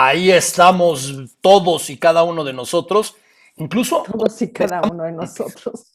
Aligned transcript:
ahí 0.00 0.30
estamos 0.30 1.14
todos 1.42 1.90
y 1.90 1.98
cada 1.98 2.22
uno 2.22 2.42
de 2.42 2.52
nosotros. 2.52 3.16
Incluso 3.56 4.02
todos 4.10 4.40
y 4.40 4.50
cada 4.50 4.80
uno 4.90 5.04
de 5.04 5.12
nosotros. 5.12 5.92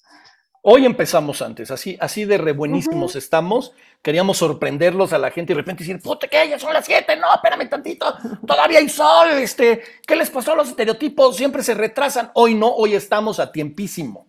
Hoy 0.62 0.86
empezamos 0.86 1.44
antes, 1.44 1.70
así, 1.70 1.96
así 2.00 2.26
de 2.26 2.38
re 2.40 2.52
buenísimos 2.52 3.16
estamos. 3.16 3.74
Queríamos 4.02 4.38
sorprenderlos 4.38 5.14
a 5.14 5.20
la 5.20 5.30
gente 5.30 5.54
y 5.54 5.56
de 5.56 5.62
repente 5.62 5.84
decir, 5.84 6.02
puta, 6.02 6.28
que 6.28 6.50
ya 6.50 6.58
son 6.58 6.74
las 6.74 6.86
siete, 6.86 7.16
no, 7.16 7.34
espérame 7.34 7.70
tantito, 7.70 8.16
todavía 8.48 8.80
hay 8.80 8.90
sol, 8.90 9.30
este, 9.30 9.82
¿qué 10.08 10.16
les 10.16 10.30
pasó 10.30 10.54
a 10.54 10.56
los 10.56 10.70
estereotipos? 10.70 11.38
Siempre 11.38 11.62
se 11.62 11.76
retrasan. 11.76 12.32
Hoy 12.34 12.56
no, 12.56 12.74
hoy 12.74 12.96
estamos 12.96 13.40
a 13.40 13.52
tiempísimo. 13.52 14.28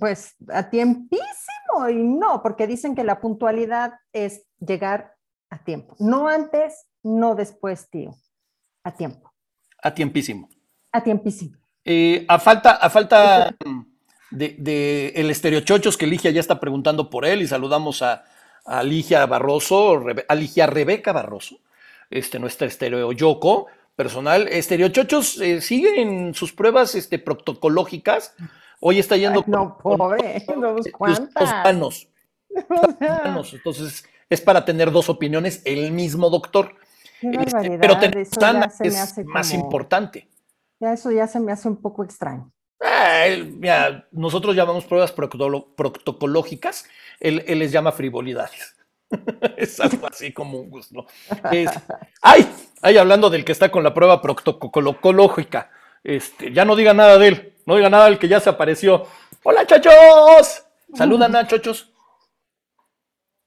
Pues 0.00 0.34
a 0.52 0.70
tiempísimo 0.70 1.88
y 1.88 2.02
no, 2.02 2.42
porque 2.42 2.66
dicen 2.66 2.96
que 2.96 3.04
la 3.04 3.20
puntualidad 3.20 3.92
es 4.12 4.42
llegar 4.58 5.14
a 5.50 5.62
tiempo. 5.62 5.94
No 6.00 6.28
antes, 6.28 6.86
no 7.04 7.36
después, 7.36 7.88
tío. 7.90 8.16
A 8.86 8.94
tiempo. 8.94 9.32
A 9.82 9.92
tiempísimo. 9.92 10.48
A 10.92 11.02
tiempísimo. 11.02 11.56
Eh, 11.84 12.24
a 12.28 12.38
falta, 12.38 12.70
a 12.70 12.88
falta 12.88 13.52
de, 14.30 15.12
el 15.16 15.28
Estereochochos, 15.28 15.96
que 15.96 16.06
Ligia 16.06 16.30
ya 16.30 16.38
está 16.38 16.60
preguntando 16.60 17.10
por 17.10 17.24
él, 17.24 17.42
y 17.42 17.48
saludamos 17.48 18.02
a, 18.02 18.22
a 18.64 18.84
Ligia 18.84 19.26
Barroso, 19.26 20.04
a 20.28 20.34
Ligia 20.36 20.68
Rebeca 20.68 21.10
Barroso, 21.12 21.56
este, 22.10 22.38
nuestra 22.38 22.68
Estereo 22.68 23.10
Yoko 23.10 23.66
personal. 23.96 24.46
Estereochochos 24.46 25.40
eh, 25.40 25.60
sigue 25.60 26.00
en 26.00 26.32
sus 26.34 26.52
pruebas 26.52 26.94
este, 26.94 27.18
protocológicas. 27.18 28.36
Hoy 28.78 29.00
está 29.00 29.16
yendo. 29.16 29.42
no, 29.48 29.78
pobre, 29.78 30.46
¿cuántas? 30.92 31.50
Manos. 31.64 32.08
Entonces, 33.52 34.04
es 34.30 34.40
para 34.40 34.64
tener 34.64 34.92
dos 34.92 35.08
opiniones 35.08 35.60
el 35.64 35.90
mismo 35.90 36.30
doctor. 36.30 36.76
Este, 37.22 37.78
pero 37.78 37.98
tener 37.98 38.26
sana 38.26 38.70
es 38.80 39.24
más 39.24 39.52
importante. 39.52 40.28
Ya 40.78 40.92
eso 40.92 41.10
ya 41.10 41.26
se 41.26 41.40
me 41.40 41.52
hace 41.52 41.68
un 41.68 41.80
poco 41.80 42.04
extraño. 42.04 42.52
Eh, 42.80 44.04
nosotros 44.12 44.54
llamamos 44.54 44.84
pruebas 44.84 45.12
protocológicas, 45.12 46.86
él, 47.20 47.42
les 47.46 47.72
llama 47.72 47.92
frivolidades. 47.92 48.76
es 49.56 49.80
algo 49.80 50.06
así 50.08 50.32
como 50.32 50.58
un 50.58 50.68
gusto. 50.68 51.06
ay, 52.20 52.48
ay, 52.82 52.98
hablando 52.98 53.30
del 53.30 53.44
que 53.44 53.52
está 53.52 53.70
con 53.70 53.82
la 53.82 53.94
prueba 53.94 54.20
protocológica, 54.20 55.70
este, 56.04 56.52
ya 56.52 56.64
no 56.64 56.76
diga 56.76 56.92
nada 56.92 57.16
de 57.18 57.28
él, 57.28 57.54
no 57.64 57.76
diga 57.76 57.88
nada 57.88 58.06
del 58.06 58.18
que 58.18 58.28
ya 58.28 58.40
se 58.40 58.50
apareció. 58.50 59.06
¡Hola, 59.42 59.66
chachos! 59.66 60.64
Saludan 60.94 61.34
a 61.34 61.46
chochos. 61.46 61.92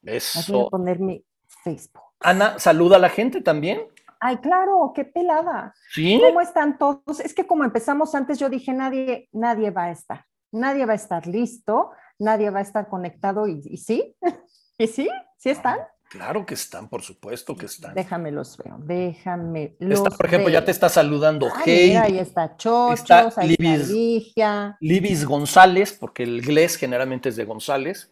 Eso. 0.03 0.53
Voy 0.53 0.65
a 0.65 0.69
poner 0.69 0.99
mi 0.99 1.23
Facebook. 1.63 2.08
Ana, 2.19 2.59
saluda 2.59 2.97
a 2.97 2.99
la 2.99 3.09
gente 3.09 3.41
también. 3.41 3.81
Ay, 4.19 4.37
claro, 4.37 4.91
qué 4.93 5.05
pelada. 5.05 5.73
¿Sí? 5.93 6.19
¿Cómo 6.21 6.41
están 6.41 6.77
todos? 6.77 7.19
Es 7.21 7.33
que 7.33 7.47
como 7.47 7.63
empezamos 7.63 8.13
antes, 8.15 8.37
yo 8.37 8.49
dije, 8.49 8.73
nadie, 8.73 9.29
nadie 9.31 9.71
va 9.71 9.85
a 9.85 9.91
estar, 9.91 10.25
nadie 10.51 10.85
va 10.85 10.93
a 10.93 10.97
estar 10.97 11.25
listo, 11.25 11.91
nadie 12.17 12.49
va 12.49 12.59
a 12.59 12.63
estar 12.63 12.89
conectado 12.89 13.47
y, 13.47 13.77
sí, 13.77 14.15
y 14.77 14.87
sí, 14.87 15.09
sí 15.37 15.49
están. 15.49 15.79
Claro 16.09 16.43
que 16.43 16.55
están, 16.55 16.89
por 16.89 17.03
supuesto 17.03 17.55
que 17.55 17.67
están. 17.67 17.93
Déjame 17.93 18.31
los 18.31 18.57
veo, 18.57 18.77
déjame 18.79 19.75
los 19.79 20.01
Por 20.01 20.25
ejemplo, 20.25 20.49
ya 20.49 20.65
te 20.65 20.71
está 20.71 20.89
saludando 20.89 21.47
Hey. 21.63 21.95
ahí 21.95 22.17
está 22.17 22.57
Chochos, 22.57 23.37
ahí 23.37 23.55
Libis, 23.55 24.33
está. 24.35 24.75
Libis 24.81 25.23
González, 25.23 25.93
porque 25.93 26.23
el 26.23 26.41
GLES 26.41 26.77
generalmente 26.77 27.29
es 27.29 27.35
de 27.35 27.45
González. 27.45 28.11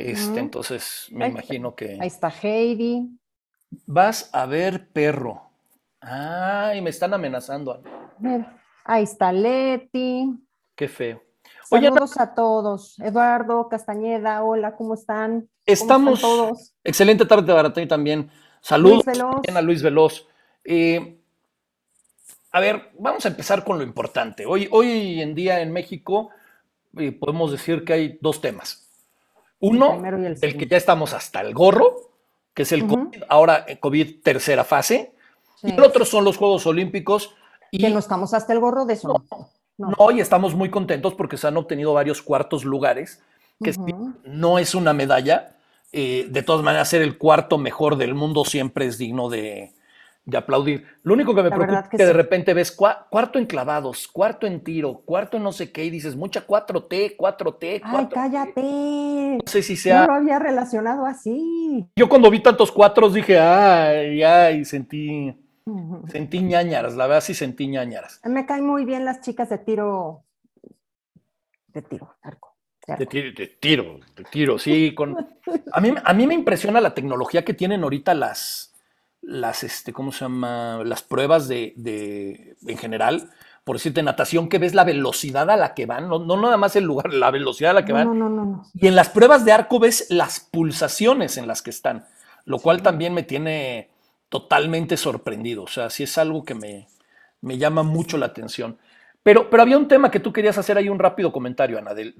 este, 0.00 0.40
entonces, 0.40 1.06
me 1.12 1.28
imagino 1.28 1.76
que... 1.76 1.96
Ahí 2.00 2.08
está 2.08 2.28
Heidi. 2.28 3.08
Vas 3.86 4.30
a 4.32 4.46
ver 4.46 4.88
perro. 4.88 5.42
Ay, 6.00 6.80
me 6.80 6.90
están 6.90 7.12
amenazando. 7.14 7.82
ahí 8.84 9.02
está 9.02 9.32
Leti. 9.32 10.32
Qué 10.74 10.88
feo. 10.88 11.22
Saludos 11.68 12.18
a 12.18 12.34
todos. 12.34 12.98
Eduardo, 13.00 13.68
Castañeda, 13.68 14.44
hola, 14.44 14.76
¿cómo 14.76 14.94
están? 14.94 15.48
Estamos. 15.64 16.20
todos? 16.20 16.74
Excelente 16.84 17.26
tarde 17.26 17.52
para 17.52 17.72
ti 17.72 17.86
también. 17.86 18.30
Saludos 18.60 19.04
a 19.08 19.62
Luis 19.62 19.82
Veloz. 19.82 20.26
Eh, 20.64 21.18
a 22.52 22.60
ver, 22.60 22.90
vamos 22.98 23.24
a 23.24 23.28
empezar 23.28 23.64
con 23.64 23.78
lo 23.78 23.84
importante. 23.84 24.46
Hoy, 24.46 24.68
hoy 24.70 25.20
en 25.20 25.34
día 25.34 25.60
en 25.60 25.72
México 25.72 26.30
eh, 26.96 27.12
podemos 27.12 27.52
decir 27.52 27.84
que 27.84 27.92
hay 27.92 28.18
dos 28.20 28.40
temas. 28.40 28.88
Uno, 29.58 30.02
el, 30.04 30.56
que 30.56 30.66
ya 30.66 30.76
estamos 30.76 31.12
hasta 31.12 31.40
el 31.40 31.54
gorro, 31.54 32.05
que 32.56 32.62
es 32.62 32.72
el 32.72 32.86
COVID, 32.86 33.22
ahora 33.28 33.66
eh, 33.68 33.78
COVID 33.78 34.22
tercera 34.22 34.64
fase, 34.64 35.12
y 35.62 35.72
el 35.72 35.82
otro 35.82 36.06
son 36.06 36.24
los 36.24 36.38
Juegos 36.38 36.66
Olímpicos. 36.66 37.34
Y 37.70 37.78
que 37.78 37.90
no 37.90 37.98
estamos 37.98 38.32
hasta 38.32 38.54
el 38.54 38.60
gorro 38.60 38.86
de 38.86 38.94
eso. 38.94 39.22
No, 39.76 39.92
no. 39.98 40.10
y 40.10 40.20
estamos 40.20 40.54
muy 40.54 40.70
contentos 40.70 41.12
porque 41.12 41.36
se 41.36 41.46
han 41.46 41.58
obtenido 41.58 41.92
varios 41.92 42.22
cuartos 42.22 42.64
lugares, 42.64 43.22
que 43.62 43.74
no 44.24 44.58
es 44.58 44.74
una 44.74 44.94
medalla. 44.94 45.56
Eh, 45.92 46.28
de 46.30 46.42
todas 46.42 46.62
maneras, 46.62 46.88
ser 46.88 47.02
el 47.02 47.18
cuarto 47.18 47.58
mejor 47.58 47.96
del 47.96 48.14
mundo 48.14 48.46
siempre 48.46 48.86
es 48.86 48.96
digno 48.96 49.28
de, 49.28 49.74
aplaudir. 50.34 50.86
Lo 51.02 51.14
único 51.14 51.34
que 51.34 51.42
me 51.42 51.50
preocupa 51.50 51.80
es 51.80 51.88
que, 51.88 52.04
de 52.04 52.12
repente 52.12 52.54
ves 52.54 52.72
cuarto 52.72 53.38
en 53.38 53.46
clavados, 53.46 54.08
cuarto 54.08 54.46
en 54.46 54.64
tiro, 54.64 55.02
cuarto 55.04 55.36
en 55.36 55.44
no 55.44 55.52
sé 55.52 55.70
qué, 55.70 55.84
y 55.84 55.90
dices 55.90 56.16
mucha 56.16 56.46
4T, 56.46 57.16
4T, 57.16 57.16
4T. 57.16 57.80
Ay, 57.84 58.08
cállate. 58.10 58.62
No 58.62 59.46
sé 59.46 59.62
si 59.62 59.76
sea. 59.76 60.00
No 60.00 60.06
lo 60.08 60.14
había 60.14 60.38
relacionado 60.38 61.06
así. 61.06 61.86
Yo 61.94 62.08
cuando 62.08 62.30
vi 62.30 62.40
tantos 62.40 62.72
cuatros 62.72 63.14
dije, 63.14 63.38
ay, 63.38 64.22
ay, 64.22 64.64
sentí. 64.64 65.34
Sentí 66.08 66.42
ñañaras, 66.42 66.94
la 66.94 67.08
verdad 67.08 67.22
sí 67.22 67.34
sentí 67.34 67.66
ñañaras. 67.66 68.20
Me 68.24 68.46
caen 68.46 68.64
muy 68.64 68.84
bien 68.84 69.04
las 69.04 69.20
chicas 69.20 69.48
de 69.48 69.58
tiro, 69.58 70.22
de 71.68 71.82
tiro, 71.82 72.14
arco. 72.22 72.54
De, 72.86 73.04
tiro, 73.04 73.32
de 73.36 73.46
tiro, 73.48 73.98
de 74.14 74.24
tiro, 74.30 74.58
sí. 74.60 74.94
Con... 74.94 75.16
A, 75.72 75.80
mí, 75.80 75.92
a 76.04 76.14
mí 76.14 76.26
me 76.28 76.34
impresiona 76.34 76.80
la 76.80 76.94
tecnología 76.94 77.44
que 77.44 77.52
tienen 77.52 77.82
ahorita 77.82 78.14
las, 78.14 78.75
las 79.26 79.64
este, 79.64 79.92
¿cómo 79.92 80.12
se 80.12 80.24
llama? 80.24 80.82
Las 80.84 81.02
pruebas 81.02 81.48
de, 81.48 81.74
de, 81.76 82.56
en 82.66 82.78
general, 82.78 83.30
por 83.64 83.76
decirte, 83.76 84.02
natación, 84.02 84.48
que 84.48 84.58
ves 84.58 84.74
la 84.74 84.84
velocidad 84.84 85.50
a 85.50 85.56
la 85.56 85.74
que 85.74 85.84
van, 85.84 86.08
no, 86.08 86.20
no 86.20 86.36
nada 86.36 86.56
más 86.56 86.76
el 86.76 86.84
lugar, 86.84 87.12
la 87.12 87.32
velocidad 87.32 87.72
a 87.72 87.74
la 87.74 87.84
que 87.84 87.92
van. 87.92 88.06
No, 88.06 88.14
no, 88.14 88.30
no. 88.30 88.62
Y 88.74 88.86
en 88.86 88.94
las 88.94 89.08
pruebas 89.08 89.44
de 89.44 89.52
arco 89.52 89.80
ves 89.80 90.06
las 90.10 90.40
pulsaciones 90.40 91.36
en 91.36 91.48
las 91.48 91.60
que 91.60 91.70
están, 91.70 92.06
lo 92.44 92.60
cual 92.60 92.82
también 92.82 93.12
me 93.12 93.24
tiene 93.24 93.90
totalmente 94.28 94.96
sorprendido. 94.96 95.64
O 95.64 95.68
sea, 95.68 95.90
sí 95.90 96.04
es 96.04 96.16
algo 96.18 96.44
que 96.44 96.54
me, 96.54 96.86
me 97.40 97.58
llama 97.58 97.82
mucho 97.82 98.18
la 98.18 98.26
atención. 98.26 98.78
Pero, 99.22 99.50
pero 99.50 99.64
había 99.64 99.76
un 99.76 99.88
tema 99.88 100.10
que 100.12 100.20
tú 100.20 100.32
querías 100.32 100.56
hacer 100.56 100.78
ahí 100.78 100.88
un 100.88 101.00
rápido 101.00 101.32
comentario, 101.32 101.78
Ana, 101.78 101.94
de, 101.94 102.14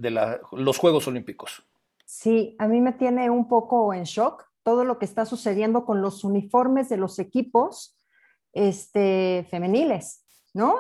los 0.52 0.78
Juegos 0.78 1.06
Olímpicos. 1.06 1.62
Sí, 2.04 2.56
a 2.58 2.66
mí 2.66 2.80
me 2.80 2.92
tiene 2.92 3.30
un 3.30 3.46
poco 3.46 3.94
en 3.94 4.02
shock 4.02 4.48
todo 4.66 4.82
lo 4.82 4.98
que 4.98 5.04
está 5.04 5.24
sucediendo 5.24 5.84
con 5.84 6.02
los 6.02 6.24
uniformes 6.24 6.88
de 6.88 6.96
los 6.96 7.20
equipos 7.20 7.96
este, 8.52 9.46
femeniles, 9.48 10.24
¿no? 10.54 10.74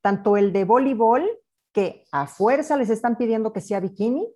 Tanto 0.00 0.36
el 0.36 0.52
de 0.52 0.64
voleibol, 0.64 1.28
que 1.72 2.04
a 2.12 2.28
fuerza 2.28 2.76
les 2.76 2.88
están 2.88 3.16
pidiendo 3.16 3.52
que 3.52 3.60
sea 3.60 3.80
bikini, 3.80 4.32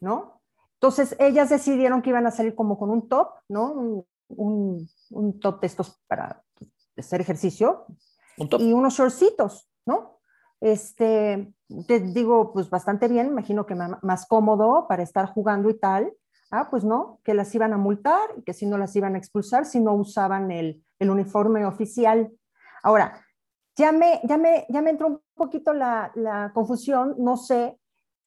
¿no? 0.00 0.42
Entonces 0.74 1.14
ellas 1.20 1.50
decidieron 1.50 2.02
que 2.02 2.10
iban 2.10 2.26
a 2.26 2.32
salir 2.32 2.56
como 2.56 2.76
con 2.80 2.90
un 2.90 3.08
top, 3.08 3.28
¿no? 3.48 4.06
un, 4.28 4.88
top 5.40 5.60
de 5.60 5.68
estos 5.68 6.02
para 6.08 6.42
hacer 6.96 7.20
ejercicio 7.20 7.86
y 8.36 8.72
unos 8.72 8.94
shortcitos, 8.94 9.70
¿no? 9.86 10.18
Este, 10.60 11.54
te 11.86 12.00
digo, 12.00 12.52
pues 12.52 12.68
bastante 12.68 13.06
bien, 13.06 13.28
imagino 13.28 13.66
que 13.66 13.76
más 13.76 14.26
cómodo 14.26 14.88
para 14.88 15.04
estar 15.04 15.26
jugando 15.32 15.70
y 15.70 15.78
tal. 15.78 16.12
Ah, 16.52 16.68
pues 16.70 16.84
no, 16.84 17.18
que 17.24 17.34
las 17.34 17.52
iban 17.54 17.72
a 17.72 17.78
multar 17.78 18.20
y 18.36 18.42
que 18.42 18.52
si 18.52 18.66
no 18.66 18.78
las 18.78 18.94
iban 18.94 19.14
a 19.14 19.18
expulsar 19.18 19.64
si 19.64 19.80
no 19.80 19.94
usaban 19.94 20.50
el, 20.50 20.84
uniforme 21.00 21.66
oficial. 21.66 22.30
Ahora, 22.84 23.26
ya 23.74 23.90
me, 23.90 24.20
ya 24.22 24.36
me, 24.36 24.66
ya 24.68 24.80
me 24.80 24.90
entró 24.90 25.08
un 25.08 25.20
poquito 25.34 25.72
la, 25.72 26.52
confusión, 26.54 27.16
no 27.18 27.36
sé 27.36 27.76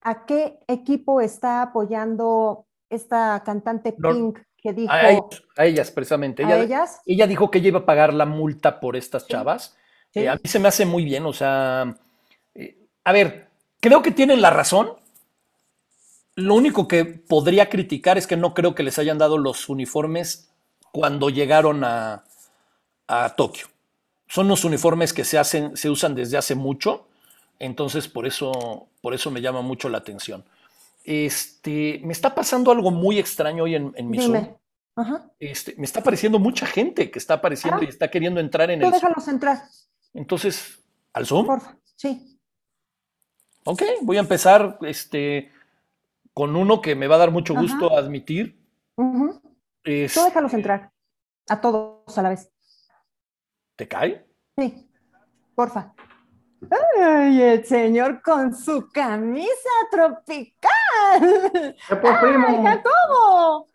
a 0.02 0.26
qué 0.26 0.60
equipo 0.68 1.22
está 1.22 1.62
apoyando 1.62 2.66
esta 2.90 3.42
cantante 3.46 3.94
Pink 3.94 4.40
a, 5.58 5.66
ellas, 5.66 5.92
precisamente. 5.92 6.44
Ella, 6.44 6.86
ella 7.06 7.28
dijo 7.28 7.52
que 7.52 7.60
ella 7.60 7.70
iba 7.70 7.80
a 7.80 7.86
pagar 7.86 8.14
la 8.14 8.26
multa 8.26 8.80
por 8.80 8.96
estas 8.96 9.28
chavas. 9.28 9.78
Eh, 10.14 10.30
a 10.30 10.36
mí 10.36 10.42
se 10.46 10.60
me 10.60 10.68
hace 10.68 10.86
muy 10.86 11.04
bien, 11.04 11.26
o 11.26 11.34
sea, 11.34 11.96
eh, 12.54 12.78
a 13.04 13.12
ver, 13.12 13.50
creo 13.80 14.02
que 14.02 14.12
tienen 14.12 14.42
la 14.42 14.50
razón. 14.50 14.94
Lo 16.36 16.56
único 16.56 16.88
que 16.88 17.06
podría 17.06 17.70
criticar 17.70 18.18
es 18.18 18.28
que 18.28 18.38
no 18.38 18.54
creo 18.54 18.76
que 18.76 18.84
les 18.84 19.00
hayan 19.00 19.18
dado 19.18 19.38
los 19.38 19.70
uniformes 19.70 20.50
cuando 20.92 21.30
llegaron 21.30 21.84
a, 21.84 22.26
a 23.08 23.36
Tokio. 23.36 23.68
Son 24.28 24.48
los 24.48 24.66
uniformes 24.66 25.14
que 25.14 25.24
se 25.24 25.38
hacen, 25.38 25.78
se 25.78 25.90
usan 25.90 26.16
desde 26.16 26.38
hace 26.38 26.56
mucho, 26.56 27.08
entonces 27.60 28.08
por 28.08 28.26
eso, 28.26 28.88
por 29.02 29.14
eso 29.14 29.32
me 29.32 29.42
llama 29.42 29.62
mucho 29.62 29.88
la 29.90 30.00
atención. 30.00 30.44
Este, 31.04 32.02
me 32.04 32.14
está 32.14 32.34
pasando 32.34 32.72
algo 32.72 32.92
muy 32.92 33.20
extraño 33.20 33.64
hoy 33.64 33.76
en, 33.76 34.10
mi 34.10 34.20
Zoom. 34.20 34.56
Este, 35.40 35.76
me 35.78 35.86
está 35.86 36.00
apareciendo 36.00 36.40
mucha 36.40 36.66
gente 36.66 37.12
que 37.12 37.20
está 37.20 37.36
apareciendo 37.36 37.84
y 37.84 37.88
está 37.88 38.10
queriendo 38.10 38.40
entrar 38.40 38.72
en 38.72 38.82
el. 38.82 38.92
déjalos 38.92 39.28
entrar. 39.28 39.64
Entonces, 40.14 40.80
¿al 41.14 41.28
Zoom? 41.28 41.46
Porfa, 41.46 41.78
sí. 41.96 42.40
Ok, 43.66 43.84
voy 44.02 44.18
a 44.18 44.22
empezar 44.22 44.80
este, 44.82 45.52
con 46.36 46.56
uno 46.58 46.82
que 46.82 46.96
me 46.96 47.08
va 47.08 47.16
a 47.16 47.20
dar 47.20 47.32
mucho 47.32 47.56
gusto 47.56 47.98
admitir. 47.98 48.62
Tú 48.98 49.40
déjalos 49.84 50.54
entrar. 50.54 50.92
A 51.48 51.62
todos 51.62 52.18
a 52.18 52.22
la 52.22 52.30
vez. 52.30 52.52
¿Te 53.78 53.88
cae? 53.88 54.28
Sí, 54.58 54.92
porfa. 55.56 55.94
Ay, 57.00 57.42
el 57.42 57.66
señor 57.66 58.22
con 58.22 58.54
su 58.54 58.90
camisa 58.92 59.70
tropical. 59.90 61.78
¿Qué 61.88 61.96
por 61.96 62.20
primo? 62.20 62.64
Jacobo! 62.64 63.70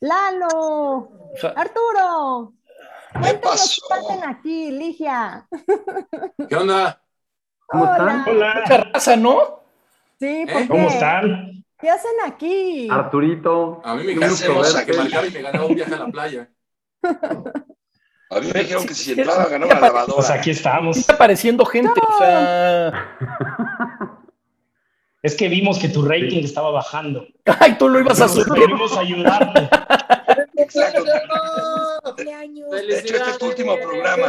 Lalo, 0.00 1.12
Arturo. 1.56 2.52
Cuéntanos 3.12 3.82
qué 3.88 3.94
hacen 3.94 4.24
aquí, 4.24 4.70
Ligia. 4.70 5.48
¿Qué 6.48 6.56
onda? 6.56 7.00
¿Cómo 7.66 7.84
están? 7.84 8.28
Hola. 8.28 8.54
Mucha 8.60 8.76
raza, 8.78 9.16
¿no? 9.16 9.62
Sí, 10.18 10.44
¿por 10.52 10.62
qué? 10.62 10.68
¿Cómo 10.68 10.88
están? 10.88 11.61
¿Qué 11.82 11.90
hacen 11.90 12.12
aquí? 12.24 12.88
Arturito. 12.88 13.82
A 13.84 13.96
mí 13.96 14.04
me 14.04 14.14
dijeron 14.14 14.36
que 14.86 14.92
marcar 14.92 15.26
y 15.26 15.30
me 15.32 15.42
ganaba 15.42 15.66
un 15.66 15.74
viaje 15.74 15.94
a 15.94 15.98
la 15.98 16.06
playa. 16.06 16.48
A 18.30 18.40
mí 18.40 18.50
me 18.54 18.60
dijeron 18.60 18.86
que 18.86 18.94
si 18.94 19.10
entraba 19.10 19.46
ganaba 19.46 19.74
la 19.74 19.80
lavadora. 19.80 20.14
Pues 20.14 20.30
aquí 20.30 20.50
estamos. 20.50 20.96
Está 20.96 21.14
apareciendo 21.14 21.64
gente, 21.66 22.00
o 22.08 22.18
sea... 22.18 23.18
Es 25.22 25.36
que 25.36 25.48
vimos 25.48 25.78
que 25.78 25.88
tu 25.88 26.04
rating 26.04 26.42
estaba 26.42 26.72
bajando. 26.72 27.24
Ay, 27.60 27.78
tú 27.78 27.88
lo 27.88 28.00
ibas 28.00 28.20
a 28.20 28.28
subir. 28.28 28.52
Queremos 28.52 28.96
ayudarte. 28.96 29.68
Exacto. 30.56 31.04
De 32.16 32.98
hecho, 32.98 33.14
este 33.14 33.30
es 33.30 33.38
tu 33.38 33.46
último 33.46 33.76
programa. 33.76 34.26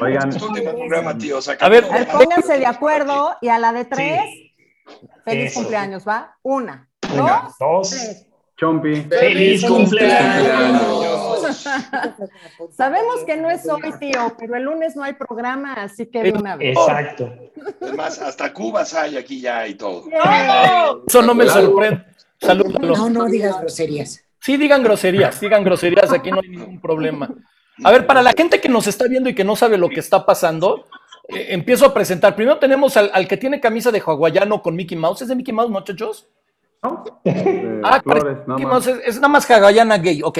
Oigan. 0.00 0.28
Este 0.28 0.38
es 0.38 0.44
tu 0.44 0.48
último 0.48 0.70
programa, 0.76 1.18
tío. 1.18 1.38
O 1.38 1.42
sea, 1.42 1.56
A 1.58 1.68
ver, 1.68 1.84
pónganse 2.12 2.56
de 2.56 2.66
acuerdo 2.66 3.36
y 3.40 3.48
a 3.48 3.58
la 3.58 3.72
de 3.72 3.84
tres, 3.84 4.22
feliz 5.24 5.54
cumpleaños, 5.54 6.06
¿va? 6.06 6.36
Una, 6.42 6.88
Una, 7.12 7.42
dos, 7.42 7.58
dos. 7.58 7.90
tres. 7.90 8.26
Chompi. 8.56 9.06
¡Feliz 9.08 9.64
cumpleaños! 9.64 11.00
Sabemos 12.76 13.24
que 13.26 13.38
no 13.38 13.50
es 13.50 13.66
hoy, 13.66 13.90
tío, 13.98 14.34
pero 14.38 14.54
el 14.56 14.64
lunes 14.64 14.94
no 14.96 15.02
hay 15.02 15.14
programa, 15.14 15.72
así 15.74 16.04
que 16.06 16.24
de 16.24 16.32
una 16.32 16.56
vez. 16.56 16.76
Exacto. 16.76 17.32
Además, 17.80 18.20
hasta 18.20 18.52
Cubas 18.52 18.92
hay 18.92 19.16
aquí 19.16 19.40
ya 19.40 19.66
y 19.66 19.74
todo. 19.74 20.04
Eso 21.06 21.22
no 21.22 21.34
me 21.34 21.46
sorprende. 21.46 22.04
Salúdalo. 22.38 22.96
No, 22.96 23.08
no 23.08 23.24
digas 23.26 23.58
groserías. 23.60 24.22
Sí, 24.38 24.58
digan 24.58 24.82
groserías, 24.82 25.40
digan 25.40 25.64
groserías, 25.64 26.12
aquí 26.12 26.30
no 26.30 26.40
hay 26.42 26.48
ningún 26.50 26.80
problema. 26.80 27.30
A 27.82 27.90
ver, 27.90 28.06
para 28.06 28.22
la 28.22 28.32
gente 28.32 28.60
que 28.60 28.68
nos 28.68 28.86
está 28.86 29.06
viendo 29.06 29.30
y 29.30 29.34
que 29.34 29.44
no 29.44 29.56
sabe 29.56 29.78
lo 29.78 29.88
que 29.88 30.00
está 30.00 30.26
pasando, 30.26 30.86
eh, 31.28 31.46
empiezo 31.50 31.86
a 31.86 31.94
presentar. 31.94 32.34
Primero 32.34 32.58
tenemos 32.58 32.96
al, 32.96 33.10
al, 33.12 33.28
que 33.28 33.36
tiene 33.36 33.60
camisa 33.60 33.90
de 33.90 34.02
hawaiano 34.04 34.62
con 34.62 34.74
Mickey 34.74 34.96
Mouse. 34.96 35.22
¿Es 35.22 35.28
de 35.28 35.36
Mickey 35.36 35.54
Mouse, 35.54 35.70
muchachos? 35.70 36.28
¿No? 36.82 37.04
ah, 37.84 38.00
Flores, 38.02 38.38
Mickey 38.46 38.66
Mouse 38.66 38.86
es, 38.86 39.00
es, 39.04 39.16
nada 39.16 39.28
más 39.28 39.50
hawaiana 39.50 39.98
gay, 39.98 40.22
ok. 40.22 40.38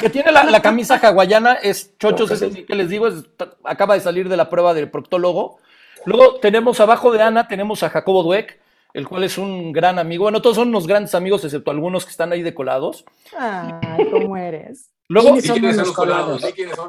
Que 0.00 0.10
tiene 0.10 0.30
la, 0.30 0.44
la 0.44 0.60
camisa 0.60 0.96
hawaiana, 0.96 1.54
es 1.54 1.96
chochos, 1.98 2.30
es 2.30 2.42
el 2.42 2.66
que 2.66 2.74
les 2.74 2.90
digo, 2.90 3.06
es, 3.06 3.24
acaba 3.64 3.94
de 3.94 4.00
salir 4.00 4.28
de 4.28 4.36
la 4.36 4.50
prueba 4.50 4.74
del 4.74 4.90
proctólogo. 4.90 5.58
Luego 6.04 6.40
tenemos 6.40 6.80
abajo 6.80 7.12
de 7.12 7.22
Ana, 7.22 7.48
tenemos 7.48 7.82
a 7.82 7.90
Jacobo 7.90 8.22
Dweck, 8.22 8.58
el 8.94 9.08
cual 9.08 9.24
es 9.24 9.38
un 9.38 9.72
gran 9.72 9.98
amigo. 9.98 10.24
Bueno, 10.24 10.42
todos 10.42 10.56
son 10.56 10.68
unos 10.68 10.86
grandes 10.86 11.14
amigos, 11.14 11.44
excepto 11.44 11.70
algunos 11.70 12.04
que 12.04 12.10
están 12.10 12.32
ahí 12.32 12.42
decolados. 12.42 13.04
Ay, 13.36 14.08
¿cómo 14.10 14.36
eres? 14.36 14.90
Luego, 15.08 15.36
¿Quiénes 15.36 15.76
son 15.76 15.84
los 15.84 15.92
colados? 15.92 16.42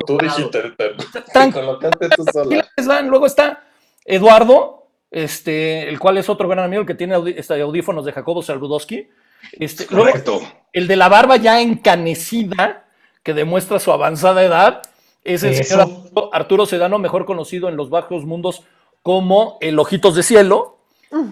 Tú 0.05 0.17
dijiste, 0.17 0.71
te 0.71 1.51
colocaste 1.51 2.09
tú 2.09 2.25
sola. 2.31 3.01
Luego 3.01 3.25
está 3.25 3.63
Eduardo, 4.05 4.87
este, 5.11 5.89
el 5.89 5.99
cual 5.99 6.17
es 6.17 6.29
otro 6.29 6.47
gran 6.47 6.63
amigo, 6.63 6.81
el 6.81 6.87
que 6.87 6.95
tiene 6.95 7.15
audí 7.15 7.33
este, 7.37 7.61
audífonos 7.61 8.05
de 8.05 8.11
Jacobo 8.11 8.41
Saludowski. 8.41 9.09
Este, 9.53 9.85
Correcto. 9.85 10.39
Luego, 10.39 10.47
el 10.71 10.87
de 10.87 10.95
la 10.95 11.09
barba 11.09 11.35
ya 11.37 11.61
encanecida, 11.61 12.85
que 13.23 13.33
demuestra 13.33 13.79
su 13.79 13.91
avanzada 13.91 14.43
edad, 14.43 14.81
es 15.23 15.43
el 15.43 15.55
señor 15.55 15.81
Arturo, 15.81 16.29
Arturo 16.33 16.65
Sedano, 16.65 16.99
mejor 16.99 17.25
conocido 17.25 17.69
en 17.69 17.77
los 17.77 17.89
bajos 17.89 18.25
mundos 18.25 18.63
como 19.01 19.57
el 19.61 19.79
Ojitos 19.79 20.15
de 20.15 20.23
Cielo. 20.23 20.79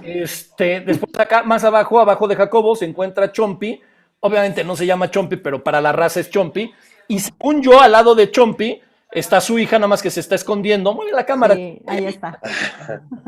Este, 0.03 0.81
después 0.81 1.11
acá, 1.17 1.43
más 1.43 1.63
abajo, 1.63 1.99
abajo 1.99 2.27
de 2.27 2.35
Jacobo, 2.35 2.75
se 2.75 2.85
encuentra 2.85 3.31
Chompi. 3.31 3.81
Obviamente 4.19 4.63
no 4.63 4.75
se 4.75 4.85
llama 4.85 5.09
Chompi, 5.09 5.37
pero 5.37 5.63
para 5.63 5.81
la 5.81 5.91
raza 5.91 6.19
es 6.19 6.29
Chompi. 6.29 6.71
Y 7.07 7.19
según 7.19 7.61
yo, 7.61 7.81
al 7.81 7.91
lado 7.91 8.13
de 8.13 8.29
Chompi, 8.29 8.81
está 9.11 9.41
su 9.41 9.59
hija, 9.59 9.77
nada 9.77 9.87
más 9.87 10.01
que 10.01 10.09
se 10.09 10.19
está 10.19 10.35
escondiendo. 10.35 10.93
Mueve 10.93 11.11
la 11.11 11.25
cámara. 11.25 11.55
Sí, 11.55 11.81
ahí 11.87 12.05
está. 12.05 12.39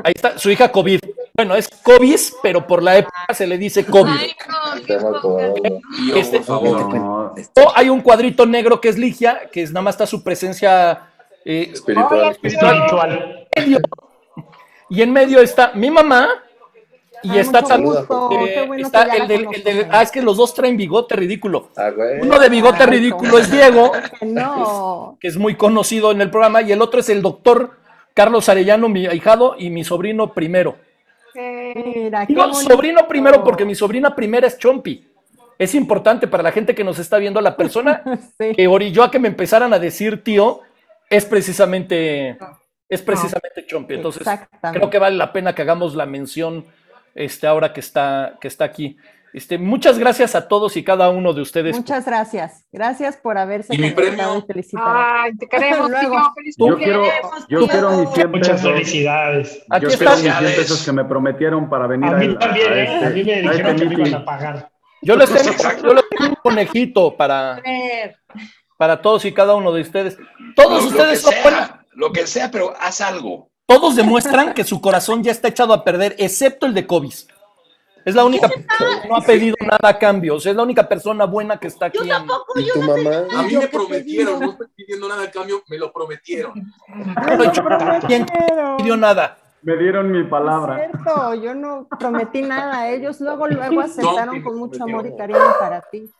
Ahí 0.02 0.12
está, 0.14 0.38
su 0.38 0.50
hija 0.50 0.70
COVID. 0.70 1.00
Bueno, 1.36 1.56
es 1.56 1.68
COVID, 1.68 2.20
pero 2.42 2.66
por 2.66 2.82
la 2.82 2.96
época 2.98 3.34
se 3.34 3.46
le 3.46 3.58
dice 3.58 3.84
COVID. 3.84 4.14
Este, 6.14 6.40
No, 6.40 7.32
o 7.56 7.72
hay 7.74 7.88
un 7.88 8.00
cuadrito 8.00 8.46
negro 8.46 8.80
que 8.80 8.88
es 8.88 8.98
Ligia, 8.98 9.50
que 9.50 9.62
es 9.62 9.72
nada 9.72 9.82
más 9.82 9.94
está 9.94 10.06
su 10.06 10.22
presencia 10.22 11.08
eh, 11.44 11.70
Espiritual. 11.72 12.30
Espiritual. 12.30 13.48
Y 14.88 15.02
en 15.02 15.12
medio 15.12 15.40
está 15.40 15.72
mi 15.74 15.90
mamá 15.90 16.28
y 17.24 17.30
Ay, 17.30 17.38
está 17.38 17.60
gusto, 17.78 18.28
bueno 18.66 18.86
está 18.86 19.04
el 19.16 19.26
del, 19.26 19.46
el 19.52 19.64
del- 19.64 19.86
ah, 19.90 20.02
es 20.02 20.10
que 20.10 20.22
los 20.22 20.36
dos 20.36 20.54
traen 20.54 20.76
bigote 20.76 21.16
ridículo. 21.16 21.70
Ah, 21.76 21.90
güey. 21.90 22.20
Uno 22.20 22.38
de 22.38 22.48
bigote 22.48 22.82
Ay, 22.84 22.90
ridículo 22.90 23.38
es 23.38 23.50
Diego, 23.50 23.92
Que 24.20 24.26
no. 24.26 25.16
que 25.20 25.28
es 25.28 25.36
muy 25.36 25.54
conocido 25.56 26.12
en 26.12 26.20
el 26.20 26.30
programa, 26.30 26.62
y 26.62 26.70
el 26.72 26.80
otro 26.82 27.00
es 27.00 27.08
el 27.08 27.22
doctor 27.22 27.72
Carlos 28.14 28.48
Arellano, 28.48 28.88
mi 28.88 29.06
ahijado, 29.06 29.56
y 29.58 29.70
mi 29.70 29.82
sobrino 29.84 30.32
primero. 30.32 30.76
Mira, 31.34 32.26
qué 32.26 32.32
Digo 32.34 32.54
sobrino 32.54 33.08
primero 33.08 33.42
porque 33.42 33.64
mi 33.64 33.74
sobrina 33.74 34.14
primera 34.14 34.46
es 34.46 34.56
Chompi. 34.58 35.08
Es 35.58 35.74
importante 35.74 36.28
para 36.28 36.42
la 36.42 36.52
gente 36.52 36.74
que 36.74 36.84
nos 36.84 36.98
está 36.98 37.18
viendo, 37.18 37.40
la 37.40 37.56
persona 37.56 38.02
Sí. 38.38 38.54
que 38.54 38.66
orilló 38.68 39.02
a 39.02 39.10
que 39.10 39.18
me 39.18 39.28
empezaran 39.28 39.72
a 39.72 39.78
decir 39.78 40.22
tío 40.22 40.60
es 41.10 41.24
precisamente 41.24 42.38
es 42.88 43.02
precisamente 43.02 43.66
Chompi. 43.66 43.94
Entonces 43.94 44.26
creo 44.72 44.90
que 44.90 44.98
vale 44.98 45.16
la 45.16 45.32
pena 45.32 45.54
que 45.54 45.62
hagamos 45.62 45.94
la 45.96 46.06
mención 46.06 46.66
este 47.14 47.46
ahora 47.46 47.72
que 47.72 47.80
está 47.80 48.36
que 48.40 48.48
está 48.48 48.64
aquí. 48.64 48.96
Este, 49.32 49.58
muchas 49.58 49.98
gracias 49.98 50.36
a 50.36 50.46
todos 50.46 50.76
y 50.76 50.84
cada 50.84 51.10
uno 51.10 51.32
de 51.32 51.42
ustedes. 51.42 51.74
Muchas 51.76 52.04
gracias. 52.06 52.64
Gracias 52.70 53.16
por 53.16 53.36
haberse 53.36 53.74
¿Y 53.74 53.78
mi 53.78 53.92
conectado 53.92 54.28
premio? 54.30 54.44
y 54.44 54.46
felicitado. 54.46 54.94
Ay, 54.96 55.36
te 55.36 55.48
queremos, 55.48 55.90
Luego. 55.90 56.16
Yo 56.56 56.76
quiero, 56.76 57.02
yo 57.48 57.58
tío. 57.58 57.68
quiero 57.68 57.90
mis 57.98 58.10
100 58.10 58.30
Muchas 58.30 58.48
pesos. 58.60 58.72
felicidades. 58.72 59.64
Aquí 59.70 59.82
Yo 59.86 59.88
está. 59.88 60.14
quiero 60.14 60.16
mis 60.22 60.38
100 60.38 60.54
pesos 60.54 60.84
que 60.84 60.92
me 60.92 61.04
prometieron 61.04 61.68
para 61.68 61.88
venir 61.88 62.14
A 62.14 62.16
mí 62.16 62.26
al- 62.26 62.38
también, 62.38 62.72
a 62.72 62.76
¿eh? 62.76 62.84
este- 62.84 63.06
A 63.06 63.10
mí 63.10 63.24
me 63.24 63.32
a 63.32 63.36
dijeron 63.50 63.56
este 63.56 63.64
que 63.64 63.72
me 63.72 63.84
iban 63.94 64.02
meeting. 64.02 64.14
a 64.14 64.24
pagar. 64.24 64.70
Yo 65.02 65.16
les 65.16 65.30
tengo, 65.32 65.52
yo 65.82 65.94
les 65.94 66.04
tengo 66.10 66.28
un 66.28 66.34
conejito 66.36 67.16
para, 67.16 67.60
para 68.78 69.02
todos 69.02 69.24
y 69.24 69.32
cada 69.32 69.56
uno 69.56 69.72
de 69.72 69.82
ustedes. 69.82 70.16
Todos 70.54 70.84
Lo- 70.84 70.90
lo 70.90 70.96
ustedes 70.96 71.26
que 71.26 71.42
son 71.42 71.80
lo 71.96 72.12
que 72.12 72.26
sea, 72.28 72.50
pero 72.52 72.72
haz 72.78 73.00
algo. 73.00 73.50
Todos 73.66 73.96
demuestran 73.96 74.52
que 74.52 74.64
su 74.64 74.80
corazón 74.80 75.22
ya 75.22 75.32
está 75.32 75.48
echado 75.48 75.72
a 75.72 75.84
perder, 75.84 76.14
excepto 76.18 76.66
el 76.66 76.74
de 76.74 76.86
Kobe. 76.86 77.08
Es 78.04 78.14
la 78.14 78.24
única 78.24 78.48
persona 78.48 79.00
que 79.00 79.08
no 79.08 79.16
ha 79.16 79.20
pedido 79.22 79.56
nada 79.60 79.88
a 79.88 79.98
cambio. 79.98 80.34
O 80.34 80.40
sea, 80.40 80.50
es 80.50 80.56
la 80.56 80.62
única 80.62 80.86
persona 80.86 81.24
buena 81.24 81.58
que 81.58 81.68
está 81.68 81.86
aquí. 81.86 81.98
Yo 81.98 82.06
tampoco, 82.06 82.60
¿Y 82.60 82.64
yo 82.66 82.74
tu 82.74 82.82
no 82.82 82.96
mamá? 82.98 83.10
A 83.34 83.42
mí 83.44 83.56
me 83.56 83.66
prometieron, 83.68 84.40
no 84.40 84.50
estoy 84.52 84.66
pidiendo 84.76 85.08
nada 85.08 85.22
a 85.24 85.30
cambio, 85.30 85.62
me 85.68 85.78
lo 85.78 85.90
prometieron. 85.90 86.52
No. 86.86 88.00
¿Quién 88.06 88.26
pidió 88.76 88.96
nada? 88.98 89.38
Me 89.62 89.78
dieron 89.78 90.12
mi 90.12 90.20
Es 90.20 90.28
palabra. 90.28 90.76
cierto, 90.76 91.34
yo 91.34 91.54
no 91.54 91.88
prometí 91.98 92.42
nada. 92.42 92.90
Ellos 92.90 93.18
luego, 93.22 93.48
luego 93.48 93.80
aceptaron 93.80 94.42
con 94.42 94.58
mucho 94.58 94.84
amor 94.84 95.06
y 95.06 95.16
cariño 95.16 95.40
para 95.58 95.80
ti. 95.80 96.10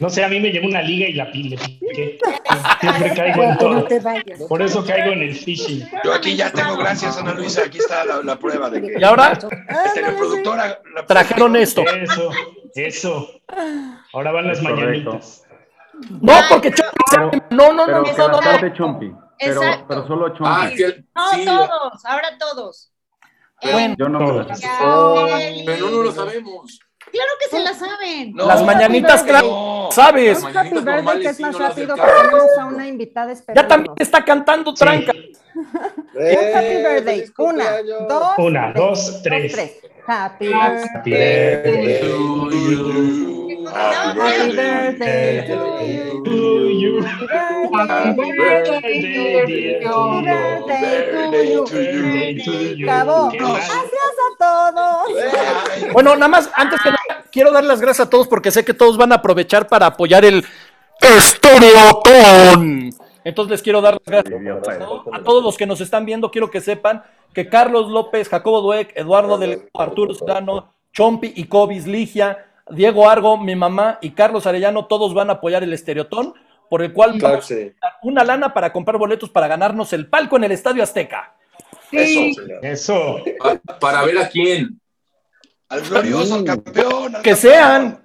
No 0.00 0.08
sé, 0.08 0.22
a 0.22 0.28
mí 0.28 0.38
me 0.38 0.50
llevó 0.52 0.68
una 0.68 0.80
liga 0.80 1.08
y 1.08 1.14
la 1.14 1.30
pile. 1.32 1.58
Siempre 2.80 3.14
caigo 3.16 3.42
en 3.42 3.58
todo. 3.58 3.88
Por 4.48 4.62
eso 4.62 4.84
caigo 4.84 5.10
en 5.12 5.22
el 5.22 5.34
phishing. 5.34 5.88
Yo 6.04 6.12
aquí 6.14 6.36
ya 6.36 6.52
tengo, 6.52 6.76
gracias 6.76 7.18
Ana 7.18 7.34
Luisa, 7.34 7.62
aquí 7.64 7.78
está 7.78 8.04
la, 8.04 8.22
la 8.22 8.38
prueba 8.38 8.70
de 8.70 8.80
que 8.80 9.00
Y 9.00 9.02
ahora 9.02 9.32
este, 9.32 10.00
la 10.02 10.16
productora 10.16 10.80
la- 10.94 11.04
trajeron 11.06 11.56
esto. 11.56 11.82
Eso, 11.82 12.30
eso. 12.76 13.28
Ahora 14.12 14.30
van 14.30 14.46
las 14.46 14.62
mañanitas. 14.62 15.44
No, 16.20 16.32
porque 16.48 16.72
Chompi 16.72 17.38
No, 17.50 17.72
no, 17.72 17.86
no, 17.88 18.02
no, 18.02 18.28
no, 18.28 18.40
no. 18.40 18.74
chompi. 18.74 19.12
Pero, 19.40 19.60
pero 19.88 20.06
solo 20.06 20.28
chompi. 20.28 20.44
Ah, 20.44 20.70
No, 21.16 21.30
sí, 21.30 21.44
todos, 21.44 22.04
ahora 22.04 22.38
todos. 22.38 22.92
Bueno, 23.60 23.96
Yo 23.98 24.08
no 24.08 24.18
pero 25.66 25.90
no 25.90 26.02
lo 26.04 26.12
sabemos. 26.12 26.78
Claro 27.10 27.30
que 27.40 27.48
se 27.56 27.58
la 27.62 27.74
saben. 27.74 28.32
No, 28.34 28.46
Las 28.46 28.62
mañanitas, 28.64 29.20
Happy 29.20 29.30
claro, 29.30 29.46
no. 29.48 29.88
¿sabes? 29.92 30.44
Happy 30.44 30.70
birthday, 30.80 31.20
que 31.22 31.28
es 31.28 31.36
sí 31.36 31.42
más 31.42 31.58
rápido 31.58 31.94
que 31.94 32.00
tenemos 32.02 32.42
a 32.58 32.64
una 32.66 32.86
invitada 32.88 33.32
Ya 33.32 33.66
también 33.66 33.92
esperando. 33.92 33.94
está 33.98 34.24
cantando 34.24 34.70
Sí. 34.76 34.84
tranca. 34.84 35.12
Happy 35.12 36.76
birthday. 36.82 37.24
Una, 37.38 37.82
dos, 38.08 38.28
Una, 38.38 38.72
dos, 38.72 39.20
tres. 39.22 39.80
Happy 40.06 40.46
Eh, 40.46 40.50
birthday. 41.04 41.98
Happy 43.68 44.56
birthday. 44.56 45.48
To 46.24 46.70
you. 46.70 47.02
Happy 47.02 48.32
birthday 48.32 49.02
to 49.02 49.48
you. 49.48 49.84
Happy 50.24 50.72
birthday 51.12 52.34
to 52.44 52.52
you. 52.74 52.86
Gracias 52.86 54.16
a 54.18 54.28
todos. 54.38 55.92
Bueno, 55.92 56.14
nada 56.16 56.28
más, 56.28 56.50
antes 56.54 56.80
que 56.80 56.88
nada, 56.90 56.97
quiero 57.30 57.52
dar 57.52 57.64
las 57.64 57.80
gracias 57.80 58.06
a 58.06 58.10
todos 58.10 58.28
porque 58.28 58.50
sé 58.50 58.64
que 58.64 58.74
todos 58.74 58.96
van 58.96 59.12
a 59.12 59.16
aprovechar 59.16 59.68
para 59.68 59.86
apoyar 59.86 60.24
el 60.24 60.44
Estereotón. 61.00 62.90
Entonces 63.24 63.50
les 63.50 63.62
quiero 63.62 63.80
dar 63.80 63.94
las 63.94 64.02
gracias 64.04 64.40
a 65.12 65.22
todos 65.22 65.42
los 65.42 65.56
que 65.56 65.66
nos 65.66 65.80
están 65.80 66.04
viendo. 66.06 66.30
Quiero 66.30 66.50
que 66.50 66.60
sepan 66.60 67.02
que 67.34 67.48
Carlos 67.48 67.88
López, 67.90 68.28
Jacobo 68.28 68.60
Dueck, 68.62 68.92
Eduardo 68.96 69.38
del 69.38 69.68
Arturo 69.74 70.14
Sedano, 70.14 70.72
Chompi 70.92 71.32
y 71.36 71.44
Cobis 71.44 71.86
Ligia, 71.86 72.46
Diego 72.70 73.08
Argo, 73.08 73.36
mi 73.36 73.54
mamá 73.54 73.98
y 74.00 74.10
Carlos 74.10 74.46
Arellano, 74.46 74.86
todos 74.86 75.14
van 75.14 75.30
a 75.30 75.34
apoyar 75.34 75.62
el 75.62 75.72
Estereotón, 75.72 76.34
por 76.68 76.82
el 76.82 76.92
cual 76.92 77.18
vamos 77.20 77.50
a 77.50 77.98
una 78.02 78.24
lana 78.24 78.52
para 78.52 78.72
comprar 78.72 78.98
boletos 78.98 79.30
para 79.30 79.48
ganarnos 79.48 79.92
el 79.92 80.08
palco 80.08 80.36
en 80.36 80.44
el 80.44 80.52
Estadio 80.52 80.82
Azteca. 80.82 81.34
Eso, 81.92 82.42
eso. 82.62 83.16
Para 83.80 84.04
ver 84.04 84.18
a 84.18 84.28
quién. 84.28 84.80
Al 85.68 85.80
glorioso, 85.82 86.34
al 86.36 86.44
campeón. 86.44 87.16
que 87.22 87.34
sean. 87.36 88.00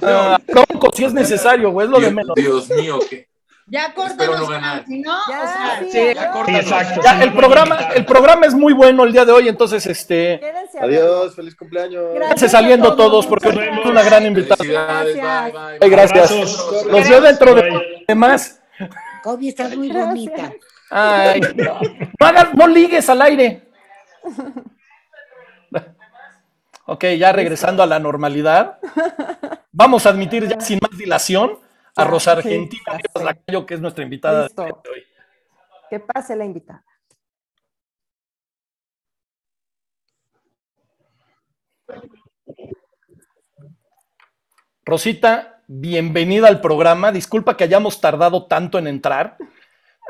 Uh, 0.00 0.88
si 0.94 1.04
es 1.04 1.12
necesario, 1.12 1.70
güey, 1.70 1.86
es 1.86 1.90
lo 1.90 1.98
Dios, 1.98 2.10
de 2.10 2.14
menos. 2.14 2.34
Dios 2.34 2.70
mío, 2.70 2.98
que. 3.08 3.28
Ya 3.70 3.92
cortamos, 3.92 4.40
no 4.40 4.46
ganar. 4.46 4.84
si 4.86 4.98
no, 5.00 5.12
Ya, 5.28 5.42
o 5.42 5.46
sea, 5.46 5.82
sí, 5.90 6.14
ya 6.14 6.30
corta. 6.30 6.58
Exacto. 6.58 7.00
Ya, 7.04 7.22
el 7.22 7.34
programa, 7.34 7.76
el 7.94 8.06
programa 8.06 8.46
es 8.46 8.54
muy 8.54 8.72
bueno 8.72 9.04
el 9.04 9.12
día 9.12 9.26
de 9.26 9.32
hoy, 9.32 9.46
entonces 9.46 9.84
este 9.86 10.40
Quédense. 10.40 10.78
Adiós, 10.80 11.34
feliz 11.36 11.54
cumpleaños. 11.54 12.02
Gracias. 12.14 12.50
saliendo 12.52 12.92
a 12.92 12.96
todos. 12.96 13.26
porque 13.26 13.50
es 13.50 13.84
una 13.84 14.02
gran 14.02 14.24
invitada. 14.24 14.56
Felicidades, 14.56 15.16
Gracias. 15.16 15.52
bye, 15.52 15.62
bye. 15.62 15.78
Ay, 15.82 15.90
gracias. 15.90 16.30
Abrazos. 16.30 16.86
Los 16.86 17.08
veo 17.10 17.20
dentro 17.20 17.54
de, 17.54 17.62
Bye. 17.62 18.04
de 18.08 18.14
más. 18.14 18.60
Kobe, 19.22 19.48
estás 19.48 19.76
muy 19.76 19.90
bonita. 19.92 20.50
Ay, 20.90 21.42
no, 21.54 21.78
No 22.18 22.26
hagas- 22.26 22.54
no 22.54 22.66
ligues 22.68 23.06
al 23.10 23.20
aire. 23.20 23.68
Ok, 26.90 27.04
ya 27.18 27.32
regresando 27.32 27.82
a 27.82 27.86
la 27.86 27.98
normalidad, 27.98 28.78
vamos 29.72 30.06
a 30.06 30.08
admitir 30.08 30.48
ya 30.48 30.58
sin 30.58 30.78
más 30.80 30.96
dilación 30.96 31.58
a 31.94 32.04
Rosa 32.04 32.32
sí, 32.32 32.38
Argentina 32.38 32.98
sé. 33.14 33.24
Lacayo, 33.24 33.66
que 33.66 33.74
es 33.74 33.80
nuestra 33.82 34.04
invitada 34.04 34.38
de 34.38 34.44
Listo. 34.44 34.62
hoy. 34.62 35.04
Que 35.90 36.00
pase 36.00 36.34
la 36.34 36.46
invitada. 36.46 36.82
Rosita, 44.86 45.62
bienvenida 45.66 46.48
al 46.48 46.62
programa. 46.62 47.12
Disculpa 47.12 47.54
que 47.54 47.64
hayamos 47.64 48.00
tardado 48.00 48.46
tanto 48.46 48.78
en 48.78 48.86
entrar, 48.86 49.36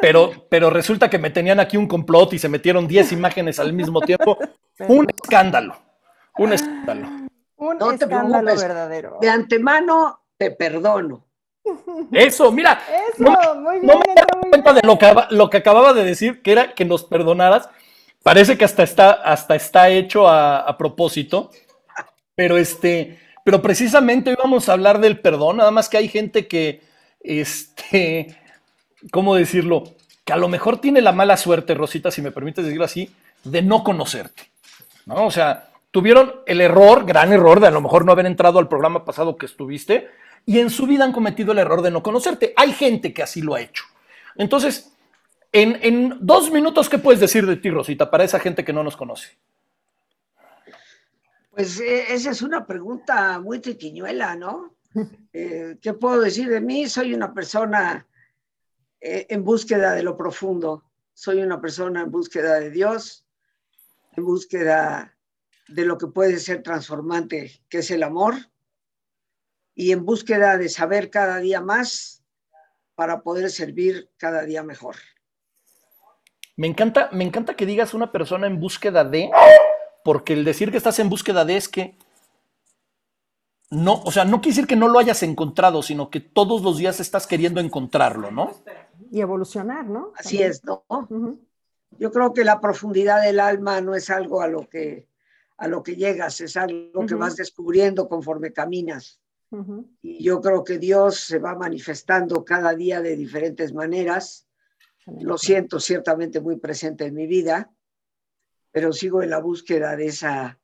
pero, 0.01 0.47
pero 0.49 0.71
resulta 0.71 1.11
que 1.11 1.19
me 1.19 1.31
tenían 1.31 1.59
aquí 1.59 1.77
un 1.77 1.89
complot 1.89 2.35
y 2.35 2.39
se 2.39 2.49
metieron 2.49 2.87
10 2.87 3.11
imágenes 3.11 3.59
al 3.59 3.73
mismo 3.73 4.01
tiempo. 4.01 4.39
Un 4.87 5.09
escándalo, 5.11 5.88
un 6.38 6.52
escándalo. 6.52 7.09
Un 7.57 7.78
No 7.78 7.88
te 7.88 8.04
escándalo 8.04 8.57
verdadero. 8.57 9.18
De 9.21 9.28
antemano, 9.28 10.21
te 10.37 10.50
perdono. 10.52 11.25
Eso, 12.12 12.50
mira, 12.50 12.80
Eso, 13.12 13.23
no, 13.25 13.54
muy 13.57 13.80
bien, 13.80 13.87
no 13.87 13.99
me 13.99 14.40
muy 14.40 14.50
cuenta 14.50 14.73
bien. 14.73 14.83
de 14.83 14.87
lo 14.87 14.99
que, 14.99 15.14
lo 15.30 15.50
que 15.50 15.57
acababa 15.59 15.92
de 15.92 16.04
decir, 16.04 16.40
que 16.42 16.52
era 16.52 16.75
que 16.75 16.85
nos 16.85 17.04
perdonaras. 17.04 17.68
Parece 18.23 18.57
que 18.57 18.64
hasta 18.64 18.83
está, 18.83 19.11
hasta 19.12 19.54
está 19.54 19.88
hecho 19.90 20.28
a, 20.28 20.61
a 20.61 20.78
propósito, 20.78 21.50
pero 22.35 22.57
este, 22.57 23.18
pero 23.45 23.61
precisamente 23.62 24.30
hoy 24.30 24.37
vamos 24.42 24.68
a 24.68 24.73
hablar 24.73 25.00
del 25.00 25.21
perdón, 25.21 25.59
nada 25.59 25.71
más 25.71 25.88
que 25.88 25.99
hay 25.99 26.09
gente 26.09 26.47
que, 26.49 26.83
este, 27.21 28.37
¿cómo 29.12 29.35
decirlo? 29.35 29.85
Que 30.25 30.33
a 30.33 30.37
lo 30.37 30.49
mejor 30.49 30.80
tiene 30.80 31.00
la 31.00 31.12
mala 31.12 31.37
suerte, 31.37 31.75
Rosita, 31.75 32.11
si 32.11 32.23
me 32.23 32.33
permites 32.33 32.64
decirlo 32.64 32.85
así, 32.85 33.14
de 33.45 33.62
no 33.62 33.85
conocerte, 33.85 34.50
¿no? 35.07 35.26
O 35.26 35.30
sea, 35.30 35.68
tuvieron 35.90 36.40
el 36.47 36.61
error, 36.61 37.04
gran 37.07 37.33
error, 37.33 37.61
de 37.61 37.68
a 37.68 37.71
lo 37.71 37.80
mejor 37.80 38.04
no 38.04 38.12
haber 38.12 38.26
entrado 38.26 38.59
al 38.59 38.68
programa 38.68 39.04
pasado 39.04 39.37
que 39.37 39.47
estuviste, 39.47 40.09
y 40.47 40.61
en 40.61 40.71
su 40.71 40.87
vida 40.87 41.04
han 41.04 41.12
cometido 41.12 41.52
el 41.52 41.59
error 41.59 41.83
de 41.83 41.90
no 41.90 42.02
conocerte. 42.02 42.52
Hay 42.57 42.73
gente 42.73 43.12
que 43.12 43.23
así 43.23 43.42
lo 43.42 43.54
ha 43.54 43.61
hecho. 43.61 43.85
Entonces, 44.37 44.92
en, 45.52 45.78
en 45.83 46.18
dos 46.21 46.50
minutos, 46.50 46.88
¿qué 46.88 46.99
puedes 46.99 47.21
decir 47.21 47.47
de 47.47 47.57
ti, 47.57 47.71
Rosita, 47.71 48.11
para 48.11 48.25
esa 48.25 48.38
gente 48.38 48.64
que 48.64 48.73
no 48.73 48.83
nos 48.83 48.97
conoce? 48.97 49.37
Pues 51.50 51.80
eh, 51.80 52.14
esa 52.14 52.30
es 52.30 52.40
una 52.42 52.64
pregunta 52.64 53.40
muy 53.40 53.59
triquiñuela, 53.59 54.37
¿no? 54.37 54.76
Eh, 55.33 55.76
¿Qué 55.83 55.92
puedo 55.92 56.21
decir 56.21 56.49
de 56.49 56.61
mí? 56.61 56.88
Soy 56.88 57.12
una 57.12 57.35
persona 57.35 58.07
eh, 59.00 59.26
en 59.28 59.45
búsqueda 59.45 59.92
de 59.92 60.02
lo 60.02 60.16
profundo. 60.16 60.85
Soy 61.12 61.42
una 61.42 61.61
persona 61.61 62.02
en 62.02 62.11
búsqueda 62.11 62.61
de 62.61 62.71
Dios, 62.71 63.26
en 64.16 64.25
búsqueda 64.25 65.18
de 65.69 65.85
lo 65.85 65.99
que 65.99 66.07
puede 66.07 66.39
ser 66.39 66.63
transformante, 66.63 67.61
que 67.69 67.79
es 67.79 67.91
el 67.91 68.03
amor, 68.03 68.35
y 69.75 69.93
en 69.93 70.05
búsqueda 70.05 70.57
de 70.57 70.69
saber 70.69 71.11
cada 71.11 71.39
día 71.39 71.61
más 71.61 72.25
para 72.95 73.23
poder 73.23 73.51
servir 73.51 74.11
cada 74.17 74.43
día 74.43 74.63
mejor. 74.63 74.97
Me 76.57 76.67
encanta, 76.67 77.09
me 77.13 77.23
encanta 77.23 77.55
que 77.55 77.67
digas 77.67 77.95
una 77.95 78.11
persona 78.11 78.49
en 78.49 78.59
búsqueda 78.59 79.05
de, 79.05 79.31
porque 80.03 80.33
el 80.33 80.45
decir 80.45 80.73
que 80.73 80.79
estás 80.79 80.99
en 80.99 81.09
búsqueda 81.09 81.45
de 81.45 81.57
es 81.57 81.69
que 81.69 81.97
no, 83.71 84.03
o 84.03 84.11
sea, 84.11 84.25
no 84.25 84.41
quiere 84.41 84.57
decir 84.57 84.67
que 84.67 84.77
no 84.77 84.89
lo 84.89 84.99
hayas 84.99 85.23
encontrado, 85.23 85.83
sino 85.83 86.11
que 86.11 86.21
todos 86.21 86.63
los 86.63 86.79
días 86.79 87.01
estás 87.01 87.27
queriendo 87.27 87.61
encontrarlo, 87.61 88.31
¿no? 88.31 88.53
Y 89.13 89.21
evolucionar, 89.21 89.87
¿no? 89.87 90.13
Así 90.17 90.39
También. 90.39 90.51
es, 90.51 90.65
¿no? 90.65 90.85
Yo 91.99 92.11
creo 92.11 92.33
que 92.33 92.45
la 92.45 92.61
profundidad 92.61 93.23
del 93.23 93.41
alma 93.41 93.81
no 93.81 93.95
es 93.95 94.11
algo 94.11 94.41
a 94.41 94.49
lo 94.49 94.69
que, 94.69 95.08
a 95.59 95.69
lo 95.69 95.83
que 95.83 95.97
llegas, 95.97 96.41
es 96.41 96.57
algo 96.57 97.05
que 97.05 97.15
vas 97.15 97.37
descubriendo 97.37 98.09
conforme 98.09 98.53
caminas. 98.53 99.21
Y 100.03 100.23
yo 100.23 100.41
creo 100.41 100.62
que 100.62 100.79
Dios 100.79 101.21
se 101.21 101.38
va 101.38 101.55
manifestando 101.55 102.45
cada 102.45 102.75
día 102.75 103.00
de 103.03 103.17
diferentes 103.17 103.73
maneras. 103.73 104.47
Lo 105.07 105.37
siento 105.37 105.81
ciertamente 105.81 106.41
muy 106.41 106.57
presente 106.59 107.07
en 107.07 107.15
mi 107.15 107.27
vida, 107.27 107.73
pero 108.71 108.93
sigo 108.93 109.23
en 109.23 109.31
la 109.31 109.41
búsqueda 109.41 109.97
de 109.97 110.07
esa 110.07 110.59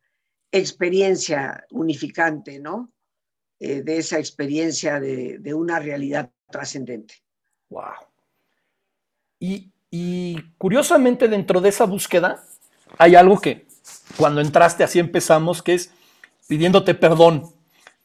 experiencia 0.53 1.67
unificante, 1.71 2.61
¿no? 2.61 2.93
Eh, 3.59 3.83
de 3.83 3.99
esa 3.99 4.19
experiencia 4.19 5.01
de, 5.01 5.39
de 5.39 5.55
una 5.55 5.81
realidad 5.81 6.31
trascendente. 6.51 7.15
Wow. 7.71 7.95
Y, 9.41 9.73
y 9.91 10.41
curiosamente 10.59 11.27
dentro 11.27 11.61
de 11.61 11.71
esa 11.71 11.87
búsqueda 11.87 12.45
hay 12.99 13.15
algo 13.15 13.41
que 13.41 13.67
cuando 14.17 14.41
entraste 14.41 14.85
así 14.85 14.99
empezamos, 14.99 15.63
que 15.63 15.75
es 15.75 15.93
pidiéndote 16.49 16.95
perdón. 16.95 17.51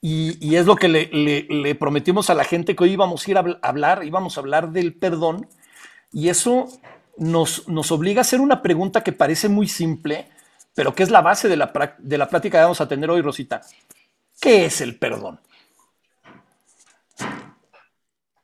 Y, 0.01 0.55
es 0.55 0.65
lo 0.65 0.77
que 0.77 0.87
le, 0.87 1.75
prometimos 1.75 2.29
a 2.29 2.33
la 2.33 2.45
gente 2.45 2.75
que 2.75 2.83
hoy 2.83 2.91
íbamos 2.93 3.27
a 3.27 3.31
ir 3.31 3.37
a 3.37 3.43
habl- 3.43 3.59
a 3.61 3.67
hablar, 3.67 4.03
íbamos 4.05 4.37
a 4.37 4.39
hablar 4.39 4.71
del 4.71 4.93
perdón. 4.93 5.47
Y 6.11 6.29
eso 6.29 6.69
nos, 7.17 7.67
nos 7.67 7.91
obliga 7.91 8.21
a 8.21 8.21
hacer 8.21 8.39
una 8.39 8.61
pregunta 8.61 9.03
que 9.03 9.11
parece 9.11 9.49
muy 9.49 9.67
simple, 9.67 10.29
pero 10.73 10.95
que 10.95 11.03
es 11.03 11.11
la 11.11 11.21
base 11.21 11.49
de 11.49 11.57
la, 11.57 11.95
de 11.97 12.17
la 12.17 12.29
plática 12.29 12.57
que 12.57 12.63
vamos 12.63 12.81
a 12.81 12.87
tener 12.87 13.09
hoy, 13.09 13.21
Rosita. 13.21 13.61
¿Qué 14.39 14.65
es 14.65 14.79
el 14.79 14.97
perdón? 14.97 15.39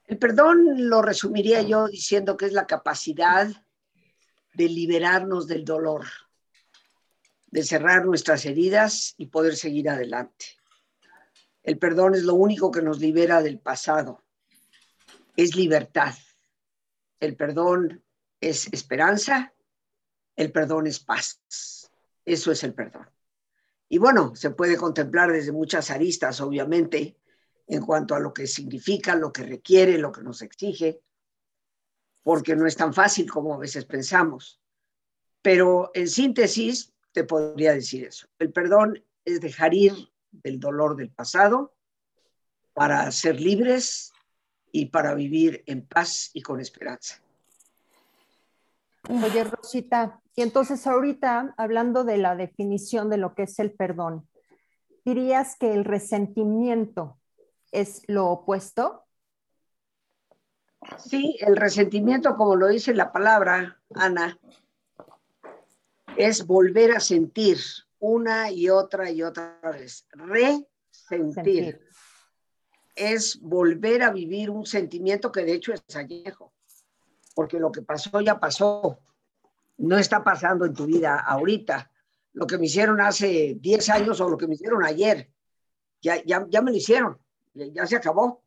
El 0.07 0.17
perdón 0.17 0.89
lo 0.89 1.01
resumiría 1.01 1.61
yo 1.61 1.87
diciendo 1.87 2.37
que 2.37 2.45
es 2.45 2.53
la 2.53 2.67
capacidad 2.67 3.47
de 4.53 4.69
liberarnos 4.69 5.47
del 5.47 5.65
dolor, 5.65 6.05
de 7.55 7.63
cerrar 7.63 8.03
nuestras 8.03 8.45
heridas 8.45 9.13
y 9.15 9.27
poder 9.27 9.55
seguir 9.55 9.87
adelante. 9.87 10.57
El 11.63 11.77
perdón 11.79 12.13
es 12.13 12.23
lo 12.23 12.33
único 12.33 12.69
que 12.69 12.81
nos 12.81 12.99
libera 12.99 13.41
del 13.41 13.59
pasado, 13.59 14.25
es 15.37 15.55
libertad. 15.55 16.13
El 17.17 17.37
perdón 17.37 18.03
es 18.41 18.67
esperanza, 18.73 19.53
el 20.35 20.51
perdón 20.51 20.87
es 20.87 20.99
paz. 20.99 21.89
Eso 22.25 22.51
es 22.51 22.61
el 22.65 22.73
perdón. 22.73 23.09
Y 23.87 23.99
bueno, 23.99 24.35
se 24.35 24.49
puede 24.49 24.75
contemplar 24.75 25.31
desde 25.31 25.53
muchas 25.53 25.91
aristas, 25.91 26.41
obviamente, 26.41 27.17
en 27.67 27.85
cuanto 27.85 28.15
a 28.15 28.19
lo 28.19 28.33
que 28.33 28.47
significa, 28.47 29.15
lo 29.15 29.31
que 29.31 29.43
requiere, 29.43 29.97
lo 29.97 30.11
que 30.11 30.23
nos 30.23 30.41
exige, 30.41 30.99
porque 32.21 32.53
no 32.57 32.67
es 32.67 32.75
tan 32.75 32.93
fácil 32.93 33.31
como 33.31 33.53
a 33.53 33.59
veces 33.59 33.85
pensamos. 33.85 34.59
Pero 35.41 35.91
en 35.93 36.09
síntesis, 36.09 36.91
te 37.15 37.23
podría 37.23 37.73
decir 37.73 38.03
eso. 38.03 38.27
El 38.39 38.51
perdón 38.51 39.01
es 39.23 39.39
dejar 39.39 39.73
ir 39.73 39.93
del 40.31 40.59
dolor 40.59 40.97
del 40.97 41.09
pasado 41.09 41.73
para 42.73 43.09
ser 43.11 43.39
libres 43.39 44.11
y 44.71 44.87
para 44.87 45.15
vivir 45.15 45.63
en 45.65 45.87
paz 45.87 46.29
y 46.33 46.41
con 46.41 46.59
esperanza. 46.59 47.21
Oye, 49.07 49.45
Rosita, 49.45 50.19
y 50.35 50.41
entonces 50.41 50.85
ahorita, 50.85 51.53
hablando 51.57 52.03
de 52.03 52.17
la 52.17 52.35
definición 52.35 53.09
de 53.09 53.17
lo 53.17 53.33
que 53.33 53.43
es 53.43 53.57
el 53.59 53.71
perdón, 53.71 54.27
dirías 55.05 55.55
que 55.57 55.73
el 55.73 55.85
resentimiento 55.85 57.17
es 57.71 58.01
lo 58.07 58.27
opuesto. 58.27 59.05
Sí, 60.97 61.37
el 61.39 61.55
resentimiento, 61.55 62.35
como 62.35 62.57
lo 62.57 62.67
dice 62.67 62.93
la 62.93 63.13
palabra, 63.13 63.79
Ana, 63.93 64.37
es 66.17 66.45
volver 66.45 66.91
a 66.91 66.99
sentir 66.99 67.57
una 67.99 68.51
y 68.51 68.69
otra 68.69 69.09
y 69.11 69.23
otra 69.23 69.59
vez. 69.63 70.05
Resentir. 70.11 71.81
Es 72.95 73.39
volver 73.41 74.03
a 74.03 74.11
vivir 74.11 74.49
un 74.49 74.65
sentimiento 74.65 75.31
que 75.31 75.43
de 75.43 75.53
hecho 75.53 75.73
es 75.73 75.95
añejo, 75.95 76.53
porque 77.33 77.59
lo 77.59 77.71
que 77.71 77.81
pasó 77.81 78.21
ya 78.21 78.39
pasó. 78.39 78.99
No 79.77 79.97
está 79.97 80.23
pasando 80.23 80.65
en 80.65 80.73
tu 80.73 80.85
vida 80.85 81.19
ahorita. 81.19 81.91
Lo 82.33 82.47
que 82.47 82.57
me 82.57 82.67
hicieron 82.67 83.01
hace 83.01 83.57
10 83.59 83.89
años 83.89 84.21
o 84.21 84.29
lo 84.29 84.37
que 84.37 84.47
me 84.47 84.55
hicieron 84.55 84.83
ayer, 84.83 85.29
ya, 86.01 86.23
ya, 86.23 86.45
ya 86.49 86.61
me 86.61 86.71
lo 86.71 86.77
hicieron, 86.77 87.19
ya 87.53 87.85
se 87.85 87.95
acabó 87.95 88.45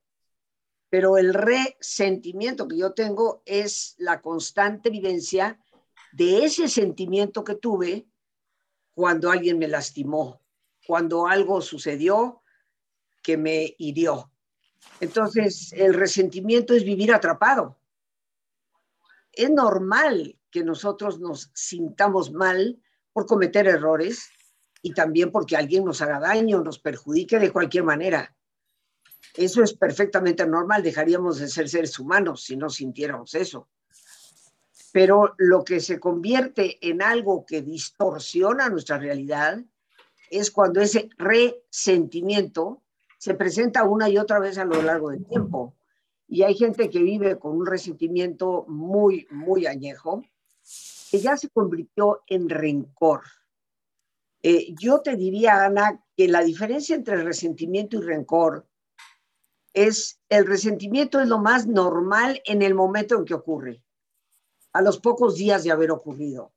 pero 0.91 1.19
el 1.19 1.35
resentimiento 1.35 2.67
que 2.67 2.79
yo 2.79 2.93
tengo 2.93 3.43
es 3.45 3.95
la 3.99 4.21
constante 4.21 4.91
vivencia 4.91 5.59
de 6.12 6.45
ese 6.45 6.69
sentimiento 6.69 7.45
que 7.45 7.55
tuve 7.55 8.07
cuando 8.93 9.31
alguien 9.31 9.59
me 9.59 9.69
lastimó, 9.69 10.43
cuando 10.87 11.27
algo 11.27 11.61
sucedió 11.61 12.43
que 13.23 13.37
me 13.37 13.75
hirió. 13.79 14.31
Entonces, 15.00 15.73
el 15.73 15.95
resentimiento 15.95 16.75
es 16.75 16.85
vivir 16.85 17.12
atrapado. 17.12 17.79
Es 19.33 19.50
normal 19.50 20.38
que 20.50 20.65
nosotros 20.65 21.21
nos 21.21 21.50
sintamos 21.55 22.33
mal 22.33 22.81
por 23.12 23.27
cometer 23.27 23.67
errores 23.67 24.31
y 24.83 24.93
también 24.95 25.31
porque 25.31 25.57
alguien 25.57 25.85
nos 25.85 26.00
haga 26.03 26.21
daño, 26.21 26.62
nos 26.62 26.79
perjudique 26.79 27.38
de 27.38 27.53
cualquier 27.53 27.85
manera. 27.85 28.35
Eso 29.35 29.62
es 29.62 29.75
perfectamente 29.75 30.47
normal, 30.47 30.83
dejaríamos 30.83 31.38
de 31.38 31.49
ser 31.49 31.69
seres 31.69 31.99
humanos 31.99 32.45
si 32.45 32.57
no 32.57 32.71
sintiéramos 32.71 33.35
eso. 33.35 33.69
Pero 34.92 35.35
lo 35.38 35.64
que 35.64 35.80
se 35.80 36.00
convierte 36.00 36.78
en 36.88 37.02
algo 37.02 37.45
que 37.45 37.62
distorsiona 37.62 38.68
nuestra 38.68 38.99
realidad 38.99 39.61
es 40.30 40.50
cuando 40.50 40.80
ese 40.80 41.09
resentimiento 41.18 42.83
se 43.18 43.35
presenta 43.35 43.85
una 43.85 44.09
y 44.09 44.18
otra 44.18 44.38
vez 44.38 44.59
a 44.59 44.64
lo 44.64 44.80
largo 44.83 45.11
del 45.11 45.26
tiempo. 45.26 45.75
Y 46.26 46.42
hay 46.42 46.54
gente 46.54 46.90
que 46.90 47.02
vive 47.02 47.38
con 47.38 47.57
un 47.57 47.66
resentimiento 47.66 48.64
muy, 48.68 49.26
muy 49.30 49.66
añejo, 49.66 50.23
que 51.11 51.18
ya 51.18 51.37
se 51.37 51.49
convirtió 51.49 52.23
en 52.26 52.49
rencor. 52.49 53.23
Eh, 54.42 54.75
yo 54.78 55.00
te 55.00 55.16
diría, 55.16 55.64
Ana, 55.64 56.04
que 56.16 56.28
la 56.28 56.42
diferencia 56.42 56.95
entre 56.95 57.23
resentimiento 57.25 57.97
y 57.97 58.02
rencor 58.02 58.66
es 59.73 60.21
el 60.28 60.47
resentimiento 60.47 61.21
es 61.21 61.28
lo 61.28 61.38
más 61.38 61.66
normal 61.66 62.40
en 62.45 62.62
el 62.62 62.75
momento 62.75 63.16
en 63.16 63.25
que 63.25 63.35
ocurre, 63.35 63.83
a 64.78 64.80
los 64.80 65.00
pocos 65.00 65.35
días 65.35 65.64
de 65.64 65.73
haber 65.73 65.90
ocurrido. 65.90 66.52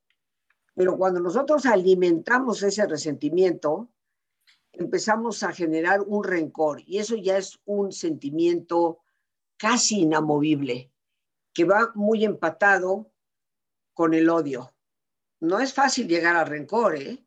Pero 0.76 0.96
cuando 0.96 1.18
nosotros 1.18 1.66
alimentamos 1.66 2.62
ese 2.62 2.86
resentimiento, 2.86 3.90
empezamos 4.70 5.42
a 5.42 5.52
generar 5.52 6.02
un 6.02 6.22
rencor 6.22 6.80
y 6.86 6.98
eso 6.98 7.16
ya 7.16 7.36
es 7.36 7.58
un 7.64 7.90
sentimiento 7.90 9.00
casi 9.56 10.02
inamovible, 10.02 10.92
que 11.52 11.64
va 11.64 11.90
muy 11.96 12.24
empatado 12.24 13.10
con 13.92 14.14
el 14.14 14.30
odio. 14.30 14.72
No 15.40 15.58
es 15.58 15.74
fácil 15.74 16.06
llegar 16.06 16.36
al 16.36 16.46
rencor, 16.46 16.94
¿eh? 16.94 17.26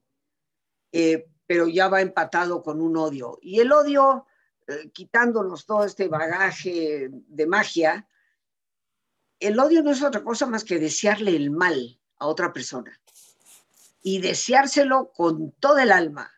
Eh, 0.94 1.30
pero 1.46 1.68
ya 1.68 1.90
va 1.90 2.00
empatado 2.00 2.64
con 2.64 2.80
un 2.80 2.96
odio. 2.96 3.38
Y 3.42 3.60
el 3.60 3.74
odio 3.74 4.28
eh, 4.66 4.92
quitándonos 4.94 5.66
todo 5.66 5.84
este 5.84 6.08
bagaje 6.08 7.10
de 7.12 7.48
magia, 7.48 8.08
el 9.40 9.60
odio 9.60 9.84
no 9.84 9.92
es 9.92 10.02
otra 10.04 10.24
cosa 10.24 10.46
más 10.46 10.64
que 10.64 10.80
desearle 10.80 11.36
el 11.36 11.52
mal 11.52 12.00
a 12.18 12.28
otra 12.28 12.54
persona 12.54 13.00
y 14.02 14.20
deseárselo 14.20 15.12
con 15.14 15.52
todo 15.54 15.80
el 15.80 15.92
alma 15.92 16.32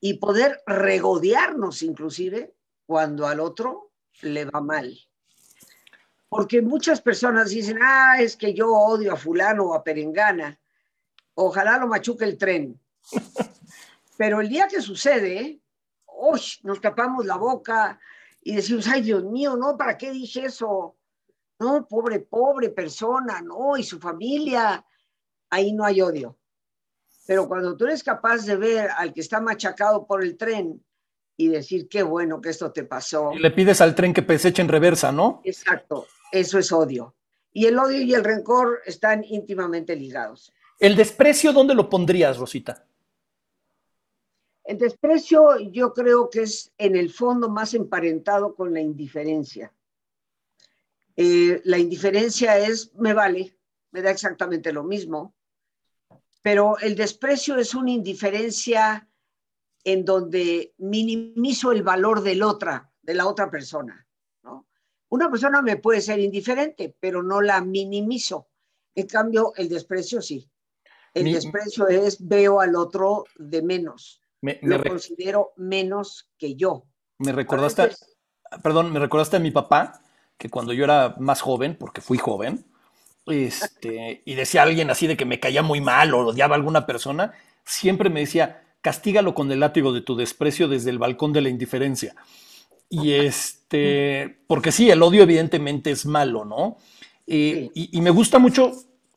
y 0.00 0.14
poder 0.14 0.62
regodearnos 0.66 1.82
inclusive 1.82 2.54
cuando 2.86 3.26
al 3.26 3.40
otro 3.40 3.90
le 4.22 4.44
va 4.44 4.60
mal. 4.60 4.98
Porque 6.28 6.62
muchas 6.62 7.00
personas 7.00 7.50
dicen, 7.50 7.78
ah, 7.82 8.16
es 8.20 8.36
que 8.36 8.52
yo 8.54 8.70
odio 8.72 9.12
a 9.12 9.16
fulano 9.16 9.64
o 9.64 9.74
a 9.74 9.82
perengana, 9.82 10.58
ojalá 11.34 11.78
lo 11.78 11.86
machuque 11.86 12.24
el 12.24 12.36
tren. 12.36 12.78
Pero 14.16 14.40
el 14.40 14.48
día 14.48 14.68
que 14.68 14.82
sucede, 14.82 15.60
¡uy! 16.06 16.40
nos 16.62 16.80
tapamos 16.80 17.24
la 17.24 17.36
boca 17.36 17.98
y 18.42 18.56
decimos, 18.56 18.86
ay 18.88 19.02
Dios 19.02 19.24
mío, 19.24 19.56
no, 19.56 19.76
¿para 19.76 19.96
qué 19.96 20.10
dije 20.10 20.46
eso? 20.46 20.97
No, 21.60 21.86
pobre, 21.88 22.20
pobre 22.20 22.70
persona, 22.70 23.40
no, 23.40 23.76
y 23.76 23.82
su 23.82 23.98
familia, 23.98 24.84
ahí 25.50 25.72
no 25.72 25.84
hay 25.84 26.00
odio. 26.00 26.38
Pero 27.26 27.48
cuando 27.48 27.76
tú 27.76 27.84
eres 27.84 28.02
capaz 28.02 28.46
de 28.46 28.56
ver 28.56 28.90
al 28.96 29.12
que 29.12 29.20
está 29.20 29.40
machacado 29.40 30.06
por 30.06 30.22
el 30.22 30.36
tren 30.36 30.82
y 31.36 31.48
decir, 31.48 31.88
qué 31.88 32.02
bueno 32.02 32.40
que 32.40 32.50
esto 32.50 32.72
te 32.72 32.84
pasó. 32.84 33.32
Y 33.32 33.38
le 33.38 33.50
pides 33.50 33.80
al 33.80 33.94
tren 33.94 34.14
que 34.14 34.38
se 34.38 34.48
eche 34.48 34.62
en 34.62 34.68
reversa, 34.68 35.12
¿no? 35.12 35.40
Exacto, 35.44 36.06
eso 36.32 36.58
es 36.58 36.72
odio. 36.72 37.14
Y 37.52 37.66
el 37.66 37.78
odio 37.78 38.00
y 38.02 38.14
el 38.14 38.24
rencor 38.24 38.80
están 38.86 39.24
íntimamente 39.24 39.96
ligados. 39.96 40.52
¿El 40.78 40.96
desprecio 40.96 41.52
dónde 41.52 41.74
lo 41.74 41.88
pondrías, 41.88 42.38
Rosita? 42.38 42.86
El 44.64 44.78
desprecio 44.78 45.58
yo 45.58 45.92
creo 45.92 46.28
que 46.30 46.42
es 46.42 46.72
en 46.78 46.94
el 46.94 47.10
fondo 47.10 47.48
más 47.48 47.74
emparentado 47.74 48.54
con 48.54 48.72
la 48.74 48.80
indiferencia. 48.80 49.72
Eh, 51.20 51.60
la 51.64 51.78
indiferencia 51.78 52.56
es, 52.58 52.94
me 52.94 53.12
vale, 53.12 53.58
me 53.90 54.02
da 54.02 54.12
exactamente 54.12 54.72
lo 54.72 54.84
mismo, 54.84 55.34
pero 56.42 56.78
el 56.78 56.94
desprecio 56.94 57.56
es 57.56 57.74
una 57.74 57.90
indiferencia 57.90 59.10
en 59.82 60.04
donde 60.04 60.74
minimizo 60.78 61.72
el 61.72 61.82
valor 61.82 62.22
del 62.22 62.44
otra, 62.44 62.92
de 63.02 63.14
la 63.14 63.26
otra 63.26 63.50
persona. 63.50 64.06
Una 65.08 65.28
persona 65.28 65.60
me 65.60 65.78
puede 65.78 66.00
ser 66.02 66.20
indiferente, 66.20 66.94
pero 67.00 67.20
no 67.20 67.40
la 67.40 67.62
minimizo. 67.62 68.46
En 68.94 69.08
cambio, 69.08 69.52
el 69.56 69.68
desprecio 69.68 70.22
sí. 70.22 70.48
El 71.14 71.32
desprecio 71.32 71.88
es 71.88 72.24
veo 72.24 72.60
al 72.60 72.76
otro 72.76 73.24
de 73.36 73.60
menos. 73.62 74.20
Me, 74.42 74.60
lo 74.62 74.80
considero 74.84 75.52
menos 75.56 76.30
que 76.38 76.54
yo. 76.54 76.86
Me 77.18 77.32
recordaste, 77.32 77.90
perdón, 78.62 78.92
me 78.92 79.00
recordaste 79.00 79.38
a 79.38 79.40
mi 79.40 79.50
papá, 79.50 80.00
que 80.38 80.48
cuando 80.48 80.72
yo 80.72 80.84
era 80.84 81.16
más 81.18 81.40
joven, 81.40 81.76
porque 81.78 82.00
fui 82.00 82.16
joven, 82.16 82.64
este, 83.26 84.22
y 84.24 84.34
decía 84.34 84.62
alguien 84.62 84.90
así 84.90 85.06
de 85.06 85.16
que 85.16 85.26
me 85.26 85.40
caía 85.40 85.62
muy 85.62 85.80
mal 85.80 86.14
o 86.14 86.28
odiaba 86.28 86.54
a 86.54 86.58
alguna 86.58 86.86
persona, 86.86 87.32
siempre 87.64 88.08
me 88.08 88.20
decía, 88.20 88.62
castígalo 88.80 89.34
con 89.34 89.50
el 89.52 89.60
látigo 89.60 89.92
de 89.92 90.00
tu 90.00 90.16
desprecio 90.16 90.68
desde 90.68 90.90
el 90.90 90.98
balcón 90.98 91.32
de 91.32 91.42
la 91.42 91.48
indiferencia. 91.48 92.14
Y 92.88 93.12
este, 93.12 94.38
porque 94.46 94.72
sí, 94.72 94.90
el 94.90 95.02
odio 95.02 95.22
evidentemente 95.22 95.90
es 95.90 96.06
malo, 96.06 96.44
¿no? 96.44 96.78
y, 97.26 97.70
y, 97.74 98.00
me 98.00 98.08
gusta 98.08 98.38
mucho 98.38 98.72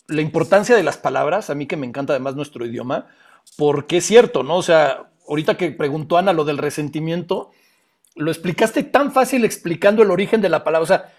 la 0.08 0.20
importancia 0.20 0.76
de 0.76 0.84
las 0.84 0.98
palabras, 0.98 1.50
a 1.50 1.56
mí 1.56 1.66
que 1.66 1.78
me 1.78 1.88
encanta 1.88 2.12
además 2.12 2.36
nuestro 2.36 2.66
idioma, 2.66 3.08
porque 3.56 3.98
es 3.98 4.06
cierto, 4.06 4.44
¿no? 4.44 4.58
O 4.58 4.64
sea, 4.64 5.12
ahorita 5.30 5.56
que 5.56 5.72
preguntó 5.72 6.18
Ana 6.18 6.34
lo 6.34 6.44
del 6.44 6.58
resentimiento, 6.58 7.52
lo 8.16 8.32
explicaste 8.32 8.84
tan 8.84 9.12
fácil 9.12 9.46
explicando 9.46 10.04
el 10.04 10.12
origen 10.12 10.42
de 10.42 10.50
la 10.50 10.64
palabra, 10.64 10.84
o 10.84 10.88
sea, 10.88 11.14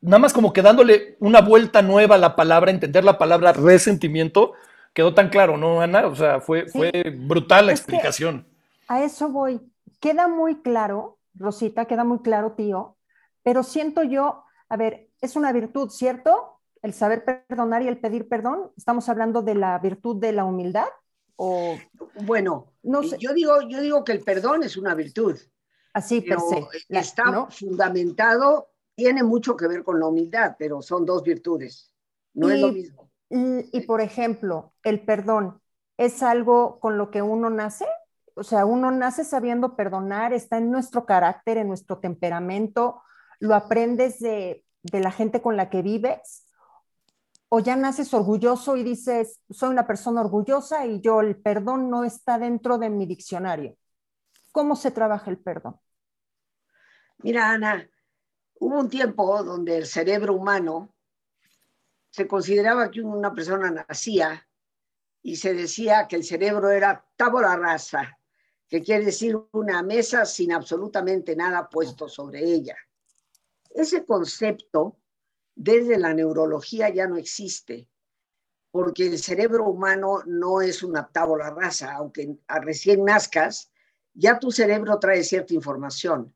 nada 0.00 0.18
más 0.18 0.32
como 0.32 0.52
que 0.52 0.62
dándole 0.62 1.16
una 1.20 1.40
vuelta 1.40 1.82
nueva 1.82 2.16
a 2.16 2.18
la 2.18 2.36
palabra, 2.36 2.70
entender 2.70 3.04
la 3.04 3.18
palabra 3.18 3.52
resentimiento, 3.52 4.52
quedó 4.92 5.14
tan 5.14 5.28
claro, 5.28 5.56
¿no, 5.56 5.80
Ana? 5.80 6.06
O 6.06 6.14
sea, 6.14 6.40
fue, 6.40 6.66
fue 6.66 6.90
brutal 7.16 7.66
la 7.66 7.72
explicación. 7.72 8.46
A 8.88 9.02
eso 9.04 9.28
voy. 9.28 9.60
Queda 10.00 10.28
muy 10.28 10.60
claro, 10.60 11.18
Rosita, 11.34 11.84
queda 11.86 12.04
muy 12.04 12.18
claro, 12.18 12.52
tío, 12.52 12.96
pero 13.42 13.62
siento 13.62 14.02
yo, 14.02 14.44
a 14.68 14.76
ver, 14.76 15.08
es 15.20 15.36
una 15.36 15.52
virtud, 15.52 15.90
¿cierto? 15.90 16.60
El 16.82 16.92
saber 16.92 17.24
perdonar 17.24 17.82
y 17.82 17.88
el 17.88 17.98
pedir 17.98 18.28
perdón. 18.28 18.72
Estamos 18.76 19.08
hablando 19.08 19.42
de 19.42 19.54
la 19.54 19.78
virtud 19.78 20.20
de 20.20 20.32
la 20.32 20.44
humildad. 20.44 20.88
O, 21.36 21.76
bueno, 22.22 22.72
no 22.82 23.02
yo, 23.02 23.32
digo, 23.32 23.60
yo 23.68 23.80
digo 23.80 24.04
que 24.04 24.12
el 24.12 24.20
perdón 24.20 24.64
es 24.64 24.76
una 24.76 24.94
virtud. 24.94 25.38
Así 25.92 26.20
per 26.20 26.38
se. 26.40 26.66
Está 26.88 27.46
fundamentado, 27.50 28.68
tiene 28.94 29.22
mucho 29.22 29.56
que 29.56 29.66
ver 29.66 29.82
con 29.84 30.00
la 30.00 30.06
humildad, 30.06 30.56
pero 30.58 30.82
son 30.82 31.04
dos 31.04 31.22
virtudes. 31.22 31.92
No 32.34 32.50
es 32.50 32.60
lo 32.60 32.72
mismo. 32.72 33.10
Y, 33.30 33.80
por 33.86 34.00
ejemplo, 34.00 34.74
el 34.82 35.04
perdón 35.04 35.60
es 35.96 36.22
algo 36.22 36.80
con 36.80 36.98
lo 36.98 37.10
que 37.10 37.22
uno 37.22 37.50
nace. 37.50 37.86
O 38.34 38.42
sea, 38.42 38.64
uno 38.64 38.90
nace 38.90 39.24
sabiendo 39.24 39.76
perdonar, 39.76 40.32
está 40.32 40.58
en 40.58 40.70
nuestro 40.70 41.04
carácter, 41.04 41.58
en 41.58 41.68
nuestro 41.68 41.98
temperamento, 41.98 43.02
lo 43.40 43.54
aprendes 43.54 44.18
de, 44.20 44.64
de 44.82 45.00
la 45.00 45.10
gente 45.10 45.42
con 45.42 45.56
la 45.56 45.68
que 45.68 45.82
vives 45.82 46.46
o 47.54 47.60
ya 47.60 47.76
naces 47.76 48.14
orgulloso 48.14 48.78
y 48.78 48.82
dices, 48.82 49.38
soy 49.50 49.68
una 49.68 49.86
persona 49.86 50.22
orgullosa 50.22 50.86
y 50.86 51.02
yo 51.02 51.20
el 51.20 51.36
perdón 51.36 51.90
no 51.90 52.02
está 52.02 52.38
dentro 52.38 52.78
de 52.78 52.88
mi 52.88 53.04
diccionario. 53.04 53.76
¿Cómo 54.52 54.76
se 54.76 54.90
trabaja 54.90 55.30
el 55.30 55.38
perdón? 55.38 55.80
Mira, 57.18 57.50
Ana, 57.50 57.88
hubo 58.60 58.78
un 58.78 58.88
tiempo 58.88 59.42
donde 59.42 59.78
el 59.78 59.86
cerebro 59.86 60.34
humano 60.34 60.94
se 62.10 62.28
consideraba 62.28 62.90
que 62.90 63.00
una 63.00 63.34
persona 63.34 63.70
nacía 63.70 64.46
y 65.22 65.36
se 65.36 65.54
decía 65.54 66.06
que 66.06 66.16
el 66.16 66.24
cerebro 66.24 66.70
era 66.70 67.04
tabula 67.16 67.56
rasa, 67.56 68.18
que 68.68 68.82
quiere 68.82 69.06
decir 69.06 69.38
una 69.52 69.82
mesa 69.82 70.26
sin 70.26 70.52
absolutamente 70.52 71.34
nada 71.34 71.68
puesto 71.70 72.08
sobre 72.08 72.44
ella. 72.44 72.76
Ese 73.70 74.04
concepto 74.04 74.98
desde 75.54 75.98
la 75.98 76.12
neurología 76.12 76.90
ya 76.90 77.06
no 77.06 77.16
existe, 77.16 77.88
porque 78.70 79.06
el 79.06 79.18
cerebro 79.18 79.64
humano 79.64 80.22
no 80.26 80.60
es 80.60 80.82
una 80.82 81.08
tabla 81.08 81.50
rasa, 81.50 81.94
aunque 81.94 82.36
recién 82.48 83.04
nazcas, 83.04 83.71
ya 84.14 84.38
tu 84.38 84.50
cerebro 84.50 84.98
trae 84.98 85.24
cierta 85.24 85.54
información, 85.54 86.34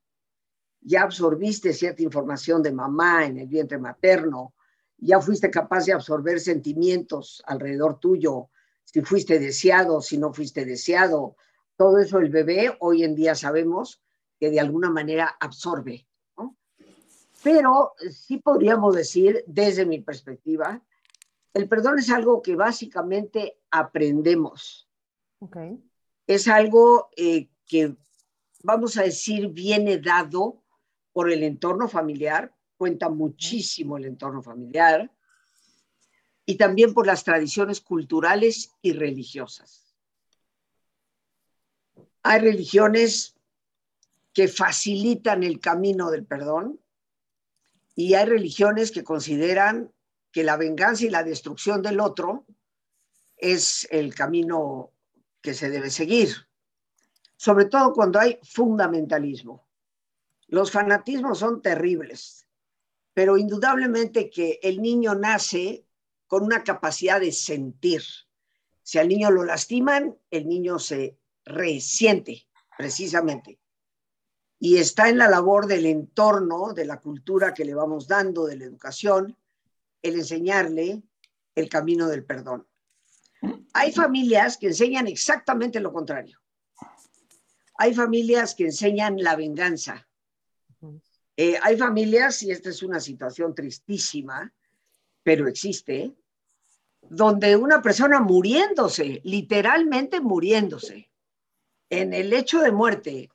ya 0.81 1.03
absorbiste 1.03 1.73
cierta 1.73 2.03
información 2.03 2.63
de 2.63 2.73
mamá 2.73 3.27
en 3.27 3.39
el 3.39 3.49
vientre 3.49 3.79
materno, 3.79 4.55
ya 4.99 5.21
fuiste 5.21 5.51
capaz 5.51 5.85
de 5.85 5.93
absorber 5.93 6.41
sentimientos 6.41 7.43
alrededor 7.47 7.99
tuyo, 7.99 8.51
si 8.85 9.03
fuiste 9.03 9.39
deseado, 9.39 10.01
si 10.01 10.17
no 10.17 10.33
fuiste 10.33 10.65
deseado, 10.65 11.37
todo 11.77 11.99
eso 11.99 12.19
el 12.19 12.31
bebé 12.31 12.77
hoy 12.81 13.05
en 13.05 13.15
día 13.15 13.35
sabemos 13.35 14.03
que 14.39 14.51
de 14.51 14.61
alguna 14.61 14.91
manera 14.91 15.37
absorbe. 15.41 16.07
Pero 17.43 17.93
sí 18.11 18.39
podríamos 18.39 18.95
decir, 18.95 19.45
desde 19.47 19.85
mi 19.87 20.01
perspectiva, 20.01 20.83
el 21.53 21.69
perdón 21.69 21.99
es 21.99 22.11
algo 22.11 22.43
que 22.43 22.57
básicamente 22.57 23.59
aprendemos. 23.71 24.89
Es 26.27 26.49
algo 26.49 27.11
eh, 27.17 27.49
que, 27.67 27.97
vamos 28.63 28.97
a 28.97 29.03
decir, 29.03 29.49
viene 29.49 29.99
dado 29.99 30.63
por 31.13 31.31
el 31.31 31.43
entorno 31.43 31.89
familiar, 31.89 32.55
cuenta 32.77 33.09
muchísimo 33.09 33.97
el 33.97 34.05
entorno 34.05 34.43
familiar, 34.43 35.11
y 36.45 36.57
también 36.57 36.95
por 36.95 37.07
las 37.07 37.25
tradiciones 37.25 37.81
culturales 37.81 38.71
y 38.81 38.93
religiosas. 38.93 39.95
Hay 42.23 42.41
religiones 42.41 43.35
que 44.33 44.49
facilitan 44.49 45.43
el 45.43 45.59
camino 45.61 46.11
del 46.11 46.25
perdón 46.25 46.81
y 47.95 48.15
hay 48.15 48.27
religiones 48.27 48.93
que 48.93 49.03
consideran 49.03 49.93
que 50.31 50.45
la 50.45 50.57
venganza 50.57 51.05
y 51.07 51.11
la 51.11 51.25
destrucción 51.25 51.83
del 51.83 51.99
otro 51.99 52.45
es 53.39 53.89
el 53.91 54.15
camino 54.15 54.93
que 55.41 55.55
se 55.55 55.71
debe 55.71 55.91
seguir, 55.91 56.46
sobre 57.37 57.67
todo 57.67 57.93
cuando 57.93 58.19
hay 58.19 58.39
fundamentalismo. 58.43 59.67
Los 60.49 60.71
fanatismos 60.71 61.39
son 61.39 61.61
terribles, 61.61 62.47
pero 63.13 63.37
indudablemente 63.37 64.31
que 64.31 64.59
el 64.63 64.81
niño 64.81 65.15
nace 65.15 65.87
con 66.27 66.43
una 66.45 66.65
capacidad 66.65 67.21
de 67.21 67.33
sentir. 67.33 68.03
Si 68.83 68.99
al 68.99 69.09
niño 69.09 69.31
lo 69.31 69.45
lastiman, 69.45 70.17
el 70.31 70.49
niño 70.49 70.79
se 70.79 71.19
resiente, 71.45 72.47
precisamente. 72.77 73.59
Y 74.59 74.79
está 74.79 75.09
en 75.09 75.19
la 75.19 75.29
labor 75.29 75.67
del 75.67 75.87
entorno, 75.87 76.73
de 76.73 76.87
la 76.87 77.01
cultura 77.01 77.53
que 77.53 77.65
le 77.65 77.75
vamos 77.75 78.09
dando, 78.09 78.47
de 78.47 78.57
la 78.57 78.65
educación, 78.65 79.37
el 80.03 80.15
enseñarle 80.17 81.03
el 81.55 81.69
camino 81.69 82.09
del 82.09 82.25
perdón. 82.25 82.67
Hay 83.73 83.93
familias 83.93 84.57
que 84.57 84.69
enseñan 84.69 85.07
exactamente 85.07 85.81
lo 85.81 85.93
contrario. 85.93 86.41
Hay 87.79 87.95
familias 87.95 88.55
que 88.55 88.65
enseñan 88.65 89.17
la 89.19 89.37
venganza. 89.37 90.07
Eh, 91.37 91.59
hay 91.63 91.77
familias, 91.77 92.43
y 92.43 92.51
esta 92.51 92.71
es 92.71 92.83
una 92.83 92.99
situación 92.99 93.55
tristísima, 93.55 94.53
pero 95.23 95.49
existe, 95.49 96.15
donde 97.03 97.57
una 97.57 97.83
persona 97.83 98.21
muriéndose, 98.21 99.21
literalmente 99.25 100.21
muriéndose, 100.21 101.11
en 101.91 102.15
el 102.15 102.33
hecho 102.33 102.61
de 102.61 102.73
muerte, 102.73 103.31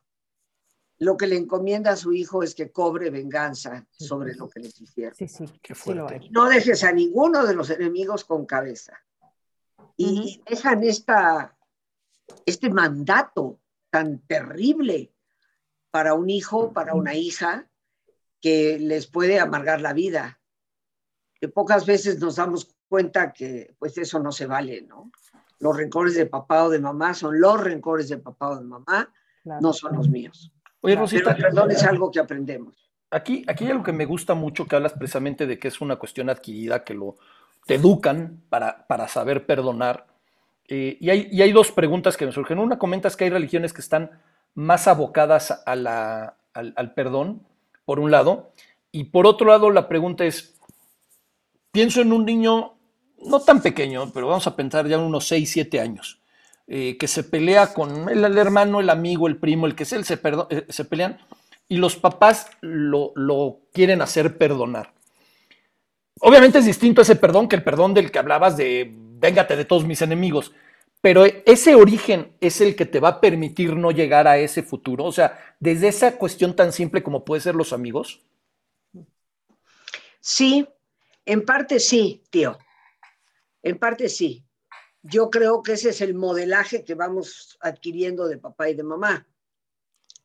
lo 0.98 1.18
que 1.18 1.28
le 1.28 1.38
encomienda 1.38 1.92
a 1.92 1.96
su 1.96 2.14
hijo 2.14 2.44
es 2.44 2.54
que 2.54 2.72
cobre 2.72 3.10
venganza 3.10 3.88
sobre 3.92 4.36
lo 4.36 4.48
que 4.50 4.60
les 4.60 4.80
hicieron. 4.80 5.16
Sí, 5.16 5.28
sí, 5.28 5.46
qué 5.62 5.74
fuerte. 5.74 6.30
No 6.30 6.48
dejes 6.48 6.84
a 6.84 6.92
ninguno 6.92 7.46
de 7.46 7.56
los 7.56 7.70
enemigos 7.70 8.24
con 8.24 8.46
cabeza. 8.46 9.00
Y 9.98 10.42
dejan 10.48 10.84
esta, 10.84 11.58
este 12.46 12.70
mandato 12.70 13.61
tan 13.92 14.20
terrible 14.20 15.14
para 15.92 16.16
un 16.16 16.30
hijo, 16.30 16.74
para 16.74 16.96
una 16.96 17.14
hija, 17.14 17.70
que 18.42 18.80
les 18.80 19.06
puede 19.08 19.40
amargar 19.40 19.82
la 19.82 19.94
vida. 19.94 20.40
Que 21.36 21.48
pocas 21.48 21.86
veces 21.86 22.20
nos 22.20 22.38
damos 22.38 22.76
cuenta 22.88 23.32
que 23.34 23.76
pues 23.78 23.98
eso 23.98 24.20
no 24.20 24.32
se 24.32 24.48
vale, 24.48 24.82
¿no? 24.82 25.12
Los 25.60 25.78
rencores 25.78 26.16
de 26.16 26.26
papá 26.26 26.64
o 26.64 26.70
de 26.70 26.80
mamá 26.80 27.14
son 27.14 27.40
los 27.40 27.62
rencores 27.62 28.10
de 28.10 28.18
papá 28.18 28.50
o 28.50 28.58
de 28.58 28.66
mamá, 28.66 29.14
no 29.44 29.74
son 29.74 29.96
los 29.96 30.10
míos. 30.10 30.52
Oye, 30.82 30.96
Rosita. 30.96 31.36
Pero 31.36 31.50
perdón 31.50 31.72
es 31.72 31.84
algo 31.84 32.10
que 32.10 32.20
aprendemos. 32.20 32.90
Aquí, 33.12 33.44
aquí 33.48 33.66
hay 33.66 33.72
algo 33.72 33.84
que 33.84 33.92
me 33.92 34.06
gusta 34.06 34.34
mucho, 34.34 34.66
que 34.66 34.76
hablas 34.76 34.94
precisamente 34.94 35.46
de 35.46 35.60
que 35.60 35.68
es 35.68 35.82
una 35.82 35.98
cuestión 35.98 36.30
adquirida, 36.30 36.84
que 36.84 36.94
lo 36.94 37.18
te 37.66 37.76
educan 37.76 38.42
para, 38.50 38.88
para 38.88 39.08
saber 39.08 39.46
perdonar. 39.46 40.08
Eh, 40.74 40.98
y, 41.02 41.10
hay, 41.10 41.52
dos 41.52 41.70
preguntas 41.70 42.16
que 42.16 42.26
me 42.26 42.32
surgen. 42.32 42.58
Una, 42.58 42.80
comentas 42.80 43.18
que 43.18 43.26
hay 43.26 43.30
religiones 43.30 43.74
que 43.74 43.82
están 43.82 44.10
más 44.56 44.88
abocadas 44.88 45.52
al, 45.66 46.94
perdón, 46.96 47.46
por 47.84 48.00
un 48.00 48.10
lado. 48.10 48.54
Y 48.90 49.04
por 49.06 49.28
otro 49.28 49.48
lado, 49.48 49.70
la 49.70 49.90
pregunta 49.90 50.24
es, 50.24 50.58
pienso 51.74 52.00
en 52.00 52.14
un 52.14 52.26
niño 52.26 52.76
no 53.18 53.42
tan 53.42 53.62
pequeño, 53.62 54.14
pero 54.14 54.28
vamos 54.28 54.48
a 54.48 54.56
pensar 54.56 54.88
ya 54.88 54.96
en 54.96 55.02
unos 55.02 55.28
6, 55.28 55.52
7 55.52 55.82
años. 55.82 56.22
Eh, 56.68 56.96
que 56.98 57.10
se 57.10 57.26
pelea 57.26 57.74
con 57.74 58.08
el, 58.08 58.24
el, 58.24 58.38
hermano, 58.38 58.80
el 58.80 58.90
amigo, 58.90 59.28
el 59.28 59.36
primo, 59.36 59.66
el 59.66 59.76
que 59.76 59.84
sea, 59.84 60.02
se, 60.06 60.22
eh, 60.52 60.66
se 60.70 60.86
pelean 60.86 61.18
y 61.68 61.78
los 61.78 61.98
papás 61.98 62.50
lo, 62.62 63.12
lo, 63.16 63.60
quieren 63.74 64.02
hacer 64.02 64.38
perdonar. 64.38 64.94
Obviamente 66.22 66.60
es 66.60 66.66
distinto 66.66 67.02
ese 67.02 67.18
perdón 67.18 67.50
que 67.50 67.58
el 67.58 67.64
perdón 67.64 67.94
del 67.94 68.10
que 68.10 68.20
hablabas 68.20 68.56
de 68.56 68.90
véngate 69.22 69.56
de 69.56 69.66
todos 69.66 69.86
mis 69.86 70.02
enemigos, 70.02 70.52
pero 71.02 71.26
ese 71.26 71.76
origen 71.76 72.36
es 72.40 72.62
el 72.62 72.76
que 72.76 72.86
te 72.86 73.00
va 73.00 73.10
a 73.10 73.22
permitir 73.22 73.76
no 73.76 73.92
llegar 73.92 74.28
a 74.28 74.38
ese 74.38 74.64
futuro. 74.64 75.06
O 75.06 75.12
sea, 75.12 75.56
desde 75.60 75.88
esa 75.88 76.18
cuestión 76.18 76.56
tan 76.56 76.72
simple 76.72 77.04
como 77.04 77.26
puede 77.26 77.42
ser 77.42 77.56
los 77.56 77.74
amigos. 77.74 78.22
Sí, 80.20 80.68
en 81.26 81.44
parte 81.44 81.80
sí, 81.80 82.24
tío. 82.30 82.58
En 83.64 83.78
parte 83.78 84.08
sí 84.10 84.46
yo 85.04 85.30
creo 85.30 85.64
que 85.64 85.74
ese 85.74 85.90
es 85.90 86.02
el 86.02 86.14
modelaje 86.14 86.84
que 86.84 86.96
vamos 86.96 87.58
adquiriendo 87.62 88.28
de 88.28 88.38
papá 88.38 88.70
y 88.70 88.76
de 88.76 88.84
mamá. 88.84 89.28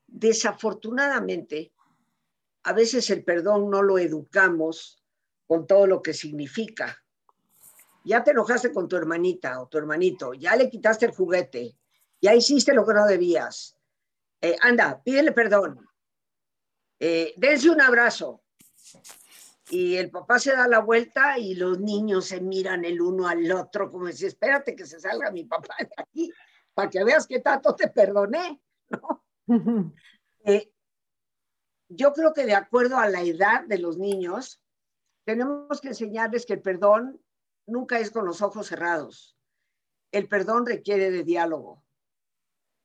Desafortunadamente, 0.07 1.73
a 2.63 2.73
veces 2.73 3.09
el 3.11 3.25
perdón 3.25 3.71
no 3.71 3.83
lo 3.83 3.99
educamos 3.99 5.03
con 5.47 5.67
todo 5.67 5.87
lo 5.87 6.03
que 6.03 6.13
significa. 6.13 7.03
Ya 8.07 8.23
te 8.23 8.31
enojaste 8.31 8.73
con 8.73 8.87
tu 8.87 8.97
hermanita 8.97 9.61
o 9.61 9.67
tu 9.67 9.79
hermanito, 9.79 10.33
ya 10.33 10.55
le 10.55 10.71
quitaste 10.71 11.07
el 11.07 11.13
juguete, 11.13 11.77
ya 12.21 12.37
hiciste 12.37 12.73
lo 12.73 12.87
que 12.87 12.95
no 12.95 13.05
debías. 13.05 13.77
Eh, 14.41 14.57
anda, 14.63 15.03
pídele 15.03 15.33
perdón. 15.33 15.85
Eh, 17.01 17.35
dense 17.37 17.69
un 17.69 17.81
abrazo 17.81 18.45
y 19.71 19.97
el 19.97 20.11
papá 20.11 20.39
se 20.39 20.53
da 20.53 20.69
la 20.69 20.79
vuelta 20.79 21.37
y 21.37 21.57
los 21.57 21.81
niños 21.81 22.27
se 22.27 22.41
miran 22.41 22.85
el 22.85 23.01
uno 23.01 23.27
al 23.27 23.51
otro 23.51 23.91
como 23.91 24.07
si 24.13 24.27
espérate 24.27 24.77
que 24.77 24.87
se 24.87 25.01
salga 25.01 25.33
mi 25.33 25.43
papá 25.43 25.75
de 25.81 25.91
aquí 25.97 26.33
para 26.73 26.89
que 26.89 27.03
veas 27.03 27.27
que 27.27 27.41
tanto 27.41 27.75
te 27.75 27.89
perdoné. 27.89 28.63
eh, 30.45 30.71
yo 31.89 32.13
creo 32.13 32.33
que 32.33 32.47
de 32.47 32.55
acuerdo 32.55 32.99
a 32.99 33.09
la 33.09 33.23
edad 33.23 33.65
de 33.65 33.79
los 33.79 33.99
niños, 33.99 34.63
tenemos 35.25 35.81
que 35.81 35.89
enseñarles 35.89 36.47
que 36.47 36.53
el 36.53 36.63
perdón 36.63 37.21
nunca 37.67 37.99
es 37.99 38.11
con 38.11 38.25
los 38.25 38.43
ojos 38.43 38.67
cerrados. 38.69 39.37
El 40.13 40.29
perdón 40.29 40.67
requiere 40.67 41.11
de 41.11 41.25
diálogo. 41.25 41.85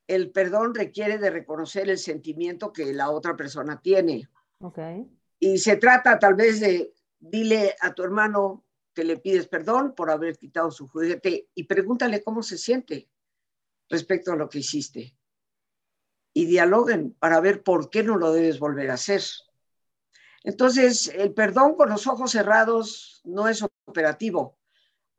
El 0.07 0.31
perdón 0.31 0.75
requiere 0.75 1.17
de 1.17 1.29
reconocer 1.29 1.89
el 1.89 1.97
sentimiento 1.97 2.73
que 2.73 2.91
la 2.93 3.09
otra 3.09 3.37
persona 3.37 3.79
tiene. 3.81 4.27
Okay. 4.59 5.07
Y 5.39 5.57
se 5.57 5.77
trata 5.77 6.19
tal 6.19 6.35
vez 6.35 6.59
de, 6.59 6.93
dile 7.19 7.75
a 7.79 7.93
tu 7.93 8.03
hermano 8.03 8.65
que 8.93 9.03
le 9.03 9.17
pides 9.17 9.47
perdón 9.47 9.95
por 9.95 10.11
haber 10.11 10.37
quitado 10.37 10.69
su 10.71 10.87
juguete 10.87 11.49
y 11.55 11.63
pregúntale 11.63 12.23
cómo 12.23 12.43
se 12.43 12.57
siente 12.57 13.09
respecto 13.89 14.33
a 14.33 14.35
lo 14.35 14.49
que 14.49 14.59
hiciste. 14.59 15.17
Y 16.33 16.45
dialoguen 16.45 17.13
para 17.13 17.39
ver 17.39 17.63
por 17.63 17.89
qué 17.89 18.03
no 18.03 18.17
lo 18.17 18.33
debes 18.33 18.59
volver 18.59 18.91
a 18.91 18.95
hacer. 18.95 19.21
Entonces, 20.43 21.07
el 21.09 21.33
perdón 21.33 21.75
con 21.75 21.89
los 21.89 22.07
ojos 22.07 22.31
cerrados 22.31 23.21
no 23.23 23.47
es 23.47 23.63
operativo, 23.85 24.57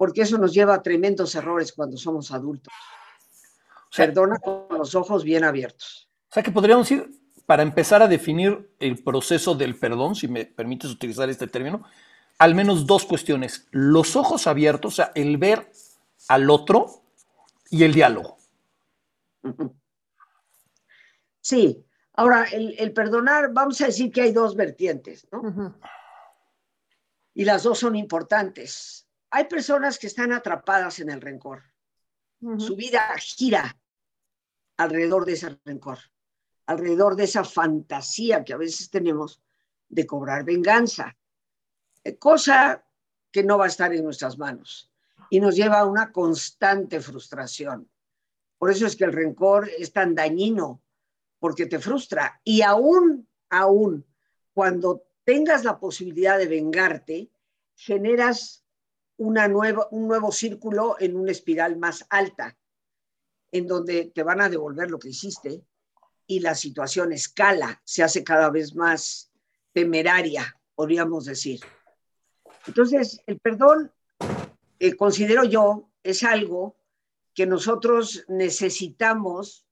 porque 0.02 0.22
eso 0.22 0.36
nos 0.36 0.52
lleva 0.52 0.74
a 0.74 0.82
tremendos 0.82 1.32
errores 1.36 1.72
cuando 1.72 1.96
somos 1.96 2.32
adultos. 2.32 2.74
Perdona 3.96 4.40
con 4.40 4.66
los 4.76 4.96
ojos 4.96 5.22
bien 5.22 5.44
abiertos. 5.44 6.10
O 6.28 6.34
sea 6.34 6.42
que 6.42 6.50
podríamos 6.50 6.90
ir 6.90 7.08
para 7.46 7.62
empezar 7.62 8.02
a 8.02 8.08
definir 8.08 8.74
el 8.80 9.00
proceso 9.04 9.54
del 9.54 9.78
perdón, 9.78 10.16
si 10.16 10.26
me 10.26 10.44
permites 10.44 10.90
utilizar 10.90 11.30
este 11.30 11.46
término, 11.46 11.84
al 12.38 12.56
menos 12.56 12.84
dos 12.84 13.04
cuestiones. 13.04 13.68
Los 13.70 14.16
ojos 14.16 14.48
abiertos, 14.48 14.94
o 14.94 14.96
sea, 14.96 15.12
el 15.14 15.36
ver 15.36 15.70
al 16.26 16.50
otro 16.50 17.04
y 17.70 17.84
el 17.84 17.94
diálogo. 17.94 18.38
Sí, 21.40 21.86
ahora 22.14 22.46
el, 22.50 22.92
perdonar, 22.92 23.52
vamos 23.52 23.80
a 23.80 23.86
decir 23.86 24.10
que 24.10 24.22
hay 24.22 24.32
dos 24.32 24.56
vertientes, 24.56 25.28
¿no? 25.30 25.78
Y 27.34 27.44
las 27.44 27.62
dos 27.62 27.78
son 27.78 27.94
importantes. 27.94 29.01
Hay 29.34 29.44
personas 29.44 29.98
que 29.98 30.08
están 30.08 30.30
atrapadas 30.30 31.00
en 31.00 31.08
el 31.08 31.20
rencor. 31.20 31.62
Su 32.58 32.76
vida 32.76 33.08
gira 33.18 33.78
alrededor 34.76 35.24
de 35.24 35.32
ese 35.32 35.58
rencor, 35.64 35.98
alrededor 36.66 37.16
de 37.16 37.24
esa 37.24 37.42
fantasía 37.42 38.44
que 38.44 38.52
a 38.52 38.58
veces 38.58 38.90
tenemos 38.90 39.40
de 39.88 40.06
cobrar 40.06 40.44
venganza, 40.44 41.16
eh, 42.04 42.18
cosa 42.18 42.84
que 43.30 43.42
no 43.42 43.56
va 43.56 43.64
a 43.64 43.68
estar 43.68 43.94
en 43.94 44.04
nuestras 44.04 44.36
manos 44.36 44.90
y 45.30 45.40
nos 45.40 45.56
lleva 45.56 45.78
a 45.78 45.86
una 45.86 46.12
constante 46.12 47.00
frustración. 47.00 47.88
Por 48.58 48.70
eso 48.70 48.86
es 48.86 48.96
que 48.96 49.04
el 49.04 49.12
rencor 49.12 49.70
es 49.78 49.94
tan 49.94 50.14
dañino, 50.14 50.82
porque 51.38 51.66
te 51.66 51.78
frustra. 51.78 52.40
Y 52.44 52.60
aún, 52.60 53.26
aún, 53.48 54.04
cuando 54.52 55.04
tengas 55.24 55.64
la 55.64 55.78
posibilidad 55.78 56.38
de 56.38 56.48
vengarte, 56.48 57.30
generas 57.74 58.61
una 59.22 59.46
nueva, 59.46 59.86
un 59.92 60.08
nuevo 60.08 60.32
círculo 60.32 60.96
en 60.98 61.16
una 61.16 61.30
espiral 61.30 61.76
más 61.76 62.04
alta, 62.10 62.58
en 63.52 63.68
donde 63.68 64.06
te 64.06 64.24
van 64.24 64.40
a 64.40 64.48
devolver 64.48 64.90
lo 64.90 64.98
que 64.98 65.10
hiciste 65.10 65.64
y 66.26 66.40
la 66.40 66.56
situación 66.56 67.12
escala, 67.12 67.80
se 67.84 68.02
hace 68.02 68.24
cada 68.24 68.50
vez 68.50 68.74
más 68.74 69.30
temeraria, 69.72 70.58
podríamos 70.74 71.26
decir. 71.26 71.60
Entonces, 72.66 73.22
el 73.26 73.38
perdón, 73.38 73.92
eh, 74.80 74.96
considero 74.96 75.44
yo, 75.44 75.88
es 76.02 76.24
algo 76.24 76.76
que 77.32 77.46
nosotros 77.46 78.24
necesitamos 78.26 79.64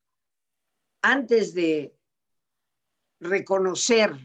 antes 1.03 1.55
de 1.55 1.97
reconocer 3.19 4.17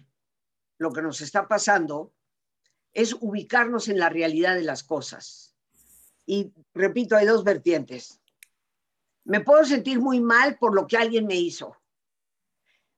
lo 0.78 0.92
que 0.92 1.02
nos 1.02 1.20
está 1.22 1.48
pasando, 1.48 2.14
es 2.96 3.14
ubicarnos 3.20 3.90
en 3.90 4.00
la 4.00 4.10
realidad 4.10 4.56
de 4.56 4.64
las 4.64 4.82
cosas. 4.82 5.54
Y 6.26 6.52
repito, 6.74 7.16
hay 7.16 7.28
dos 7.28 7.44
vertientes. 7.44 8.22
Me 9.26 9.42
puedo 9.42 9.64
sentir 9.66 10.00
muy 10.00 10.22
mal 10.22 10.58
por 10.58 10.74
lo 10.74 10.88
que 10.88 10.98
alguien 10.98 11.28
me 11.28 11.36
hizo, 11.36 11.76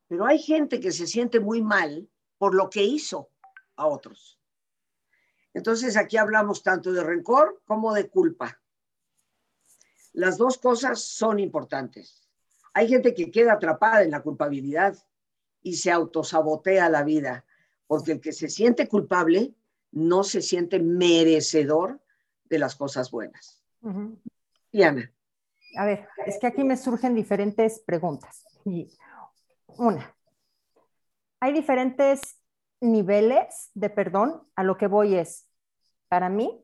pero 0.08 0.26
hay 0.26 0.40
gente 0.40 0.80
que 0.80 0.92
se 0.92 1.08
siente 1.08 1.40
muy 1.40 1.62
mal 1.62 2.10
por 2.38 2.54
lo 2.54 2.70
que 2.70 2.84
hizo 2.84 3.32
a 3.76 3.88
otros. 3.88 4.40
Entonces 5.54 5.98
aquí 5.98 6.18
hablamos 6.18 6.62
tanto 6.62 6.94
de 6.94 7.04
rencor 7.04 7.62
como 7.66 7.94
de 7.94 8.08
culpa. 8.08 8.62
Las 10.14 10.38
dos 10.38 10.60
cosas 10.60 11.02
son 11.02 11.40
importantes. 11.40 12.30
Hay 12.74 12.88
gente 12.88 13.16
que 13.16 13.32
queda 13.32 13.54
atrapada 13.54 14.04
en 14.04 14.12
la 14.12 14.22
culpabilidad 14.22 14.96
y 15.64 15.78
se 15.78 15.92
autosabotea 15.92 16.90
la 16.90 17.04
vida, 17.04 17.46
porque 17.88 18.12
el 18.14 18.22
que 18.22 18.34
se 18.34 18.50
siente 18.50 18.88
culpable 18.88 19.56
no 19.98 20.24
se 20.24 20.42
siente 20.42 20.80
merecedor 20.80 22.00
de 22.46 22.60
las 22.60 22.76
cosas 22.76 23.12
buenas. 23.12 23.64
Diana. 24.72 25.12
A 25.76 25.86
ver, 25.86 26.08
es 26.26 26.38
que 26.40 26.48
aquí 26.48 26.64
me 26.64 26.78
surgen 26.78 27.16
diferentes 27.16 27.80
preguntas. 27.80 28.46
Y 28.66 28.90
una, 29.68 30.16
hay 31.40 31.54
diferentes 31.54 32.42
niveles 32.80 33.72
de 33.74 33.90
perdón. 33.90 34.48
A 34.56 34.64
lo 34.64 34.78
que 34.78 34.88
voy 34.88 35.16
es, 35.16 35.48
para 36.08 36.30
mí, 36.30 36.64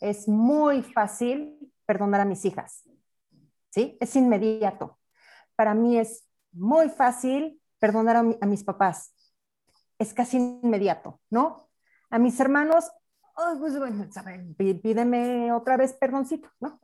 es 0.00 0.26
muy 0.26 0.82
fácil 0.82 1.58
perdonar 1.86 2.22
a 2.22 2.24
mis 2.24 2.44
hijas. 2.44 2.88
¿Sí? 3.70 3.96
Es 4.00 4.16
inmediato. 4.16 4.98
Para 5.54 5.74
mí 5.74 5.98
es 5.98 6.26
muy 6.52 6.88
fácil 6.88 7.60
perdonar 7.78 8.16
a, 8.16 8.20
a 8.20 8.46
mis 8.46 8.64
papás. 8.64 9.14
Es 9.98 10.12
casi 10.14 10.38
inmediato, 10.38 11.20
¿no? 11.30 11.69
A 12.10 12.18
mis 12.18 12.38
hermanos, 12.40 12.90
pues, 13.58 14.76
pídeme 14.82 15.52
otra 15.52 15.76
vez 15.76 15.94
perdoncito, 15.94 16.50
¿no? 16.60 16.80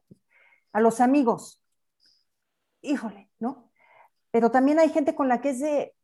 A 0.73 0.81
los 0.81 1.01
amigos, 1.01 1.63
híjole, 2.81 3.31
¿no? 3.39 3.71
Pero 4.31 4.51
también 4.51 4.79
hay 4.79 4.91
gente 4.91 5.15
con 5.15 5.29
la 5.29 5.41
que 5.41 5.51
es 5.51 5.61
de, 5.61 5.95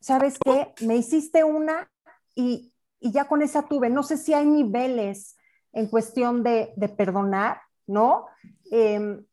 ¿sabes 0.00 0.38
qué? 0.44 0.74
Me 0.84 0.96
hiciste 0.96 1.44
una 1.44 1.90
y, 2.34 2.72
ya 3.00 3.26
con 3.26 3.40
esa 3.40 3.66
tuve. 3.66 3.88
No 3.88 4.02
sé 4.02 4.18
si 4.18 4.34
hay 4.34 4.44
niveles 4.44 5.36
en 5.72 5.88
cuestión 5.88 6.42
de, 6.42 6.74
perdonar, 6.96 7.62
¿no? 7.86 8.26
Em, 8.70 9.24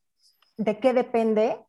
¿De 0.58 0.80
qué 0.80 0.94
depende? 0.94 1.60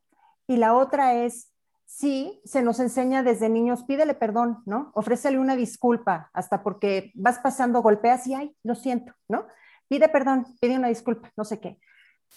Y 0.47 0.57
la 0.57 0.75
otra 0.75 1.13
es, 1.13 1.48
sí 1.89 2.39
se 2.45 2.61
nos 2.61 2.79
enseña 2.79 3.23
desde 3.23 3.49
niños, 3.49 3.83
pídele 3.83 4.13
perdón, 4.13 4.61
¿no? 4.67 4.91
Ofrécele 4.93 5.39
una 5.39 5.55
disculpa, 5.55 6.29
hasta 6.33 6.61
porque 6.61 7.11
vas 7.15 7.39
pasando, 7.39 7.81
golpeas 7.81 8.27
y, 8.27 8.35
ay, 8.35 8.55
lo 8.63 8.75
siento, 8.75 9.13
¿no? 9.27 9.47
Pide 9.87 10.07
perdón, 10.07 10.45
pide 10.61 10.77
una 10.77 10.87
disculpa, 10.87 11.31
no 11.35 11.43
sé 11.43 11.59
qué. 11.59 11.79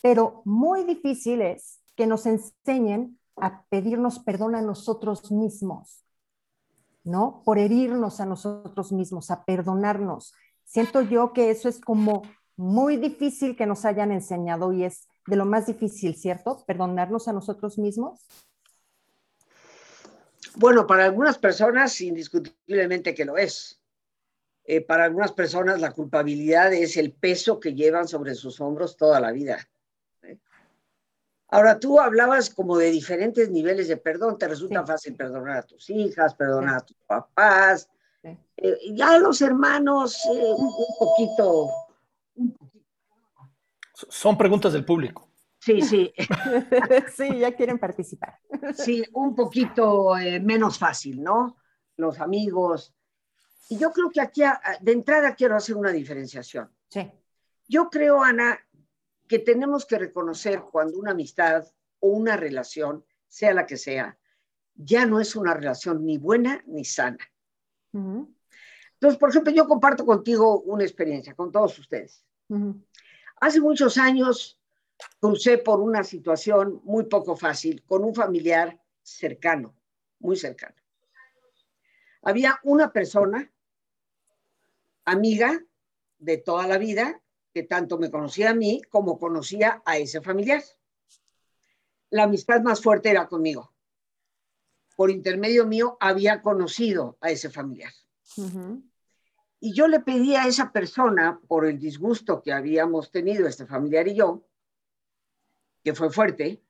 Pero 0.03 0.41
muy 0.47 0.85
difícil 0.85 1.43
es 1.43 1.83
que 1.95 2.07
nos 2.07 2.25
enseñen 2.25 3.19
a 3.37 3.65
pedirnos 3.65 4.21
perdón 4.21 4.55
a 4.55 4.63
nosotros 4.63 5.31
mismos, 5.31 6.03
¿no? 7.05 7.43
Por 7.45 7.59
herirnos 7.59 8.21
a 8.21 8.27
nosotros 8.27 8.91
mismos, 8.91 9.31
a 9.31 9.45
perdonarnos. 9.45 10.33
Siento 10.65 11.03
yo 11.03 11.35
que 11.35 11.51
eso 11.51 11.69
es 11.69 11.79
como 11.79 12.23
muy 12.57 12.97
difícil 12.97 13.55
que 13.55 13.67
nos 13.67 13.85
hayan 13.85 14.13
enseñado 14.13 14.73
y 14.73 14.85
es 14.85 15.07
de 15.27 15.37
lo 15.37 15.45
más 15.45 15.67
difícil, 15.67 16.17
¿cierto? 16.17 16.65
Perdonarnos 16.67 17.29
a 17.29 17.35
nosotros 17.35 17.79
mismos. 17.79 18.27
Bueno, 20.57 20.87
para 20.87 21.05
algunas 21.05 21.39
personas 21.39 22.01
indiscutiblemente 22.01 23.15
que 23.15 23.25
lo 23.25 23.39
es. 23.39 23.81
Eh, 24.65 24.81
para 24.81 25.05
algunas 25.05 25.33
personas 25.33 25.81
la 25.81 25.93
culpabilidad 25.93 26.73
es 26.73 26.97
el 26.97 27.13
peso 27.13 27.59
que 27.59 27.75
llevan 27.75 28.07
sobre 28.07 28.35
sus 28.35 28.61
hombros 28.61 28.97
toda 28.97 29.19
la 29.19 29.33
vida. 29.33 29.69
¿eh? 30.23 30.39
Ahora, 31.49 31.81
tú 31.81 31.99
hablabas 31.99 32.51
como 32.51 32.79
de 32.79 32.91
diferentes 32.91 33.51
niveles 33.51 33.89
de 33.89 33.97
perdón. 33.97 34.39
Te 34.39 34.49
resulta 34.49 34.87
fácil 34.87 35.17
perdonar 35.17 35.59
a 35.59 35.63
tus 35.63 35.91
hijas, 35.91 36.35
perdonar 36.35 36.77
a 36.77 36.87
tus 36.87 36.97
papás. 37.07 37.89
Eh, 38.57 38.79
ya 38.93 39.19
los 39.19 39.41
hermanos, 39.43 40.17
un, 40.27 40.73
poquito, 40.99 41.69
un 42.37 42.53
poquito. 42.53 42.85
Son 43.93 44.39
preguntas 44.39 44.73
del 44.73 44.85
público. 44.85 45.32
Sí, 45.63 45.81
sí. 45.81 46.13
sí, 47.17 47.39
ya 47.39 47.55
quieren 47.55 47.79
participar. 47.79 48.37
sí, 48.75 49.05
un 49.13 49.33
poquito 49.37 50.19
eh, 50.19 50.41
menos 50.41 50.77
fácil, 50.77 51.23
¿no? 51.23 51.57
Los 51.97 52.19
amigos. 52.19 52.93
Y 53.69 53.79
yo 53.79 53.93
creo 53.93 54.11
que 54.11 54.21
aquí, 54.21 54.43
de 54.81 54.93
entrada, 54.93 55.37
quiero 55.37 55.55
hacer 55.55 55.77
una 55.77 55.93
diferenciación. 55.93 56.69
Sí. 56.89 57.09
Yo 57.69 57.89
creo, 57.91 58.25
Ana, 58.25 58.59
que 59.29 59.39
tenemos 59.39 59.87
que 59.87 59.99
reconocer 59.99 60.65
cuando 60.73 60.99
una 60.99 61.13
amistad 61.13 61.65
o 62.01 62.09
una 62.09 62.37
relación, 62.37 63.05
sea 63.29 63.55
la 63.55 63.65
que 63.65 63.77
sea, 63.77 64.19
ya 64.75 65.07
no 65.07 65.21
es 65.21 65.37
una 65.37 65.55
relación 65.55 66.05
ni 66.05 66.19
buena 66.19 66.61
ni 66.67 66.85
sana. 66.85 67.19
Entonces, 67.93 69.19
por 69.19 69.31
ejemplo, 69.31 69.53
yo 69.53 69.69
comparto 69.69 70.05
contigo 70.05 70.61
una 70.63 70.83
experiencia, 70.83 71.35
con 71.35 71.53
todos 71.53 71.79
ustedes. 71.79 72.25
Hace 73.41 73.61
muchos 73.61 73.97
años 73.97 74.61
crucé 75.21 75.59
por 75.59 75.81
una 75.81 76.05
situación 76.05 76.81
muy 76.85 77.05
poco 77.05 77.37
fácil 77.37 77.85
con 77.85 78.05
un 78.05 78.15
familiar 78.15 78.81
cercano, 79.03 79.75
muy 80.19 80.37
cercano. 80.37 80.77
Había 82.23 82.61
una 82.63 82.93
persona, 82.93 83.53
amiga 85.05 85.61
de 86.19 86.39
toda 86.39 86.67
la 86.67 86.79
vida, 86.79 87.21
que 87.53 87.65
tanto 87.65 87.99
me 87.99 88.11
conocía 88.11 88.51
a 88.51 88.55
mí 88.55 88.81
como 88.89 89.19
conocía 89.19 89.83
a 89.85 89.99
ese 89.99 90.21
familiar. 90.21 90.63
La 92.11 92.25
amistad 92.25 92.61
más 92.63 92.81
fuerte 92.81 93.11
era 93.11 93.27
conmigo. 93.27 93.75
Por 94.97 95.11
intermedio 95.11 95.67
mío 95.67 95.97
había 96.01 96.43
conocido 96.43 97.19
a 97.21 97.31
ese 97.31 97.51
familiar. 97.51 97.93
Y 99.61 99.73
yo 99.75 99.89
le 99.89 100.01
pedí 100.01 100.35
a 100.35 100.47
esa 100.47 100.73
persona, 100.73 101.41
por 101.47 101.67
el 101.67 101.79
disgusto 101.79 102.43
que 102.43 102.53
habíamos 102.53 103.11
tenido 103.11 103.47
este 103.47 103.67
familiar 103.67 104.09
y 104.09 104.15
yo, 104.15 104.45
que 105.83 105.95
fue 105.95 106.11
fuerte, 106.11 106.63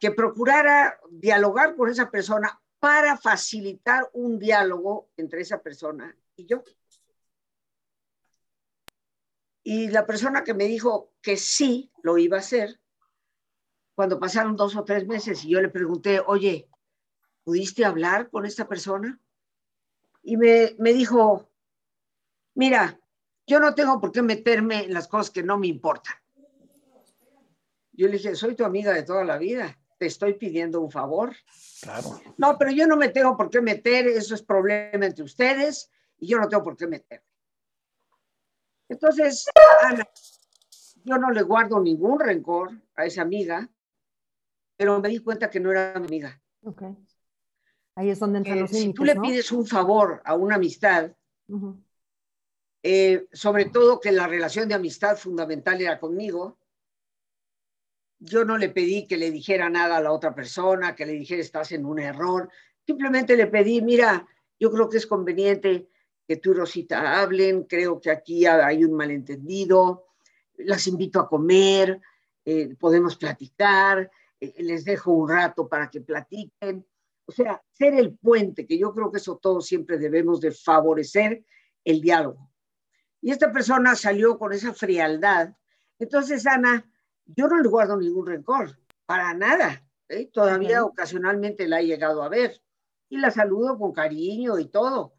que 0.00 0.10
procurara 0.10 0.98
dialogar 1.10 1.76
con 1.76 1.88
esa 1.88 2.10
persona 2.10 2.60
para 2.80 3.16
facilitar 3.16 4.10
un 4.14 4.38
diálogo 4.38 5.10
entre 5.16 5.42
esa 5.42 5.62
persona 5.62 6.16
y 6.34 6.46
yo. 6.46 6.64
Y 9.62 9.88
la 9.88 10.04
persona 10.04 10.42
que 10.42 10.54
me 10.54 10.64
dijo 10.64 11.12
que 11.22 11.36
sí 11.36 11.92
lo 12.02 12.18
iba 12.18 12.36
a 12.36 12.40
hacer, 12.40 12.80
cuando 13.94 14.18
pasaron 14.18 14.56
dos 14.56 14.74
o 14.74 14.84
tres 14.84 15.06
meses 15.06 15.44
y 15.44 15.50
yo 15.50 15.60
le 15.60 15.68
pregunté, 15.68 16.20
oye, 16.26 16.68
¿pudiste 17.44 17.84
hablar 17.84 18.30
con 18.30 18.44
esta 18.44 18.66
persona? 18.66 19.20
Y 20.24 20.36
me, 20.36 20.74
me 20.78 20.92
dijo, 20.92 21.48
mira, 22.54 22.98
yo 23.46 23.60
no 23.60 23.74
tengo 23.74 24.00
por 24.00 24.10
qué 24.10 24.22
meterme 24.22 24.84
en 24.84 24.94
las 24.94 25.06
cosas 25.06 25.30
que 25.30 25.42
no 25.42 25.58
me 25.58 25.68
importan. 25.68 26.21
Yo 27.92 28.06
le 28.08 28.14
dije, 28.14 28.34
soy 28.34 28.54
tu 28.54 28.64
amiga 28.64 28.92
de 28.92 29.02
toda 29.02 29.24
la 29.24 29.38
vida, 29.38 29.78
te 29.98 30.06
estoy 30.06 30.34
pidiendo 30.34 30.80
un 30.80 30.90
favor. 30.90 31.34
Claro. 31.82 32.20
No, 32.38 32.56
pero 32.58 32.70
yo 32.70 32.86
no 32.86 32.96
me 32.96 33.10
tengo 33.10 33.36
por 33.36 33.50
qué 33.50 33.60
meter, 33.60 34.06
eso 34.08 34.34
es 34.34 34.42
problema 34.42 35.06
entre 35.06 35.24
ustedes 35.24 35.90
y 36.18 36.26
yo 36.26 36.38
no 36.38 36.48
tengo 36.48 36.62
por 36.62 36.76
qué 36.76 36.86
meterme. 36.86 37.26
Entonces, 38.88 39.46
Ana, 39.82 40.06
yo 41.04 41.18
no 41.18 41.30
le 41.30 41.42
guardo 41.42 41.80
ningún 41.80 42.20
rencor 42.20 42.70
a 42.94 43.06
esa 43.06 43.22
amiga, 43.22 43.68
pero 44.76 45.00
me 45.00 45.08
di 45.08 45.18
cuenta 45.18 45.50
que 45.50 45.60
no 45.60 45.70
era 45.70 45.98
mi 45.98 46.06
amiga. 46.06 46.40
Okay. 46.62 46.96
Ahí 47.94 48.10
es 48.10 48.18
donde 48.18 48.38
entran 48.38 48.60
los 48.60 48.72
límites, 48.72 48.90
Si 48.90 48.94
tú 48.94 49.04
le 49.04 49.16
pides 49.16 49.52
un 49.52 49.66
favor 49.66 50.22
a 50.24 50.34
una 50.34 50.56
amistad, 50.56 51.12
eh, 52.82 53.28
sobre 53.32 53.66
todo 53.66 54.00
que 54.00 54.12
la 54.12 54.26
relación 54.26 54.68
de 54.68 54.74
amistad 54.74 55.16
fundamental 55.16 55.80
era 55.80 55.98
conmigo, 55.98 56.58
yo 58.24 58.44
no 58.44 58.56
le 58.56 58.68
pedí 58.68 59.06
que 59.06 59.16
le 59.16 59.30
dijera 59.30 59.68
nada 59.68 59.96
a 59.96 60.00
la 60.00 60.12
otra 60.12 60.34
persona, 60.34 60.94
que 60.94 61.06
le 61.06 61.12
dijera 61.12 61.40
estás 61.40 61.72
en 61.72 61.84
un 61.84 61.98
error. 61.98 62.48
Simplemente 62.86 63.36
le 63.36 63.48
pedí, 63.48 63.82
mira, 63.82 64.26
yo 64.58 64.70
creo 64.70 64.88
que 64.88 64.98
es 64.98 65.06
conveniente 65.06 65.88
que 66.26 66.36
tú 66.36 66.52
y 66.52 66.54
Rosita 66.54 67.20
hablen, 67.20 67.64
creo 67.64 68.00
que 68.00 68.10
aquí 68.10 68.46
hay 68.46 68.84
un 68.84 68.94
malentendido, 68.94 70.06
las 70.58 70.86
invito 70.86 71.18
a 71.18 71.28
comer, 71.28 72.00
eh, 72.44 72.76
podemos 72.78 73.16
platicar, 73.16 74.08
eh, 74.40 74.54
les 74.58 74.84
dejo 74.84 75.12
un 75.12 75.28
rato 75.28 75.68
para 75.68 75.90
que 75.90 76.00
platiquen. 76.00 76.86
O 77.26 77.32
sea, 77.32 77.60
ser 77.72 77.94
el 77.94 78.16
puente, 78.16 78.66
que 78.66 78.78
yo 78.78 78.94
creo 78.94 79.10
que 79.10 79.18
eso 79.18 79.36
todos 79.36 79.66
siempre 79.66 79.98
debemos 79.98 80.40
de 80.40 80.52
favorecer 80.52 81.44
el 81.84 82.00
diálogo. 82.00 82.52
Y 83.20 83.32
esta 83.32 83.50
persona 83.52 83.96
salió 83.96 84.38
con 84.38 84.52
esa 84.52 84.72
frialdad. 84.72 85.54
Entonces, 85.98 86.46
Ana, 86.46 86.88
yo 87.36 87.48
no 87.48 87.60
le 87.60 87.68
guardo 87.68 87.96
ningún 87.96 88.26
rencor, 88.26 88.78
para 89.06 89.34
nada. 89.34 89.84
¿eh? 90.08 90.26
Todavía 90.32 90.84
ocasionalmente 90.84 91.68
la 91.68 91.80
he 91.80 91.86
llegado 91.86 92.22
a 92.22 92.28
ver 92.28 92.60
y 93.08 93.18
la 93.18 93.30
saludo 93.30 93.78
con 93.78 93.92
cariño 93.92 94.58
y 94.58 94.66
todo, 94.68 95.14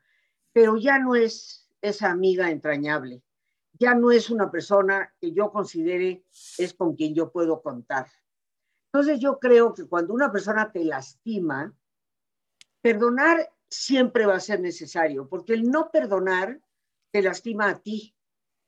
pero 0.52 0.78
ya 0.78 1.00
no 1.00 1.16
es 1.16 1.70
esa 1.82 2.12
amiga 2.12 2.50
entrañable, 2.50 3.22
ya 3.74 3.94
no 3.94 4.12
es 4.12 4.30
una 4.30 4.50
persona 4.50 5.14
que 5.20 5.32
yo 5.34 5.52
considere 5.52 6.26
es 6.58 6.74
con 6.74 6.96
quien 6.96 7.14
yo 7.14 7.32
puedo 7.32 7.62
contar. 7.62 8.08
Entonces 8.92 9.20
yo 9.20 9.40
creo 9.40 9.74
que 9.74 9.86
cuando 9.86 10.14
una 10.14 10.32
persona 10.32 10.72
te 10.72 10.84
lastima, 10.86 11.74
perdonar 12.82 13.52
siempre 13.70 14.26
va 14.26 14.36
a 14.36 14.40
ser 14.40 14.60
necesario, 14.60 15.28
porque 15.28 15.54
el 15.54 15.64
no 15.64 15.90
perdonar 15.92 16.60
te 17.12 17.22
lastima 17.22 17.70
a 17.70 17.80
ti, 17.80 18.16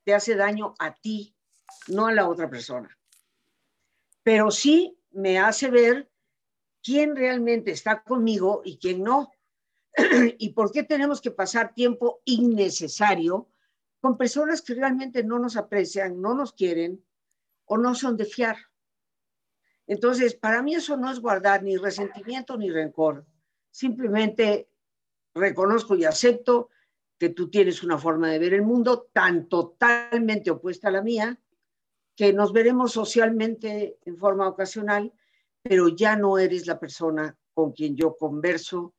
te 0.03 0.13
hace 0.13 0.35
daño 0.35 0.73
a 0.79 0.93
ti, 0.95 1.35
no 1.87 2.07
a 2.07 2.13
la 2.13 2.27
otra 2.27 2.49
persona 2.49 2.95
pero 4.25 4.49
sí 4.49 4.97
me 5.11 5.37
hace 5.37 5.69
ver 5.69 6.09
quién 6.81 7.15
realmente 7.15 7.69
está 7.69 8.01
conmigo 8.01 8.63
y 8.65 8.79
quién 8.79 9.03
no. 9.03 9.31
y 10.39 10.49
por 10.49 10.71
qué 10.71 10.81
tenemos 10.81 11.21
que 11.21 11.29
pasar 11.29 11.75
tiempo 11.75 12.21
innecesario 12.25 13.51
con 14.01 14.17
personas 14.17 14.63
que 14.63 14.73
realmente 14.73 15.23
no 15.23 15.37
nos 15.37 15.55
aprecian, 15.57 16.19
no 16.19 16.33
nos 16.33 16.53
quieren 16.53 17.05
o 17.65 17.77
no 17.77 17.93
son 17.93 18.17
de 18.17 18.25
fiar. 18.25 18.57
Entonces, 19.85 20.33
para 20.33 20.63
mí 20.63 20.73
eso 20.73 20.97
no 20.97 21.11
es 21.11 21.19
guardar 21.19 21.61
ni 21.61 21.77
resentimiento 21.77 22.57
ni 22.57 22.71
rencor. 22.71 23.27
Simplemente 23.69 24.71
reconozco 25.35 25.95
y 25.95 26.03
acepto 26.03 26.71
que 27.19 27.29
tú 27.29 27.51
tienes 27.51 27.83
una 27.83 27.99
forma 27.99 28.31
de 28.31 28.39
ver 28.39 28.55
el 28.55 28.63
mundo 28.63 29.07
tan 29.13 29.47
totalmente 29.47 30.49
opuesta 30.49 30.87
a 30.87 30.91
la 30.91 31.03
mía 31.03 31.39
que 32.15 32.33
nos 32.33 32.53
veremos 32.53 32.93
socialmente 32.93 33.97
en 34.05 34.17
forma 34.17 34.47
ocasional, 34.47 35.11
pero 35.61 35.89
ya 35.89 36.15
no 36.15 36.37
eres 36.37 36.67
la 36.67 36.79
persona 36.79 37.37
con 37.53 37.71
quien 37.71 37.95
yo 37.95 38.15
converso, 38.15 38.93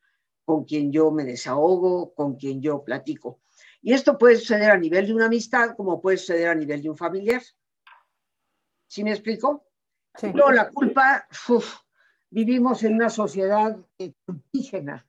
con 0.45 0.65
quien 0.65 0.93
yo 0.93 1.11
me 1.11 1.25
desahogo, 1.25 2.15
con 2.15 2.37
quien 2.37 2.61
yo 2.61 2.83
platico. 2.85 3.41
Y 3.83 3.93
esto 3.93 4.19
puede 4.19 4.37
suceder 4.37 4.71
a 4.71 4.79
nivel 4.79 5.07
de 5.07 5.15
una 5.15 5.27
amistad 5.27 5.77
como 5.77 6.01
puede 6.01 6.19
suceder 6.19 6.49
a 6.49 6.55
nivel 6.55 6.83
de 6.83 6.91
un 6.91 6.97
familiar. 6.97 7.43
¿Sí 8.89 9.05
me 9.05 9.11
explico? 9.11 9.67
No, 10.35 10.51
la 10.51 10.71
culpa, 10.71 11.27
vivimos 12.31 12.83
en 12.85 12.95
una 12.95 13.11
sociedad 13.11 13.77
indígena. 13.99 15.07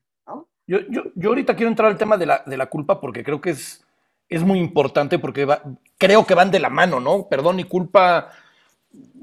Yo, 0.70 0.80
yo, 0.89 1.04
yo, 1.15 1.30
ahorita 1.30 1.56
quiero 1.56 1.70
entrar 1.70 1.89
al 1.89 1.98
tema 1.98 2.17
de 2.17 2.26
la, 2.26 2.43
de 2.46 2.58
la 2.58 2.65
culpa 2.65 3.00
porque 3.00 3.24
creo 3.24 3.39
que 3.39 3.52
es, 3.52 3.87
es 4.29 4.43
muy 4.43 4.59
importante 4.59 5.19
porque 5.19 5.47
creo 5.97 6.25
que 6.25 6.33
van 6.33 6.51
de 6.51 6.59
la 6.59 6.69
mano, 6.69 6.99
¿no? 6.99 7.27
Perdón 7.29 7.59
y 7.59 7.63
culpa 7.63 8.29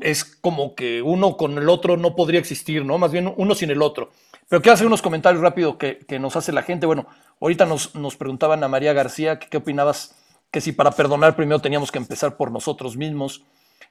es 0.01 0.25
como 0.25 0.75
que 0.75 1.03
uno 1.03 1.37
con 1.37 1.57
el 1.59 1.69
otro 1.69 1.97
no 1.97 2.15
podría 2.17 2.41
existir, 2.41 2.85
¿no? 2.85 2.99
Más 2.99 3.13
bien 3.13 3.33
uno 3.37 3.55
sin 3.55 3.71
el 3.71 3.83
otro. 3.83 4.11
Pero 4.49 4.63
quiero 4.63 4.75
hacer 4.75 4.87
unos 4.87 5.03
comentarios 5.03 5.43
rápidos 5.43 5.77
que, 5.77 5.99
que, 5.99 6.19
nos 6.19 6.37
hace 6.37 6.53
la 6.53 6.63
gente. 6.63 6.87
Bueno, 6.87 7.07
ahorita 7.41 7.67
nos, 7.67 7.95
nos 7.95 8.17
preguntaban 8.17 8.63
a 8.63 8.69
María 8.69 8.93
García 8.93 9.39
qué 9.39 9.57
opinabas 9.57 10.17
que 10.51 10.61
si 10.61 10.73
para 10.73 10.93
perdonar 10.93 11.35
primero 11.35 11.61
teníamos 11.61 11.91
que 11.91 11.99
empezar 11.99 12.37
por 12.37 12.51
nosotros 12.51 12.97
mismos. 12.97 13.43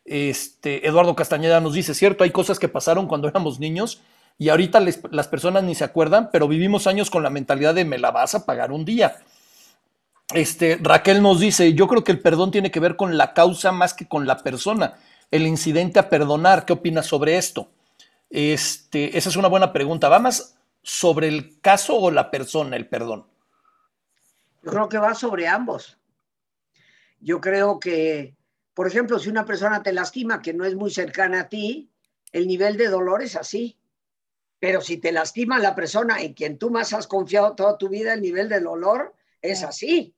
Este, 0.06 0.88
Eduardo 0.88 1.16
Castañeda 1.16 1.60
nos 1.60 1.74
dice, 1.74 1.94
cierto, 1.94 2.24
hay 2.24 2.32
cosas 2.32 2.60
que 2.60 2.70
pasaron 2.70 3.08
cuando 3.08 3.28
éramos 3.28 3.60
niños 3.60 4.02
y 4.38 4.50
ahorita 4.50 4.80
las 5.12 5.28
personas 5.28 5.64
ni 5.64 5.76
se 5.76 5.84
acuerdan, 5.84 6.30
pero 6.32 6.48
vivimos 6.48 6.88
años 6.88 7.10
con 7.10 7.24
la 7.24 7.30
mentalidad 7.30 7.76
de 7.76 7.86
me 7.86 7.98
la 7.98 8.12
vas 8.12 8.36
a 8.36 8.46
pagar 8.46 8.72
un 8.72 8.86
día. 8.86 9.18
Este, 10.34 10.80
Raquel 10.82 11.22
nos 11.22 11.40
dice, 11.40 11.74
yo 11.74 11.88
creo 11.88 12.04
que 12.04 12.12
el 12.12 12.20
perdón 12.20 12.52
tiene 12.52 12.72
que 12.72 12.80
ver 12.80 12.96
con 12.96 13.18
la 13.18 13.34
causa 13.34 13.72
más 13.72 13.94
que 13.94 14.08
con 14.08 14.26
la 14.26 14.38
persona. 14.38 14.96
El 15.30 15.46
incidente 15.46 16.00
a 16.00 16.10
perdonar, 16.10 16.66
¿qué 16.66 16.74
opinas 16.74 17.06
sobre 17.06 17.38
esto? 17.38 17.70
Este, 18.30 19.16
esa 19.18 19.30
es 19.30 19.36
una 19.36 19.48
buena 19.48 19.72
pregunta. 19.72 20.10
¿Va 20.10 20.20
más 20.20 20.58
sobre 20.82 21.28
el 21.28 21.62
caso 21.62 21.96
o 21.98 22.10
la 22.10 22.32
persona, 22.32 22.76
el 22.76 22.88
perdón? 22.88 23.28
Yo 24.64 24.72
creo 24.72 24.90
que 24.90 24.98
va 24.98 25.14
sobre 25.14 25.48
ambos. 25.48 25.98
Yo 27.20 27.40
creo 27.40 27.80
que, 27.80 28.36
por 28.74 28.88
ejemplo, 28.88 29.20
si 29.20 29.30
una 29.30 29.46
persona 29.46 29.84
te 29.84 29.94
lastima 29.94 30.42
que 30.42 30.54
no 30.54 30.66
es 30.66 30.76
muy 30.76 30.90
cercana 30.90 31.42
a 31.42 31.50
ti, 31.50 31.92
el 32.32 32.48
nivel 32.48 32.76
de 32.78 32.88
dolor 32.88 33.22
es 33.22 33.36
así. 33.36 33.78
Pero 34.60 34.82
si 34.82 34.98
te 34.98 35.12
lastima 35.12 35.60
la 35.60 35.76
persona 35.76 36.22
en 36.22 36.34
quien 36.34 36.58
tú 36.58 36.72
más 36.72 36.94
has 36.94 37.06
confiado 37.06 37.54
toda 37.54 37.78
tu 37.78 37.90
vida, 37.90 38.14
el 38.14 38.22
nivel 38.22 38.50
de 38.50 38.62
dolor 38.62 39.14
es 39.42 39.64
así. 39.64 40.16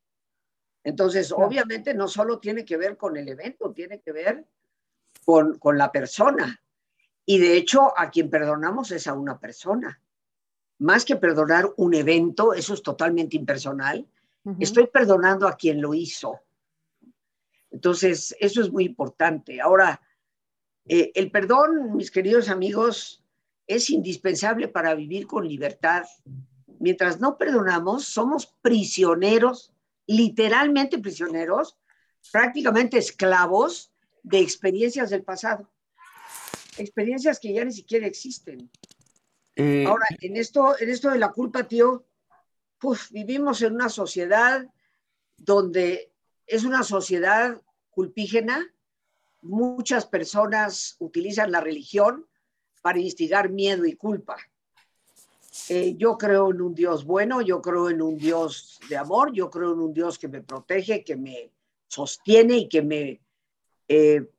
Entonces, 0.86 1.32
obviamente 1.32 1.96
no 1.96 2.08
solo 2.08 2.38
tiene 2.38 2.64
que 2.64 2.78
ver 2.78 2.96
con 2.96 3.18
el 3.18 3.28
evento, 3.28 3.74
tiene 3.74 4.02
que 4.02 4.12
ver 4.12 4.46
con, 5.26 5.58
la 5.80 5.92
persona. 5.92 6.62
Y 7.26 7.40
de 7.40 7.58
hecho, 7.58 7.92
a 7.98 8.12
quien 8.12 8.30
perdonamos 8.30 8.92
es 8.92 9.08
a 9.08 9.16
una 9.16 9.40
persona. 9.40 10.00
Más 10.78 11.04
que 11.04 11.16
perdonar 11.16 11.74
un 11.78 11.96
evento, 11.96 12.54
eso 12.54 12.76
es 12.76 12.84
totalmente 12.84 13.36
impersonal. 13.36 14.08
Estoy 14.60 14.86
perdonando 14.86 15.48
a 15.48 15.58
quien 15.58 15.82
lo 15.82 15.96
hizo. 15.96 16.42
Entonces, 17.72 18.36
eso 18.40 18.62
es 18.62 18.72
muy 18.72 18.86
importante. 18.86 19.60
Ahora, 19.60 20.00
eh, 20.88 21.12
el 21.16 21.32
perdón, 21.32 21.96
mis 21.96 22.12
queridos 22.12 22.48
amigos, 22.48 23.24
es 23.66 23.90
indispensable 23.90 24.68
para 24.68 24.94
vivir 24.94 25.26
con 25.26 25.48
libertad. 25.48 26.04
Mientras 26.78 27.20
no 27.20 27.40
perdonamos, 27.40 28.06
somos 28.06 28.46
prisioneros 28.62 29.72
literalmente 30.08 31.00
prisioneros, 31.00 31.78
prácticamente 32.32 32.98
esclavos 32.98 33.92
de 34.24 34.40
experiencias 34.40 35.10
del 35.10 35.24
pasado, 35.24 35.72
experiencias 36.78 37.40
que 37.40 37.54
ya 37.54 37.64
ni 37.64 37.72
siquiera 37.72 38.08
existen. 38.08 38.70
Eh, 39.56 39.86
Ahora, 39.88 40.06
en 40.20 40.36
esto, 40.36 40.80
en 40.80 40.90
esto 40.90 41.10
de 41.12 41.20
la 41.20 41.32
culpa, 41.32 41.68
tío, 41.68 42.06
pues 42.78 43.10
vivimos 43.12 43.62
en 43.62 43.74
una 43.74 43.90
sociedad 43.90 44.68
donde 45.38 46.12
es 46.46 46.64
una 46.64 46.84
sociedad 46.84 47.62
culpígena. 47.90 48.74
Muchas 49.42 50.06
personas 50.06 50.96
utilizan 51.00 51.52
la 51.52 51.62
religión 51.62 52.28
para 52.82 53.00
instigar 53.00 53.50
miedo 53.50 53.86
y 53.86 53.96
culpa. 53.96 54.38
Eh, 55.70 55.96
yo 55.98 56.18
creo 56.18 56.52
en 56.52 56.62
un 56.62 56.76
Dios 56.76 57.06
bueno, 57.06 57.42
yo 57.42 57.62
creo 57.62 57.90
en 57.90 58.02
un 58.02 58.18
Dios 58.18 58.80
de 58.90 58.98
amor, 58.98 59.32
yo 59.34 59.50
creo 59.50 59.74
en 59.74 59.80
un 59.80 59.94
Dios 59.94 60.20
que 60.20 60.28
me 60.28 60.42
protege, 60.42 61.04
que 61.04 61.16
me 61.16 61.52
sostiene 61.88 62.58
y 62.58 62.70
que 62.70 62.82
me 62.82 63.22
eh, 63.88 64.30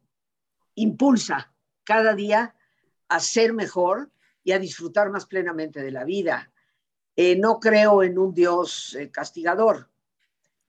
impulsa 0.74 1.52
cada 1.84 2.14
día 2.14 2.54
a 3.08 3.20
ser 3.20 3.54
mejor 3.54 4.10
y 4.44 4.52
a 4.52 4.58
disfrutar 4.58 5.10
más 5.10 5.26
plenamente 5.26 5.82
de 5.82 5.90
la 5.90 6.04
vida. 6.04 6.52
Eh, 7.16 7.36
no 7.36 7.60
creo 7.60 8.02
en 8.02 8.18
un 8.18 8.34
Dios 8.34 8.96
castigador. 9.10 9.88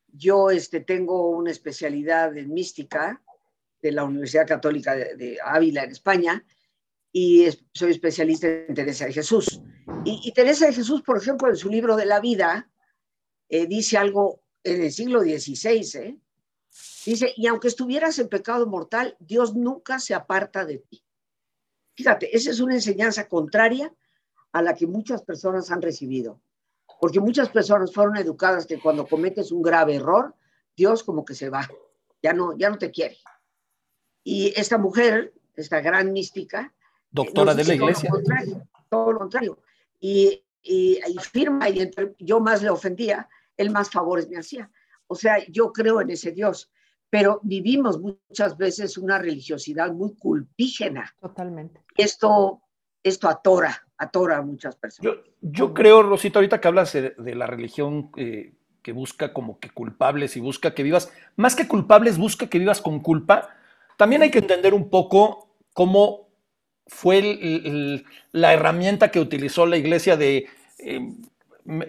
Yo 0.08 0.50
este, 0.50 0.80
tengo 0.80 1.30
una 1.30 1.52
especialidad 1.52 2.36
en 2.38 2.54
mística 2.54 3.22
de 3.82 3.92
la 3.92 4.06
Universidad 4.06 4.48
Católica 4.48 4.96
de, 4.96 5.38
Ávila 5.44 5.84
en 5.84 5.92
España 5.92 6.46
y 7.12 7.48
soy 7.74 7.92
especialista 7.92 8.48
en 8.48 8.74
Teresa 8.74 9.06
de 9.06 9.14
Jesús. 9.14 9.62
Y, 10.06 10.32
Teresa 10.32 10.68
de 10.68 10.74
Jesús, 10.74 11.02
por 11.02 11.18
ejemplo, 11.18 11.50
en 11.50 11.58
su 11.58 11.70
libro 11.70 11.96
de 11.96 12.06
la 12.06 12.20
vida, 12.20 12.70
eh, 13.50 13.68
dice 13.68 13.98
algo 13.98 14.42
en 14.64 14.84
el 14.84 14.92
siglo 14.92 15.22
XVI, 15.22 16.00
¿eh? 16.00 16.18
dice, 17.06 17.34
y 17.36 17.48
aunque 17.48 17.68
estuvieras 17.68 18.20
en 18.20 18.30
pecado 18.30 18.68
mortal, 18.68 19.16
Dios 19.20 19.56
nunca 19.56 20.00
se 20.00 20.14
aparta 20.14 20.66
de 20.66 20.80
ti. 20.80 21.04
Fíjate, 21.96 22.36
esa 22.36 22.52
es 22.52 22.60
una 22.60 22.76
enseñanza 22.76 23.28
contraria 23.28 23.94
a 24.52 24.62
la 24.62 24.76
que 24.76 24.88
muchas 24.88 25.24
personas 25.24 25.72
han 25.72 25.82
recibido, 25.82 26.42
porque 27.00 27.20
muchas 27.20 27.50
personas 27.50 27.94
fueron 27.94 28.18
educadas 28.18 28.66
que 28.66 28.80
cuando 28.80 29.08
cometes 29.08 29.52
un 29.52 29.62
grave 29.62 29.96
error, 29.96 30.36
Dios 30.76 31.04
como 31.04 31.26
que 31.26 31.34
se 31.34 31.50
va, 31.50 31.68
ya 32.22 32.34
no, 32.34 32.58
ya 32.58 32.70
no 32.70 32.78
te 32.78 32.92
quiere. 32.92 33.18
Y 34.24 34.54
esta 34.56 34.78
mujer, 34.78 35.34
esta 35.56 35.82
gran 35.82 36.12
mística, 36.12 36.74
doctora 37.10 37.56
de 37.56 37.64
la 37.64 37.74
iglesia, 37.74 38.10
todo 38.90 39.14
lo 39.14 39.20
contrario, 39.20 39.60
y, 40.00 40.44
y, 40.62 41.00
firma, 41.32 41.70
y 41.70 41.80
entre, 41.80 42.16
yo 42.20 42.40
más 42.40 42.62
le 42.62 42.70
ofendía, 42.70 43.28
él 43.56 43.72
más 43.72 43.90
favores 43.90 44.30
me 44.30 44.38
hacía. 44.38 44.70
O 45.08 45.16
sea, 45.16 45.38
yo 45.48 45.72
creo 45.72 46.02
en 46.02 46.10
ese 46.10 46.32
Dios, 46.32 46.72
pero 47.10 47.40
vivimos 47.44 48.00
muchas 48.00 48.58
veces 48.58 48.98
una 48.98 49.18
religiosidad 49.18 49.92
muy 49.94 50.16
culpígena. 50.16 51.16
Totalmente. 51.20 51.82
Esto, 51.96 52.62
esto 53.02 53.30
atora, 53.30 53.88
atora 53.98 54.38
a 54.38 54.42
muchas 54.42 54.76
personas. 54.76 55.16
Yo, 55.42 55.74
creo, 55.74 56.04
Rosita, 56.04 56.40
ahorita 56.40 56.60
que 56.60 56.68
hablas 56.68 56.94
de, 56.94 57.36
la 57.36 57.48
religión 57.48 58.12
eh, 58.18 58.54
que 58.82 58.92
busca 58.92 59.34
como 59.34 59.60
que 59.60 59.70
culpables 59.70 60.36
y 60.36 60.42
busca 60.42 60.74
que 60.74 60.84
vivas, 60.84 61.12
más 61.36 61.56
que 61.56 61.68
culpables, 61.68 62.18
busca 62.18 62.48
que 62.48 62.60
vivas 62.60 62.82
con 62.82 63.00
culpa, 63.00 63.50
también 63.98 64.22
hay 64.22 64.32
que 64.32 64.40
entender 64.40 64.74
un 64.74 64.90
poco 64.90 65.56
cómo 65.74 66.27
fue 66.88 68.04
la 68.32 68.54
herramienta 68.54 69.12
que 69.12 69.20
utilizó 69.20 69.66
la 69.66 69.78
iglesia 69.78 70.18
de 70.18 70.48
em, 70.80 71.16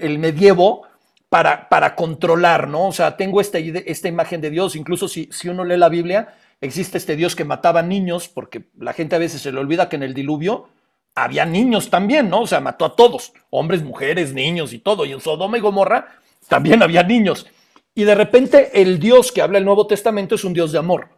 el 0.00 0.18
medievo 0.18 0.82
para, 1.28 1.68
para, 1.68 1.94
controlar, 1.94 2.68
¿no? 2.68 2.88
O 2.88 2.92
sea, 2.92 3.16
tengo 3.16 3.40
esta, 3.40 3.58
esta 3.58 4.08
imagen 4.08 4.40
de 4.40 4.50
Dios, 4.50 4.76
incluso 4.76 5.08
si, 5.08 5.28
si 5.30 5.48
uno 5.48 5.64
lee 5.64 5.76
la 5.76 5.88
Biblia, 5.88 6.34
existe 6.60 6.98
este 6.98 7.16
Dios 7.16 7.36
que 7.36 7.44
mataba 7.44 7.82
niños, 7.82 8.28
porque 8.28 8.64
la 8.78 8.92
gente 8.92 9.16
a 9.16 9.18
veces 9.18 9.42
se 9.42 9.52
le 9.52 9.60
olvida 9.60 9.88
que 9.88 9.96
en 9.96 10.02
el 10.02 10.14
diluvio 10.14 10.68
había 11.14 11.44
niños 11.44 11.90
también, 11.90 12.30
¿no? 12.30 12.42
O 12.42 12.46
sea, 12.46 12.60
mató 12.60 12.84
a 12.84 12.96
todos, 12.96 13.32
hombres, 13.50 13.82
mujeres, 13.82 14.32
niños 14.32 14.72
y 14.72 14.78
todo, 14.78 15.04
y 15.04 15.12
en 15.12 15.20
Sodoma 15.20 15.58
y 15.58 15.60
Gomorra 15.60 16.08
también 16.48 16.82
había 16.82 17.02
niños. 17.02 17.46
Y 17.94 18.04
de 18.04 18.14
repente 18.14 18.80
el 18.80 18.98
Dios 18.98 19.32
que 19.32 19.42
habla 19.42 19.58
el 19.58 19.64
Nuevo 19.64 19.86
Testamento 19.86 20.34
es 20.34 20.44
un 20.44 20.54
Dios 20.54 20.72
de 20.72 20.78
amor, 20.78 21.08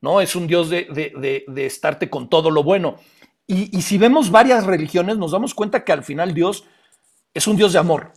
¿no? 0.00 0.20
Es 0.20 0.36
un 0.36 0.46
Dios 0.46 0.70
de, 0.70 0.84
de, 0.84 1.44
de 1.46 1.66
estarte 1.66 2.08
con 2.10 2.28
todo 2.28 2.50
lo 2.50 2.62
bueno. 2.62 2.96
Y, 3.48 3.80
si 3.82 3.96
vemos 3.96 4.30
varias 4.30 4.66
religiones, 4.66 5.18
nos 5.18 5.30
damos 5.30 5.54
cuenta 5.54 5.84
que 5.84 5.92
al 5.92 6.02
final 6.02 6.34
Dios 6.34 6.64
es 7.32 7.46
un 7.46 7.56
Dios 7.56 7.72
de 7.72 7.78
amor. 7.78 8.12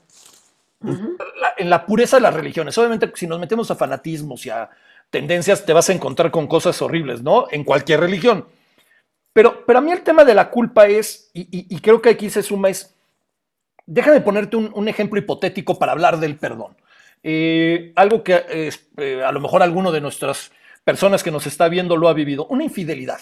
en 1.58 1.70
la 1.70 1.86
pureza 1.86 2.18
de 2.18 2.22
las 2.22 2.34
religiones. 2.34 2.78
Obviamente, 2.78 3.12
si 3.16 3.28
nos 3.28 3.40
metemos 3.40 3.70
a 3.70 3.76
fanatismos 3.76 4.46
y 4.46 4.50
a 4.50 4.70
tendencias, 5.10 5.66
te 5.66 5.74
vas 5.74 5.90
a 5.90 5.94
encontrar 5.94 6.32
con 6.32 6.48
cosas 6.48 6.82
horribles, 6.82 7.22
¿no? 7.22 7.48
En 7.52 7.64
cualquier 7.64 8.00
religión. 8.00 8.46
Pero, 9.34 9.66
pero 9.66 9.80
a 9.80 9.82
mí 9.82 9.92
el 9.92 10.02
tema 10.02 10.24
de 10.24 10.34
la 10.34 10.50
culpa 10.50 10.88
es, 10.88 11.30
y, 11.34 11.80
creo 11.82 12.02
que 12.02 12.10
aquí 12.10 12.30
se 12.30 12.42
suma, 12.42 12.70
es, 12.70 12.96
déjame 13.86 14.22
ponerte 14.22 14.58
un, 14.58 14.88
ejemplo 14.88 15.20
hipotético 15.20 15.78
para 15.78 15.92
hablar 15.92 16.20
del 16.20 16.38
perdón. 16.38 16.76
Eh, 17.22 17.92
algo 17.96 18.24
que 18.24 18.72
eh, 18.98 19.24
a 19.24 19.32
lo 19.32 19.42
mejor 19.42 19.62
alguno 19.62 19.92
de 19.92 20.02
nuestras 20.02 20.52
personas 20.84 21.22
que 21.22 21.32
nos 21.32 21.46
está 21.46 21.68
viendo 21.70 21.98
lo 21.98 22.08
ha 22.08 22.14
vivido, 22.14 22.48
una 22.48 22.64
infidelidad. 22.64 23.20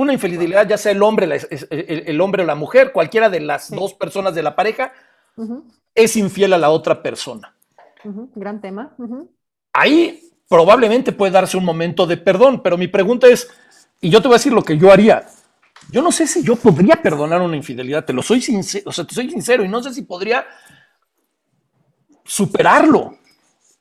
Una 0.00 0.14
infidelidad, 0.14 0.66
ya 0.66 0.78
sea 0.78 0.92
el 0.92 1.02
hombre, 1.02 1.28
el, 1.68 2.20
hombre 2.22 2.42
o 2.42 2.46
la 2.46 2.54
mujer, 2.54 2.90
cualquiera 2.90 3.28
de 3.28 3.40
las 3.40 3.70
dos 3.70 3.92
personas 3.92 4.34
de 4.34 4.42
la 4.42 4.56
pareja, 4.56 4.94
es 5.94 6.16
infiel 6.16 6.54
a 6.54 6.58
la 6.58 6.70
otra 6.70 7.02
persona. 7.02 7.54
Gran 8.34 8.62
tema. 8.62 8.96
Ahí 9.74 10.22
probablemente 10.48 11.12
puede 11.12 11.32
darse 11.32 11.58
un 11.58 11.66
momento 11.66 12.06
de 12.06 12.16
perdón, 12.16 12.62
pero 12.62 12.78
mi 12.78 12.88
pregunta 12.88 13.26
es, 13.26 13.50
y 14.00 14.08
yo 14.08 14.22
te 14.22 14.28
voy 14.28 14.36
a 14.36 14.38
decir 14.38 14.54
lo 14.54 14.62
que 14.62 14.78
yo 14.78 14.90
haría. 14.90 15.26
Yo 15.90 16.00
no 16.00 16.10
sé 16.12 16.26
si 16.26 16.42
yo 16.42 16.56
podría 16.56 16.96
perdonar 17.02 17.42
una 17.42 17.56
infidelidad, 17.56 18.06
te 18.06 18.14
lo 18.14 18.22
soy 18.22 18.40
sincero, 18.40 18.84
o 18.88 18.92
sea, 18.92 19.04
te 19.04 19.14
soy 19.14 19.28
sincero, 19.28 19.66
y 19.66 19.68
no 19.68 19.82
sé 19.82 19.92
si 19.92 20.00
podría 20.00 20.46
superarlo. 22.24 23.18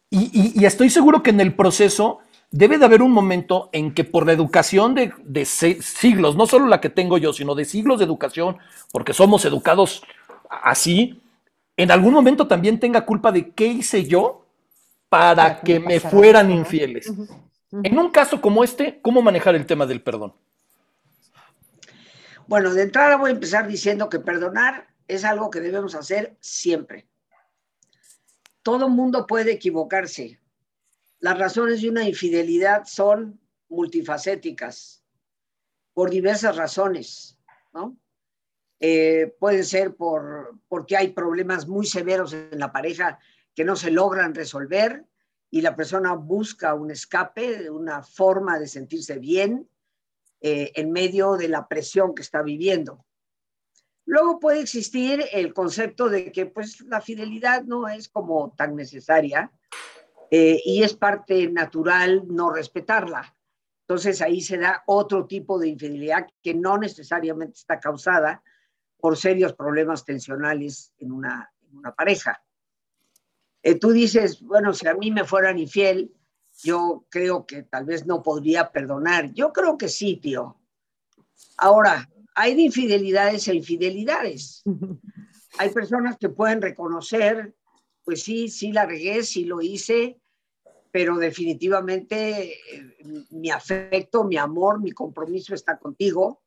y 0.09 0.65
estoy 0.65 0.89
seguro 0.89 1.23
que 1.23 1.29
en 1.29 1.39
el 1.39 1.55
proceso 1.55 2.19
debe 2.51 2.77
de 2.77 2.85
haber 2.85 3.01
un 3.01 3.11
momento 3.11 3.69
en 3.71 3.93
que 3.93 4.03
por 4.03 4.25
la 4.25 4.33
educación 4.33 4.95
de, 4.95 5.45
siglos, 5.45 6.35
no 6.35 6.47
solo 6.47 6.67
la 6.67 6.81
que 6.81 6.89
tengo 6.89 7.17
yo, 7.17 7.33
sino 7.33 7.55
de 7.55 7.65
siglos 7.65 7.99
de 7.99 8.05
educación, 8.05 8.57
porque 8.91 9.13
somos 9.13 9.45
educados 9.45 10.03
así, 10.49 11.21
en 11.77 11.91
algún 11.91 12.13
momento 12.13 12.47
también 12.47 12.79
tenga 12.79 13.05
culpa 13.05 13.31
de 13.31 13.51
qué 13.51 13.67
hice 13.67 14.05
yo 14.05 14.45
para, 15.09 15.61
que, 15.61 15.79
me 15.79 15.99
fueran 15.99 16.51
infieles. 16.51 17.11
En 17.83 17.97
un 17.97 18.09
caso 18.09 18.41
como 18.41 18.63
este, 18.63 18.99
¿cómo 19.01 19.21
manejar 19.21 19.55
el 19.55 19.65
tema 19.65 19.85
del 19.85 20.01
perdón? 20.01 20.33
Bueno, 22.47 22.73
de 22.73 22.81
entrada 22.81 23.15
voy 23.15 23.29
a 23.29 23.33
empezar 23.33 23.67
diciendo 23.67 24.09
que 24.09 24.19
perdonar 24.19 24.87
es 25.07 25.23
algo 25.23 25.51
que 25.51 25.59
debemos 25.59 25.93
hacer 25.93 26.35
siempre. 26.39 27.07
Todo 28.63 28.89
mundo 28.89 29.27
puede 29.27 29.51
equivocarse, 29.51 30.38
las 31.19 31.37
razones 31.37 31.81
de 31.81 31.89
una 31.89 32.07
infidelidad 32.07 32.85
son 32.85 33.39
multifacéticas, 33.67 35.03
por 35.93 36.09
diversas 36.09 36.55
razones, 36.55 37.37
¿no? 37.73 37.97
Eh, 38.79 39.35
pueden 39.39 39.65
ser 39.65 39.95
por, 39.95 40.57
porque 40.69 40.95
hay 40.95 41.09
problemas 41.09 41.67
muy 41.67 41.85
severos 41.85 42.31
en 42.31 42.57
la 42.57 42.71
pareja 42.71 43.19
que 43.53 43.65
no 43.65 43.75
se 43.75 43.91
logran 43.91 44.33
resolver 44.33 45.05
y 45.51 45.59
la 45.61 45.75
persona 45.75 46.13
busca 46.13 46.73
un 46.73 46.91
escape, 46.91 47.69
una 47.69 48.01
forma 48.01 48.57
de 48.57 48.67
sentirse 48.67 49.19
bien 49.19 49.69
eh, 50.39 50.71
en 50.75 50.91
medio 50.93 51.35
de 51.35 51.49
la 51.49 51.67
presión 51.67 52.15
que 52.15 52.21
está 52.21 52.41
viviendo. 52.41 53.05
Luego 54.05 54.39
puede 54.39 54.61
existir 54.61 55.25
el 55.33 55.53
concepto 55.53 56.07
de 56.07 56.31
que 56.31 56.45
pues 56.45 56.79
la 56.81 57.01
fidelidad 57.01 57.63
no 57.63 57.89
es 57.89 58.07
como 58.07 58.55
tan 58.55 58.75
necesaria 58.75 59.51
eh, 60.31 60.61
y 60.63 60.83
es 60.83 60.93
parte 60.93 61.49
natural 61.49 62.23
no 62.27 62.51
respetarla. 62.51 63.35
Entonces 63.81 64.21
ahí 64.21 64.41
se 64.41 64.57
da 64.57 64.83
otro 64.85 65.25
tipo 65.25 65.57
de 65.57 65.69
infidelidad 65.69 66.27
que 66.43 66.53
no 66.53 66.77
necesariamente 66.77 67.53
está 67.57 67.79
causada 67.79 68.43
por 68.99 69.17
serios 69.17 69.53
problemas 69.53 70.05
tensionales 70.05 70.93
en 70.99 71.11
una, 71.11 71.51
pareja. 71.95 72.43
Eh, 73.63 73.75
tú 73.75 73.91
dices, 73.91 74.41
bueno, 74.41 74.73
si 74.73 74.87
a 74.87 74.93
mí 74.93 75.09
me 75.11 75.23
fueran 75.23 75.57
infiel, 75.57 76.11
yo 76.61 77.05
creo 77.09 77.45
que 77.45 77.63
tal 77.63 77.85
vez 77.85 78.05
no 78.05 78.21
podría 78.21 78.71
perdonar. 78.71 79.33
Yo 79.33 79.51
creo 79.53 79.77
que 79.77 79.87
sí, 79.87 80.17
tío. 80.17 80.57
Ahora, 81.57 82.09
hay 82.35 82.55
de 82.55 82.63
infidelidades 82.63 83.47
e 83.47 83.55
infidelidades. 83.55 84.63
Hay 85.57 85.71
personas 85.71 86.15
que 86.17 86.29
pueden 86.29 86.61
reconocer 86.61 87.55
pues 88.09 88.23
sí, 88.23 88.47
sí 88.49 88.71
la 88.71 88.87
regué, 88.87 89.21
sí 89.21 89.45
lo 89.45 89.61
hice, 89.61 90.18
pero 90.91 91.17
definitivamente 91.17 92.53
eh, 92.53 93.25
mi 93.31 93.51
afecto, 93.51 94.23
mi 94.23 94.37
amor, 94.37 94.79
mi 94.81 94.91
compromiso 94.91 95.53
está 95.53 95.77
contigo 95.77 96.41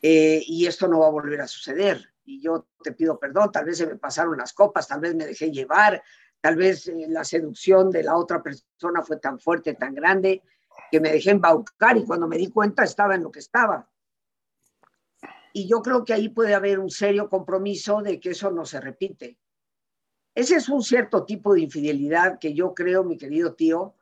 eh, 0.00 0.42
y 0.46 0.66
esto 0.66 0.88
no 0.88 1.00
va 1.00 1.08
a 1.08 1.10
volver 1.10 1.40
a 1.40 1.48
suceder. 1.48 2.12
Y 2.24 2.40
yo 2.40 2.66
te 2.82 2.92
pido 2.92 3.18
perdón, 3.18 3.52
tal 3.52 3.66
vez 3.66 3.78
se 3.78 3.86
me 3.86 3.96
pasaron 3.96 4.38
las 4.38 4.52
copas, 4.52 4.88
tal 4.88 5.00
vez 5.00 5.14
me 5.14 5.26
dejé 5.26 5.50
llevar, 5.50 6.02
tal 6.40 6.56
vez 6.56 6.88
eh, 6.88 7.06
la 7.08 7.24
seducción 7.24 7.90
de 7.90 8.02
la 8.02 8.16
otra 8.16 8.42
persona 8.42 9.02
fue 9.02 9.18
tan 9.18 9.38
fuerte, 9.38 9.74
tan 9.74 9.94
grande, 9.94 10.42
que 10.90 11.00
me 11.00 11.12
dejé 11.12 11.30
embaucar 11.30 11.96
y 11.96 12.04
cuando 12.04 12.26
me 12.26 12.38
di 12.38 12.50
cuenta 12.50 12.84
estaba 12.84 13.14
en 13.14 13.22
lo 13.22 13.30
que 13.30 13.40
estaba. 13.40 13.88
Y 15.52 15.66
yo 15.68 15.80
creo 15.80 16.04
que 16.04 16.12
ahí 16.12 16.28
puede 16.28 16.54
haber 16.54 16.78
un 16.78 16.90
serio 16.90 17.28
compromiso 17.28 18.02
de 18.02 18.20
que 18.20 18.30
eso 18.30 18.50
no 18.50 18.66
se 18.66 18.80
repite. 18.80 19.38
Ese 20.36 20.56
es 20.56 20.68
un 20.68 20.82
cierto 20.82 21.24
tipo 21.24 21.54
de 21.54 21.62
infidelidad 21.62 22.38
que 22.38 22.52
yo 22.52 22.74
creo, 22.74 23.02
mi 23.02 23.16
querido 23.16 23.54
tío, 23.54 23.94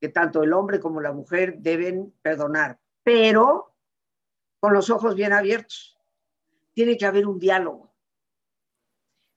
que 0.00 0.08
tanto 0.08 0.42
el 0.42 0.54
hombre 0.54 0.80
como 0.80 1.02
la 1.02 1.12
mujer 1.12 1.58
deben 1.58 2.14
perdonar, 2.22 2.80
pero 3.02 3.74
con 4.58 4.72
los 4.72 4.88
ojos 4.88 5.14
bien 5.14 5.34
abiertos. 5.34 5.98
Tiene 6.72 6.96
que 6.96 7.04
haber 7.04 7.26
un 7.26 7.38
diálogo. 7.38 7.92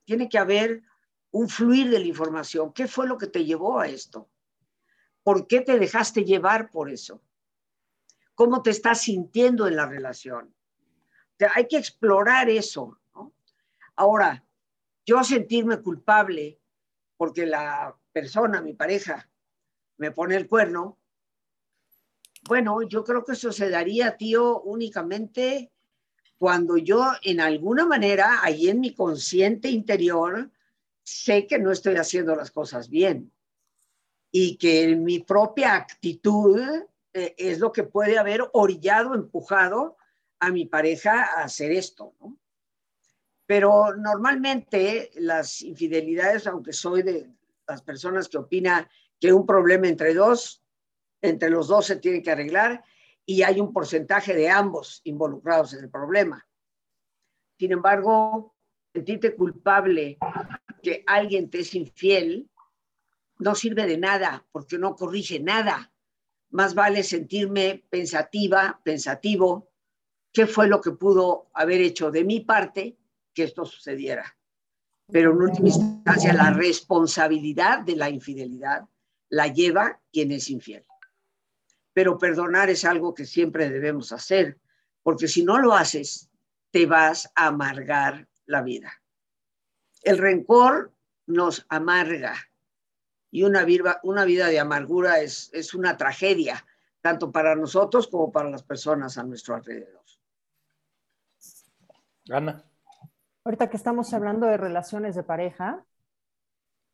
Tiene 0.06 0.30
que 0.30 0.38
haber 0.38 0.82
un 1.32 1.50
fluir 1.50 1.90
de 1.90 2.00
la 2.00 2.06
información. 2.06 2.72
¿Qué 2.72 2.88
fue 2.88 3.06
lo 3.06 3.18
que 3.18 3.28
te 3.28 3.44
llevó 3.44 3.82
a 3.82 3.90
esto? 3.90 4.30
¿Por 5.24 5.48
qué 5.48 5.60
te 5.60 5.78
dejaste 5.78 6.24
llevar 6.24 6.72
por 6.72 6.90
eso? 6.90 7.22
¿Cómo 8.34 8.62
te 8.62 8.70
estás 8.70 9.02
sintiendo 9.02 9.68
en 9.68 9.76
la 9.76 9.88
relación? 9.88 10.56
hay 11.54 11.68
que 11.68 11.78
explorar 11.78 12.50
eso. 12.50 12.98
Ahora, 13.98 14.46
yo 15.06 15.24
sentirme 15.24 15.82
culpable 15.82 16.60
porque 17.18 17.46
la 17.46 17.96
persona, 18.12 18.62
mi 18.62 18.74
pareja, 18.74 19.30
me 19.98 20.12
pone 20.12 20.36
el 20.36 20.48
cuerno, 20.48 20.98
bueno, 22.48 22.82
yo 22.84 23.04
creo 23.04 23.24
que 23.24 23.34
eso 23.34 23.52
se 23.52 23.70
daría, 23.70 24.18
tío, 24.18 24.62
únicamente 24.62 25.72
cuando 26.38 26.78
yo 26.78 27.12
en 27.24 27.40
alguna 27.40 27.86
manera, 27.86 28.40
ahí 28.44 28.70
en 28.70 28.80
mi 28.80 28.94
consciente 28.94 29.70
interior, 29.70 30.52
sé 31.04 31.48
que 31.48 31.60
no 31.60 31.72
estoy 31.72 31.96
haciendo 31.96 32.36
las 32.36 32.52
cosas 32.52 32.90
bien 32.90 33.32
y 34.32 34.58
que 34.58 34.96
mi 34.96 35.20
propia 35.20 35.76
actitud 35.76 36.60
eh, 37.14 37.36
es 37.38 37.60
lo 37.60 37.72
que 37.72 37.84
puede 37.84 38.18
haber 38.18 38.42
orillado, 38.54 39.16
empujado 39.16 39.98
a 40.40 40.52
mi 40.52 40.66
pareja 40.66 41.24
a 41.24 41.44
hacer 41.44 41.72
esto, 41.72 42.14
¿no? 42.20 42.38
Pero 43.46 43.96
normalmente 43.96 45.12
las 45.16 45.62
infidelidades, 45.62 46.48
aunque 46.48 46.74
soy 46.74 47.04
de 47.04 47.30
las 47.68 47.82
personas 47.82 48.28
que 48.28 48.38
opina 48.38 48.90
que 49.20 49.34
un 49.34 49.46
problema 49.46 49.88
entre 49.88 50.14
dos, 50.14 50.64
entre 51.22 51.50
los 51.50 51.68
dos 51.68 51.86
se 51.86 51.98
tiene 51.98 52.22
que 52.22 52.32
arreglar 52.32 52.84
y 53.26 53.42
hay 53.44 53.60
un 53.60 53.74
porcentaje 53.74 54.34
de 54.34 54.50
ambos 54.50 55.02
involucrados 55.04 55.74
en 55.74 55.86
el 55.86 55.90
problema. 55.90 56.48
Sin 57.58 57.72
embargo, 57.72 58.56
sentirte 58.94 59.36
culpable 59.36 60.18
que 60.84 61.04
alguien 61.08 61.50
te 61.50 61.60
es 61.60 61.74
infiel 61.74 62.50
no 63.40 63.56
sirve 63.56 63.86
de 63.86 63.98
nada 63.98 64.46
porque 64.52 64.78
no 64.78 64.96
corrige 64.96 65.40
nada. 65.40 65.92
Más 66.52 66.74
vale 66.74 67.04
sentirme 67.04 67.86
pensativa, 67.90 68.80
pensativo, 68.84 69.70
qué 70.32 70.48
fue 70.48 70.68
lo 70.68 70.80
que 70.80 70.92
pudo 70.92 71.50
haber 71.54 71.82
hecho 71.82 72.12
de 72.12 72.24
mi 72.24 72.42
parte 72.42 72.98
que 73.36 73.44
esto 73.44 73.66
sucediera. 73.66 74.36
Pero 75.12 75.34
en 75.34 75.42
última 75.42 75.68
instancia, 75.68 76.34
la 76.34 76.52
responsabilidad 76.52 77.82
de 77.82 77.96
la 77.96 78.10
infidelidad 78.10 78.88
la 79.30 79.48
lleva 79.48 80.02
quien 80.12 80.32
es 80.32 80.50
infiel. 80.50 80.84
Pero 81.94 82.18
perdonar 82.18 82.70
es 82.70 82.86
algo 82.86 83.14
que 83.14 83.26
siempre 83.26 83.70
debemos 83.70 84.12
hacer, 84.12 84.60
porque 85.04 85.28
si 85.28 85.44
no 85.44 85.60
lo 85.60 85.74
haces, 85.74 86.32
te 86.72 86.88
vas 86.88 87.32
a 87.36 87.48
amargar 87.48 88.28
la 88.46 88.64
vida. 88.64 88.92
El 90.02 90.18
rencor 90.18 90.92
nos 91.28 91.66
amarga 91.70 92.36
y 93.32 93.44
una 93.44 93.64
vida, 93.64 94.00
una 94.04 94.26
vida 94.26 94.48
de 94.48 94.60
amargura 94.60 95.20
es, 95.20 95.50
es 95.54 95.74
una 95.74 95.98
tragedia, 95.98 96.66
tanto 97.02 97.32
para 97.32 97.56
nosotros 97.56 98.08
como 98.08 98.32
para 98.32 98.50
las 98.50 98.64
personas 98.64 99.18
a 99.18 99.24
nuestro 99.24 99.56
alrededor. 99.56 100.04
Ana. 102.30 102.64
Ahorita 103.46 103.70
que 103.70 103.78
estamos 103.78 104.12
hablando 104.12 104.48
de 104.48 104.58
relaciones 104.58 105.16
de 105.16 105.22
pareja. 105.22 105.86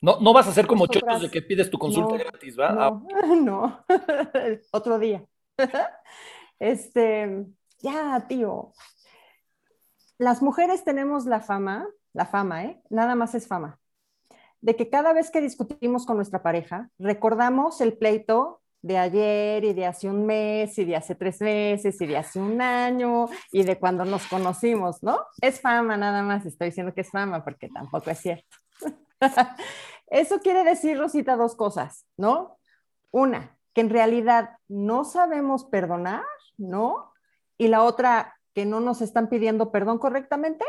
No, 0.01 0.19
no 0.19 0.33
vas 0.33 0.49
a 0.49 0.51
ser 0.51 0.67
como 0.67 0.85
chotos 0.87 1.21
de 1.21 1.31
que 1.31 1.41
pides 1.41 1.69
tu 1.69 1.79
consulta 1.79 2.17
gratis, 2.17 2.59
¿va? 2.59 2.71
No, 2.73 3.07
no. 3.41 3.85
otro 4.71 4.99
día. 4.99 5.25
Este, 6.59 7.47
ya, 7.79 8.23
tío. 8.27 8.71
Las 10.19 10.43
mujeres 10.43 10.83
tenemos 10.83 11.25
la 11.25 11.39
fama, 11.39 11.87
la 12.13 12.27
fama, 12.27 12.65
¿eh? 12.65 12.83
Nada 12.91 13.15
más 13.15 13.33
es 13.33 13.47
fama, 13.47 13.79
de 14.59 14.75
que 14.75 14.87
cada 14.91 15.11
vez 15.11 15.31
que 15.31 15.41
discutimos 15.41 16.05
con 16.05 16.17
nuestra 16.17 16.43
pareja, 16.43 16.91
recordamos 16.99 17.81
el 17.81 17.97
pleito 17.97 18.60
de 18.81 18.97
ayer 18.97 19.63
y 19.63 19.73
de 19.73 19.85
hace 19.85 20.09
un 20.09 20.25
mes 20.25 20.77
y 20.77 20.85
de 20.85 20.95
hace 20.95 21.15
tres 21.15 21.39
meses 21.41 22.01
y 22.01 22.05
de 22.07 22.17
hace 22.17 22.39
un 22.39 22.61
año 22.61 23.27
y 23.51 23.63
de 23.63 23.77
cuando 23.77 24.05
nos 24.05 24.25
conocimos, 24.27 25.03
¿no? 25.03 25.19
Es 25.41 25.61
fama 25.61 25.97
nada 25.97 26.23
más, 26.23 26.45
estoy 26.45 26.69
diciendo 26.69 26.93
que 26.93 27.01
es 27.01 27.09
fama 27.09 27.43
porque 27.43 27.69
tampoco 27.69 28.09
es 28.09 28.19
cierto. 28.19 28.57
Eso 30.07 30.39
quiere 30.39 30.63
decir, 30.63 30.97
Rosita, 30.97 31.35
dos 31.35 31.55
cosas, 31.55 32.05
¿no? 32.17 32.57
Una, 33.11 33.57
que 33.73 33.81
en 33.81 33.89
realidad 33.89 34.57
no 34.67 35.05
sabemos 35.05 35.65
perdonar, 35.65 36.23
¿no? 36.57 37.13
Y 37.57 37.67
la 37.67 37.83
otra, 37.83 38.35
que 38.53 38.65
no 38.65 38.79
nos 38.79 39.01
están 39.01 39.29
pidiendo 39.29 39.71
perdón 39.71 39.99
correctamente. 39.99 40.65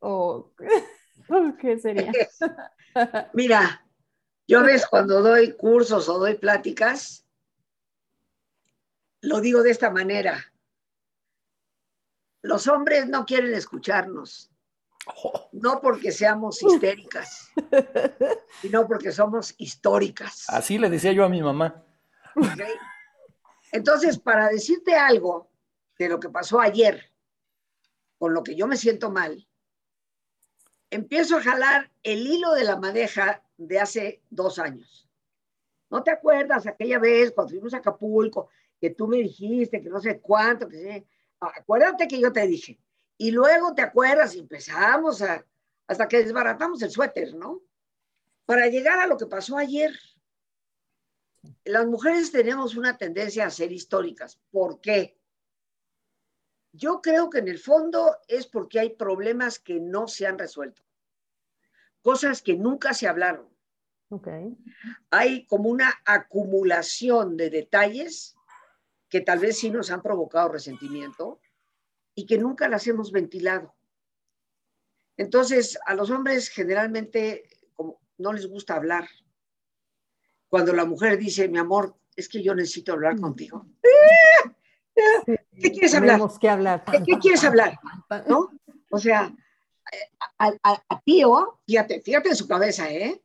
¿O 0.00 0.52
qué 1.60 1.78
sería? 1.78 2.10
Mira, 3.34 3.84
yo 4.48 4.62
ves 4.62 4.86
cuando 4.86 5.20
doy 5.20 5.52
cursos 5.52 6.08
o 6.08 6.18
doy 6.18 6.34
pláticas, 6.36 7.26
lo 9.20 9.40
digo 9.40 9.62
de 9.62 9.70
esta 9.70 9.90
manera. 9.90 10.52
Los 12.40 12.66
hombres 12.66 13.06
no 13.06 13.26
quieren 13.26 13.52
escucharnos, 13.52 14.50
no 15.52 15.80
porque 15.82 16.12
seamos 16.12 16.62
histéricas, 16.62 17.50
sino 18.62 18.86
porque 18.86 19.12
somos 19.12 19.54
históricas. 19.58 20.46
Así 20.48 20.78
le 20.78 20.88
decía 20.88 21.12
yo 21.12 21.24
a 21.24 21.28
mi 21.28 21.42
mamá. 21.42 21.84
Entonces, 23.70 24.18
para 24.18 24.48
decirte 24.48 24.94
algo 24.94 25.50
de 25.98 26.08
lo 26.08 26.18
que 26.18 26.30
pasó 26.30 26.58
ayer, 26.58 27.12
con 28.18 28.32
lo 28.32 28.42
que 28.42 28.56
yo 28.56 28.66
me 28.66 28.78
siento 28.78 29.10
mal, 29.10 29.46
empiezo 30.88 31.36
a 31.36 31.42
jalar 31.42 31.90
el 32.02 32.26
hilo 32.26 32.54
de 32.54 32.64
la 32.64 32.76
madeja 32.76 33.42
de 33.58 33.80
hace 33.80 34.22
dos 34.30 34.58
años. 34.58 35.06
¿No 35.90 36.02
te 36.02 36.10
acuerdas 36.10 36.66
aquella 36.66 36.98
vez 36.98 37.32
cuando 37.32 37.50
fuimos 37.50 37.74
a 37.74 37.78
Acapulco, 37.78 38.48
que 38.80 38.90
tú 38.90 39.08
me 39.08 39.18
dijiste 39.18 39.82
que 39.82 39.88
no 39.90 40.00
sé 40.00 40.20
cuánto, 40.20 40.68
que 40.68 40.76
sé? 40.76 41.06
Acuérdate 41.40 42.08
que 42.08 42.20
yo 42.20 42.32
te 42.32 42.46
dije. 42.46 42.78
Y 43.16 43.32
luego 43.32 43.74
te 43.74 43.82
acuerdas 43.82 44.34
y 44.34 44.40
empezamos 44.40 45.22
a, 45.22 45.44
hasta 45.86 46.06
que 46.06 46.22
desbaratamos 46.22 46.80
el 46.82 46.90
suéter, 46.90 47.34
¿no? 47.34 47.62
Para 48.44 48.68
llegar 48.68 49.00
a 49.00 49.06
lo 49.06 49.16
que 49.16 49.26
pasó 49.26 49.58
ayer. 49.58 49.92
Las 51.64 51.86
mujeres 51.86 52.30
tenemos 52.30 52.76
una 52.76 52.96
tendencia 52.96 53.46
a 53.46 53.50
ser 53.50 53.72
históricas. 53.72 54.38
¿Por 54.50 54.80
qué? 54.80 55.18
Yo 56.72 57.00
creo 57.00 57.28
que 57.28 57.38
en 57.38 57.48
el 57.48 57.58
fondo 57.58 58.18
es 58.28 58.46
porque 58.46 58.78
hay 58.78 58.90
problemas 58.90 59.58
que 59.58 59.80
no 59.80 60.06
se 60.06 60.26
han 60.26 60.38
resuelto 60.38 60.82
cosas 62.08 62.40
que 62.40 62.56
nunca 62.56 62.94
se 62.94 63.06
hablaron. 63.06 63.46
Okay. 64.08 64.56
Hay 65.10 65.44
como 65.44 65.68
una 65.68 65.92
acumulación 66.06 67.36
de 67.36 67.50
detalles 67.50 68.34
que 69.10 69.20
tal 69.20 69.40
vez 69.40 69.58
sí 69.58 69.68
nos 69.68 69.90
han 69.90 70.00
provocado 70.00 70.48
resentimiento 70.48 71.38
y 72.14 72.24
que 72.24 72.38
nunca 72.38 72.66
las 72.66 72.86
hemos 72.86 73.12
ventilado. 73.12 73.74
Entonces, 75.18 75.78
a 75.84 75.92
los 75.92 76.10
hombres 76.10 76.48
generalmente 76.48 77.44
como, 77.74 78.00
no 78.16 78.32
les 78.32 78.46
gusta 78.46 78.76
hablar. 78.76 79.06
Cuando 80.48 80.72
la 80.72 80.86
mujer 80.86 81.18
dice, 81.18 81.46
mi 81.46 81.58
amor, 81.58 81.94
es 82.16 82.30
que 82.30 82.42
yo 82.42 82.54
necesito 82.54 82.94
hablar 82.94 83.16
mm. 83.16 83.20
contigo. 83.20 83.66
¿Qué 85.60 85.72
quieres 85.72 85.94
hablar? 85.94 86.22
Que 86.40 86.48
hablar. 86.48 86.84
¿Qué 87.04 87.18
quieres 87.18 87.44
hablar? 87.44 87.78
¿No? 88.26 88.48
O 88.90 88.98
sea, 88.98 89.30
a, 90.38 90.52
a, 90.62 91.00
Tío, 91.04 91.58
fíjate, 91.66 92.00
fíjate 92.00 92.30
en 92.30 92.36
su 92.36 92.46
cabeza, 92.46 92.90
¿eh? 92.90 93.20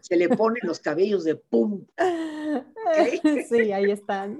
Se 0.00 0.16
le 0.16 0.28
ponen 0.28 0.62
los 0.64 0.80
cabellos 0.80 1.24
de 1.24 1.36
pum. 1.36 1.84
Sí, 3.48 3.72
ahí 3.72 3.90
están. 3.90 4.38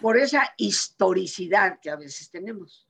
Por 0.00 0.16
esa 0.16 0.52
historicidad 0.56 1.78
que 1.80 1.90
a 1.90 1.96
veces 1.96 2.28
tenemos. 2.30 2.86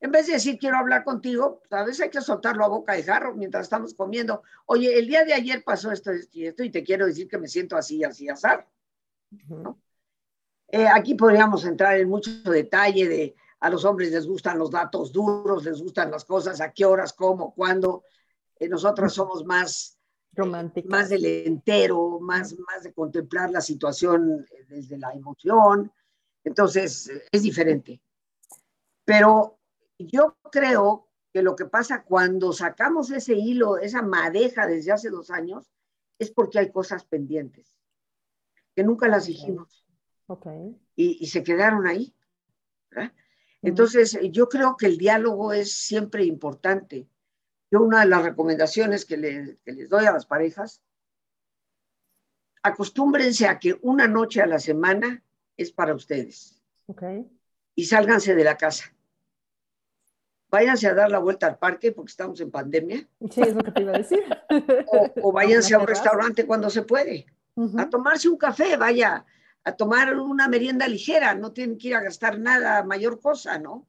En 0.00 0.10
vez 0.10 0.26
de 0.26 0.34
decir 0.34 0.58
quiero 0.58 0.76
hablar 0.76 1.04
contigo, 1.04 1.60
pues, 1.60 1.72
a 1.72 1.84
veces 1.84 2.02
hay 2.02 2.10
que 2.10 2.20
soltarlo 2.20 2.64
a 2.64 2.68
boca 2.68 2.94
de 2.94 3.02
jarro 3.02 3.34
mientras 3.34 3.64
estamos 3.64 3.94
comiendo. 3.94 4.42
Oye, 4.66 4.98
el 4.98 5.06
día 5.06 5.24
de 5.24 5.34
ayer 5.34 5.62
pasó 5.64 5.90
esto, 5.92 6.10
y 6.32 6.46
esto, 6.46 6.62
y 6.62 6.70
te 6.70 6.82
quiero 6.82 7.06
decir 7.06 7.28
que 7.28 7.38
me 7.38 7.48
siento 7.48 7.76
así, 7.76 8.02
así, 8.04 8.28
azar. 8.28 8.66
Eh, 10.68 10.86
aquí 10.86 11.14
podríamos 11.14 11.64
entrar 11.64 11.98
en 11.98 12.08
mucho 12.08 12.30
detalle 12.44 13.08
de 13.08 13.34
a 13.60 13.68
los 13.68 13.84
hombres 13.84 14.10
les 14.10 14.26
gustan 14.26 14.58
los 14.58 14.70
datos 14.70 15.12
duros, 15.12 15.64
les 15.64 15.80
gustan 15.80 16.10
las 16.10 16.24
cosas, 16.24 16.60
a 16.60 16.72
qué 16.72 16.86
horas, 16.86 17.12
cómo, 17.12 17.54
cuándo. 17.54 18.04
Eh, 18.58 18.68
nosotros 18.68 19.12
somos 19.12 19.44
más 19.44 19.98
románticos, 20.32 20.90
más 20.90 21.10
del 21.10 21.26
entero, 21.26 22.18
más, 22.20 22.56
más 22.58 22.82
de 22.82 22.92
contemplar 22.92 23.50
la 23.50 23.60
situación 23.60 24.46
eh, 24.50 24.64
desde 24.68 24.96
la 24.96 25.12
emoción. 25.12 25.92
Entonces, 26.42 27.08
eh, 27.08 27.22
es 27.30 27.42
diferente. 27.42 28.00
Pero 29.04 29.58
yo 29.98 30.36
creo 30.50 31.08
que 31.32 31.42
lo 31.42 31.54
que 31.54 31.66
pasa 31.66 32.02
cuando 32.02 32.54
sacamos 32.54 33.10
ese 33.10 33.34
hilo, 33.34 33.76
esa 33.76 34.00
madeja 34.00 34.66
desde 34.66 34.92
hace 34.92 35.10
dos 35.10 35.30
años, 35.30 35.70
es 36.18 36.30
porque 36.30 36.58
hay 36.58 36.70
cosas 36.72 37.04
pendientes, 37.04 37.76
que 38.74 38.84
nunca 38.84 39.06
las 39.08 39.26
dijimos. 39.26 39.84
Okay. 40.26 40.76
Y, 40.96 41.18
y, 41.20 41.26
se 41.26 41.42
quedaron 41.42 41.86
ahí. 41.86 42.14
¿verdad? 42.90 43.12
Entonces, 43.62 44.18
yo 44.30 44.48
creo 44.48 44.76
que 44.76 44.86
el 44.86 44.96
diálogo 44.96 45.52
es 45.52 45.72
siempre 45.72 46.24
importante. 46.24 47.06
Yo 47.70 47.82
una 47.82 48.00
de 48.00 48.06
las 48.06 48.22
recomendaciones 48.22 49.04
que, 49.04 49.16
les 49.16 49.88
doy 49.88 50.06
a 50.06 50.12
las 50.12 50.26
parejas, 50.26 50.82
acostúmbrense 52.62 53.46
a 53.46 53.58
que 53.58 53.78
una 53.82 54.08
noche 54.08 54.40
a 54.40 54.46
la 54.46 54.58
semana 54.58 55.22
es 55.56 55.70
para 55.72 55.94
ustedes. 55.94 56.62
Okay. 56.86 57.30
Y 57.74 57.84
sálganse 57.84 58.34
de 58.34 58.44
la 58.44 58.56
casa. 58.56 58.92
Váyanse 60.48 60.88
a 60.88 60.94
dar 60.94 61.10
la 61.10 61.20
vuelta 61.20 61.46
al 61.46 61.58
parque 61.58 61.92
porque 61.92 62.10
estamos 62.10 62.40
en 62.40 62.50
pandemia. 62.50 63.06
Sí, 63.30 63.40
es 63.40 63.54
lo 63.54 63.62
que 63.62 63.70
te 63.70 63.82
iba 63.82 63.94
a 63.94 63.98
decir. 63.98 64.24
O, 65.22 65.32
váyanse 65.32 65.74
a 65.74 65.78
un 65.78 65.86
restaurante 65.86 66.44
cuando 66.44 66.68
se 66.70 66.82
puede. 66.82 67.26
A 67.76 67.88
tomarse 67.88 68.28
un 68.28 68.36
café, 68.36 68.76
vaya 68.76 69.24
a 69.64 69.72
tomar 69.72 70.18
una 70.18 70.48
merienda 70.48 70.88
ligera, 70.88 71.34
no 71.34 71.52
tienen 71.52 71.78
que 71.78 71.88
ir 71.88 71.94
a 71.94 72.02
gastar 72.02 72.38
nada, 72.38 72.82
mayor 72.82 73.20
cosa, 73.20 73.58
¿no? 73.58 73.86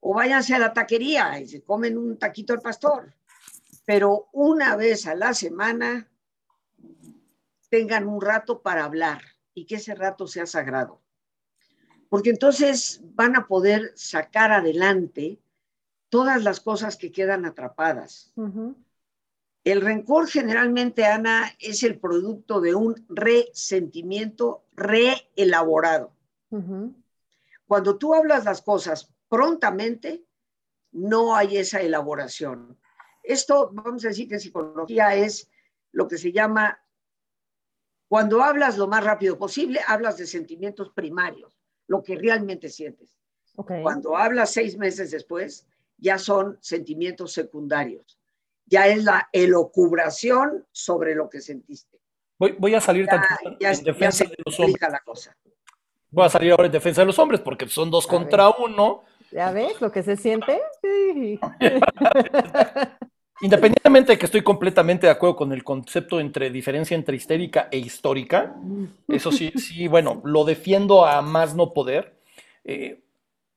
o 0.00 0.14
váyanse 0.14 0.54
a 0.54 0.58
la 0.58 0.72
taquería 0.72 1.38
y 1.40 1.46
se 1.46 1.62
comen 1.62 1.96
un 1.96 2.18
taquito 2.18 2.52
al 2.52 2.60
pastor. 2.60 3.14
Pero 3.84 4.28
una 4.32 4.76
vez 4.76 5.06
a 5.06 5.14
la 5.14 5.34
semana 5.34 6.08
tengan 7.68 8.08
un 8.08 8.20
rato 8.20 8.62
para 8.62 8.84
hablar 8.84 9.22
y 9.54 9.66
que 9.66 9.76
ese 9.76 9.94
rato 9.94 10.26
sea 10.26 10.46
sagrado. 10.46 11.00
Porque 12.08 12.30
entonces 12.30 13.00
van 13.14 13.36
a 13.36 13.46
poder 13.46 13.92
sacar 13.94 14.52
adelante 14.52 15.38
todas 16.08 16.42
las 16.42 16.60
cosas 16.60 16.96
que 16.96 17.12
quedan 17.12 17.44
atrapadas. 17.44 18.32
El 19.62 19.80
rencor 19.82 20.28
generalmente, 20.28 21.04
Ana, 21.04 21.54
es 21.60 21.82
el 21.82 22.00
producto 22.00 22.60
de 22.60 22.74
un 22.74 23.04
resentimiento 23.08 24.64
reelaborado. 24.80 26.12
Cuando 27.66 27.98
tú 27.98 28.14
hablas 28.14 28.44
las 28.44 28.62
cosas 28.62 29.12
prontamente, 29.28 30.24
no 30.92 31.36
hay 31.36 31.58
esa 31.58 31.80
elaboración. 31.80 32.78
Esto, 33.22 33.70
vamos 33.72 34.04
a 34.04 34.08
decir 34.08 34.26
que 34.26 34.34
en 34.34 34.40
psicología 34.40 35.14
es 35.14 35.48
lo 35.92 36.08
que 36.08 36.18
se 36.18 36.32
llama, 36.32 36.82
cuando 38.08 38.42
hablas 38.42 38.76
lo 38.76 38.88
más 38.88 39.04
rápido 39.04 39.38
posible, 39.38 39.80
hablas 39.86 40.16
de 40.16 40.26
sentimientos 40.26 40.90
primarios, 40.90 41.52
lo 41.86 42.02
que 42.02 42.16
realmente 42.16 42.68
sientes. 42.68 43.16
Cuando 43.54 44.16
hablas 44.16 44.52
seis 44.52 44.78
meses 44.78 45.10
después, 45.10 45.66
ya 45.98 46.18
son 46.18 46.58
sentimientos 46.60 47.32
secundarios. 47.32 48.18
Ya 48.64 48.86
es 48.86 49.04
la 49.04 49.28
elocubración 49.32 50.66
sobre 50.72 51.14
lo 51.14 51.28
que 51.28 51.40
sentiste. 51.40 51.89
Voy, 52.40 52.74
a 52.74 52.80
salir 52.80 53.06
en 53.60 53.84
defensa 53.84 54.24
de 54.24 54.34
los 54.44 54.58
hombres. 54.58 54.90
La 54.90 54.98
cosa. 55.00 55.36
Voy 56.10 56.24
a 56.24 56.30
salir 56.30 56.52
ahora 56.52 56.66
en 56.66 56.72
defensa 56.72 57.02
de 57.02 57.06
los 57.06 57.18
hombres 57.18 57.40
porque 57.40 57.68
son 57.68 57.90
dos 57.90 58.06
contra 58.06 58.48
uno. 58.48 59.02
¿Ya 59.30 59.52
ves 59.52 59.78
lo 59.82 59.92
que 59.92 60.02
se 60.02 60.16
siente? 60.16 60.58
Independientemente 63.42 64.12
de 64.12 64.18
que 64.18 64.24
estoy 64.24 64.42
completamente 64.42 65.06
de 65.06 65.12
acuerdo 65.12 65.36
con 65.36 65.52
el 65.52 65.62
concepto 65.62 66.18
entre 66.18 66.50
diferencia 66.50 66.94
entre 66.94 67.16
histérica 67.16 67.68
e 67.70 67.78
histórica, 67.78 68.54
eso 69.06 69.32
sí, 69.32 69.52
sí, 69.56 69.86
bueno, 69.86 70.22
lo 70.24 70.44
defiendo 70.44 71.04
a 71.04 71.20
más 71.20 71.54
no 71.54 71.74
poder. 71.74 72.14
Eh, 72.64 73.02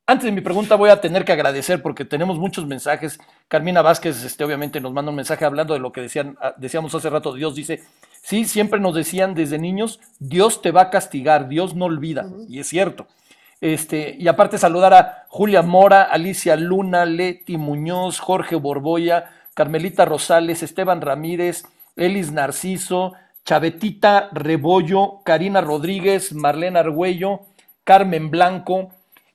antes 0.06 0.26
de 0.26 0.32
mi 0.32 0.42
pregunta 0.42 0.76
voy 0.76 0.90
a 0.90 1.00
tener 1.00 1.24
que 1.24 1.32
agradecer 1.32 1.82
porque 1.82 2.06
tenemos 2.06 2.38
muchos 2.38 2.66
mensajes. 2.66 3.20
Carmina 3.48 3.82
Vázquez, 3.82 4.24
este, 4.24 4.44
obviamente, 4.44 4.82
nos 4.82 4.94
manda 4.94 5.12
un 5.12 5.16
mensaje 5.16 5.46
hablando 5.46 5.74
de 5.74 5.80
lo 5.80 5.92
que 5.92 6.02
decían, 6.02 6.38
ah, 6.42 6.54
decíamos 6.58 6.94
hace 6.94 7.10
rato. 7.10 7.34
Dios 7.34 7.56
dice, 7.56 7.84
sí, 8.22 8.46
siempre 8.46 8.80
nos 8.80 8.96
decían 8.96 9.34
desde 9.34 9.60
niños, 9.60 10.00
Dios 10.20 10.62
te 10.62 10.72
va 10.72 10.82
a 10.82 10.90
castigar, 10.90 11.48
Dios 11.48 11.76
no 11.76 11.86
olvida. 11.86 12.28
Y 12.50 12.60
es 12.60 12.68
cierto. 12.68 13.08
Este, 13.62 14.18
y 14.20 14.28
aparte 14.28 14.58
saludar 14.58 14.94
a 14.94 15.26
Julia 15.30 15.62
Mora, 15.62 16.04
Alicia 16.04 16.58
Luna, 16.58 17.06
Leti 17.06 17.56
Muñoz, 17.56 18.20
Jorge 18.20 18.58
Borboya, 18.58 19.32
Carmelita 19.54 20.04
Rosales, 20.04 20.64
Esteban 20.64 21.00
Ramírez, 21.00 21.64
Elis 21.96 22.34
Narciso, 22.34 23.14
Chavetita 23.46 24.30
Rebollo, 24.34 25.22
Karina 25.24 25.62
Rodríguez, 25.62 26.34
Marlena 26.34 26.82
Argüello, 26.82 27.42
Carmen 27.86 28.32
Blanco, 28.32 28.92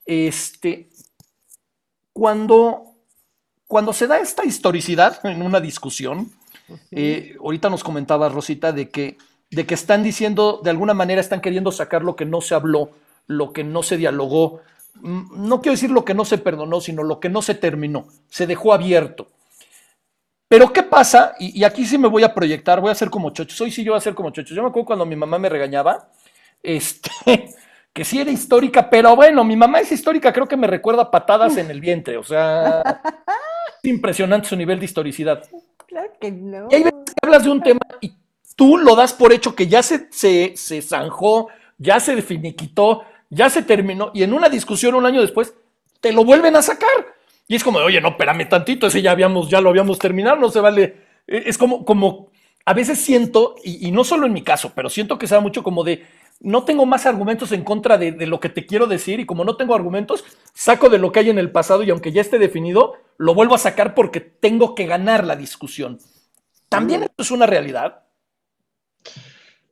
este, 0.09 0.88
cuando, 2.14 2.94
cuando 3.66 3.92
se 3.92 4.06
da 4.06 4.18
esta 4.18 4.44
historicidad 4.44 5.24
en 5.24 5.42
una 5.42 5.61
discusión, 5.61 6.32
eh, 6.90 7.36
ahorita 7.38 7.68
nos 7.68 7.84
comentaba 7.84 8.30
Rosita 8.30 8.72
de 8.72 8.88
que, 8.88 9.18
de 9.50 9.66
que 9.66 9.74
están 9.74 10.02
diciendo, 10.02 10.61
de 10.64 10.70
alguna 10.70 10.94
manera 10.94 11.20
están 11.20 11.42
queriendo 11.42 11.70
sacar 11.70 12.02
lo 12.02 12.16
que 12.16 12.24
no 12.24 12.40
se 12.40 12.54
habló, 12.54 12.90
lo 13.26 13.52
que 13.52 13.64
no 13.64 13.82
se 13.82 13.98
dialogó, 13.98 14.62
mm, 14.94 15.46
no 15.46 15.61
quiero 15.61 15.74
decir 15.74 15.90
lo 15.90 16.06
que 16.06 16.14
no 16.14 16.24
se 16.24 16.38
perdonó, 16.38 16.80
sino 16.80 17.02
lo 17.02 17.20
que 17.20 17.28
no 17.28 17.42
se 17.42 17.54
terminó, 17.54 18.09
se 18.30 18.46
dejó 18.46 18.72
abierto. 18.72 19.28
Pero 20.48 20.72
¿qué 20.72 20.82
pasa? 20.82 21.34
Y, 21.38 21.62
aquí 21.64 21.84
sí 21.84 21.98
me 21.98 22.09
voy 22.09 22.24
a 22.24 22.32
proyectar, 22.32 22.80
voy 22.80 22.90
a 22.90 22.94
ser 22.94 23.11
como 23.11 23.28
chocho. 23.28 23.62
Hoy 23.62 23.70
sí 23.70 23.84
yo 23.84 23.92
voy 23.92 23.98
a 23.98 24.00
ser 24.00 24.14
como 24.14 24.30
chocho. 24.30 24.54
Yo 24.54 24.62
me 24.62 24.70
acuerdo 24.70 24.86
cuando 24.86 25.04
mi 25.04 25.14
mamá 25.14 25.38
me 25.38 25.50
regañaba, 25.50 26.09
este, 26.62 27.11
que 27.99 28.05
sí 28.05 28.20
era 28.20 28.30
histórica, 28.30 28.88
pero 28.88 29.16
bueno, 29.16 29.42
mi 29.42 29.57
mamá 29.57 29.80
es 29.80 29.90
histórica, 29.90 30.32
creo 30.32 30.46
que 30.46 30.57
me 30.57 30.68
recuerda 30.68 31.11
patadas 31.11 31.57
en 31.57 31.68
el 31.68 31.80
vientre, 31.80 32.16
o 32.16 32.22
sea, 32.22 32.80
es 33.82 33.90
impresionante 33.90 34.49
su 34.49 34.55
nivel 34.55 34.78
de 34.78 34.84
historicidad. 34.84 35.42
Claro 35.84 36.12
que 36.20 36.30
no. 36.30 36.68
Y 36.70 36.76
hay 36.76 36.84
veces 36.84 37.01
que 37.07 37.26
hablas 37.26 37.42
de 37.42 37.51
un 37.51 37.61
tema 37.61 37.80
y 38.01 38.12
tú 38.55 38.76
lo 38.76 38.94
das 38.94 39.12
por 39.12 39.32
hecho 39.32 39.57
que 39.57 39.66
ya 39.66 39.82
se, 39.82 40.07
se, 40.12 40.53
se 40.55 40.80
zanjó, 40.80 41.49
ya 41.76 41.99
se 41.99 42.22
finiquitó, 42.22 43.03
ya 43.30 43.51
se 43.51 43.62
terminó, 43.62 44.12
y 44.14 44.22
en 44.22 44.32
una 44.32 44.49
discusión 44.49 44.94
un 44.94 45.05
año 45.05 45.20
después 45.20 45.55
te 46.01 46.12
lo 46.12 46.24
vuelven 46.24 46.55
a 46.55 46.62
sacar. 46.62 46.88
Y 47.49 47.57
es 47.57 47.64
como, 47.64 47.80
oye, 47.80 48.01
no, 48.01 48.11
espérame 48.11 48.49
tantito, 48.49 48.86
ese 48.86 49.03
ya, 49.03 49.11
habíamos, 49.11 49.51
ya 49.51 49.61
lo 49.61 49.70
habíamos 49.70 49.99
terminado, 49.99 50.36
no 50.36 50.51
se 50.51 50.61
vale. 50.61 50.99
E, 51.26 51.42
es 51.46 51.59
como, 51.59 51.84
como, 51.84 52.28
a 52.64 52.74
veces 52.74 53.01
siento, 53.01 53.57
y, 53.64 53.88
y 53.88 53.90
no 53.90 54.05
solo 54.05 54.28
en 54.28 54.34
mi 54.34 54.42
caso, 54.42 54.70
pero 54.72 54.88
siento 54.88 55.18
que 55.18 55.26
se 55.26 55.34
da 55.34 55.40
mucho 55.40 55.64
como 55.64 55.82
de, 55.82 56.07
no 56.41 56.64
tengo 56.64 56.86
más 56.86 57.07
argumentos 57.07 57.53
en 57.53 57.64
contra 57.64 57.99
de, 57.99 58.26
lo 58.26 58.41
que 58.41 58.49
te 58.49 58.64
quiero 58.64 58.86
decir 58.86 59.20
y 59.20 59.26
como 59.26 59.45
no 59.45 59.57
tengo 59.57 59.74
argumentos, 59.74 60.24
saco 60.55 60.89
de 60.89 60.99
lo 60.99 61.11
que 61.11 61.20
hay 61.20 61.30
en 61.30 61.39
el 61.39 61.51
pasado 61.51 61.82
y 61.82 61.91
aunque 61.91 62.12
ya 62.12 62.20
esté 62.20 62.39
definido, 62.39 62.95
lo 63.16 63.34
vuelvo 63.34 63.55
a 63.55 63.59
sacar 63.59 63.95
porque 63.95 64.20
tengo 64.20 64.74
que 64.74 64.86
ganar 64.86 65.24
la 65.24 65.36
discusión. 65.36 65.99
¿También 66.68 67.03
esto 67.03 67.22
es 67.22 67.30
una 67.30 67.47
realidad? 67.47 68.05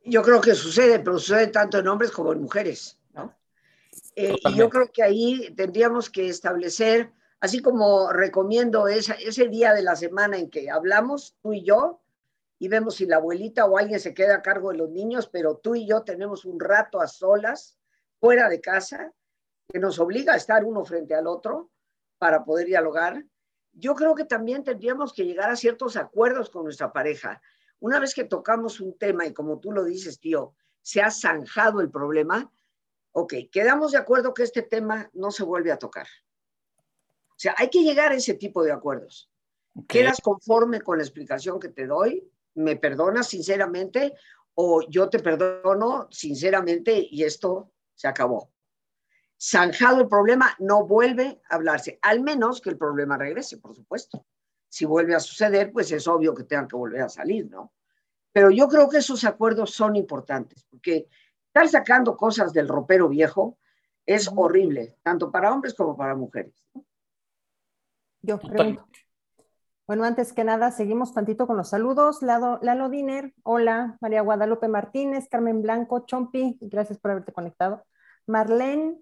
Yo 0.03 0.21
creo 0.21 0.41
que 0.41 0.55
sucede, 0.55 0.99
pero 0.99 1.19
sucede 1.19 1.47
tanto 1.47 1.77
en 1.77 1.87
hombres 1.87 2.11
como 2.11 2.33
en 2.33 2.41
mujeres, 2.41 2.97
¿no? 3.13 3.33
Eh, 4.15 4.35
y 4.43 4.55
yo 4.55 4.69
creo 4.69 4.89
que 4.91 5.03
ahí 5.03 5.53
tendríamos 5.55 6.09
que 6.09 6.27
establecer, 6.27 7.11
así 7.39 7.61
como 7.61 8.11
recomiendo 8.11 8.87
ese 8.87 9.47
día 9.47 9.73
de 9.73 9.83
la 9.83 9.95
semana 9.95 10.37
en 10.37 10.49
que 10.49 10.69
hablamos, 10.69 11.35
tú 11.41 11.53
y 11.53 11.63
yo, 11.63 12.01
y 12.59 12.67
vemos 12.67 12.95
si 12.95 13.05
la 13.05 13.17
abuelita 13.17 13.65
o 13.65 13.77
alguien 13.77 13.99
se 13.99 14.13
queda 14.13 14.35
a 14.35 14.41
cargo 14.41 14.71
de 14.71 14.77
los 14.77 14.89
niños, 14.89 15.29
pero 15.29 15.57
tú 15.57 15.75
y 15.75 15.87
yo 15.87 16.03
tenemos 16.03 16.45
un 16.45 16.59
rato 16.59 16.99
a 16.99 17.07
solas, 17.07 17.77
fuera 18.19 18.49
de 18.49 18.61
casa, 18.61 19.13
que 19.67 19.79
nos 19.79 19.99
obliga 19.99 20.33
a 20.33 20.37
estar 20.37 20.65
uno 20.65 20.83
frente 20.83 21.13
al 21.13 21.27
otro 21.27 21.69
para 22.17 22.43
poder 22.43 22.67
dialogar. 22.67 23.23
Yo 23.73 23.93
creo 23.93 24.15
que 24.15 24.25
también 24.25 24.63
tendríamos 24.63 25.13
que 25.13 25.25
llegar 25.25 25.51
a 25.51 25.55
ciertos 25.55 25.97
acuerdos 25.97 26.49
con 26.49 26.63
nuestra 26.63 26.91
pareja. 26.91 27.41
Una 27.79 27.99
vez 27.99 28.15
que 28.15 28.23
tocamos 28.23 28.79
un 28.79 28.97
tema 28.97 29.27
y 29.27 29.33
como 29.33 29.59
tú 29.59 29.71
lo 29.71 29.83
dices, 29.83 30.19
tío, 30.19 30.55
se 30.81 31.01
ha 31.01 31.11
zanjado 31.11 31.79
el 31.81 31.91
problema, 31.91 32.51
ok, 33.11 33.33
quedamos 33.51 33.91
de 33.91 33.99
acuerdo 33.99 34.33
que 34.33 34.43
este 34.43 34.63
tema 34.63 35.09
no 35.13 35.29
se 35.29 35.43
vuelve 35.43 35.71
a 35.71 35.77
tocar. 35.77 36.07
O 37.29 37.39
sea, 37.39 37.53
hay 37.57 37.69
que 37.69 37.83
llegar 37.83 38.11
a 38.11 38.15
ese 38.15 38.33
tipo 38.33 38.63
de 38.63 38.71
acuerdos. 38.71 39.29
¿Quedas 39.87 40.19
conforme 40.21 40.81
con 40.81 40.97
la 40.97 41.03
explicación 41.03 41.59
que 41.59 41.69
te 41.69 41.85
doy? 41.85 42.27
Me 42.57 42.75
perdonas 42.75 43.27
sinceramente 43.27 44.13
o 44.55 44.81
yo 44.89 45.09
te 45.09 45.19
perdono 45.19 46.07
sinceramente 46.11 47.07
y 47.09 47.23
esto 47.23 47.71
se 47.93 48.07
acabó. 48.07 48.51
Zanjado 49.39 50.01
el 50.01 50.07
problema, 50.07 50.55
no 50.59 50.85
vuelve 50.85 51.41
a 51.49 51.55
hablarse, 51.55 51.99
al 52.01 52.21
menos 52.21 52.59
que 52.59 52.71
el 52.71 52.77
problema 52.77 53.17
regrese, 53.17 53.57
por 53.57 53.75
supuesto. 53.75 54.25
Si 54.67 54.85
vuelve 54.85 55.13
a 55.13 55.19
suceder, 55.19 55.71
pues 55.71 55.91
es 55.91 56.07
obvio 56.07 56.33
que 56.33 56.43
tengan 56.43 56.67
que 56.67 56.75
volver 56.75 57.01
a 57.01 57.09
salir, 57.09 57.47
¿no? 57.49 57.71
Pero 58.31 58.49
yo 58.49 58.67
creo 58.67 58.89
que 58.89 58.97
esos 58.97 59.23
acuerdos 59.23 59.71
son 59.71 59.95
importantes, 59.95 60.65
porque 60.69 61.07
estar 61.47 61.69
sacando 61.69 62.17
cosas 62.17 62.51
del 62.51 62.67
ropero 62.67 63.07
viejo 63.07 63.59
es 64.05 64.29
horrible, 64.35 64.97
tanto 65.03 65.31
para 65.31 65.53
hombres 65.53 65.75
como 65.75 65.95
para 65.95 66.15
mujeres. 66.15 66.67
Yo 68.21 68.39
pregunto. 68.39 68.83
Bueno, 69.87 70.03
antes 70.03 70.33
que 70.33 70.43
nada, 70.43 70.71
seguimos 70.71 71.13
tantito 71.13 71.47
con 71.47 71.55
los 71.55 71.69
saludos. 71.69 72.21
Lalo, 72.21 72.59
Lalo 72.61 72.89
Diner, 72.89 73.33
hola. 73.43 73.97
María 74.01 74.21
Guadalupe 74.21 74.67
Martínez, 74.67 75.29
Carmen 75.29 75.61
Blanco, 75.61 76.05
Chompi, 76.05 76.57
gracias 76.59 76.99
por 76.99 77.11
haberte 77.11 77.31
conectado. 77.31 77.85
Marlene, 78.25 78.97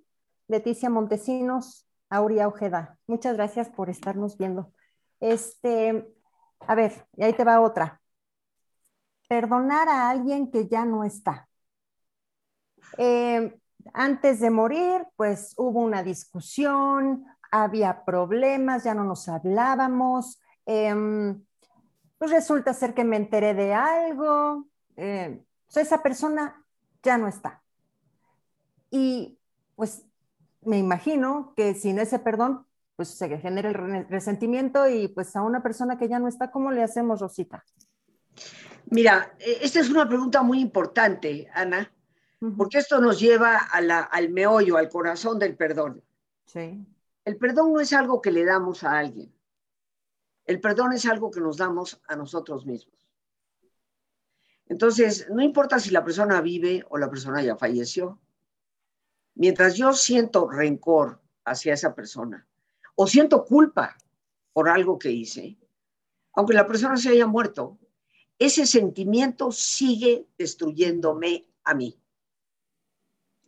Leticia 0.47 0.91
Montesinos, 0.91 1.87
Aurea 2.07 2.47
Ojeda, 2.47 2.99
muchas 3.07 3.35
gracias 3.35 3.67
por 3.69 3.89
estarnos 3.89 4.37
viendo. 4.37 4.73
Este, 5.19 6.07
a 6.59 6.75
ver, 6.75 7.07
y 7.17 7.23
ahí 7.23 7.33
te 7.33 7.43
va 7.43 7.61
otra. 7.61 7.99
Perdonar 9.27 9.89
a 9.89 10.09
alguien 10.11 10.51
que 10.51 10.67
ya 10.67 10.85
no 10.85 11.03
está. 11.03 11.49
Eh, 12.99 13.57
antes 13.91 14.39
de 14.39 14.51
morir, 14.51 15.07
pues 15.15 15.55
hubo 15.57 15.79
una 15.79 16.03
discusión, 16.03 17.25
había 17.49 18.05
problemas, 18.05 18.83
ya 18.83 18.93
no 18.93 19.03
nos 19.03 19.27
hablábamos, 19.27 20.39
Em, 20.65 21.43
pues 22.17 22.31
resulta 22.31 22.73
ser 22.73 22.93
que 22.93 23.03
me 23.03 23.17
enteré 23.17 23.53
de 23.53 23.73
algo, 23.73 24.67
eh, 24.95 25.43
esa 25.75 26.01
persona 26.01 26.63
ya 27.03 27.17
no 27.17 27.27
está. 27.27 27.61
Y 28.89 29.37
pues 29.75 30.05
me 30.61 30.77
imagino 30.77 31.53
que 31.55 31.73
sin 31.73 31.99
ese 31.99 32.19
perdón, 32.19 32.65
pues 32.95 33.09
se 33.09 33.37
genera 33.37 33.69
el 33.69 34.07
resentimiento 34.07 34.87
y 34.87 35.09
pues 35.09 35.35
a 35.35 35.41
una 35.41 35.61
persona 35.61 35.97
que 35.97 36.07
ya 36.07 36.19
no 36.19 36.27
está, 36.27 36.49
¿cómo 36.49 36.71
le 36.71 36.81
hacemos, 36.81 37.19
Rosita? 37.19 37.63
Mira, 38.89 39.35
e, 39.39 39.59
esta 39.61 39.79
es 39.79 39.89
una 39.89 40.07
pregunta 40.07 40.41
muy 40.43 40.59
importante, 40.61 41.47
Ana, 41.53 41.91
porque 42.57 42.77
esto 42.77 43.01
nos 43.01 43.19
lleva 43.19 43.57
a 43.57 43.81
la, 43.81 43.99
al 44.01 44.29
meollo, 44.29 44.77
al 44.77 44.89
corazón 44.89 45.39
del 45.39 45.55
perdón. 45.55 46.03
Sí. 46.45 46.85
El 47.25 47.37
perdón 47.37 47.73
no 47.73 47.79
es 47.79 47.91
algo 47.91 48.21
que 48.21 48.31
le 48.31 48.45
damos 48.45 48.83
a 48.83 48.97
alguien. 48.97 49.34
El 50.45 50.61
perdón 50.61 50.93
es 50.93 51.05
algo 51.05 51.31
que 51.31 51.41
nos 51.41 51.57
damos 51.57 51.99
a 52.07 52.15
nosotros 52.15 52.65
mismos. 52.65 52.95
Entonces, 54.67 55.27
no 55.29 55.41
importa 55.41 55.79
si 55.79 55.91
la 55.91 56.03
persona 56.03 56.41
vive 56.41 56.83
o 56.89 56.97
la 56.97 57.09
persona 57.09 57.41
ya 57.41 57.55
falleció. 57.55 58.19
Mientras 59.35 59.75
yo 59.75 59.93
siento 59.93 60.49
rencor 60.49 61.21
hacia 61.43 61.73
esa 61.73 61.93
persona 61.93 62.47
o 62.95 63.05
siento 63.07 63.43
culpa 63.43 63.95
por 64.53 64.69
algo 64.69 64.97
que 64.97 65.11
hice, 65.11 65.57
aunque 66.33 66.53
la 66.53 66.65
persona 66.65 66.97
se 66.97 67.09
haya 67.09 67.27
muerto, 67.27 67.77
ese 68.39 68.65
sentimiento 68.65 69.51
sigue 69.51 70.27
destruyéndome 70.37 71.45
a 71.63 71.73
mí. 71.73 71.99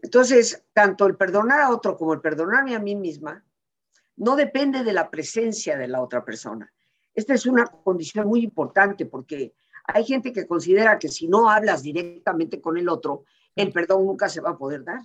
Entonces, 0.01 0.65
tanto 0.73 1.05
el 1.05 1.15
perdonar 1.15 1.61
a 1.61 1.69
otro 1.71 1.97
como 1.97 2.13
el 2.13 2.21
perdonarme 2.21 2.75
a 2.75 2.79
mí 2.79 2.95
misma 2.95 3.43
no 4.17 4.35
depende 4.35 4.83
de 4.83 4.93
la 4.93 5.09
presencia 5.09 5.77
de 5.77 5.87
la 5.87 6.01
otra 6.01 6.23
persona. 6.23 6.71
Esta 7.17 7.33
es 7.33 7.47
una 7.47 7.65
condición 7.65 8.27
muy 8.27 8.43
importante 8.43 9.07
porque 9.07 9.55
hay 9.85 10.05
gente 10.05 10.31
que 10.31 10.45
considera 10.45 10.99
que 10.99 11.07
si 11.07 11.27
no 11.27 11.49
hablas 11.49 11.81
directamente 11.81 12.61
con 12.61 12.77
el 12.77 12.87
otro, 12.87 13.23
el 13.55 13.71
perdón 13.73 14.05
nunca 14.05 14.29
se 14.29 14.39
va 14.39 14.51
a 14.51 14.57
poder 14.57 14.83
dar. 14.83 15.01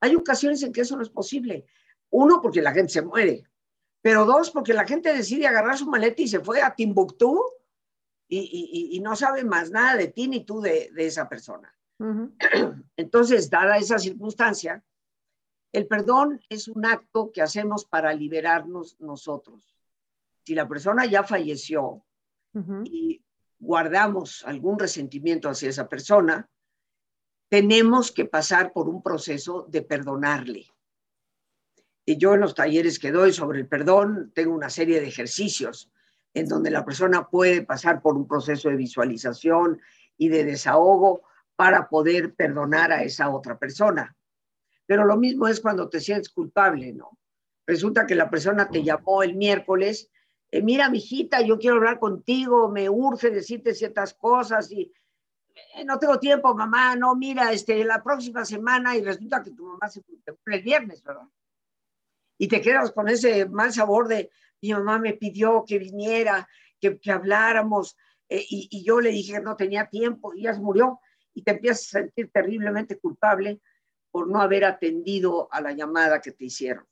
Hay 0.00 0.14
ocasiones 0.14 0.62
en 0.62 0.74
que 0.74 0.82
eso 0.82 0.94
no 0.94 1.02
es 1.02 1.08
posible. 1.08 1.64
Uno, 2.10 2.42
porque 2.42 2.60
la 2.60 2.72
gente 2.72 2.92
se 2.92 3.00
muere, 3.00 3.44
pero 4.02 4.26
dos, 4.26 4.50
porque 4.50 4.74
la 4.74 4.86
gente 4.86 5.10
decide 5.14 5.46
agarrar 5.46 5.78
su 5.78 5.86
maleta 5.86 6.20
y 6.20 6.28
se 6.28 6.40
fue 6.40 6.60
a 6.60 6.74
Timbuktu 6.74 7.42
y, 8.28 9.00
no 9.02 9.16
sabe 9.16 9.42
más 9.42 9.70
nada 9.70 9.96
de 9.96 10.08
ti 10.08 10.28
ni 10.28 10.44
tú 10.44 10.60
de, 10.60 10.90
esa 10.98 11.30
persona. 11.30 11.74
Entonces, 12.98 13.48
dada 13.48 13.78
esa 13.78 13.98
circunstancia, 13.98 14.84
el 15.72 15.86
perdón 15.86 16.42
es 16.50 16.68
un 16.68 16.84
acto 16.84 17.32
que 17.32 17.40
hacemos 17.40 17.86
para 17.86 18.12
liberarnos 18.12 19.00
nosotros. 19.00 19.75
Si 20.46 20.54
la 20.54 20.68
persona 20.68 21.06
ya 21.06 21.24
falleció 21.24 22.04
y 22.84 23.20
guardamos 23.58 24.44
algún 24.46 24.78
resentimiento 24.78 25.48
hacia 25.48 25.70
esa 25.70 25.88
persona, 25.88 26.48
tenemos 27.48 28.12
que 28.12 28.26
pasar 28.26 28.72
por 28.72 28.88
un 28.88 29.02
proceso 29.02 29.66
de 29.68 29.82
perdonarle. 29.82 30.66
Y 32.04 32.16
yo 32.16 32.34
en 32.34 32.40
los 32.42 32.54
talleres 32.54 33.00
que 33.00 33.10
doy 33.10 33.32
sobre 33.32 33.58
el 33.58 33.66
perdón 33.66 34.30
tengo 34.36 34.54
una 34.54 34.70
serie 34.70 35.00
de 35.00 35.08
ejercicios 35.08 35.90
en 36.32 36.46
donde 36.46 36.70
la 36.70 36.84
persona 36.84 37.26
puede 37.28 37.62
pasar 37.62 38.00
por 38.00 38.16
un 38.16 38.28
proceso 38.28 38.68
de 38.68 38.76
visualización 38.76 39.80
y 40.16 40.28
de 40.28 40.44
desahogo 40.44 41.22
para 41.56 41.88
poder 41.88 42.34
perdonar 42.34 42.92
a 42.92 43.02
esa 43.02 43.30
otra 43.30 43.58
persona. 43.58 44.14
Pero 44.86 45.04
lo 45.06 45.16
mismo 45.16 45.48
es 45.48 45.60
cuando 45.60 45.88
te 45.88 45.98
sientes 45.98 46.28
culpable, 46.28 46.92
¿no? 46.92 47.18
Resulta 47.66 48.06
que 48.06 48.14
la 48.14 48.30
persona 48.30 48.68
te 48.68 48.84
llamó 48.84 49.24
el 49.24 49.34
miércoles, 49.34 50.08
eh, 50.56 50.62
mira, 50.62 50.88
mijita, 50.88 51.40
yo 51.42 51.58
quiero 51.58 51.76
hablar 51.76 51.98
contigo, 51.98 52.68
me 52.68 52.88
urge 52.88 53.30
decirte 53.30 53.74
ciertas 53.74 54.14
cosas 54.14 54.70
y 54.72 54.92
eh, 55.74 55.84
no 55.84 55.98
tengo 55.98 56.18
tiempo, 56.18 56.54
mamá, 56.54 56.96
no, 56.96 57.14
mira, 57.14 57.52
este, 57.52 57.84
la 57.84 58.02
próxima 58.02 58.44
semana 58.44 58.96
y 58.96 59.02
resulta 59.02 59.42
que 59.42 59.50
tu 59.50 59.64
mamá 59.64 59.88
se 59.88 60.02
fue 60.02 60.56
el 60.56 60.62
viernes, 60.62 61.02
¿verdad? 61.02 61.28
Y 62.38 62.48
te 62.48 62.60
quedas 62.60 62.92
con 62.92 63.08
ese 63.08 63.46
mal 63.46 63.72
sabor 63.72 64.08
de, 64.08 64.30
mi 64.62 64.72
mamá 64.72 64.98
me 64.98 65.14
pidió 65.14 65.64
que 65.66 65.78
viniera, 65.78 66.48
que, 66.80 66.98
que 66.98 67.12
habláramos, 67.12 67.96
eh, 68.28 68.44
y, 68.48 68.82
yo 68.84 69.00
le 69.00 69.10
dije 69.10 69.34
que 69.34 69.40
no 69.40 69.56
tenía 69.56 69.88
tiempo 69.88 70.34
y 70.34 70.42
ya 70.42 70.54
murió, 70.54 71.00
y 71.34 71.42
te 71.42 71.52
empiezas 71.52 71.94
a 71.94 72.00
sentir 72.00 72.30
terriblemente 72.32 72.98
culpable 72.98 73.60
por 74.10 74.28
no 74.28 74.40
haber 74.40 74.64
atendido 74.64 75.48
a 75.52 75.60
la 75.60 75.72
llamada 75.72 76.20
que 76.20 76.32
te 76.32 76.46
hicieron. 76.46 76.86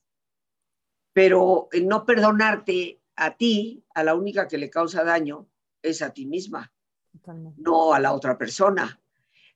Pero 1.12 1.68
el 1.72 1.86
no 1.86 2.04
perdonarte 2.04 3.00
a 3.16 3.36
ti, 3.36 3.84
a 3.94 4.02
la 4.02 4.14
única 4.14 4.48
que 4.48 4.58
le 4.58 4.70
causa 4.70 5.04
daño, 5.04 5.48
es 5.82 6.02
a 6.02 6.12
ti 6.12 6.26
misma, 6.26 6.72
no 7.56 7.94
a 7.94 8.00
la 8.00 8.12
otra 8.12 8.36
persona. 8.38 9.00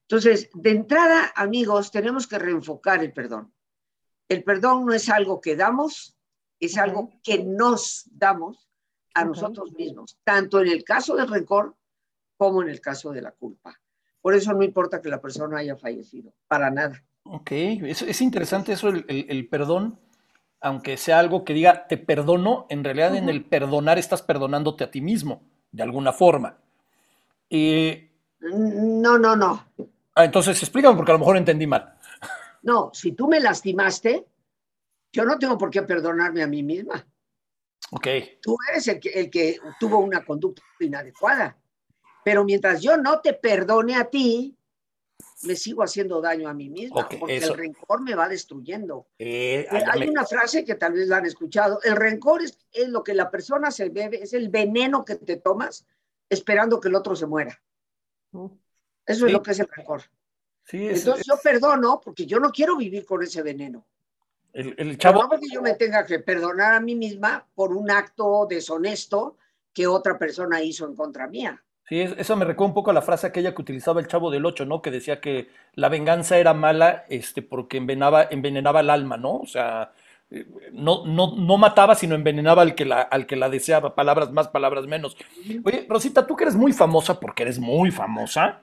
Entonces, 0.02 0.50
de 0.54 0.70
entrada, 0.70 1.32
amigos, 1.34 1.90
tenemos 1.90 2.26
que 2.26 2.38
reenfocar 2.38 3.02
el 3.02 3.12
perdón. 3.12 3.52
El 4.28 4.44
perdón 4.44 4.86
no 4.86 4.92
es 4.92 5.08
algo 5.08 5.40
que 5.40 5.56
damos, 5.56 6.16
es 6.60 6.76
algo 6.76 7.10
que 7.22 7.44
nos 7.44 8.08
damos 8.10 8.68
a 9.14 9.24
nosotros 9.24 9.72
mismos, 9.72 10.18
tanto 10.24 10.60
en 10.60 10.68
el 10.68 10.84
caso 10.84 11.16
del 11.16 11.28
rencor 11.28 11.76
como 12.36 12.62
en 12.62 12.68
el 12.68 12.80
caso 12.80 13.10
de 13.10 13.22
la 13.22 13.32
culpa. 13.32 13.78
Por 14.20 14.34
eso 14.34 14.52
no 14.52 14.62
importa 14.62 15.00
que 15.00 15.08
la 15.08 15.20
persona 15.20 15.58
haya 15.58 15.76
fallecido, 15.76 16.32
para 16.46 16.70
nada. 16.70 17.04
Ok, 17.24 17.50
es, 17.52 18.20
interesante 18.20 18.72
eso, 18.72 18.88
el, 18.88 19.48
perdón, 19.48 20.00
aunque 20.60 20.96
sea 20.96 21.18
algo 21.18 21.44
que 21.44 21.54
diga 21.54 21.86
te 21.86 21.96
perdono, 21.96 22.66
en 22.68 22.84
realidad 22.84 23.14
en 23.16 23.28
el 23.28 23.44
perdonar 23.44 23.98
estás 23.98 24.22
perdonándote 24.22 24.84
a 24.84 24.90
ti 24.90 25.00
mismo, 25.00 25.42
de 25.70 25.82
alguna 25.82 26.12
forma. 26.12 26.58
no, 27.50 29.18
no, 29.18 29.36
no. 29.36 29.64
Ah, 30.14 30.24
entonces 30.24 30.60
explícame 30.60 30.96
porque 30.96 31.12
a 31.12 31.14
lo 31.14 31.20
mejor 31.20 31.36
entendí 31.36 31.66
mal. 31.66 31.94
No, 32.60 32.90
si 32.92 33.12
tú 33.12 33.28
me 33.28 33.38
lastimaste, 33.38 34.26
yo 35.12 35.24
no 35.24 35.38
tengo 35.38 35.56
por 35.56 35.70
qué 35.70 35.82
perdonarme 35.82 36.42
a 36.42 36.48
mí 36.48 36.64
misma. 36.64 37.06
Ok. 37.92 38.08
Tú 38.42 38.56
eres 38.68 38.88
el 38.88 38.98
que, 38.98 39.10
el 39.10 39.30
que 39.30 39.58
tuvo 39.78 39.98
una 39.98 40.24
conducta 40.24 40.60
inadecuada. 40.80 41.56
Pero 42.24 42.44
mientras 42.44 42.82
yo 42.82 42.96
no 42.96 43.20
te 43.20 43.32
perdone 43.32 43.94
a 43.94 44.04
ti, 44.06 44.57
me 45.42 45.54
sigo 45.54 45.82
haciendo 45.82 46.20
daño 46.20 46.48
a 46.48 46.54
mí 46.54 46.68
mismo, 46.68 46.96
porque 46.96 47.36
el 47.36 47.54
rencor 47.54 48.02
me 48.02 48.14
va 48.14 48.28
destruyendo. 48.28 49.06
Eh, 49.18 49.66
eh, 49.70 49.84
hay 49.86 50.08
una 50.08 50.26
frase 50.26 50.64
que 50.64 50.74
tal 50.74 50.92
vez 50.92 51.08
la 51.08 51.18
han 51.18 51.26
escuchado, 51.26 51.80
el 51.82 51.96
rencor 51.96 52.42
es, 52.42 52.58
lo 52.88 53.04
que 53.04 53.14
la 53.14 53.30
persona 53.30 53.70
se 53.70 53.88
bebe, 53.88 54.22
es 54.22 54.32
el 54.32 54.48
veneno 54.48 55.04
que 55.04 55.16
te 55.16 55.36
tomas 55.36 55.86
esperando 56.28 56.80
que 56.80 56.88
el 56.88 56.94
otro 56.94 57.14
se 57.14 57.26
muera. 57.26 57.60
Mm. 58.32 58.46
Eso 59.06 59.26
es 59.26 59.32
lo 59.32 59.42
que 59.42 59.52
es 59.52 59.60
el 59.60 59.68
rencor. 59.68 60.02
Entonces 60.70 61.26
yo 61.26 61.38
perdono 61.42 62.00
porque 62.02 62.26
yo 62.26 62.38
no 62.40 62.50
quiero 62.50 62.76
vivir 62.76 63.06
con 63.06 63.22
ese 63.22 63.42
veneno. 63.42 63.86
El, 64.52 64.98
chavo... 64.98 65.22
no 65.22 65.28
porque 65.28 65.46
yo 65.52 65.62
me 65.62 65.74
tenga 65.74 66.04
que 66.04 66.18
perdonar 66.18 66.74
a 66.74 66.80
mí 66.80 66.94
misma 66.94 67.46
por 67.54 67.74
un 67.74 67.90
acto 67.90 68.46
deshonesto 68.48 69.36
que 69.72 69.86
otra 69.86 70.18
persona 70.18 70.62
hizo 70.62 70.86
en 70.86 70.96
contra 70.96 71.28
mía. 71.28 71.62
Sí, 71.88 72.00
eso 72.00 72.36
me 72.36 72.44
recuerda 72.44 72.68
un 72.68 72.74
poco 72.74 72.90
a 72.90 72.94
la 72.94 73.00
frase 73.00 73.26
aquella 73.26 73.54
que 73.54 73.62
utilizaba 73.62 74.00
el 74.00 74.08
chavo 74.08 74.30
del 74.30 74.44
8, 74.44 74.66
¿no? 74.66 74.82
Que 74.82 74.90
decía 74.90 75.20
que 75.20 75.48
la 75.74 75.88
venganza 75.88 76.36
era 76.36 76.52
mala 76.52 77.04
este, 77.08 77.40
porque 77.40 77.78
envenenaba, 77.78 78.24
envenenaba 78.30 78.80
el 78.80 78.90
alma, 78.90 79.16
¿no? 79.16 79.36
O 79.36 79.46
sea, 79.46 79.92
eh, 80.30 80.46
no, 80.72 81.06
no, 81.06 81.34
no 81.36 81.56
mataba, 81.56 81.94
sino 81.94 82.14
envenenaba 82.14 82.60
al 82.60 82.74
que, 82.74 82.84
la, 82.84 83.00
al 83.00 83.26
que 83.26 83.36
la 83.36 83.48
deseaba, 83.48 83.94
palabras 83.94 84.30
más, 84.32 84.48
palabras 84.48 84.86
menos. 84.86 85.16
Oye, 85.64 85.86
Rosita, 85.88 86.26
tú 86.26 86.36
que 86.36 86.44
eres 86.44 86.56
muy 86.56 86.74
famosa, 86.74 87.18
porque 87.18 87.44
eres 87.44 87.58
muy 87.58 87.90
famosa, 87.90 88.60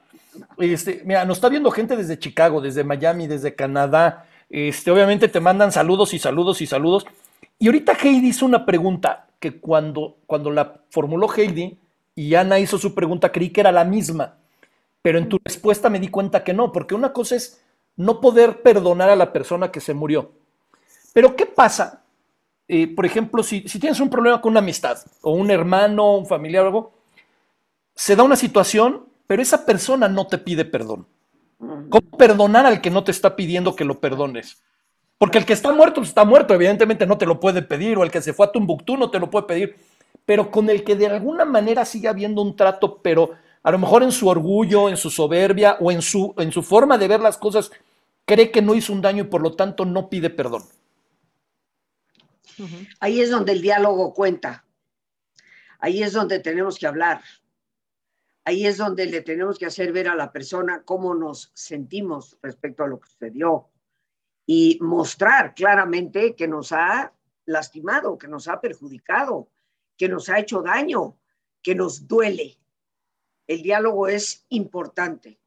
este, 0.58 1.02
mira, 1.04 1.24
nos 1.24 1.38
está 1.38 1.48
viendo 1.48 1.72
gente 1.72 1.96
desde 1.96 2.20
Chicago, 2.20 2.60
desde 2.60 2.84
Miami, 2.84 3.26
desde 3.26 3.56
Canadá, 3.56 4.26
este, 4.48 4.92
obviamente 4.92 5.26
te 5.26 5.40
mandan 5.40 5.72
saludos 5.72 6.14
y 6.14 6.20
saludos 6.20 6.60
y 6.60 6.66
saludos. 6.68 7.06
Y 7.58 7.66
ahorita 7.66 7.94
Heidi 8.00 8.28
hizo 8.28 8.46
una 8.46 8.64
pregunta 8.64 9.26
que 9.40 9.58
cuando, 9.58 10.18
cuando 10.26 10.52
la 10.52 10.82
formuló 10.90 11.26
Heidi, 11.34 11.76
y 12.16 12.34
Ana 12.34 12.58
hizo 12.58 12.78
su 12.78 12.94
pregunta, 12.94 13.30
creí 13.30 13.50
que 13.50 13.60
era 13.60 13.70
la 13.70 13.84
misma, 13.84 14.38
pero 15.02 15.18
en 15.18 15.28
tu 15.28 15.38
respuesta 15.44 15.90
me 15.90 16.00
di 16.00 16.08
cuenta 16.08 16.42
que 16.42 16.54
no, 16.54 16.72
porque 16.72 16.94
una 16.94 17.12
cosa 17.12 17.36
es 17.36 17.62
no 17.94 18.20
poder 18.20 18.62
perdonar 18.62 19.10
a 19.10 19.16
la 19.16 19.32
persona 19.32 19.70
que 19.70 19.80
se 19.80 19.94
murió. 19.94 20.32
Pero 21.12 21.36
¿qué 21.36 21.46
pasa? 21.46 22.02
Eh, 22.68 22.88
por 22.88 23.06
ejemplo, 23.06 23.42
si, 23.42 23.60
tienes 23.60 24.00
un 24.00 24.10
problema 24.10 24.40
con 24.40 24.50
una 24.50 24.60
amistad, 24.60 24.98
o 25.20 25.32
un 25.32 25.50
hermano, 25.50 26.16
un 26.16 26.26
familiar 26.26 26.64
o 26.64 26.66
algo, 26.66 26.92
se 27.94 28.16
da 28.16 28.22
una 28.22 28.36
situación, 28.36 29.06
pero 29.26 29.42
esa 29.42 29.66
persona 29.66 30.08
no 30.08 30.26
te 30.26 30.38
pide 30.38 30.64
perdón. 30.64 31.06
¿Cómo 31.58 32.10
perdonar 32.18 32.66
al 32.66 32.80
que 32.80 32.90
no 32.90 33.04
te 33.04 33.12
está 33.12 33.36
pidiendo 33.36 33.76
que 33.76 33.84
lo 33.84 34.00
perdones? 34.00 34.62
Porque 35.18 35.38
el 35.38 35.46
que 35.46 35.52
está 35.52 35.72
muerto 35.72 35.96
pues, 35.96 36.08
está 36.08 36.24
muerto, 36.24 36.52
evidentemente 36.54 37.06
no 37.06 37.16
te 37.16 37.26
lo 37.26 37.40
puede 37.40 37.62
pedir, 37.62 37.98
o 37.98 38.02
el 38.02 38.10
que 38.10 38.22
se 38.22 38.32
fue 38.32 38.46
a 38.46 38.52
Tumbuctú 38.52 38.96
no 38.96 39.10
te 39.10 39.18
lo 39.18 39.30
puede 39.30 39.46
pedir 39.46 39.76
pero 40.26 40.50
con 40.50 40.68
el 40.68 40.84
que 40.84 40.96
de 40.96 41.06
alguna 41.06 41.44
manera 41.44 41.84
sigue 41.84 42.08
habiendo 42.08 42.42
un 42.42 42.56
trato, 42.56 43.00
pero 43.00 43.30
a 43.62 43.70
lo 43.70 43.78
mejor 43.78 44.02
en 44.02 44.12
su 44.12 44.28
orgullo, 44.28 44.88
en 44.88 44.96
su 44.96 45.08
soberbia 45.08 45.78
o 45.80 45.90
en 45.90 46.02
su, 46.02 46.34
en 46.36 46.52
su 46.52 46.62
forma 46.62 46.98
de 46.98 47.08
ver 47.08 47.20
las 47.20 47.38
cosas, 47.38 47.70
cree 48.26 48.50
que 48.50 48.60
no 48.60 48.74
hizo 48.74 48.92
un 48.92 49.00
daño 49.00 49.24
y 49.24 49.28
por 49.28 49.40
lo 49.40 49.54
tanto 49.54 49.84
no 49.84 50.10
pide 50.10 50.28
perdón. 50.28 50.64
Ahí 53.00 53.20
es 53.20 53.30
donde 53.30 53.52
el 53.52 53.62
diálogo 53.62 54.12
cuenta. 54.12 54.64
Ahí 55.78 56.02
es 56.02 56.12
donde 56.12 56.40
tenemos 56.40 56.78
que 56.78 56.86
hablar. 56.86 57.22
Ahí 58.44 58.66
es 58.66 58.76
donde 58.76 59.06
le 59.06 59.22
tenemos 59.22 59.58
que 59.58 59.66
hacer 59.66 59.92
ver 59.92 60.08
a 60.08 60.14
la 60.14 60.32
persona 60.32 60.82
cómo 60.84 61.14
nos 61.14 61.50
sentimos 61.54 62.38
respecto 62.42 62.84
a 62.84 62.88
lo 62.88 63.00
que 63.00 63.08
sucedió 63.08 63.68
y 64.46 64.78
mostrar 64.80 65.54
claramente 65.54 66.34
que 66.34 66.46
nos 66.46 66.72
ha 66.72 67.12
lastimado, 67.44 68.16
que 68.16 68.28
nos 68.28 68.46
ha 68.46 68.60
perjudicado, 68.60 69.48
que 69.96 70.08
nos 70.08 70.28
ha 70.28 70.38
hecho 70.38 70.62
daño, 70.62 71.18
que 71.62 71.74
nos 71.74 72.06
duele. 72.06 72.58
El 73.46 73.62
diálogo 73.62 74.08
es 74.08 74.44
importante. 74.48 75.40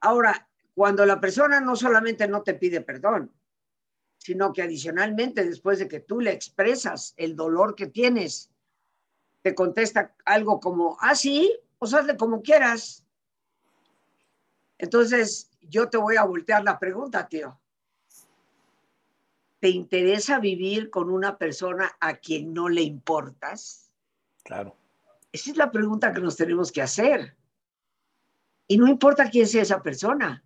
Ahora, 0.00 0.48
cuando 0.74 1.04
la 1.04 1.20
persona 1.20 1.60
no 1.60 1.74
solamente 1.74 2.28
no 2.28 2.42
te 2.42 2.54
pide 2.54 2.80
perdón, 2.80 3.32
sino 4.18 4.52
que 4.52 4.62
adicionalmente 4.62 5.44
después 5.44 5.78
de 5.78 5.88
que 5.88 6.00
tú 6.00 6.20
le 6.20 6.32
expresas 6.32 7.14
el 7.16 7.34
dolor 7.34 7.74
que 7.74 7.86
tienes, 7.86 8.50
te 9.42 9.54
contesta 9.54 10.14
algo 10.24 10.60
como, 10.60 10.96
ah, 11.00 11.14
sí, 11.14 11.58
pues 11.78 11.94
hazle 11.94 12.16
como 12.16 12.42
quieras. 12.42 13.04
Entonces, 14.76 15.50
yo 15.62 15.88
te 15.88 15.96
voy 15.96 16.16
a 16.16 16.24
voltear 16.24 16.62
la 16.62 16.78
pregunta, 16.78 17.28
tío. 17.28 17.58
¿Te 19.60 19.68
interesa 19.68 20.38
vivir 20.38 20.90
con 20.90 21.10
una 21.10 21.36
persona 21.36 21.96
a 22.00 22.16
quien 22.16 22.54
no 22.54 22.68
le 22.68 22.82
importas? 22.82 23.90
Claro. 24.44 24.76
Esa 25.32 25.50
es 25.50 25.56
la 25.56 25.70
pregunta 25.70 26.12
que 26.12 26.20
nos 26.20 26.36
tenemos 26.36 26.70
que 26.70 26.82
hacer. 26.82 27.36
Y 28.66 28.78
no 28.78 28.86
importa 28.86 29.30
quién 29.30 29.46
sea 29.46 29.62
esa 29.62 29.82
persona, 29.82 30.44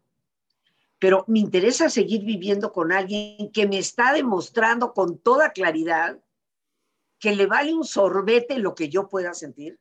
pero 0.99 1.25
me 1.27 1.41
interesa 1.41 1.91
seguir 1.91 2.25
viviendo 2.25 2.73
con 2.73 2.93
alguien 2.93 3.51
que 3.53 3.67
me 3.67 3.79
está 3.79 4.13
demostrando 4.13 4.93
con 4.93 5.19
toda 5.19 5.51
claridad 5.51 6.19
que 7.19 7.35
le 7.35 7.47
vale 7.47 7.75
un 7.75 7.85
sorbete 7.85 8.59
lo 8.59 8.75
que 8.75 8.89
yo 8.89 9.09
pueda 9.09 9.35
sentir. 9.35 9.79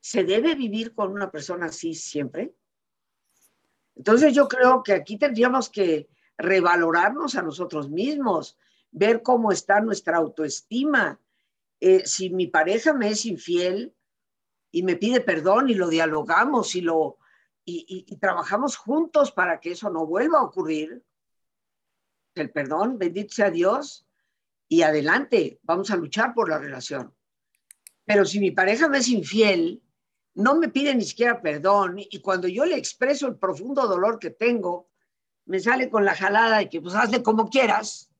¿Se 0.00 0.24
debe 0.24 0.54
vivir 0.54 0.94
con 0.94 1.12
una 1.12 1.30
persona 1.30 1.66
así 1.66 1.94
siempre? 1.94 2.54
Entonces 3.96 4.34
yo 4.34 4.46
creo 4.46 4.82
que 4.82 4.92
aquí 4.92 5.18
tendríamos 5.18 5.68
que 5.70 6.08
revalorarnos 6.38 7.34
a 7.36 7.42
nosotros 7.42 7.88
mismos, 7.90 8.58
ver 8.90 9.22
cómo 9.22 9.52
está 9.52 9.80
nuestra 9.80 10.18
autoestima. 10.18 11.20
Eh, 11.80 12.06
si 12.06 12.30
mi 12.30 12.46
pareja 12.46 12.92
me 12.92 13.10
es 13.10 13.26
infiel 13.26 13.94
y 14.70 14.82
me 14.82 14.96
pide 14.96 15.20
perdón 15.20 15.68
y 15.68 15.74
lo 15.74 15.88
dialogamos 15.88 16.74
y 16.74 16.80
lo 16.80 17.18
y, 17.66 18.16
trabajamos 18.20 18.76
juntos 18.76 19.32
para 19.32 19.58
que 19.60 19.72
eso 19.72 19.90
no 19.90 20.06
vuelva 20.06 20.38
a 20.38 20.44
ocurrir, 20.44 21.02
el 22.34 22.50
perdón, 22.50 22.96
bendito 22.96 23.34
sea 23.34 23.50
Dios, 23.50 24.06
y 24.68 24.82
adelante, 24.82 25.58
vamos 25.62 25.90
a 25.90 25.96
luchar 25.96 26.32
por 26.32 26.48
la 26.48 26.58
relación. 26.58 27.14
Pero 28.04 28.24
si 28.24 28.38
mi 28.38 28.52
pareja 28.52 28.88
me 28.88 28.98
es 28.98 29.08
infiel, 29.08 29.82
no 30.34 30.54
me 30.56 30.68
pide 30.68 30.94
ni 30.94 31.02
siquiera 31.02 31.42
perdón, 31.42 31.96
y 31.98 32.20
cuando 32.20 32.46
yo 32.46 32.64
le 32.64 32.76
expreso 32.76 33.26
el 33.26 33.36
profundo 33.36 33.86
dolor 33.86 34.18
que 34.18 34.30
tengo, 34.30 34.88
me 35.46 35.60
sale 35.60 35.88
con 35.88 36.04
la 36.04 36.14
jalada 36.14 36.58
de 36.58 36.68
que 36.68 36.80
pues 36.80 36.94
hazle 36.94 37.22
como 37.22 37.48
quieras. 37.48 38.10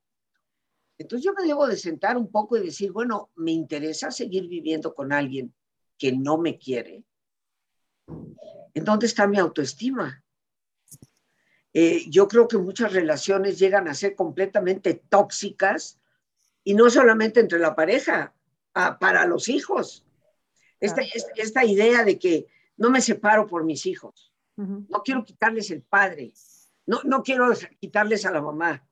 Entonces 0.98 1.24
yo 1.24 1.34
me 1.34 1.46
debo 1.46 1.66
de 1.66 1.76
sentar 1.76 2.16
un 2.16 2.30
poco 2.30 2.56
y 2.56 2.64
decir, 2.64 2.92
bueno, 2.92 3.30
me 3.36 3.52
interesa 3.52 4.10
seguir 4.10 4.48
viviendo 4.48 4.94
con 4.94 5.12
alguien 5.12 5.52
que 5.98 6.12
no 6.12 6.38
me 6.38 6.58
quiere. 6.58 7.04
¿En 8.74 8.84
dónde 8.84 9.06
está 9.06 9.26
mi 9.26 9.38
autoestima? 9.38 10.22
Eh, 11.74 12.04
yo 12.08 12.26
creo 12.28 12.48
que 12.48 12.56
muchas 12.56 12.92
relaciones 12.92 13.58
llegan 13.58 13.88
a 13.88 13.94
ser 13.94 14.14
completamente 14.14 14.94
tóxicas 14.94 15.98
y 16.64 16.74
no 16.74 16.88
solamente 16.88 17.40
entre 17.40 17.58
la 17.58 17.76
pareja, 17.76 18.32
para 18.98 19.24
los 19.26 19.48
hijos. 19.48 20.04
Esta, 20.80 21.02
esta, 21.36 21.64
idea 21.64 22.04
de 22.04 22.18
que 22.18 22.46
no 22.76 22.90
me 22.90 23.00
separo 23.00 23.46
por 23.46 23.64
mis 23.64 23.86
hijos, 23.86 24.34
no 24.56 25.02
quiero 25.02 25.24
quitarles 25.24 25.70
el 25.70 25.82
padre, 25.82 26.32
no, 26.86 27.00
no 27.04 27.22
quiero 27.22 27.52
quitarles 27.80 28.24
a 28.26 28.30
la 28.30 28.40
mamá. 28.40 28.86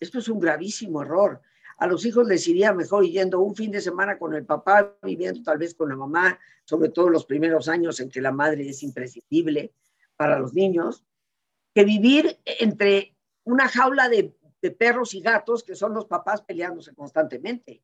Esto 0.00 0.18
es 0.18 0.28
un 0.28 0.38
gravísimo 0.38 1.02
error. 1.02 1.40
A 1.78 1.86
los 1.86 2.04
hijos 2.04 2.26
les 2.26 2.46
iría 2.48 2.72
mejor 2.72 3.04
yendo 3.04 3.40
un 3.40 3.54
fin 3.54 3.70
de 3.70 3.80
semana 3.80 4.18
con 4.18 4.34
el 4.34 4.44
papá, 4.44 4.96
viviendo 5.02 5.42
tal 5.42 5.58
vez 5.58 5.74
con 5.74 5.88
la 5.88 5.96
mamá, 5.96 6.38
sobre 6.64 6.88
todo 6.88 7.08
los 7.08 7.24
primeros 7.24 7.68
años 7.68 8.00
en 8.00 8.10
que 8.10 8.20
la 8.20 8.32
madre 8.32 8.68
es 8.68 8.82
imprescindible 8.82 9.72
para 10.16 10.38
los 10.40 10.54
niños, 10.54 11.04
que 11.72 11.84
vivir 11.84 12.40
entre 12.44 13.16
una 13.44 13.68
jaula 13.68 14.08
de, 14.08 14.34
perros 14.76 15.14
y 15.14 15.20
gatos 15.20 15.62
que 15.62 15.76
son 15.76 15.94
los 15.94 16.06
papás 16.06 16.42
peleándose 16.42 16.94
constantemente. 16.94 17.80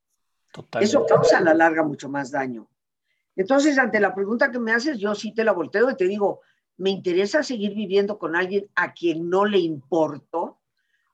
Eso 0.81 1.07
causa 1.07 1.39
a 1.39 1.41
la 1.41 1.55
larga 1.55 1.85
mucho 1.85 2.09
más 2.09 2.33
daño. 2.33 2.69
Entonces, 3.37 3.79
ante 3.79 4.01
la 4.01 4.15
pregunta 4.15 4.51
que 4.51 4.59
me 4.59 4.73
haces, 4.73 4.99
yo 4.99 5.15
sí 5.15 5.33
te 5.33 5.45
la 5.45 5.53
volteo 5.53 5.91
y 5.91 5.97
te 5.97 6.07
digo, 6.07 6.41
me 6.77 6.91
interesa 6.91 7.43
seguir 7.43 7.75
viviendo 7.75 8.19
con 8.19 8.37
alguien 8.37 8.71
a 8.75 8.93
quien 8.93 9.29
no 9.29 9.45
le 9.45 9.59
importo. 9.59 10.61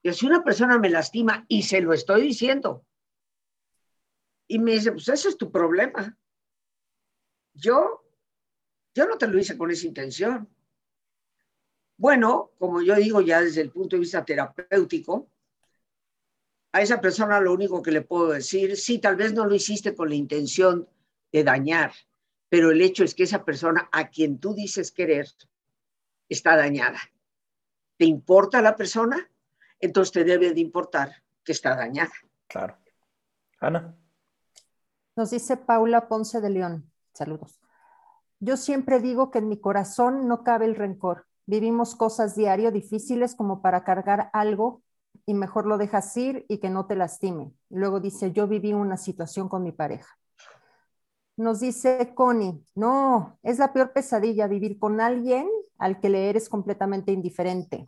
Y 0.03 0.13
si 0.13 0.27
una 0.27 0.43
persona 0.43 0.79
me 0.79 0.91
lastima 0.91 1.45
y 1.49 1.63
se 1.63 1.81
lo 1.81 1.93
estoy 1.93 2.23
diciendo, 2.23 2.87
y 4.49 4.59
me 4.59 4.73
dice, 4.73 4.91
pues 4.91 5.09
ese 5.09 5.29
es 5.29 5.37
tu 5.37 5.53
problema. 5.53 6.19
Yo, 7.55 8.05
yo 8.95 9.07
no 9.07 9.17
te 9.17 9.29
lo 9.29 9.39
hice 9.39 9.57
con 9.57 9.71
esa 9.71 9.87
intención. 9.87 10.49
Bueno, 11.97 12.53
como 12.59 12.83
yo 12.83 12.97
digo 12.97 13.21
ya 13.21 13.41
desde 13.43 13.61
el 13.61 13.71
punto 13.71 13.95
de 13.95 14.01
vista 14.01 14.25
terapéutico, 14.25 15.31
a 16.73 16.83
esa 16.83 17.01
persona 17.01 17.41
lo 17.41 17.53
único 17.53 17.83
que 17.83 17.93
le 17.93 18.03
puedo 18.03 18.31
decir, 18.31 18.77
sí, 18.77 18.99
tal 18.99 19.17
vez 19.17 19.33
no 19.35 19.47
lo 19.47 19.55
hiciste 19.55 19.95
con 19.95 20.09
la 20.09 20.15
intención 20.15 20.89
de 21.31 21.45
dañar, 21.45 21.93
pero 22.49 22.71
el 22.71 22.81
hecho 22.81 23.05
es 23.05 23.15
que 23.15 23.25
esa 23.25 23.45
persona 23.45 23.89
a 23.93 24.11
quien 24.11 24.39
tú 24.39 24.55
dices 24.55 24.91
querer 24.91 25.29
está 26.31 26.57
dañada. 26.57 26.99
¿Te 27.99 28.07
importa 28.07 28.63
la 28.63 28.77
persona? 28.77 29.29
Entonces 29.79 30.13
te 30.13 30.25
debe 30.25 30.55
de 30.55 30.61
importar 30.61 31.11
que 31.45 31.53
está 31.53 31.77
dañada. 31.77 32.13
Claro. 32.47 32.77
Ana. 33.61 33.95
Nos 35.17 35.31
dice 35.31 35.57
Paula 35.59 36.09
Ponce 36.09 36.41
de 36.41 36.51
León. 36.51 36.91
Saludos. 37.13 37.61
Yo 38.39 38.57
siempre 38.57 39.01
digo 39.01 39.31
que 39.31 39.39
en 39.39 39.49
mi 39.49 39.61
corazón 39.61 40.27
no 40.29 40.45
cabe 40.45 40.65
el 40.65 40.77
rencor. 40.77 41.27
Vivimos 41.45 41.95
cosas 41.95 42.35
diario 42.37 42.71
difíciles 42.71 43.35
como 43.35 43.61
para 43.61 43.85
cargar 43.85 44.31
algo 44.33 44.83
y 45.27 45.35
mejor 45.35 45.67
lo 45.67 45.77
dejas 45.77 46.17
ir 46.17 46.47
y 46.49 46.59
que 46.59 46.71
no 46.71 46.87
te 46.87 46.97
lastime. 46.97 47.53
Luego 47.69 48.01
dice, 48.01 48.33
yo 48.33 48.47
viví 48.47 48.73
una 48.73 48.97
situación 48.97 49.49
con 49.49 49.63
mi 49.63 49.73
pareja. 49.73 50.17
Nos 51.37 51.61
dice 51.61 52.13
Connie, 52.15 52.65
no, 52.75 53.39
es 53.43 53.59
la 53.59 53.73
peor 53.73 53.93
pesadilla 53.93 54.47
vivir 54.47 54.79
con 54.79 55.01
alguien 55.01 55.49
al 55.81 55.99
que 55.99 56.11
le 56.11 56.29
eres 56.29 56.49
completamente 56.49 57.11
indiferente. 57.11 57.87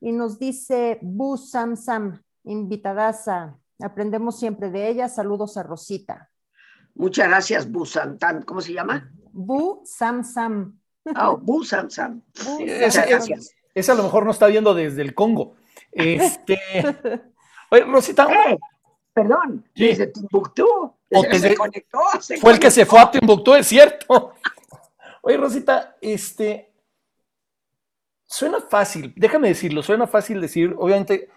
Y 0.00 0.12
nos 0.12 0.38
dice 0.38 0.98
Bu 1.02 1.36
Sam 1.36 1.76
Sam, 1.76 2.22
invitadaza, 2.44 3.58
aprendemos 3.82 4.38
siempre 4.38 4.70
de 4.70 4.88
ella, 4.88 5.08
saludos 5.08 5.56
a 5.56 5.62
Rosita. 5.62 6.30
Muchas 6.94 7.28
gracias, 7.28 7.70
Bu 7.70 7.86
Sam 7.86 8.18
Sam, 8.20 8.42
¿cómo 8.42 8.60
se 8.60 8.74
llama? 8.74 9.10
Bu 9.32 9.82
Sam 9.84 10.22
Sam. 10.22 10.78
Oh, 11.18 11.38
Bu 11.38 11.64
Sam 11.64 11.90
Sam. 11.90 12.22
Muchas 12.58 13.08
gracias. 13.08 13.50
Esa 13.74 13.92
a 13.92 13.96
lo 13.96 14.02
mejor 14.02 14.24
no 14.24 14.30
está 14.30 14.46
viendo 14.46 14.74
desde 14.74 15.02
el 15.02 15.14
Congo. 15.14 15.54
Este. 15.92 16.58
Oye, 17.70 17.84
Rosita. 17.84 18.28
Eh, 18.30 18.58
perdón, 19.12 19.64
desde 19.74 20.08
Timbuktu. 20.08 20.94
se 21.10 21.54
conectó, 21.56 21.98
fue 22.40 22.52
el 22.52 22.58
que 22.58 22.70
se 22.70 22.84
fue 22.84 23.00
a 23.00 23.10
Timbuktu, 23.10 23.54
es 23.54 23.66
cierto. 23.66 24.34
Oye, 25.22 25.36
Rosita, 25.36 25.96
este, 26.00 26.69
suena 28.30 28.60
fácil, 28.60 29.12
déjame 29.16 29.48
decirlo, 29.48 29.82
suena 29.82 30.06
fácil 30.06 30.40
decir, 30.40 30.74
obviamente, 30.78 31.28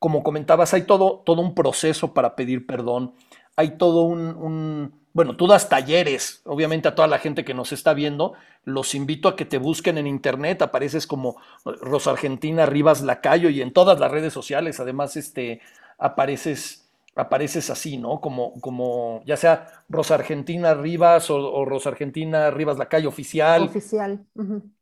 como 0.00 0.24
comentabas, 0.24 0.74
hay 0.74 0.82
todo, 0.82 1.22
todo 1.24 1.40
un 1.40 1.54
proceso 1.54 2.12
para 2.12 2.34
pedir 2.34 2.66
perdón, 2.66 3.14
hay 3.54 3.78
todo 3.78 4.02
un, 4.02 4.92
bueno, 5.12 5.36
tú 5.36 5.46
das 5.46 5.68
talleres, 5.68 6.42
obviamente 6.44 6.88
a 6.88 6.94
toda 6.96 7.06
la 7.06 7.18
gente 7.18 7.44
que 7.44 7.54
nos 7.54 7.70
está 7.72 7.94
viendo, 7.94 8.32
los 8.64 8.96
invito 8.96 9.28
a 9.28 9.36
que 9.36 9.44
te 9.44 9.58
busquen 9.58 9.96
en 9.96 10.08
internet, 10.08 10.60
apareces 10.62 11.06
como 11.06 11.36
Rosa 11.64 12.10
Argentina 12.10 12.66
Rivas 12.66 13.00
Lacayo 13.00 13.48
y 13.48 13.62
en 13.62 13.72
todas 13.72 14.00
las 14.00 14.10
redes 14.10 14.32
sociales, 14.32 14.80
además, 14.80 15.16
este, 15.16 15.60
apareces 15.98 16.89
apareces 17.14 17.70
así, 17.70 17.96
¿no? 17.96 18.20
Como, 18.20 18.54
como 18.60 19.22
ya 19.24 19.36
sea 19.36 19.66
Rosa 19.88 20.14
Argentina 20.14 20.74
Rivas 20.74 21.30
o, 21.30 21.64
Rosa 21.64 21.90
Argentina 21.90 22.50
Rivas 22.50 22.78
la 22.78 22.88
calle 22.88 23.06
oficial. 23.06 23.64
Oficial. 23.64 24.24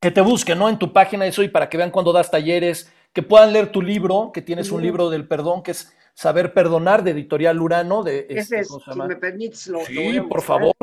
Que 0.00 0.10
te 0.10 0.20
busquen, 0.20 0.58
¿no? 0.58 0.68
En 0.68 0.78
tu 0.78 0.92
página 0.92 1.26
eso 1.26 1.42
y 1.42 1.48
para 1.48 1.68
que 1.68 1.76
vean 1.76 1.90
cuando 1.90 2.12
das 2.12 2.30
talleres, 2.30 2.92
que 3.12 3.22
puedan 3.22 3.52
leer 3.52 3.72
tu 3.72 3.82
libro, 3.82 4.30
que 4.32 4.42
tienes 4.42 4.70
un 4.70 4.82
libro 4.82 5.10
del 5.10 5.26
perdón, 5.26 5.62
que 5.62 5.72
es 5.72 5.94
Saber 6.14 6.52
Perdonar, 6.52 7.02
de 7.02 7.12
Editorial 7.12 7.60
Urano. 7.60 8.02
De, 8.02 8.26
este, 8.28 8.60
es, 8.60 8.68
si 8.68 8.98
me 8.98 9.16
permites, 9.16 9.66
lo 9.68 9.80
Sí, 9.80 10.20
por 10.20 10.42
favor. 10.42 10.74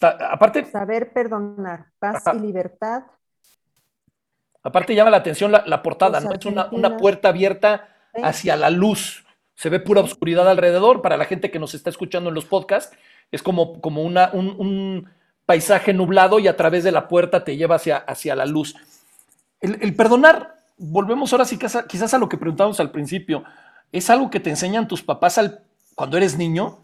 aparte. 0.00 0.64
Saber 0.66 1.12
Perdonar, 1.12 1.86
paz 1.98 2.24
y 2.34 2.38
libertad. 2.38 3.02
Aparte 4.64 4.94
llama 4.94 5.10
la 5.10 5.16
atención 5.16 5.50
la, 5.50 5.82
portada, 5.82 6.20
¿no? 6.20 6.32
Es 6.32 6.46
una, 6.46 6.68
una 6.70 6.96
puerta 6.96 7.30
abierta 7.30 7.88
hacia 8.14 8.54
la 8.56 8.70
luz 8.70 9.24
se 9.54 9.68
ve 9.68 9.80
pura 9.80 10.00
oscuridad 10.00 10.48
alrededor. 10.48 11.02
Para 11.02 11.16
la 11.16 11.24
gente 11.24 11.50
que 11.50 11.58
nos 11.58 11.74
está 11.74 11.90
escuchando 11.90 12.28
en 12.28 12.34
los 12.34 12.44
podcasts, 12.44 12.96
es 13.30 13.42
como, 13.42 13.80
como 13.80 14.02
una, 14.02 14.30
un, 14.32 15.08
paisaje 15.46 15.92
nublado 15.92 16.38
y 16.38 16.46
a 16.48 16.56
través 16.56 16.84
de 16.84 16.92
la 16.92 17.08
puerta 17.08 17.44
te 17.44 17.56
lleva 17.56 17.74
hacia, 17.74 17.96
hacia 17.96 18.36
la 18.36 18.46
luz. 18.46 18.74
El, 19.60 19.94
perdonar, 19.94 20.56
volvemos 20.78 21.32
ahora 21.32 21.44
sí 21.44 21.58
quizás, 21.58 22.14
a 22.14 22.18
lo 22.18 22.28
que 22.28 22.36
preguntamos 22.36 22.80
al 22.80 22.90
principio, 22.90 23.44
es 23.90 24.08
algo 24.08 24.30
que 24.30 24.40
te 24.40 24.50
enseñan 24.50 24.88
tus 24.88 25.02
papás 25.02 25.38
al, 25.38 25.62
cuando 25.94 26.16
eres 26.16 26.36
niño, 26.36 26.82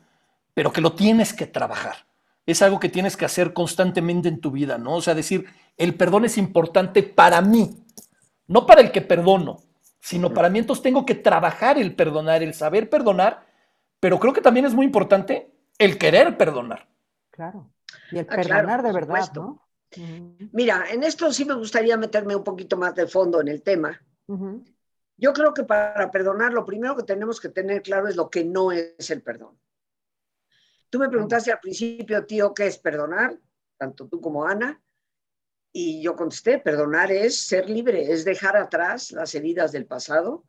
pero 0.55 0.73
que 0.73 0.81
lo 0.81 0.93
tienes 0.93 1.33
que 1.33 1.47
trabajar. 1.47 2.07
Es 2.47 2.62
algo 2.62 2.81
que 2.81 2.89
tienes 2.89 3.16
que 3.16 3.25
hacer 3.25 3.53
constantemente 3.53 4.29
en 4.29 4.41
tu 4.41 4.51
vida, 4.51 4.79
¿no? 4.79 4.95
O 4.95 5.01
sea, 5.01 5.14
decir, 5.14 5.47
el 5.77 5.95
perdón 5.95 6.25
es 6.25 6.39
importante 6.39 7.03
para 7.03 7.41
mí, 7.41 7.85
no 8.47 8.66
para 8.66 8.81
el 8.81 8.91
que 8.91 9.03
perdono, 9.03 9.61
sino 10.01 10.32
para 10.32 10.49
mí 10.49 10.59
entonces 10.59 10.82
tengo 10.82 11.05
que 11.05 11.14
trabajar 11.14 11.78
el 11.78 11.94
perdonar, 11.94 12.42
el 12.42 12.55
saber 12.55 12.88
perdonar, 12.88 13.46
pero 14.01 14.18
creo 14.18 14.32
que 14.32 14.40
también 14.40 14.66
es 14.66 14.74
muy 14.74 14.86
importante 14.86 15.53
el 15.78 15.99
querer 15.99 16.36
perdonar. 16.36 16.88
Claro. 17.30 17.70
Y 18.12 18.18
el 18.18 18.26
ah, 18.28 18.36
perdonar 18.36 18.82
de 18.82 18.92
verdad, 18.92 19.32
¿no? 19.34 19.68
Mira, 20.53 20.84
en 20.90 21.03
esto 21.03 21.32
sí 21.32 21.44
me 21.44 21.55
gustaría 21.55 21.96
meterme 21.96 22.36
un 22.36 22.44
poquito 22.44 22.76
más 22.76 22.94
de 22.94 23.07
fondo 23.07 23.40
en 23.40 23.49
el 23.49 23.62
tema. 23.62 24.01
Yo 25.16 25.32
creo 25.32 25.55
que 25.55 25.64
para 25.64 26.11
perdonar 26.11 26.53
lo 26.53 26.64
primero 26.64 26.94
que 26.94 27.03
tenemos 27.03 27.40
que 27.40 27.49
tener 27.49 27.82
claro 27.82 28.07
es 28.09 28.16
lo 28.16 28.28
que 28.28 28.44
no 28.44 28.70
es 28.70 29.11
el 29.11 29.22
perdón. 29.22 29.59
Tú 30.90 30.99
me 30.99 31.09
preguntaste 31.09 31.53
al 31.53 31.61
principio, 31.61 32.24
tío, 32.24 32.55
¿qué 32.55 32.66
es 32.66 32.78
perdonar? 32.78 33.38
Tanto 33.76 34.07
tú 34.07 34.20
como 34.20 34.44
Ana. 34.44 34.80
Y 35.73 36.03
yo 36.03 36.16
contesté, 36.16 36.59
perdonar 36.59 37.12
es 37.12 37.41
ser 37.41 37.69
libre, 37.69 38.12
es 38.12 38.25
dejar 38.25 38.57
atrás 38.57 39.12
las 39.12 39.35
heridas 39.35 39.73
del 39.73 39.87
pasado 39.87 40.45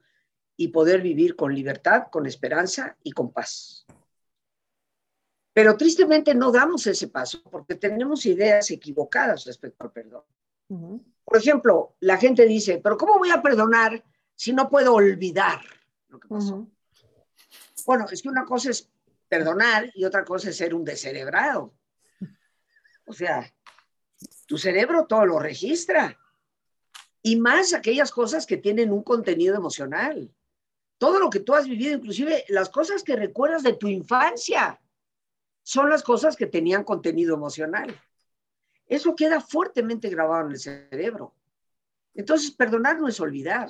y 0.56 0.70
poder 0.70 1.02
vivir 1.02 1.36
con 1.36 1.54
libertad, 1.54 2.08
con 2.12 2.26
esperanza 2.26 2.98
y 3.04 3.12
con 3.12 3.32
paz. 3.32 3.86
Pero 5.54 5.76
tristemente 5.76 6.34
no 6.34 6.52
damos 6.52 6.88
ese 6.88 7.08
paso 7.08 7.44
porque 7.44 7.76
tenemos 7.76 8.26
ideas 8.26 8.72
equivocadas 8.72 9.46
respecto 9.46 9.84
al 9.84 9.92
perdón. 9.92 10.24
Por 11.26 11.38
ejemplo, 11.38 11.96
la 12.00 12.18
gente 12.18 12.46
dice, 12.46 12.80
pero 12.84 12.98
¿cómo 12.98 13.18
voy 13.18 13.32
a 13.32 13.42
perdonar 13.42 14.04
si 14.36 14.54
no 14.54 14.70
puedo 14.70 14.94
olvidar 14.94 15.60
lo 16.08 16.20
que 16.20 16.28
pasó? 16.28 16.68
Bueno, 17.86 18.06
es 18.12 18.22
que 18.22 18.30
una 18.30 18.46
cosa 18.46 18.70
es 18.72 18.90
perdonar 19.28 19.92
y 19.94 20.06
otra 20.06 20.24
cosa 20.24 20.50
es 20.50 20.58
ser 20.58 20.74
un 20.74 20.84
descerebrado. 20.84 21.74
O 23.06 23.14
sea, 23.14 23.52
tu 24.50 24.58
cerebro 24.58 25.06
todo 25.06 25.28
lo 25.28 25.38
registra. 25.38 26.18
Y 27.22 27.40
más 27.40 27.72
aquellas 27.72 28.12
cosas 28.12 28.48
que 28.48 28.58
tienen 28.58 28.92
un 28.92 29.04
contenido 29.04 29.56
emocional. 29.56 30.34
Todo 30.98 31.20
lo 31.20 31.30
que 31.30 31.40
tú 31.40 31.54
has 31.54 31.68
vivido, 31.68 31.94
inclusive 31.94 32.46
las 32.50 32.70
cosas 32.70 33.04
que 33.04 33.16
recuerdas 33.16 33.62
de 33.62 33.74
tu 33.74 33.88
infancia 33.88 34.82
son 35.62 35.88
las 35.92 36.02
cosas 36.02 36.36
que 36.36 36.48
tenían 36.48 36.84
contenido 36.84 37.36
emocional. 37.36 37.96
Eso 38.88 39.16
queda 39.16 39.40
fuertemente 39.40 40.10
grabado 40.10 40.48
en 40.48 40.54
el 40.54 40.60
cerebro. 40.60 41.36
Entonces, 42.16 42.50
perdonar 42.50 43.00
no 43.00 43.08
es 43.08 43.20
olvidar. 43.20 43.70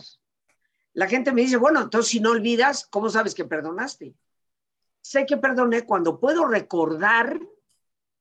La 0.93 1.07
gente 1.09 1.33
me 1.33 1.41
dice, 1.41 1.57
bueno, 1.57 1.81
entonces 1.81 2.09
si 2.09 2.21
no 2.21 2.31
olvidas, 2.31 2.87
¿cómo 2.89 3.09
sabes 3.09 3.35
que 3.35 3.43
perdonaste? 3.43 4.15
Sé 5.01 5.25
que 5.25 5.35
perdoné 5.35 5.85
cuando 5.85 6.21
puedo 6.21 6.47
recordar 6.47 7.37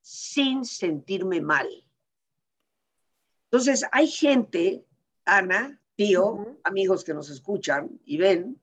sin 0.01 0.65
sentirme 0.65 1.41
mal. 1.41 1.69
Entonces, 3.51 3.85
hay 3.93 4.09
gente, 4.09 4.85
Ana, 5.25 5.81
tío, 5.97 6.59
amigos 6.65 7.03
que 7.03 7.15
nos 7.15 7.31
escuchan 7.31 7.99
y 8.05 8.19
ven, 8.19 8.61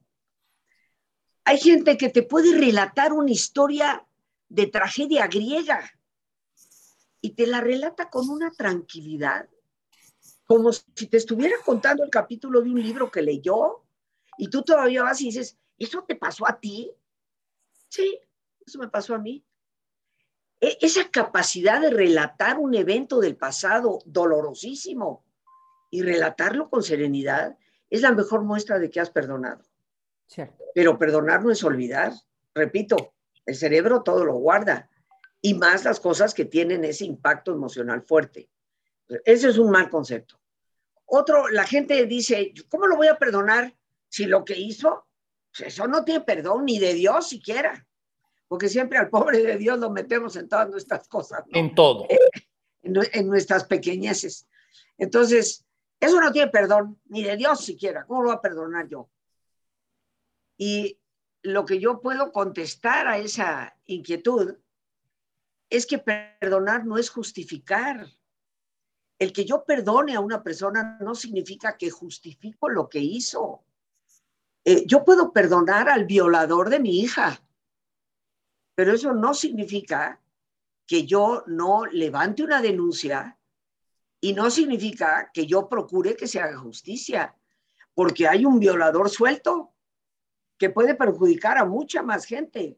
hay 1.43 1.57
gente 1.59 1.97
que 1.97 2.09
te 2.09 2.23
puede 2.23 2.55
relatar 2.55 3.13
una 3.13 3.31
historia 3.31 4.05
de 4.47 4.67
tragedia 4.67 5.27
griega 5.27 5.91
y 7.19 7.31
te 7.31 7.47
la 7.47 7.61
relata 7.61 8.09
con 8.11 8.29
una 8.29 8.51
tranquilidad, 8.51 9.49
como 10.45 10.71
si 10.71 11.07
te 11.07 11.17
estuviera 11.17 11.55
contando 11.65 12.03
el 12.03 12.11
capítulo 12.11 12.61
de 12.61 12.69
un 12.69 12.81
libro 12.81 13.09
que 13.09 13.23
leyó 13.23 13.83
y 14.37 14.49
tú 14.49 14.61
todavía 14.61 15.01
vas 15.01 15.19
y 15.21 15.25
dices, 15.25 15.57
¿eso 15.79 16.03
te 16.07 16.15
pasó 16.15 16.47
a 16.47 16.59
ti? 16.59 16.91
Sí, 17.89 18.19
eso 18.65 18.77
me 18.77 18.87
pasó 18.87 19.15
a 19.15 19.19
mí. 19.19 19.43
E, 20.65 20.79
esa 20.81 21.11
capacidad 21.11 21.79
de 21.79 21.91
relatar 21.91 22.57
un 22.57 22.73
evento 22.73 23.19
del 23.19 23.37
pasado 23.37 23.99
dolorosísimo 24.05 25.23
y 25.91 26.01
relatarlo 26.01 26.71
con 26.71 26.81
serenidad 26.81 27.55
es 27.87 28.01
la 28.01 28.11
mejor 28.11 28.41
muestra 28.41 28.79
de 28.79 28.89
que 28.89 28.99
has 28.99 29.11
perdonado. 29.11 29.63
Pero 30.73 30.97
perdonar 30.97 31.43
no 31.43 31.51
es 31.51 31.63
olvidar. 31.63 32.13
Repito, 32.55 33.13
el 33.45 33.55
cerebro 33.55 34.01
todo 34.01 34.25
lo 34.25 34.33
guarda 34.37 34.89
y 35.39 35.53
más 35.53 35.85
las 35.85 35.99
cosas 35.99 36.33
que 36.33 36.45
tienen 36.45 36.83
ese 36.83 37.05
impacto 37.05 37.51
emocional 37.51 38.01
fuerte. 38.01 38.49
Ese 39.23 39.49
es 39.49 39.59
un 39.59 39.69
mal 39.69 39.87
concepto. 39.87 40.41
Otro, 41.05 41.47
la 41.49 41.67
gente 41.67 42.03
dice, 42.07 42.55
¿cómo 42.69 42.87
lo 42.87 42.95
voy 42.95 43.07
a 43.07 43.19
perdonar 43.19 43.71
si 44.09 44.25
lo 44.25 44.43
que 44.43 44.57
hizo, 44.57 45.05
pues 45.55 45.73
eso 45.73 45.87
no 45.87 46.03
tiene 46.03 46.21
perdón 46.21 46.65
ni 46.65 46.79
de 46.79 46.95
Dios 46.95 47.29
siquiera? 47.29 47.85
Porque 48.47 48.69
siempre 48.69 48.97
al 48.97 49.09
pobre 49.09 49.41
de 49.41 49.57
Dios 49.57 49.79
lo 49.79 49.89
metemos 49.89 50.35
en 50.35 50.47
todas 50.47 50.69
nuestras 50.69 51.07
cosas. 51.07 51.43
En 51.51 51.73
todo. 51.73 52.07
En, 52.83 52.95
en, 53.11 53.27
nuestras 53.27 53.63
pequeñeces. 53.63 54.47
Entonces, 54.97 55.65
eso 55.99 56.21
no 56.21 56.31
tiene 56.31 56.51
perdón, 56.51 56.99
ni 57.05 57.23
de 57.23 57.35
Dios 57.37 57.65
siquiera. 57.65 58.05
¿Cómo 58.05 58.21
lo 58.21 58.29
voy 58.29 58.37
a 58.37 58.41
perdonar 58.41 58.87
yo? 58.87 59.09
Y 60.57 60.99
lo 61.41 61.65
que 61.65 61.79
yo 61.79 62.01
puedo 62.01 62.31
contestar 62.31 63.07
a 63.07 63.17
esa 63.17 63.77
inquietud 63.85 64.55
es 65.69 65.85
que 65.85 65.99
perdonar 65.99 66.85
no 66.85 66.97
es 66.97 67.09
justificar. 67.09 68.07
El 69.17 69.31
que 69.31 69.45
yo 69.45 69.63
perdone 69.63 70.15
a 70.15 70.19
una 70.19 70.43
persona 70.43 70.97
no 71.01 71.15
significa 71.15 71.77
que 71.77 71.89
justifico 71.89 72.69
lo 72.69 72.89
que 72.89 72.99
hizo. 72.99 73.63
Eh, 74.63 74.85
yo 74.85 75.05
puedo 75.05 75.31
perdonar 75.31 75.89
al 75.89 76.05
violador 76.05 76.69
de 76.69 76.79
mi 76.79 76.99
hija, 76.99 77.41
pero 78.75 78.93
eso 78.93 79.13
no 79.13 79.33
significa 79.33 80.21
que 80.85 81.05
yo 81.05 81.43
no 81.47 81.85
levante 81.85 82.43
una 82.43 82.61
denuncia 82.61 83.39
y 84.19 84.33
no 84.33 84.51
significa 84.51 85.31
que 85.33 85.47
yo 85.47 85.67
procure 85.67 86.15
que 86.15 86.27
se 86.27 86.39
haga 86.39 86.57
justicia, 86.57 87.35
porque 87.93 88.27
hay 88.27 88.45
un 88.45 88.59
violador 88.59 89.09
suelto 89.09 89.73
que 90.57 90.69
puede 90.69 90.95
perjudicar 90.95 91.57
a 91.57 91.65
mucha 91.65 92.01
más 92.03 92.25
gente. 92.25 92.77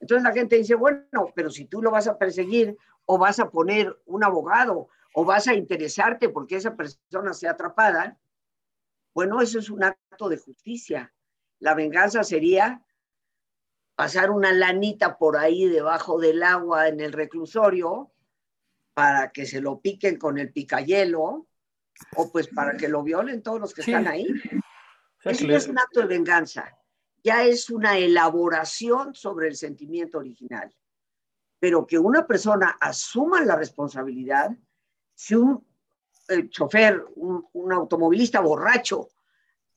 Entonces 0.00 0.22
la 0.22 0.32
gente 0.32 0.56
dice, 0.56 0.74
bueno, 0.74 1.32
pero 1.34 1.50
si 1.50 1.66
tú 1.66 1.82
lo 1.82 1.90
vas 1.90 2.06
a 2.06 2.18
perseguir 2.18 2.76
o 3.04 3.18
vas 3.18 3.38
a 3.40 3.50
poner 3.50 3.96
un 4.06 4.24
abogado 4.24 4.88
o 5.14 5.24
vas 5.24 5.48
a 5.48 5.54
interesarte 5.54 6.28
porque 6.28 6.56
esa 6.56 6.76
persona 6.76 7.32
sea 7.32 7.52
atrapada, 7.52 8.18
bueno, 9.14 9.40
eso 9.40 9.58
es 9.58 9.70
un 9.70 9.82
acto 9.82 10.28
de 10.28 10.36
justicia. 10.36 11.12
La 11.58 11.74
venganza 11.74 12.22
sería 12.22 12.84
pasar 13.96 14.30
una 14.30 14.52
lanita 14.52 15.16
por 15.16 15.38
ahí 15.38 15.66
debajo 15.66 16.20
del 16.20 16.42
agua 16.42 16.88
en 16.88 17.00
el 17.00 17.12
reclusorio 17.12 18.12
para 18.94 19.32
que 19.32 19.46
se 19.46 19.60
lo 19.60 19.80
piquen 19.80 20.18
con 20.18 20.38
el 20.38 20.52
picayelo 20.52 21.46
o 22.14 22.30
pues 22.30 22.48
para 22.48 22.76
que 22.76 22.88
lo 22.88 23.02
violen 23.02 23.42
todos 23.42 23.58
los 23.58 23.74
que 23.74 23.80
están 23.80 24.06
ahí. 24.06 24.26
Eso 25.24 25.46
no 25.46 25.56
es 25.56 25.66
un 25.66 25.78
acto 25.78 26.00
de 26.00 26.06
venganza, 26.06 26.78
ya 27.24 27.42
es 27.42 27.70
una 27.70 27.98
elaboración 27.98 29.14
sobre 29.14 29.48
el 29.48 29.56
sentimiento 29.56 30.18
original. 30.18 30.72
Pero 31.58 31.86
que 31.86 31.98
una 31.98 32.26
persona 32.26 32.76
asuma 32.78 33.40
la 33.40 33.56
responsabilidad, 33.56 34.50
si 35.14 35.34
un 35.34 35.66
eh, 36.28 36.48
chofer, 36.50 37.02
un, 37.16 37.72
automovilista 37.72 38.40
borracho, 38.40 39.08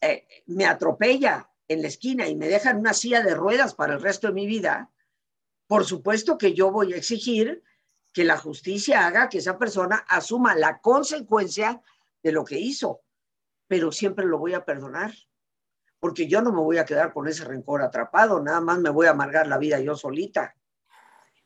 eh, 0.01 0.27
me 0.47 0.65
atropella 0.65 1.48
en 1.69 1.81
la 1.81 1.87
esquina 1.87 2.27
y 2.27 2.35
me 2.35 2.49
deja 2.49 2.71
en 2.71 2.77
una 2.77 2.93
silla 2.93 3.21
de 3.21 3.33
ruedas 3.33 3.73
para 3.73 3.93
el 3.93 4.01
resto 4.01 4.27
de 4.27 4.33
mi 4.33 4.45
vida, 4.45 4.91
por 5.67 5.85
supuesto 5.85 6.37
que 6.37 6.53
yo 6.53 6.71
voy 6.71 6.93
a 6.93 6.97
exigir 6.97 7.63
que 8.11 8.25
la 8.25 8.37
justicia 8.37 9.07
haga 9.07 9.29
que 9.29 9.37
esa 9.37 9.57
persona 9.57 10.03
asuma 10.09 10.55
la 10.55 10.81
consecuencia 10.81 11.81
de 12.21 12.31
lo 12.33 12.43
que 12.43 12.59
hizo, 12.59 13.01
pero 13.67 13.91
siempre 13.93 14.25
lo 14.25 14.37
voy 14.37 14.53
a 14.53 14.65
perdonar 14.65 15.13
porque 15.99 16.27
yo 16.27 16.41
no 16.41 16.51
me 16.51 16.61
voy 16.61 16.77
a 16.77 16.85
quedar 16.85 17.13
con 17.13 17.27
ese 17.27 17.45
rencor 17.45 17.81
atrapado, 17.81 18.41
nada 18.41 18.61
más 18.61 18.79
me 18.79 18.89
voy 18.89 19.07
a 19.07 19.11
amargar 19.11 19.47
la 19.47 19.57
vida 19.57 19.79
yo 19.79 19.95
solita. 19.95 20.55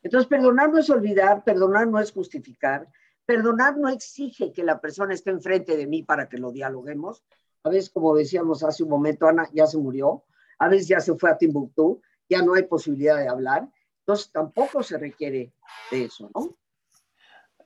Entonces, 0.02 0.28
perdonar 0.28 0.70
no 0.70 0.78
es 0.78 0.90
olvidar, 0.90 1.44
perdonar 1.44 1.88
no 1.88 1.98
es 1.98 2.12
justificar, 2.12 2.88
perdonar 3.24 3.76
no 3.76 3.88
exige 3.88 4.52
que 4.52 4.62
la 4.62 4.80
persona 4.80 5.14
esté 5.14 5.30
enfrente 5.30 5.76
de 5.76 5.86
mí 5.86 6.02
para 6.02 6.28
que 6.28 6.38
lo 6.38 6.52
dialoguemos. 6.52 7.24
A 7.64 7.70
veces, 7.70 7.90
como 7.90 8.14
decíamos 8.14 8.62
hace 8.62 8.82
un 8.82 8.90
momento, 8.90 9.26
Ana 9.26 9.48
ya 9.52 9.66
se 9.66 9.78
murió, 9.78 10.24
a 10.58 10.68
veces 10.68 10.86
ya 10.86 11.00
se 11.00 11.14
fue 11.14 11.30
a 11.30 11.38
Timbuktu, 11.38 12.00
ya 12.28 12.42
no 12.42 12.54
hay 12.54 12.64
posibilidad 12.64 13.16
de 13.16 13.28
hablar, 13.28 13.68
entonces 14.00 14.30
tampoco 14.30 14.82
se 14.82 14.98
requiere 14.98 15.54
de 15.90 16.04
eso, 16.04 16.30
¿no? 16.34 16.56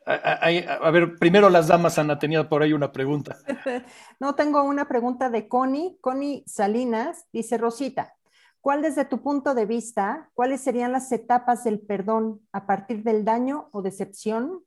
A, 0.07 0.91
ver, 0.91 1.19
primero 1.19 1.51
las 1.51 1.69
damas, 1.69 1.99
Ana, 1.99 2.19
tenía 2.19 2.49
por 2.49 2.63
ahí 2.63 2.73
una 2.73 2.93
pregunta. 2.93 3.37
No, 4.21 4.35
tengo 4.35 4.63
una 4.63 4.89
pregunta 4.89 5.29
de 5.29 5.49
Connie. 5.49 5.99
Connie 6.01 6.45
Salinas 6.47 7.27
dice, 7.31 7.59
Rosita, 7.59 8.15
¿cuál 8.63 8.81
desde 8.81 9.05
tu 9.05 9.21
punto 9.21 9.55
de 9.55 9.67
vista, 9.67 10.31
cuáles 10.33 10.63
serían 10.63 10.93
las 10.93 11.13
etapas 11.13 11.65
del 11.65 11.81
perdón 11.81 12.41
a 12.53 12.67
partir 12.67 13.03
del 13.03 13.25
daño 13.25 13.69
o 13.73 13.83
decepción? 13.83 14.65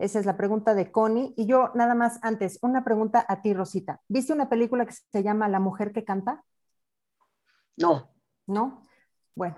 Esa 0.00 0.18
es 0.18 0.26
la 0.26 0.36
pregunta 0.36 0.74
de 0.74 0.90
Connie. 0.90 1.34
Y 1.36 1.46
yo 1.46 1.70
nada 1.74 1.94
más 1.94 2.18
antes, 2.22 2.58
una 2.62 2.84
pregunta 2.84 3.24
a 3.28 3.42
ti, 3.42 3.52
Rosita. 3.52 4.00
¿Viste 4.08 4.32
una 4.32 4.48
película 4.48 4.86
que 4.86 4.94
se 4.94 5.22
llama 5.22 5.48
La 5.48 5.60
mujer 5.60 5.92
que 5.92 6.04
canta? 6.04 6.42
No. 7.76 8.10
¿No? 8.46 8.86
Bueno, 9.34 9.56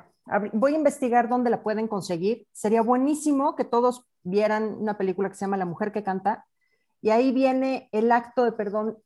voy 0.53 0.75
a 0.75 0.77
investigar 0.77 1.29
dónde 1.29 1.49
la 1.49 1.63
pueden 1.63 1.87
conseguir. 1.87 2.47
Sería 2.53 2.83
buenísimo 2.83 3.55
que 3.55 3.65
todos 3.65 4.05
vieran 4.23 4.77
una 4.79 4.99
película 4.99 5.29
que 5.29 5.37
se 5.37 5.45
llama 5.45 5.57
La 5.57 5.65
mujer 5.65 5.93
que 5.93 6.03
canta, 6.03 6.47
y 7.01 7.11
ahí 7.11 7.33
viene 7.33 7.89
el 7.93 8.13
acto 8.13 8.45
de 8.45 8.53
perdón 8.53 8.99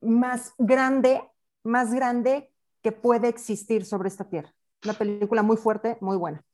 más 0.00 0.54
grande, 0.58 1.22
más 1.62 1.92
grande 1.94 2.52
que 2.82 2.92
puede 2.92 3.28
existir 3.28 3.84
sobre 3.84 4.08
esta 4.08 4.28
tierra. 4.28 4.52
Una 4.84 4.94
película 4.94 5.42
muy 5.42 5.56
fuerte, 5.56 5.96
muy 6.00 6.16
buena. 6.16 6.44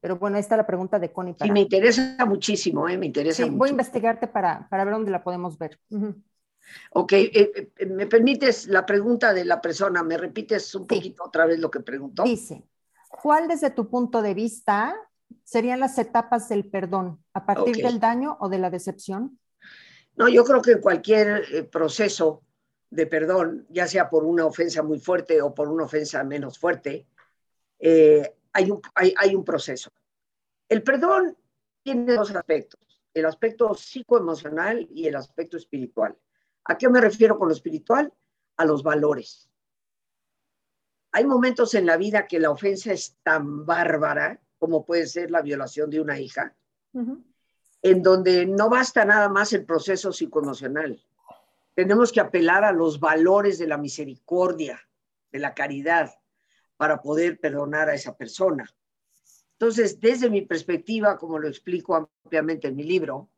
Pero 0.00 0.16
bueno, 0.16 0.38
esta 0.38 0.54
es 0.54 0.58
la 0.58 0.66
pregunta 0.66 0.98
de 0.98 1.12
Connie. 1.12 1.34
Para... 1.34 1.46
Sí, 1.46 1.52
me 1.52 1.60
interesa 1.60 2.24
muchísimo, 2.26 2.88
¿eh? 2.88 2.96
me 2.96 3.06
interesa 3.06 3.44
sí, 3.44 3.50
Voy 3.50 3.68
a 3.68 3.72
investigarte 3.72 4.26
para, 4.26 4.68
para 4.68 4.84
ver 4.84 4.94
dónde 4.94 5.10
la 5.10 5.22
podemos 5.22 5.58
ver. 5.58 5.78
Ok, 6.92 7.12
eh, 7.12 7.72
eh, 7.76 7.86
¿me 7.86 8.06
permites 8.06 8.66
la 8.66 8.86
pregunta 8.86 9.32
de 9.34 9.44
la 9.44 9.60
persona? 9.60 10.02
¿Me 10.02 10.16
repites 10.16 10.74
un 10.74 10.86
poquito 10.86 11.24
otra 11.24 11.46
vez 11.46 11.58
lo 11.58 11.70
que 11.70 11.80
preguntó? 11.80 12.22
Dice, 12.22 12.64
¿cuál 13.08 13.48
desde 13.48 13.70
tu 13.70 13.88
punto 13.88 14.22
de 14.22 14.34
vista 14.34 14.96
serían 15.44 15.80
las 15.80 15.98
etapas 15.98 16.48
del 16.48 16.64
perdón? 16.64 17.22
¿A 17.34 17.44
partir 17.44 17.76
del 17.76 18.00
daño 18.00 18.36
o 18.40 18.48
de 18.48 18.58
la 18.58 18.70
decepción? 18.70 19.38
No, 20.16 20.28
yo 20.28 20.44
creo 20.44 20.62
que 20.62 20.80
cualquier 20.80 21.44
eh, 21.52 21.62
proceso 21.64 22.42
de 22.90 23.06
perdón, 23.06 23.66
ya 23.70 23.86
sea 23.86 24.10
por 24.10 24.24
una 24.24 24.46
ofensa 24.46 24.82
muy 24.82 24.98
fuerte 24.98 25.40
o 25.42 25.54
por 25.54 25.68
una 25.68 25.84
ofensa 25.84 26.24
menos 26.24 26.58
fuerte, 26.58 27.06
hay, 28.52 28.70
un, 28.70 28.80
hay, 28.94 29.14
hay 29.16 29.34
un 29.34 29.44
proceso. 29.44 29.90
El 30.68 30.82
perdón 30.82 31.36
tiene 31.82 32.14
dos 32.14 32.34
aspectos, 32.34 33.02
el 33.14 33.26
aspecto 33.26 33.74
psicoemocional 33.74 34.86
y 34.90 35.06
el 35.06 35.16
aspecto 35.16 35.56
espiritual. 35.56 36.16
¿A 36.64 36.76
qué 36.76 36.88
me 36.88 37.00
refiero 37.00 37.38
con 37.38 37.48
lo 37.48 37.54
espiritual? 37.54 38.12
A 38.56 38.64
los 38.64 38.82
valores. 38.82 39.50
Hay 41.12 41.26
momentos 41.26 41.74
en 41.74 41.86
la 41.86 41.96
vida 41.96 42.26
que 42.26 42.38
la 42.38 42.50
ofensa 42.50 42.92
es 42.92 43.16
tan 43.22 43.66
bárbara 43.66 44.40
como 44.58 44.84
puede 44.84 45.06
ser 45.06 45.30
la 45.30 45.40
violación 45.40 45.90
de 45.90 46.00
una 46.00 46.20
hija, 46.20 46.54
en 47.82 48.02
donde 48.02 48.44
no 48.46 48.68
basta 48.68 49.04
nada 49.06 49.28
más 49.28 49.52
el 49.54 49.64
proceso 49.64 50.12
psicoemocional. 50.12 51.02
Tenemos 51.74 52.12
que 52.12 52.20
apelar 52.20 52.62
a 52.64 52.72
los 52.72 53.00
valores 53.00 53.58
de 53.58 53.66
la 53.66 53.78
misericordia, 53.78 54.78
de 55.32 55.38
la 55.38 55.54
caridad, 55.54 56.19
para 56.80 57.02
poder 57.02 57.38
perdonar 57.38 57.90
a 57.90 57.94
esa 57.94 58.16
persona. 58.16 58.64
Entonces, 59.52 60.00
desde 60.00 60.30
mi 60.30 60.40
perspectiva, 60.40 61.18
como 61.18 61.38
lo 61.38 61.46
explico 61.46 61.94
ampliamente 61.94 62.68
en 62.68 62.76
mi 62.76 62.84
libro, 62.84 63.28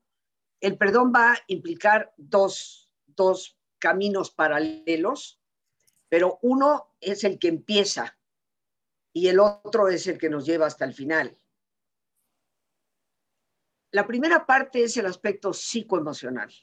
el 0.60 0.78
perdón 0.78 1.12
va 1.12 1.32
a 1.32 1.38
implicar 1.48 2.14
dos 2.16 2.82
dos 3.16 3.58
caminos 3.80 4.30
paralelos, 4.30 5.40
pero 6.08 6.38
uno 6.42 6.94
es 7.00 7.24
el 7.24 7.40
que 7.40 7.48
empieza 7.48 8.16
y 9.12 9.26
el 9.26 9.40
otro 9.40 9.88
es 9.88 10.06
el 10.06 10.18
que 10.18 10.30
nos 10.30 10.46
lleva 10.46 10.66
hasta 10.66 10.84
el 10.84 10.94
final. 10.94 11.36
La 13.90 14.06
primera 14.06 14.46
parte 14.46 14.84
es 14.84 14.96
el 14.96 15.06
aspecto 15.06 15.52
psicoemocional. 15.52 16.54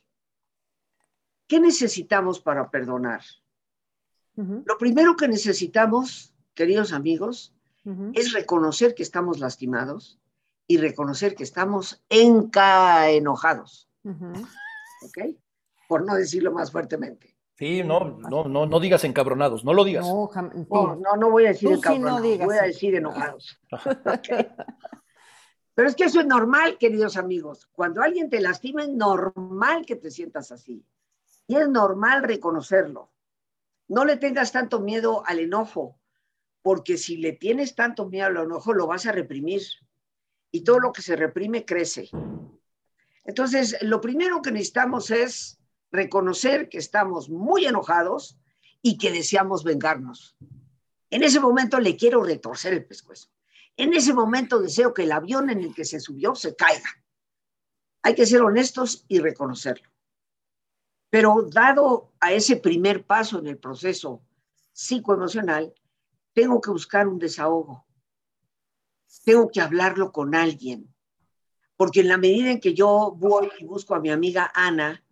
¿Qué 1.46 1.60
necesitamos 1.60 2.40
para 2.40 2.72
perdonar? 2.72 3.22
Lo 4.36 4.78
primero 4.78 5.18
que 5.18 5.28
necesitamos, 5.28 6.34
queridos 6.60 6.92
amigos, 6.92 7.54
es 8.14 8.34
reconocer 8.34 8.94
que 8.94 9.04
estamos 9.04 9.40
lastimados 9.40 10.20
y 10.68 10.78
reconocer 10.78 11.36
que 11.36 11.44
estamos 11.44 12.04
enojados. 12.10 13.88
¿Ok? 14.04 15.36
por 15.90 16.06
no 16.06 16.14
decirlo 16.14 16.52
más 16.52 16.72
fuertemente. 16.72 17.36
Sí, 17.58 17.82
no, 17.84 18.20
no, 18.20 18.44
no, 18.44 18.68
no 18.68 18.80
digas 18.80 19.04
encabronados, 19.06 19.66
no 19.66 19.74
lo 19.74 19.84
digas. 19.84 20.06
No, 20.06 20.30
no, 20.70 21.16
no, 21.18 21.32
voy 21.32 21.46
a 21.46 21.48
decir 21.50 21.72
encabronados, 21.72 22.38
voy 22.38 22.58
a 22.58 22.62
decir 22.62 22.94
enojados. 22.94 23.60
Pero 25.74 25.90
es 25.90 25.96
que 25.96 26.04
eso 26.04 26.20
es 26.20 26.28
normal, 26.28 26.78
queridos 26.78 27.18
amigos. 27.18 27.68
Cuando 27.72 28.04
alguien 28.04 28.30
te 28.30 28.40
lastima, 28.40 28.84
es 28.84 28.90
normal 28.90 29.88
que 29.88 29.96
te 29.96 30.12
sientas 30.12 30.52
así. 30.52 30.86
Y 31.48 31.56
es 31.56 31.68
normal 31.68 32.22
reconocerlo. 32.22 33.10
No 33.88 34.06
le 34.06 34.18
tengas 34.18 34.52
tanto 34.52 34.82
miedo 34.82 35.24
al 35.26 35.40
enojo, 35.40 35.99
porque 36.62 36.98
si 36.98 37.18
le 37.18 37.34
tienes 37.34 37.76
tanto 37.76 38.08
miedo 38.08 38.28
al 38.28 38.38
enojo, 38.38 38.74
lo 38.74 38.88
vas 38.88 39.06
a 39.06 39.12
reprimir. 39.12 39.62
Y 40.52 40.62
todo 40.64 40.80
lo 40.80 40.92
que 40.92 41.02
se 41.02 41.16
reprime 41.16 41.66
crece. 41.66 42.10
Entonces, 43.24 43.78
lo 43.82 44.02
primero 44.02 44.42
que 44.42 44.52
necesitamos 44.52 45.12
es 45.12 45.60
reconocer 45.92 46.70
que 46.70 46.78
estamos 46.78 47.30
muy 47.30 47.66
enojados 47.66 48.38
y 48.82 48.98
que 48.98 49.12
deseamos 49.12 49.64
vengarnos. 49.64 50.36
En 51.10 51.24
ese 51.24 51.40
momento 51.40 51.80
le 51.80 51.96
quiero 51.96 52.24
retorcer 52.24 52.74
el 52.74 52.86
pescuezo. 52.86 53.30
En 53.78 53.94
ese 53.94 54.14
momento 54.14 54.60
deseo 54.60 54.94
que 54.94 55.04
el 55.04 55.12
avión 55.12 55.50
en 55.50 55.62
el 55.62 55.74
que 55.74 55.86
se 55.86 56.00
subió 56.00 56.36
se 56.36 56.56
caiga. 56.56 56.90
Hay 58.02 58.16
que 58.16 58.26
ser 58.26 58.42
honestos 58.42 59.06
y 59.08 59.20
reconocerlo. 59.20 59.90
Pero 61.10 61.44
dado 61.50 62.12
a 62.20 62.32
ese 62.32 62.58
primer 62.58 63.06
paso 63.06 63.40
en 63.40 63.48
el 63.48 63.58
proceso 63.58 64.22
psicoemocional, 64.72 65.74
tengo 66.34 66.62
que 66.62 66.72
buscar 66.72 67.08
un 67.08 67.20
desahogo. 67.20 67.86
Tengo 69.24 69.50
que 69.50 69.62
hablarlo 69.62 70.12
con 70.12 70.36
alguien. 70.36 70.94
Porque 71.76 72.02
en 72.02 72.10
la 72.10 72.18
medida 72.18 72.52
en 72.52 72.60
que 72.60 72.74
yo 72.74 73.16
voy 73.18 73.50
y 73.60 73.66
busco 73.66 73.96
a 73.96 74.00
mi 74.00 74.12
amiga 74.12 74.52
Ana, 74.54 75.04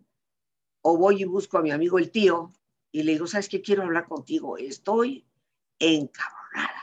o 0.82 0.96
voy 0.96 1.22
y 1.22 1.24
busco 1.24 1.58
a 1.58 1.62
mi 1.62 1.70
amigo 1.70 1.98
el 1.98 2.10
tío 2.10 2.52
y 2.92 3.02
le 3.02 3.12
digo, 3.12 3.26
¿sabes 3.26 3.48
qué? 3.48 3.60
Quiero 3.60 3.82
hablar 3.82 4.06
contigo. 4.06 4.56
Estoy 4.56 5.26
encabronada, 5.78 6.82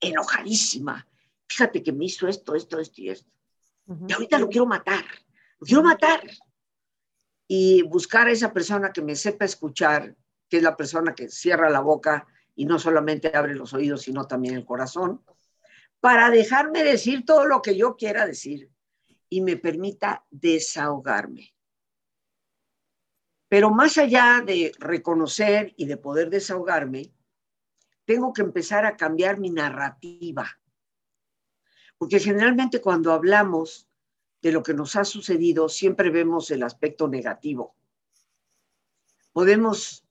enojadísima. 0.00 1.06
Fíjate 1.48 1.82
que 1.82 1.92
me 1.92 2.06
hizo 2.06 2.28
esto, 2.28 2.54
esto, 2.54 2.78
esto 2.78 3.00
y 3.00 3.10
esto. 3.10 3.30
Y 4.06 4.12
ahorita 4.12 4.38
lo 4.38 4.48
quiero 4.48 4.66
matar, 4.66 5.04
lo 5.58 5.66
quiero 5.66 5.82
matar. 5.82 6.22
Y 7.48 7.82
buscar 7.82 8.28
a 8.28 8.30
esa 8.30 8.52
persona 8.52 8.92
que 8.92 9.02
me 9.02 9.16
sepa 9.16 9.44
escuchar, 9.44 10.16
que 10.48 10.58
es 10.58 10.62
la 10.62 10.76
persona 10.76 11.14
que 11.14 11.28
cierra 11.28 11.68
la 11.68 11.80
boca 11.80 12.26
y 12.60 12.66
no 12.66 12.78
solamente 12.78 13.34
abre 13.34 13.54
los 13.54 13.72
oídos, 13.72 14.02
sino 14.02 14.26
también 14.26 14.54
el 14.54 14.66
corazón, 14.66 15.24
para 15.98 16.28
dejarme 16.28 16.84
decir 16.84 17.24
todo 17.24 17.46
lo 17.46 17.62
que 17.62 17.74
yo 17.74 17.96
quiera 17.96 18.26
decir 18.26 18.68
y 19.30 19.40
me 19.40 19.56
permita 19.56 20.26
desahogarme. 20.30 21.54
Pero 23.48 23.70
más 23.70 23.96
allá 23.96 24.42
de 24.44 24.72
reconocer 24.78 25.72
y 25.78 25.86
de 25.86 25.96
poder 25.96 26.28
desahogarme, 26.28 27.14
tengo 28.04 28.34
que 28.34 28.42
empezar 28.42 28.84
a 28.84 28.94
cambiar 28.94 29.40
mi 29.40 29.48
narrativa. 29.48 30.60
Porque 31.96 32.20
generalmente 32.20 32.82
cuando 32.82 33.14
hablamos 33.14 33.88
de 34.42 34.52
lo 34.52 34.62
que 34.62 34.74
nos 34.74 34.96
ha 34.96 35.04
sucedido, 35.04 35.70
siempre 35.70 36.10
vemos 36.10 36.50
el 36.50 36.62
aspecto 36.62 37.08
negativo. 37.08 37.74
Podemos 39.32 40.04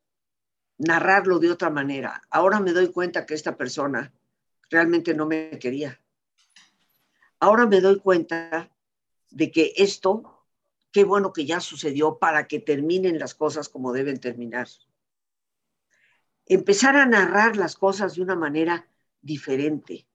narrarlo 0.80 1.39
de 1.39 1.51
otra 1.51 1.69
manera. 1.69 2.23
Ahora 2.30 2.60
me 2.60 2.72
doy 2.72 2.91
cuenta 2.91 3.26
que 3.26 3.35
esta 3.35 3.56
persona 3.56 4.11
realmente 4.69 5.14
no 5.14 5.26
me 5.26 5.60
quería. 5.60 6.01
Ahora 7.39 7.68
me 7.68 7.81
doy 7.81 7.99
cuenta 7.99 8.72
de 9.30 9.51
que 9.51 9.73
esto 9.77 10.45
qué 10.91 11.03
bueno 11.03 11.34
que 11.34 11.45
ya 11.45 11.60
sucedió 11.60 12.18
para 12.18 12.47
que 12.47 12.60
terminen 12.60 13.19
las 13.19 13.35
cosas 13.35 13.69
como 13.69 13.93
deben 13.93 14.19
terminar. 14.19 14.68
Empezar 16.45 16.95
a 16.95 17.06
narrar 17.06 17.57
las 17.57 17.76
cosas 17.76 18.15
de 18.15 18.22
una 18.22 18.35
manera 18.35 18.88
diferente. 19.22 20.07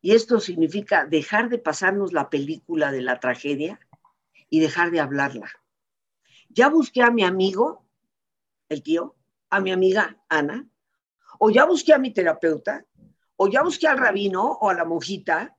Y 0.00 0.12
esto 0.12 0.38
significa 0.40 1.04
dejar 1.04 1.48
de 1.48 1.58
pasarnos 1.58 2.12
la 2.12 2.30
película 2.30 2.92
de 2.92 3.02
la 3.02 3.20
tragedia 3.20 3.80
y 4.48 4.60
dejar 4.60 4.90
de 4.90 5.00
hablarla. 5.00 5.50
Ya 6.48 6.68
busqué 6.68 7.02
a 7.02 7.10
mi 7.10 7.24
amigo, 7.24 7.84
el 8.68 8.82
tío, 8.82 9.16
a 9.50 9.60
mi 9.60 9.72
amiga 9.72 10.16
Ana, 10.28 10.66
o 11.38 11.50
ya 11.50 11.64
busqué 11.64 11.92
a 11.92 11.98
mi 11.98 12.12
terapeuta, 12.12 12.84
o 13.36 13.48
ya 13.48 13.62
busqué 13.62 13.88
al 13.88 13.98
rabino 13.98 14.52
o 14.52 14.70
a 14.70 14.74
la 14.74 14.84
monjita, 14.84 15.56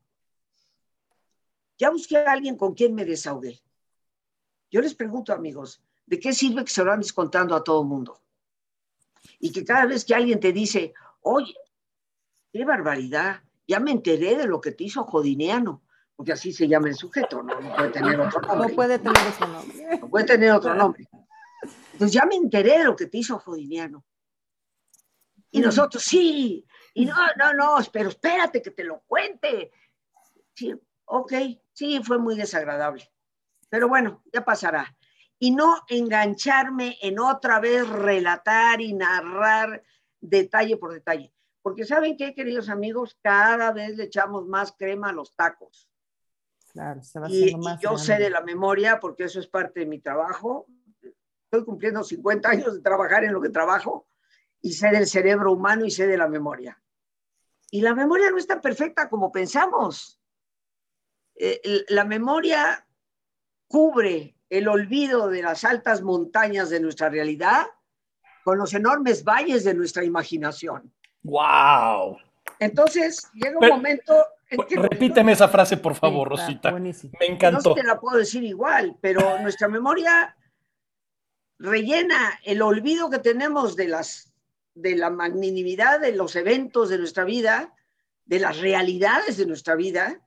ya 1.78 1.90
busqué 1.90 2.18
a 2.18 2.32
alguien 2.32 2.56
con 2.56 2.74
quien 2.74 2.94
me 2.94 3.06
desahogué. 3.06 3.62
Yo 4.70 4.82
les 4.82 4.96
pregunto, 4.96 5.34
amigos, 5.34 5.82
¿de 6.06 6.20
qué 6.20 6.32
sirve 6.32 6.64
que 6.64 6.72
se 6.72 6.84
lo 6.84 6.92
andes 6.92 7.12
contando 7.12 7.56
a 7.56 7.64
todo 7.64 7.82
el 7.82 7.88
mundo? 7.88 8.22
Y 9.40 9.52
que 9.52 9.66
cada 9.66 9.86
vez 9.86 10.06
que 10.06 10.16
alguien 10.16 10.40
te 10.40 10.54
dice, 10.54 10.94
oye, 11.22 11.56
qué 12.54 12.64
barbaridad, 12.64 13.42
ya 13.68 13.80
me 13.80 13.92
enteré 13.92 14.36
de 14.36 14.48
lo 14.48 14.62
que 14.62 14.72
te 14.72 14.86
hizo 14.86 15.04
Jodineano, 15.04 15.82
porque 16.16 16.34
así 16.34 16.54
se 16.54 16.68
llama 16.68 16.90
el 16.90 16.96
sujeto, 16.96 17.42
¿no? 17.42 17.60
No 17.60 17.76
puede 17.76 17.90
tener 17.90 18.20
otro 18.20 18.42
nombre. 18.42 18.68
No 18.68 18.76
puede 18.76 19.00
tener 19.00 19.28
otro 19.28 19.48
nombre. 19.48 19.98
No 20.00 20.10
puede 20.10 20.26
tener 20.26 20.52
otro 20.52 20.76
nombre. 20.76 21.08
Entonces 22.02 22.20
ya 22.20 22.26
me 22.26 22.36
enteré 22.36 22.80
de 22.80 22.86
lo 22.86 22.96
que 22.96 23.06
te 23.06 23.20
hizo 23.20 23.38
Jodineano. 23.38 24.04
Y 25.52 25.60
nosotros, 25.60 26.02
sí, 26.02 26.66
y 26.96 27.06
no, 27.06 27.14
no, 27.38 27.54
no, 27.54 27.78
pero 27.94 28.10
espérate 28.10 28.60
que 28.60 28.72
te 28.72 28.84
lo 28.84 29.02
cuente. 29.02 29.72
Sí, 30.56 30.74
ok, 31.06 31.32
sí, 31.74 32.02
fue 32.04 32.18
muy 32.18 32.36
desagradable. 32.36 33.08
Pero 33.70 33.88
bueno, 33.88 34.24
ya 34.34 34.44
pasará. 34.44 34.98
Y 35.38 35.52
no 35.52 35.84
engancharme 35.90 36.98
en 37.04 37.20
otra 37.20 37.60
vez 37.60 37.88
relatar 37.88 38.82
y 38.82 38.94
narrar 38.94 39.84
detalle 40.20 40.78
por 40.78 40.94
detalle. 40.94 41.32
Porque 41.62 41.86
¿saben 41.86 42.18
qué, 42.18 42.34
queridos 42.34 42.70
amigos? 42.70 43.16
Cada 43.22 43.72
vez 43.74 43.96
le 43.96 44.06
echamos 44.06 44.48
más 44.48 44.72
crema 44.72 45.10
a 45.10 45.14
los 45.14 45.36
tacos. 45.36 45.88
Claro, 46.72 47.04
se 47.04 47.20
va 47.20 47.30
y, 47.30 47.50
y 47.50 47.78
yo 47.80 47.96
sé 48.00 48.16
de 48.18 48.32
la 48.32 48.42
memoria, 48.42 49.00
porque 49.00 49.26
eso 49.26 49.40
es 49.40 49.46
parte 49.46 49.82
de 49.82 49.86
mi 49.86 50.00
trabajo, 50.00 50.66
estoy 51.52 51.66
cumpliendo 51.66 52.02
50 52.02 52.50
años 52.50 52.74
de 52.76 52.80
trabajar 52.80 53.26
en 53.26 53.34
lo 53.34 53.42
que 53.42 53.50
trabajo 53.50 54.08
y 54.62 54.72
sé 54.72 54.90
del 54.90 55.06
cerebro 55.06 55.52
humano 55.52 55.86
y 55.86 55.92
sé 55.92 56.08
de 56.08 56.18
la 56.18 56.30
memoria. 56.30 56.82
Y 57.72 57.82
la 57.82 57.94
memoria 57.94 58.32
no 58.32 58.38
es 58.38 58.48
tan 58.48 58.62
perfecta 58.62 59.10
como 59.10 59.34
pensamos. 59.34 60.18
Eh, 61.36 61.84
la 61.90 62.06
memoria 62.06 62.88
cubre 63.68 64.38
el 64.50 64.70
olvido 64.70 65.28
de 65.28 65.42
las 65.42 65.66
altas 65.66 66.02
montañas 66.02 66.70
de 66.70 66.80
nuestra 66.80 67.10
realidad 67.10 67.68
con 68.46 68.58
los 68.58 68.74
enormes 68.74 69.26
valles 69.26 69.66
de 69.66 69.74
nuestra 69.74 70.06
imaginación. 70.06 70.94
¡Wow! 71.24 72.18
Entonces, 72.60 73.30
llega 73.34 73.60
un 73.60 73.68
momento 73.68 74.26
en 74.50 74.66
que... 74.68 74.76
Repíteme 74.78 75.34
esa 75.34 75.50
frase, 75.50 75.76
por 75.76 75.96
favor, 75.96 76.30
Rosita. 76.30 76.72
Me 76.72 76.94
encantó. 77.28 77.70
No 77.70 77.76
te 77.76 77.84
la 77.84 78.00
puedo 78.00 78.18
decir 78.18 78.42
igual, 78.44 78.98
pero 79.02 79.38
nuestra 79.40 79.68
memoria 79.68 80.36
rellena 81.62 82.40
el 82.44 82.62
olvido 82.62 83.10
que 83.10 83.20
tenemos 83.20 83.76
de 83.76 83.88
las 83.88 84.32
de 84.74 84.96
la 84.96 85.10
magnanimidad 85.10 86.00
de 86.00 86.14
los 86.14 86.36
eventos 86.36 86.90
de 86.90 86.98
nuestra 86.98 87.24
vida, 87.26 87.76
de 88.26 88.40
las 88.40 88.60
realidades 88.60 89.38
de 89.38 89.46
nuestra 89.46 89.76
vida, 89.76 90.22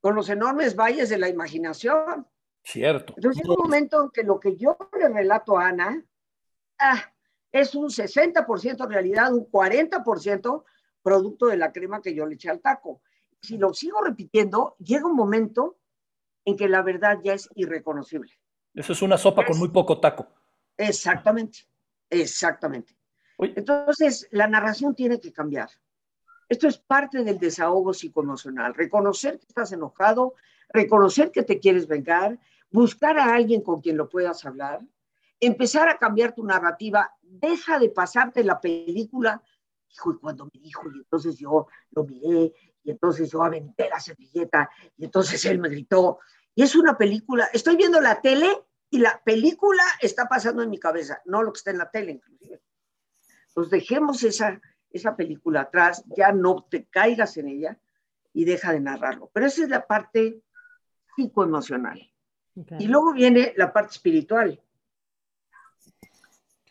con 0.00 0.14
los 0.14 0.28
enormes 0.28 0.74
valles 0.74 1.08
de 1.08 1.18
la 1.18 1.28
imaginación. 1.28 2.26
Cierto. 2.62 3.14
Entonces 3.16 3.42
llega 3.42 3.54
un 3.54 3.62
momento 3.62 4.02
en 4.02 4.10
que 4.10 4.24
lo 4.24 4.40
que 4.40 4.56
yo 4.56 4.76
le 4.98 5.08
relato 5.08 5.58
a 5.58 5.68
Ana 5.68 6.04
ah, 6.78 7.12
es 7.52 7.74
un 7.74 7.88
60% 7.88 8.88
realidad, 8.88 9.32
un 9.32 9.48
40% 9.48 10.64
producto 11.02 11.46
de 11.46 11.56
la 11.56 11.72
crema 11.72 12.02
que 12.02 12.14
yo 12.14 12.26
le 12.26 12.34
eché 12.34 12.50
al 12.50 12.60
taco. 12.60 13.00
Si 13.40 13.58
lo 13.58 13.72
sigo 13.72 14.02
repitiendo, 14.02 14.74
llega 14.78 15.06
un 15.06 15.14
momento 15.14 15.76
en 16.44 16.56
que 16.56 16.68
la 16.68 16.82
verdad 16.82 17.18
ya 17.22 17.34
es 17.34 17.48
irreconocible. 17.54 18.32
Eso 18.74 18.92
es 18.92 19.02
una 19.02 19.16
sopa 19.16 19.46
con 19.46 19.58
muy 19.58 19.68
poco 19.68 20.00
taco. 20.00 20.26
Exactamente, 20.76 21.60
exactamente. 22.10 22.96
Entonces, 23.38 24.28
la 24.30 24.46
narración 24.46 24.94
tiene 24.94 25.20
que 25.20 25.32
cambiar. 25.32 25.68
Esto 26.48 26.68
es 26.68 26.78
parte 26.78 27.24
del 27.24 27.38
desahogo 27.38 27.92
psicoemocional. 27.92 28.74
Reconocer 28.74 29.38
que 29.38 29.46
estás 29.46 29.72
enojado, 29.72 30.34
reconocer 30.68 31.30
que 31.30 31.42
te 31.42 31.58
quieres 31.58 31.86
vengar, 31.86 32.38
buscar 32.70 33.18
a 33.18 33.34
alguien 33.34 33.62
con 33.62 33.80
quien 33.80 33.96
lo 33.96 34.08
puedas 34.08 34.44
hablar, 34.44 34.80
empezar 35.40 35.88
a 35.88 35.98
cambiar 35.98 36.34
tu 36.34 36.44
narrativa, 36.44 37.14
deja 37.22 37.78
de 37.78 37.90
pasarte 37.90 38.44
la 38.44 38.60
película. 38.60 39.42
Hijo, 39.88 40.12
y 40.12 40.18
cuando 40.18 40.46
me 40.46 40.60
dijo, 40.60 40.82
y 40.92 40.98
entonces 40.98 41.38
yo 41.38 41.68
lo 41.90 42.04
miré, 42.04 42.52
y 42.82 42.90
entonces 42.90 43.30
yo 43.30 43.42
aventé 43.42 43.88
la 43.88 44.00
servilleta, 44.00 44.68
y 44.96 45.04
entonces 45.04 45.44
él 45.44 45.58
me 45.58 45.68
gritó. 45.68 46.18
Y 46.54 46.62
es 46.62 46.74
una 46.74 46.96
película, 46.96 47.48
estoy 47.52 47.76
viendo 47.76 48.00
la 48.00 48.20
tele 48.20 48.64
y 48.94 48.98
la 48.98 49.20
película 49.24 49.82
está 50.00 50.28
pasando 50.28 50.62
en 50.62 50.70
mi 50.70 50.78
cabeza, 50.78 51.20
no 51.24 51.42
lo 51.42 51.52
que 51.52 51.58
está 51.58 51.72
en 51.72 51.78
la 51.78 51.90
tele, 51.90 52.12
inclusive. 52.12 52.62
Pues 53.52 53.68
dejemos 53.68 54.22
esa, 54.22 54.60
esa 54.88 55.16
película 55.16 55.62
atrás, 55.62 56.04
ya 56.16 56.30
no 56.30 56.62
te 56.70 56.84
caigas 56.84 57.36
en 57.36 57.48
ella 57.48 57.76
y 58.32 58.44
deja 58.44 58.72
de 58.72 58.78
narrarlo. 58.78 59.32
Pero 59.32 59.46
esa 59.46 59.64
es 59.64 59.68
la 59.68 59.84
parte 59.84 60.40
psicoemocional. 61.16 62.08
Y 62.78 62.86
luego 62.86 63.14
viene 63.14 63.52
la 63.56 63.72
parte 63.72 63.94
espiritual. 63.94 64.62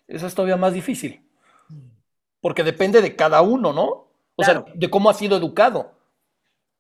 Esa 0.08 0.28
es 0.28 0.34
todavía 0.34 0.56
más 0.56 0.72
difícil. 0.72 1.30
Porque 2.40 2.64
depende 2.64 3.02
de 3.02 3.18
cada 3.18 3.42
uno, 3.42 3.74
¿no? 3.74 4.08
O 4.38 4.44
sea, 4.46 4.64
de 4.74 4.90
cómo 4.90 5.10
ha 5.10 5.14
sido 5.14 5.36
educado. 5.36 5.94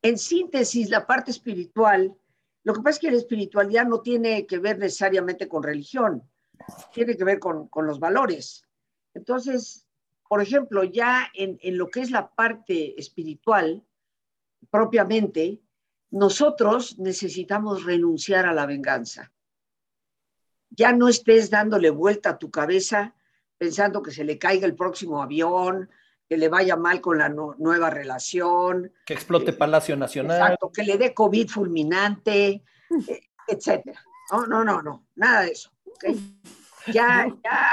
En 0.02 0.18
síntesis, 0.18 0.90
la 0.90 1.06
parte 1.06 1.32
espiritual, 1.32 2.16
lo 2.64 2.74
que 2.74 2.82
pasa 2.82 2.96
es 2.96 3.00
que 3.00 3.12
la 3.12 3.18
espiritualidad 3.18 3.86
no 3.86 4.02
tiene 4.02 4.46
que 4.46 4.60
ver 4.60 4.80
necesariamente 4.80 5.48
con 5.48 5.64
religión, 5.64 6.24
tiene 6.94 7.18
que 7.18 7.24
ver 7.24 7.40
con, 7.40 7.68
con 7.68 7.86
los 7.86 8.00
valores. 8.00 8.66
Entonces, 9.14 9.86
por 10.34 10.42
ejemplo, 10.42 10.84
ya 10.84 11.30
en, 11.36 11.60
lo 11.78 11.90
que 11.90 12.02
es 12.02 12.10
la 12.10 12.34
parte 12.34 13.00
espiritual, 13.00 13.84
propiamente, 14.72 15.62
nosotros 16.10 16.98
necesitamos 16.98 17.84
renunciar 17.84 18.48
a 18.48 18.54
la 18.54 18.66
venganza. 18.66 19.32
Ya 20.72 20.92
no 20.92 21.08
estés 21.08 21.52
dándole 21.52 21.92
vuelta 21.92 22.32
a 22.32 22.40
tu 22.40 22.50
cabeza 22.50 23.14
pensando 23.60 24.02
que 24.02 24.10
se 24.10 24.24
le 24.24 24.40
caiga 24.40 24.66
el 24.66 24.76
próximo 24.76 25.22
avión, 25.22 25.92
que 26.28 26.38
le 26.38 26.50
vaya 26.50 26.76
mal 26.76 27.02
con 27.02 27.18
la 27.18 27.30
nueva 27.30 27.90
relación. 27.90 28.92
Que 29.06 29.14
explote 29.14 29.52
eh, 29.52 29.54
Palacio 29.54 29.96
Nacional. 29.96 30.42
Exacto, 30.42 30.72
que 30.72 30.84
le 30.84 30.98
dé 30.98 31.14
COVID 31.14 31.50
fulminante, 31.50 32.64
eh, 33.08 33.30
etcétera. 33.48 34.02
No, 34.32 34.48
no, 34.48 34.64
no, 34.64 34.82
no, 34.82 35.08
nada 35.16 35.42
de 35.42 35.52
eso. 35.52 35.72
Ya, 36.88 37.34
ya, 37.42 37.72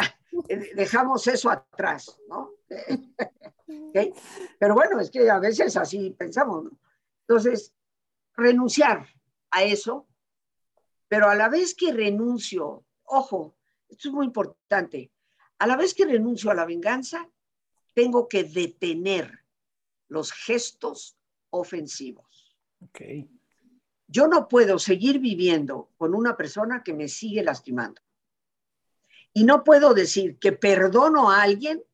eh, 0.48 0.70
dejamos 0.77 1.27
eso 1.27 1.51
atrás, 1.51 2.16
¿no? 2.28 2.52
Pero 4.60 4.74
bueno, 4.74 5.01
es 5.01 5.10
que 5.10 5.28
a 5.28 5.40
veces 5.40 5.77
así 5.77 6.10
pensamos, 6.10 6.62
¿no? 6.62 6.70
Entonces, 7.27 7.74
renunciar 8.36 9.06
a 9.51 9.64
eso, 9.64 10.06
pero 11.09 11.28
a 11.28 11.35
la 11.35 11.48
vez 11.48 11.74
que 11.74 11.93
renuncio, 11.93 12.85
ojo, 13.05 13.56
esto 13.89 14.09
es 14.09 14.14
muy 14.14 14.27
importante, 14.27 15.12
a 15.59 15.66
la 15.66 15.77
vez 15.77 15.94
que 15.94 16.06
renuncio 16.06 16.51
a 16.51 16.55
la 16.55 16.64
venganza, 16.64 17.28
tengo 17.95 18.29
que 18.29 18.45
detener 18.45 19.45
los 20.09 20.33
gestos 20.33 21.17
ofensivos. 21.51 22.57
Okay. 22.89 23.29
Yo 24.07 24.27
no 24.27 24.49
puedo 24.49 24.79
seguir 24.79 25.21
viviendo 25.21 25.91
con 25.97 26.15
una 26.15 26.37
persona 26.37 26.83
que 26.83 26.95
me 26.95 27.09
sigue 27.09 27.43
lastimando. 27.43 28.01
Y 29.33 29.45
no 29.45 29.62
puedo 29.62 29.95
decir 29.95 30.39
que 30.39 30.53
perdono 30.53 31.31
a 31.31 31.43
alguien 31.43 31.85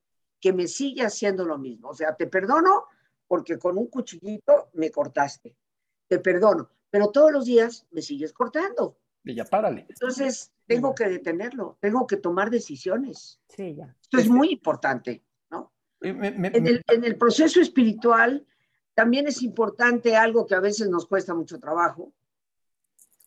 que 0.40 0.52
me 0.52 0.66
sigue 0.66 1.02
haciendo 1.02 1.44
lo 1.44 1.58
mismo. 1.58 1.90
O 1.90 1.94
sea, 1.94 2.14
te 2.14 2.26
perdono 2.26 2.86
porque 3.26 3.58
con 3.58 3.76
un 3.76 3.88
cuchillito 3.88 4.70
me 4.74 4.90
cortaste. 4.90 5.56
Te 6.08 6.18
perdono, 6.20 6.70
pero 6.88 7.10
todos 7.10 7.32
los 7.32 7.44
días 7.44 7.86
me 7.90 8.00
sigues 8.00 8.32
cortando. 8.32 8.98
Y 9.24 9.34
ya 9.34 9.44
párale. 9.44 9.86
Entonces, 9.88 10.52
tengo 10.66 10.94
que 10.94 11.08
detenerlo, 11.08 11.76
tengo 11.80 12.06
que 12.06 12.16
tomar 12.16 12.48
decisiones. 12.48 13.40
Sí, 13.48 13.74
ya. 13.74 13.94
Esto 14.00 14.18
es 14.18 14.28
muy 14.28 14.50
importante, 14.52 15.22
¿no? 16.00 16.24
en, 16.24 16.66
el, 16.66 16.82
en 16.88 17.04
el 17.04 17.16
proceso 17.16 17.60
espiritual 17.60 18.46
también 18.94 19.28
es 19.28 19.42
importante 19.42 20.16
algo 20.16 20.46
que 20.46 20.54
a 20.54 20.60
veces 20.60 20.88
nos 20.88 21.06
cuesta 21.06 21.34
mucho 21.34 21.60
trabajo, 21.60 22.12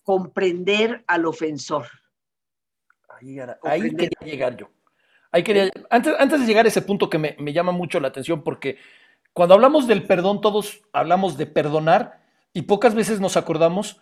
comprender 0.04 1.04
al 1.06 1.26
ofensor. 1.26 1.86
Ahí, 3.64 3.96
quería 3.96 4.20
llegar 4.24 4.58
yo. 4.58 4.70
Ahí 5.32 5.44
quería, 5.44 5.70
antes, 5.92 6.16
antes 6.18 6.40
de 6.40 6.48
llegar 6.48 6.66
a 6.66 6.70
ese 6.70 6.82
punto 6.82 7.10
que 7.10 7.20
me, 7.20 7.36
me 7.40 7.54
llama 7.54 7.72
mucho 7.72 8.00
la 8.00 8.08
atención, 8.08 8.44
porque 8.44 8.78
cuando 9.34 9.54
hablamos 9.54 9.88
del 9.88 10.08
perdón, 10.08 10.42
todos 10.42 10.82
hablamos 10.92 11.38
de 11.38 11.46
perdonar 11.46 12.24
y 12.52 12.64
pocas 12.64 12.96
veces 12.96 13.20
nos 13.20 13.38
acordamos 13.38 14.02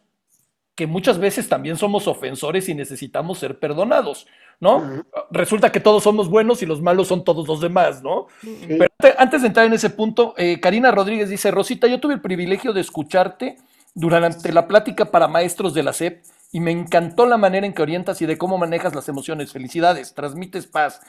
que 0.77 0.85
muchas 0.85 1.17
veces 1.17 1.49
también 1.49 1.75
somos 1.75 2.07
ofensores 2.07 2.69
y 2.69 2.75
necesitamos 2.75 3.39
ser 3.39 3.57
perdonados, 3.57 4.27
¿no? 4.59 5.03
Resulta 5.31 5.71
que 5.71 5.79
todos 5.79 6.03
somos 6.03 6.29
buenos 6.29 6.61
y 6.61 6.67
los 6.67 6.83
malos 6.83 7.07
son 7.07 7.23
todos 7.23 7.47
los 7.47 7.59
demás, 7.61 8.03
¿no? 8.03 8.27
Pero 8.67 9.15
antes 9.17 9.41
de 9.41 9.47
entrar 9.47 9.65
en 9.65 9.73
ese 9.73 9.89
punto, 9.89 10.35
eh, 10.37 10.59
Karina 10.59 10.91
Rodríguez 10.91 11.29
dice, 11.29 11.49
Rosita, 11.49 11.87
yo 11.87 11.99
tuve 11.99 12.13
el 12.13 12.21
privilegio 12.21 12.73
de 12.73 12.81
escucharte 12.81 13.57
durante 13.95 14.53
la 14.53 14.67
plática 14.67 15.09
para 15.09 15.27
maestros 15.27 15.73
de 15.73 15.81
la 15.81 15.93
SEP 15.93 16.23
y 16.51 16.59
me 16.59 16.69
encantó 16.69 17.25
la 17.25 17.37
manera 17.37 17.65
en 17.65 17.73
que 17.73 17.81
orientas 17.81 18.21
y 18.21 18.27
de 18.27 18.37
cómo 18.37 18.59
manejas 18.59 18.93
las 18.93 19.09
emociones. 19.09 19.51
Felicidades, 19.51 20.13
transmites 20.13 20.67
paz. 20.67 21.01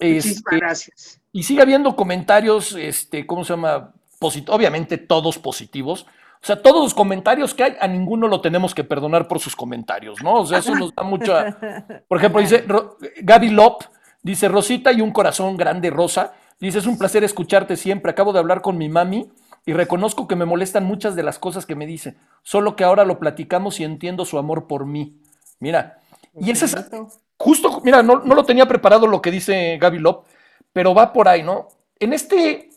Muchísimas 0.00 0.36
este, 0.36 0.56
gracias. 0.56 1.20
Y 1.32 1.42
sigue 1.42 1.60
habiendo 1.60 1.94
comentarios, 1.96 2.72
este, 2.72 3.26
¿cómo 3.26 3.44
se 3.44 3.52
llama? 3.52 3.92
obviamente 4.20 4.96
todos 4.96 5.38
positivos. 5.38 6.06
O 6.46 6.52
sea, 6.54 6.62
todos 6.62 6.80
los 6.80 6.94
comentarios 6.94 7.54
que 7.54 7.64
hay, 7.64 7.76
a 7.80 7.88
ninguno 7.88 8.28
lo 8.28 8.40
tenemos 8.40 8.72
que 8.72 8.84
perdonar 8.84 9.26
por 9.26 9.40
sus 9.40 9.56
comentarios, 9.56 10.22
¿no? 10.22 10.34
O 10.34 10.46
sea, 10.46 10.58
eso 10.58 10.76
nos 10.76 10.94
da 10.94 11.02
mucha. 11.02 11.58
Por 12.08 12.18
ejemplo, 12.18 12.40
dice 12.40 12.64
Gaby 13.20 13.50
Lop, 13.50 13.82
dice 14.22 14.46
Rosita 14.46 14.92
y 14.92 15.00
un 15.00 15.10
corazón 15.10 15.56
grande 15.56 15.90
rosa. 15.90 16.34
Dice, 16.60 16.78
es 16.78 16.86
un 16.86 16.98
placer 16.98 17.24
escucharte 17.24 17.76
siempre. 17.76 18.12
Acabo 18.12 18.32
de 18.32 18.38
hablar 18.38 18.62
con 18.62 18.78
mi 18.78 18.88
mami 18.88 19.28
y 19.64 19.72
reconozco 19.72 20.28
que 20.28 20.36
me 20.36 20.44
molestan 20.44 20.84
muchas 20.84 21.16
de 21.16 21.24
las 21.24 21.40
cosas 21.40 21.66
que 21.66 21.74
me 21.74 21.84
dice, 21.84 22.16
solo 22.44 22.76
que 22.76 22.84
ahora 22.84 23.04
lo 23.04 23.18
platicamos 23.18 23.80
y 23.80 23.84
entiendo 23.84 24.24
su 24.24 24.38
amor 24.38 24.68
por 24.68 24.86
mí. 24.86 25.20
Mira, 25.58 25.98
y 26.38 26.52
ese 26.52 26.66
es 26.66 26.76
justo, 27.36 27.80
mira, 27.82 28.04
no, 28.04 28.18
lo 28.18 28.44
tenía 28.44 28.66
preparado 28.66 29.08
lo 29.08 29.20
que 29.20 29.32
dice 29.32 29.78
Gaby 29.78 29.98
Lop, 29.98 30.26
pero 30.72 30.94
va 30.94 31.12
por 31.12 31.26
ahí, 31.26 31.42
¿no? 31.42 31.66
En 31.98 32.12
este, 32.12 32.70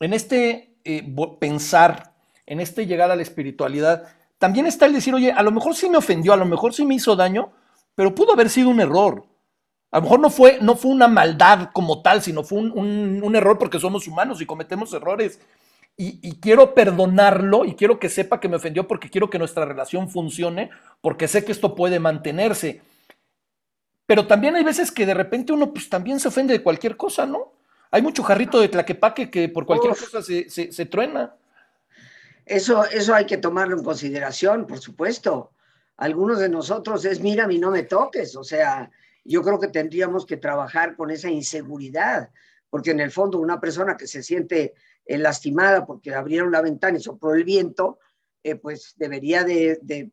en 0.00 0.12
este 0.12 0.74
eh, 0.82 1.14
pensar, 1.38 2.11
en 2.46 2.60
este 2.60 2.86
llegar 2.86 3.10
a 3.10 3.16
la 3.16 3.22
espiritualidad, 3.22 4.08
también 4.38 4.66
está 4.66 4.86
el 4.86 4.92
decir, 4.92 5.14
oye, 5.14 5.30
a 5.30 5.42
lo 5.42 5.52
mejor 5.52 5.74
sí 5.74 5.88
me 5.88 5.98
ofendió, 5.98 6.32
a 6.32 6.36
lo 6.36 6.44
mejor 6.44 6.74
sí 6.74 6.84
me 6.84 6.94
hizo 6.94 7.14
daño, 7.14 7.52
pero 7.94 8.14
pudo 8.14 8.32
haber 8.32 8.50
sido 8.50 8.68
un 8.70 8.80
error. 8.80 9.24
A 9.92 9.98
lo 9.98 10.02
mejor 10.02 10.20
no 10.20 10.30
fue, 10.30 10.58
no 10.60 10.74
fue 10.74 10.90
una 10.90 11.06
maldad 11.06 11.70
como 11.72 12.00
tal, 12.00 12.22
sino 12.22 12.42
fue 12.42 12.58
un, 12.58 13.36
error 13.36 13.58
porque 13.58 13.78
somos 13.78 14.08
humanos 14.08 14.40
y 14.40 14.46
cometemos 14.46 14.92
errores. 14.94 15.38
Y, 15.96 16.40
quiero 16.40 16.74
perdonarlo 16.74 17.64
y 17.64 17.74
quiero 17.74 18.00
que 18.00 18.08
sepa 18.08 18.40
que 18.40 18.48
me 18.48 18.56
ofendió 18.56 18.88
porque 18.88 19.10
quiero 19.10 19.30
que 19.30 19.38
nuestra 19.38 19.66
relación 19.66 20.08
funcione, 20.08 20.70
porque 21.00 21.28
sé 21.28 21.44
que 21.44 21.52
esto 21.52 21.74
puede 21.74 22.00
mantenerse. 22.00 22.80
pero 24.06 24.26
también 24.26 24.56
hay 24.56 24.64
veces 24.64 24.90
que 24.90 25.06
de 25.06 25.14
repente 25.14 25.52
uno 25.52 25.72
pues 25.72 25.88
también 25.88 26.18
se 26.18 26.28
ofende 26.28 26.54
de 26.54 26.62
cualquier 26.62 26.96
cosa, 26.96 27.26
¿no? 27.26 27.52
Hay 27.92 28.00
mucho 28.00 28.22
jarrito 28.22 28.58
de 28.58 28.68
tlaquepaque 28.68 29.30
que 29.30 29.50
por 29.50 29.66
cualquier 29.66 29.94
cosa 29.94 30.22
se, 30.22 30.50
se, 30.50 30.86
truena. 30.86 31.36
Eso, 32.44 32.84
eso 32.84 33.14
hay 33.14 33.26
que 33.26 33.36
tomarlo 33.36 33.76
en 33.76 33.84
consideración, 33.84 34.66
por 34.66 34.78
supuesto. 34.78 35.52
Algunos 35.96 36.40
de 36.40 36.48
nosotros 36.48 37.04
es, 37.04 37.20
mira, 37.20 37.50
y 37.50 37.58
no 37.58 37.70
me 37.70 37.84
toques. 37.84 38.36
O 38.36 38.44
sea, 38.44 38.90
yo 39.24 39.42
creo 39.42 39.60
que 39.60 39.68
tendríamos 39.68 40.26
que 40.26 40.36
trabajar 40.36 40.96
con 40.96 41.10
esa 41.10 41.30
inseguridad, 41.30 42.30
porque 42.70 42.90
en 42.90 43.00
el 43.00 43.10
fondo 43.10 43.38
una 43.38 43.60
persona 43.60 43.96
que 43.96 44.06
se 44.06 44.22
siente 44.22 44.74
eh, 45.04 45.18
lastimada 45.18 45.86
porque 45.86 46.14
abrieron 46.14 46.50
la 46.50 46.62
ventana 46.62 46.98
y 46.98 47.02
sopló 47.02 47.34
el 47.34 47.44
viento, 47.44 47.98
eh, 48.42 48.56
pues 48.56 48.94
debería 48.96 49.44
de, 49.44 49.78
de 49.82 50.10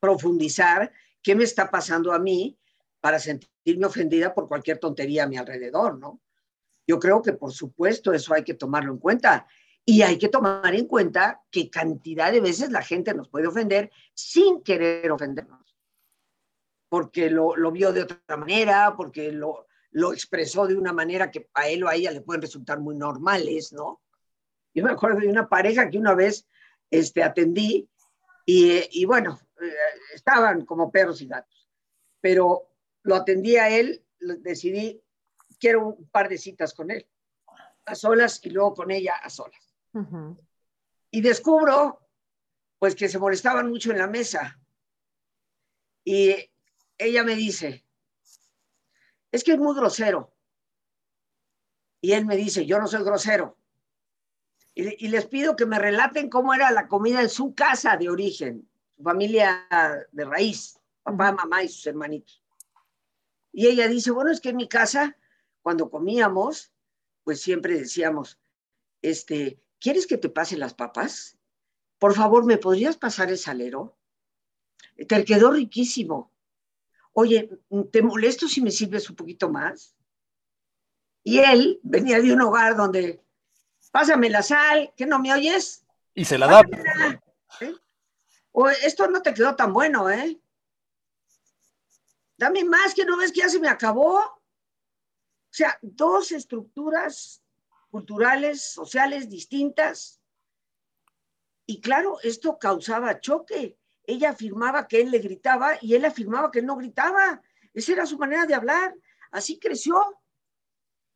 profundizar 0.00 0.92
qué 1.22 1.34
me 1.34 1.44
está 1.44 1.70
pasando 1.70 2.12
a 2.12 2.18
mí 2.18 2.58
para 3.00 3.18
sentirme 3.18 3.86
ofendida 3.86 4.34
por 4.34 4.48
cualquier 4.48 4.78
tontería 4.78 5.24
a 5.24 5.26
mi 5.26 5.36
alrededor, 5.36 5.98
¿no? 5.98 6.20
Yo 6.86 6.98
creo 6.98 7.22
que 7.22 7.34
por 7.34 7.52
supuesto 7.52 8.12
eso 8.12 8.34
hay 8.34 8.42
que 8.42 8.54
tomarlo 8.54 8.92
en 8.92 8.98
cuenta 8.98 9.46
y 9.84 10.02
hay 10.02 10.18
que 10.18 10.28
tomar 10.28 10.74
en 10.74 10.86
cuenta 10.86 11.42
que 11.50 11.70
cantidad 11.70 12.30
de 12.30 12.40
veces 12.40 12.70
la 12.70 12.82
gente 12.82 13.14
nos 13.14 13.28
puede 13.28 13.46
ofender 13.46 13.90
sin 14.14 14.62
querer 14.62 15.10
ofendernos, 15.10 15.76
porque 16.88 17.30
lo, 17.30 17.54
vio 17.72 17.92
de 17.92 18.02
otra 18.02 18.36
manera, 18.36 18.94
porque 18.96 19.32
lo, 19.32 19.66
expresó 20.12 20.66
de 20.66 20.76
una 20.76 20.92
manera 20.92 21.30
que 21.30 21.48
a 21.54 21.68
él 21.68 21.82
o 21.84 21.88
a 21.88 21.94
ella 21.94 22.10
le 22.10 22.20
pueden 22.20 22.42
resultar 22.42 22.78
muy 22.78 22.94
normales, 22.94 23.72
¿no? 23.72 24.00
Yo 24.72 24.84
me 24.84 24.92
acuerdo 24.92 25.20
de 25.20 25.28
una 25.28 25.48
pareja 25.48 25.90
que 25.90 25.98
una 25.98 26.14
vez 26.14 26.46
este, 26.90 27.24
atendí 27.24 27.88
y, 28.46 29.00
y 29.00 29.04
bueno, 29.04 29.40
eh, 29.60 29.72
estaban 30.14 30.64
como 30.64 30.92
perros 30.92 31.20
y 31.22 31.26
gatos, 31.26 31.68
pero 32.20 32.68
lo 33.02 33.16
atendí 33.16 33.56
a 33.56 33.68
él, 33.70 34.04
decidí, 34.20 35.02
quiero 35.58 35.88
un 35.88 36.08
par 36.10 36.28
de 36.28 36.38
citas 36.38 36.74
con 36.74 36.90
él, 36.90 37.08
a 37.86 37.94
solas 37.94 38.40
y 38.44 38.50
luego 38.50 38.74
con 38.74 38.90
ella 38.90 39.14
a 39.16 39.30
solas. 39.30 39.69
Y 41.10 41.20
descubro, 41.20 42.06
pues, 42.78 42.94
que 42.94 43.08
se 43.08 43.18
molestaban 43.18 43.68
mucho 43.68 43.90
en 43.90 43.98
la 43.98 44.06
mesa. 44.06 44.58
Y 46.04 46.34
ella 46.96 47.24
me 47.24 47.34
dice, 47.34 47.84
es 49.32 49.44
que 49.44 49.52
es 49.52 49.58
muy 49.58 49.74
grosero. 49.74 50.32
Y 52.00 52.12
él 52.12 52.24
me 52.26 52.36
dice, 52.36 52.64
yo 52.64 52.78
no 52.78 52.86
soy 52.86 53.02
grosero. 53.04 53.56
Y, 54.74 55.06
y, 55.06 55.08
les 55.08 55.26
pido 55.26 55.56
que 55.56 55.66
me 55.66 55.78
relaten 55.78 56.30
cómo 56.30 56.54
era 56.54 56.70
la 56.70 56.88
comida 56.88 57.20
en 57.20 57.28
su 57.28 57.54
casa 57.54 57.96
de 57.96 58.08
origen, 58.08 58.70
su 58.96 59.02
familia 59.02 59.66
de 60.12 60.24
raíz, 60.24 60.78
papá, 61.02 61.32
mamá 61.32 61.64
y 61.64 61.68
sus 61.68 61.86
hermanitos. 61.86 62.42
Y 63.52 63.66
ella 63.66 63.88
dice, 63.88 64.12
bueno, 64.12 64.30
es 64.30 64.40
que 64.40 64.50
en 64.50 64.56
mi 64.56 64.68
casa, 64.68 65.16
cuando 65.60 65.90
comíamos, 65.90 66.72
pues 67.24 67.40
siempre 67.40 67.78
decíamos, 67.78 68.38
este, 69.02 69.60
¿quieres 69.80 70.06
que 70.06 70.18
te 70.18 70.28
pase 70.28 70.56
las 70.56 70.74
papas? 70.74 71.38
Por 71.98 72.14
favor, 72.14 72.44
¿me 72.44 72.58
podrías 72.58 72.96
pasar 72.96 73.30
el 73.30 73.38
salero? 73.38 73.98
Te 75.08 75.24
quedó 75.24 75.50
riquísimo. 75.50 76.32
Oye, 77.12 77.50
¿te 77.90 78.02
molesto 78.02 78.46
si 78.46 78.60
me 78.60 78.70
sirves 78.70 79.10
un 79.10 79.16
poquito 79.16 79.48
más? 79.50 79.96
Y 81.22 81.38
él 81.38 81.80
venía 81.82 82.20
de 82.20 82.32
un 82.32 82.40
hogar 82.40 82.76
donde, 82.76 83.22
pásame 83.90 84.30
la 84.30 84.42
sal, 84.42 84.92
¿que 84.96 85.06
no 85.06 85.18
me 85.18 85.32
oyes? 85.32 85.84
Y 86.14 86.24
se 86.24 86.38
la 86.38 86.46
da. 86.46 86.60
¿Eh? 87.60 87.74
O 88.52 88.68
esto 88.68 89.08
no 89.08 89.20
te 89.20 89.34
quedó 89.34 89.54
tan 89.56 89.72
bueno, 89.72 90.08
¿eh? 90.08 90.40
dame 92.40 92.64
más, 92.64 92.94
que 92.94 93.04
no 93.04 93.18
ves 93.18 93.32
que 93.32 93.40
ya 93.40 93.48
se 93.50 93.60
me 93.60 93.68
acabó. 93.68 94.18
O 94.18 95.52
sea, 95.52 95.78
dos 95.82 96.32
estructuras 96.32 97.42
culturales, 97.90 98.62
sociales 98.62 99.28
distintas. 99.28 100.20
Y 101.66 101.80
claro, 101.80 102.18
esto 102.22 102.58
causaba 102.58 103.20
choque. 103.20 103.78
Ella 104.04 104.30
afirmaba 104.30 104.88
que 104.88 105.00
él 105.00 105.10
le 105.10 105.18
gritaba 105.18 105.78
y 105.80 105.94
él 105.94 106.04
afirmaba 106.04 106.50
que 106.50 106.60
él 106.60 106.66
no 106.66 106.76
gritaba. 106.76 107.42
Esa 107.74 107.92
era 107.92 108.06
su 108.06 108.18
manera 108.18 108.46
de 108.46 108.54
hablar. 108.54 108.94
Así 109.30 109.58
creció. 109.58 110.00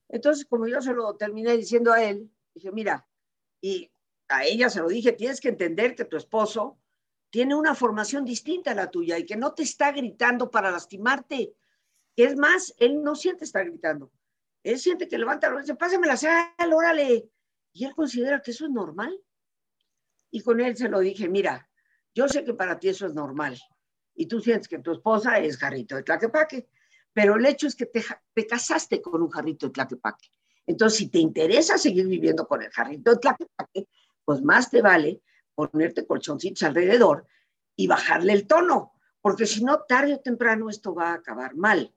Entonces, 0.08 0.44
como 0.44 0.68
yo 0.68 0.80
se 0.80 0.92
lo 0.92 1.16
terminé 1.16 1.56
diciendo 1.56 1.92
a 1.92 2.02
él, 2.02 2.30
dije, 2.54 2.70
mira, 2.70 3.06
y 3.60 3.90
a 4.28 4.44
ella 4.44 4.68
se 4.68 4.80
lo 4.80 4.88
dije, 4.88 5.12
tienes 5.12 5.40
que 5.40 5.48
entender 5.48 5.94
que 5.94 6.04
tu 6.04 6.16
esposo 6.16 6.78
tiene 7.30 7.54
una 7.56 7.74
formación 7.74 8.24
distinta 8.24 8.70
a 8.70 8.74
la 8.74 8.90
tuya 8.90 9.18
y 9.18 9.26
que 9.26 9.36
no 9.36 9.54
te 9.54 9.64
está 9.64 9.90
gritando 9.90 10.50
para 10.50 10.70
lastimarte. 10.70 11.56
Es 12.14 12.36
más, 12.36 12.74
él 12.78 13.02
no 13.02 13.16
siente 13.16 13.44
estar 13.44 13.64
gritando. 13.64 14.12
Él 14.64 14.78
siente 14.78 15.06
que 15.06 15.18
levanta 15.18 15.50
la 15.50 15.60
dice, 15.60 15.76
pásame 15.76 16.06
la 16.06 16.16
sal, 16.16 16.72
órale. 16.72 17.30
Y 17.72 17.84
él 17.84 17.94
considera 17.94 18.40
que 18.40 18.50
eso 18.50 18.64
es 18.64 18.70
normal. 18.70 19.16
Y 20.30 20.40
con 20.40 20.60
él 20.60 20.76
se 20.76 20.88
lo 20.88 21.00
dije, 21.00 21.28
mira, 21.28 21.68
yo 22.14 22.28
sé 22.28 22.44
que 22.44 22.54
para 22.54 22.78
ti 22.78 22.88
eso 22.88 23.06
es 23.06 23.14
normal. 23.14 23.60
Y 24.14 24.26
tú 24.26 24.40
sientes 24.40 24.66
que 24.66 24.78
tu 24.78 24.92
esposa 24.92 25.38
es 25.38 25.58
jarrito 25.58 25.96
de 25.96 26.02
tlaquepaque. 26.02 26.68
Pero 27.12 27.36
el 27.36 27.46
hecho 27.46 27.66
es 27.66 27.76
que 27.76 27.86
te, 27.86 28.02
te 28.32 28.46
casaste 28.46 29.02
con 29.02 29.22
un 29.22 29.28
jarrito 29.28 29.66
de 29.66 29.72
tlaquepaque. 29.72 30.28
Entonces, 30.66 30.98
si 30.98 31.08
te 31.10 31.18
interesa 31.18 31.76
seguir 31.76 32.08
viviendo 32.08 32.48
con 32.48 32.62
el 32.62 32.70
jarrito 32.70 33.12
de 33.12 33.18
tlaquepaque, 33.18 33.88
pues 34.24 34.40
más 34.40 34.70
te 34.70 34.80
vale 34.80 35.20
ponerte 35.54 36.06
colchoncitos 36.06 36.62
alrededor 36.62 37.26
y 37.76 37.86
bajarle 37.86 38.32
el 38.32 38.46
tono, 38.46 38.94
porque 39.20 39.46
si 39.46 39.62
no, 39.62 39.82
tarde 39.82 40.14
o 40.14 40.20
temprano 40.20 40.70
esto 40.70 40.94
va 40.94 41.10
a 41.10 41.14
acabar 41.14 41.54
mal. 41.54 41.94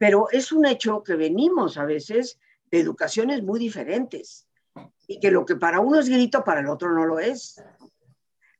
Pero 0.00 0.28
es 0.32 0.50
un 0.50 0.64
hecho 0.64 1.02
que 1.02 1.14
venimos 1.14 1.76
a 1.76 1.84
veces 1.84 2.38
de 2.70 2.80
educaciones 2.80 3.42
muy 3.42 3.60
diferentes 3.60 4.46
y 5.06 5.20
que 5.20 5.30
lo 5.30 5.44
que 5.44 5.56
para 5.56 5.80
uno 5.80 6.00
es 6.00 6.08
grito, 6.08 6.42
para 6.42 6.60
el 6.60 6.68
otro 6.68 6.90
no 6.94 7.04
lo 7.04 7.18
es. 7.18 7.62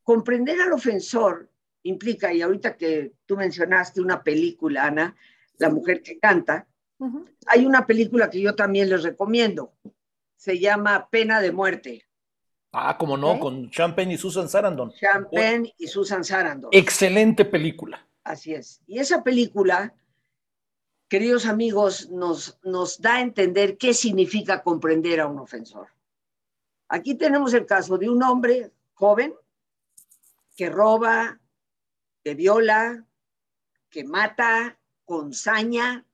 Comprender 0.02 0.60
al 0.60 0.74
ofensor 0.74 1.48
implica, 1.84 2.30
y 2.30 2.42
ahorita 2.42 2.76
que 2.76 3.12
tú 3.24 3.38
mencionaste 3.38 4.02
una 4.02 4.22
película, 4.22 4.84
Ana, 4.84 5.16
La 5.56 5.70
mujer 5.70 6.02
que 6.02 6.18
canta, 6.18 6.66
hay 7.46 7.64
una 7.64 7.86
película 7.86 8.28
que 8.28 8.42
yo 8.42 8.54
también 8.54 8.90
les 8.90 9.02
recomiendo. 9.02 9.72
Se 10.36 10.58
llama 10.58 11.08
Pena 11.10 11.40
de 11.40 11.52
muerte. 11.52 12.04
Ah, 12.72 12.98
como 12.98 13.16
no, 13.16 13.40
con 13.40 13.70
Champagne 13.70 14.12
y 14.12 14.18
Susan 14.18 14.46
Sarandon. 14.46 14.92
Champagne 14.92 15.74
y 15.78 15.86
Susan 15.86 16.22
Sarandon. 16.22 16.68
Excelente 16.70 17.46
película. 17.46 18.06
Así 18.24 18.52
es. 18.52 18.82
Y 18.86 18.98
esa 18.98 19.24
película, 19.24 19.94
queridos 21.10 21.44
amigos, 21.44 22.08
nos, 22.10 22.56
nos 22.62 23.00
da 23.00 23.16
a 23.16 23.20
entender 23.20 23.76
qué 23.76 23.92
significa 23.92 24.62
comprender 24.62 25.20
a 25.20 25.26
un 25.26 25.40
ofensor. 25.40 25.88
Aquí 26.88 27.16
tenemos 27.16 27.52
el 27.52 27.66
caso 27.66 27.98
de 27.98 28.08
un 28.08 28.22
hombre 28.22 28.70
joven 28.94 29.34
que 30.56 30.70
roba, 30.70 31.40
que 32.22 32.36
viola, 32.36 33.04
que 33.90 34.04
mata 34.04 34.78
con 35.04 35.34
saña 35.34 36.06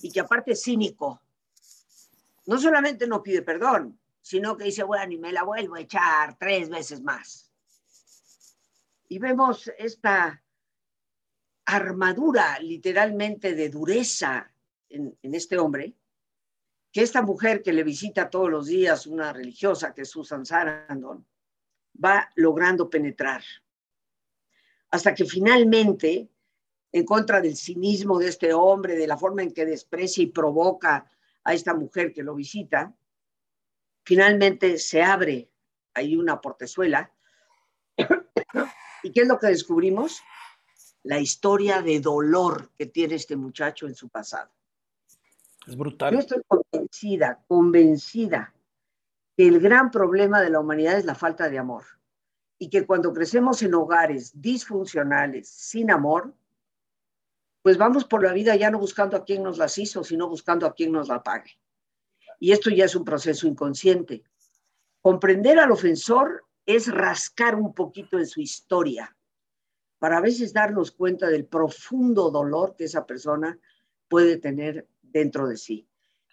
y 0.00 0.12
que 0.12 0.20
aparte 0.20 0.52
es 0.52 0.62
cínico. 0.62 1.20
No 2.46 2.60
solamente 2.60 3.08
no 3.08 3.24
pide 3.24 3.42
perdón, 3.42 3.98
sino 4.22 4.56
que 4.56 4.64
dice, 4.64 4.84
bueno, 4.84 5.12
y 5.12 5.18
me 5.18 5.32
la 5.32 5.42
vuelvo 5.42 5.74
a 5.74 5.80
echar 5.80 6.38
tres 6.38 6.68
veces 6.68 7.02
más. 7.02 7.50
Y 9.08 9.18
vemos 9.18 9.68
esta 9.78 10.40
armadura 11.76 12.58
literalmente 12.60 13.54
de 13.54 13.68
dureza 13.68 14.52
en, 14.88 15.16
este 15.22 15.58
hombre, 15.58 15.94
que 16.92 17.02
esta 17.02 17.22
mujer 17.22 17.62
que 17.62 17.72
le 17.72 17.84
visita 17.84 18.30
todos 18.30 18.50
los 18.50 18.66
días, 18.66 19.06
una 19.06 19.32
religiosa 19.32 19.94
que 19.94 20.02
es 20.02 20.10
Susan 20.10 20.44
Sarandon, 20.44 21.24
va 22.02 22.28
logrando 22.36 22.90
penetrar. 22.90 23.42
Hasta 24.90 25.14
que 25.14 25.24
finalmente, 25.24 26.28
en 26.90 27.04
contra 27.04 27.40
del 27.40 27.56
cinismo 27.56 28.18
de 28.18 28.28
este 28.28 28.52
hombre, 28.52 28.96
de 28.96 29.06
la 29.06 29.16
forma 29.16 29.42
en 29.42 29.52
que 29.52 29.64
desprecia 29.64 30.24
y 30.24 30.26
provoca 30.26 31.08
a 31.44 31.54
esta 31.54 31.74
mujer 31.74 32.12
que 32.12 32.24
lo 32.24 32.34
visita, 32.34 32.94
Finalmente 34.04 34.78
se 34.78 35.02
abre 35.02 35.50
ahí 35.94 36.16
una 36.16 36.40
portezuela. 36.40 37.12
¿Y 39.04 39.12
qué 39.12 39.20
es 39.22 39.28
lo 39.28 39.38
que 39.38 39.48
descubrimos? 39.48 40.20
La 41.02 41.18
historia 41.18 41.82
de 41.82 42.00
dolor 42.00 42.70
que 42.76 42.86
tiene 42.86 43.14
este 43.14 43.36
muchacho 43.36 43.86
en 43.86 43.94
su 43.94 44.08
pasado. 44.08 44.50
Es 45.66 45.76
brutal. 45.76 46.12
Yo 46.12 46.20
estoy 46.20 46.42
convencida, 46.46 47.42
convencida 47.46 48.54
que 49.36 49.48
el 49.48 49.60
gran 49.60 49.90
problema 49.90 50.40
de 50.40 50.50
la 50.50 50.60
humanidad 50.60 50.98
es 50.98 51.04
la 51.04 51.14
falta 51.14 51.48
de 51.48 51.58
amor. 51.58 51.84
Y 52.58 52.68
que 52.68 52.86
cuando 52.86 53.12
crecemos 53.12 53.62
en 53.62 53.74
hogares 53.74 54.32
disfuncionales, 54.40 55.48
sin 55.48 55.90
amor, 55.90 56.34
pues 57.62 57.78
vamos 57.78 58.04
por 58.04 58.22
la 58.22 58.32
vida 58.32 58.56
ya 58.56 58.70
no 58.70 58.78
buscando 58.78 59.16
a 59.16 59.24
quien 59.24 59.42
nos 59.42 59.58
las 59.58 59.76
hizo, 59.78 60.04
sino 60.04 60.28
buscando 60.28 60.66
a 60.66 60.74
quien 60.74 60.92
nos 60.92 61.08
la 61.08 61.22
pague. 61.22 61.58
Y 62.38 62.52
esto 62.52 62.70
ya 62.70 62.86
es 62.86 62.94
un 62.94 63.04
proceso 63.04 63.46
inconsciente. 63.46 64.24
Comprender 65.02 65.58
al 65.58 65.70
ofensor 65.70 66.44
es 66.66 66.92
rascar 66.92 67.54
un 67.54 67.74
poquito 67.74 68.16
de 68.16 68.26
su 68.26 68.40
historia, 68.40 69.14
para 70.00 70.16
a 70.16 70.22
veces 70.22 70.52
darnos 70.52 70.90
cuenta 70.90 71.28
del 71.28 71.44
profundo 71.44 72.30
dolor 72.30 72.74
que 72.74 72.84
esa 72.84 73.06
persona 73.06 73.60
puede 74.08 74.38
tener 74.38 74.88
dentro 75.02 75.46
de 75.46 75.58
sí. 75.58 75.86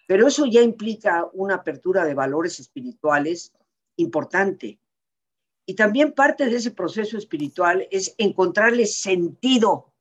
Pero 0.08 0.26
eso 0.26 0.46
ya 0.46 0.62
implica 0.62 1.28
una 1.34 1.56
apertura 1.56 2.06
de 2.06 2.14
valores 2.14 2.58
espirituales 2.60 3.52
importante. 3.96 4.80
Y 5.66 5.74
también 5.74 6.14
parte 6.14 6.46
de 6.46 6.56
ese 6.56 6.70
proceso 6.70 7.18
espiritual 7.18 7.86
es 7.90 8.14
encontrarle 8.16 8.86
sentido 8.86 9.92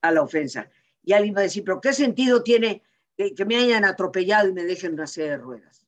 a 0.00 0.10
la 0.10 0.22
ofensa. 0.22 0.70
Y 1.02 1.12
alguien 1.12 1.34
va 1.36 1.40
a 1.40 1.44
decir, 1.44 1.62
pero 1.64 1.82
¿qué 1.82 1.92
sentido 1.92 2.42
tiene 2.42 2.82
que, 3.14 3.44
me 3.44 3.56
hayan 3.56 3.84
atropellado 3.84 4.48
y 4.48 4.54
me 4.54 4.64
dejen 4.64 4.96
nacer 4.96 5.28
de 5.28 5.36
ruedas? 5.36 5.86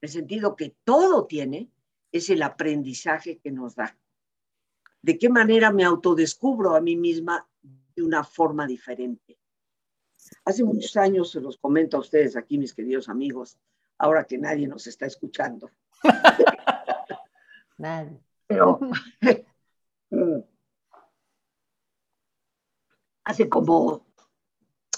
El 0.00 0.10
sentido 0.10 0.54
que 0.54 0.76
todo 0.84 1.26
tiene 1.26 1.72
es 2.12 2.30
el 2.30 2.42
aprendizaje 2.44 3.38
que 3.38 3.50
nos 3.50 3.74
da. 3.74 3.98
¿De 5.00 5.18
qué 5.18 5.28
manera 5.28 5.72
me 5.72 5.84
autodescubro 5.84 6.74
a 6.74 6.80
mí 6.80 6.96
misma 6.96 7.48
de 7.94 8.02
una 8.02 8.24
forma 8.24 8.66
diferente? 8.66 9.38
Hace 10.44 10.64
muchos 10.64 10.96
años, 10.96 11.30
se 11.30 11.40
los 11.40 11.56
comento 11.58 11.96
a 11.96 12.00
ustedes 12.00 12.36
aquí, 12.36 12.58
mis 12.58 12.74
queridos 12.74 13.08
amigos, 13.08 13.58
ahora 13.98 14.24
que 14.24 14.38
nadie 14.38 14.66
nos 14.66 14.86
está 14.86 15.06
escuchando. 15.06 15.70
nadie. 17.78 18.20
Pero 18.46 18.80
mm, 20.10 20.38
hace 23.24 23.48
como 23.48 24.06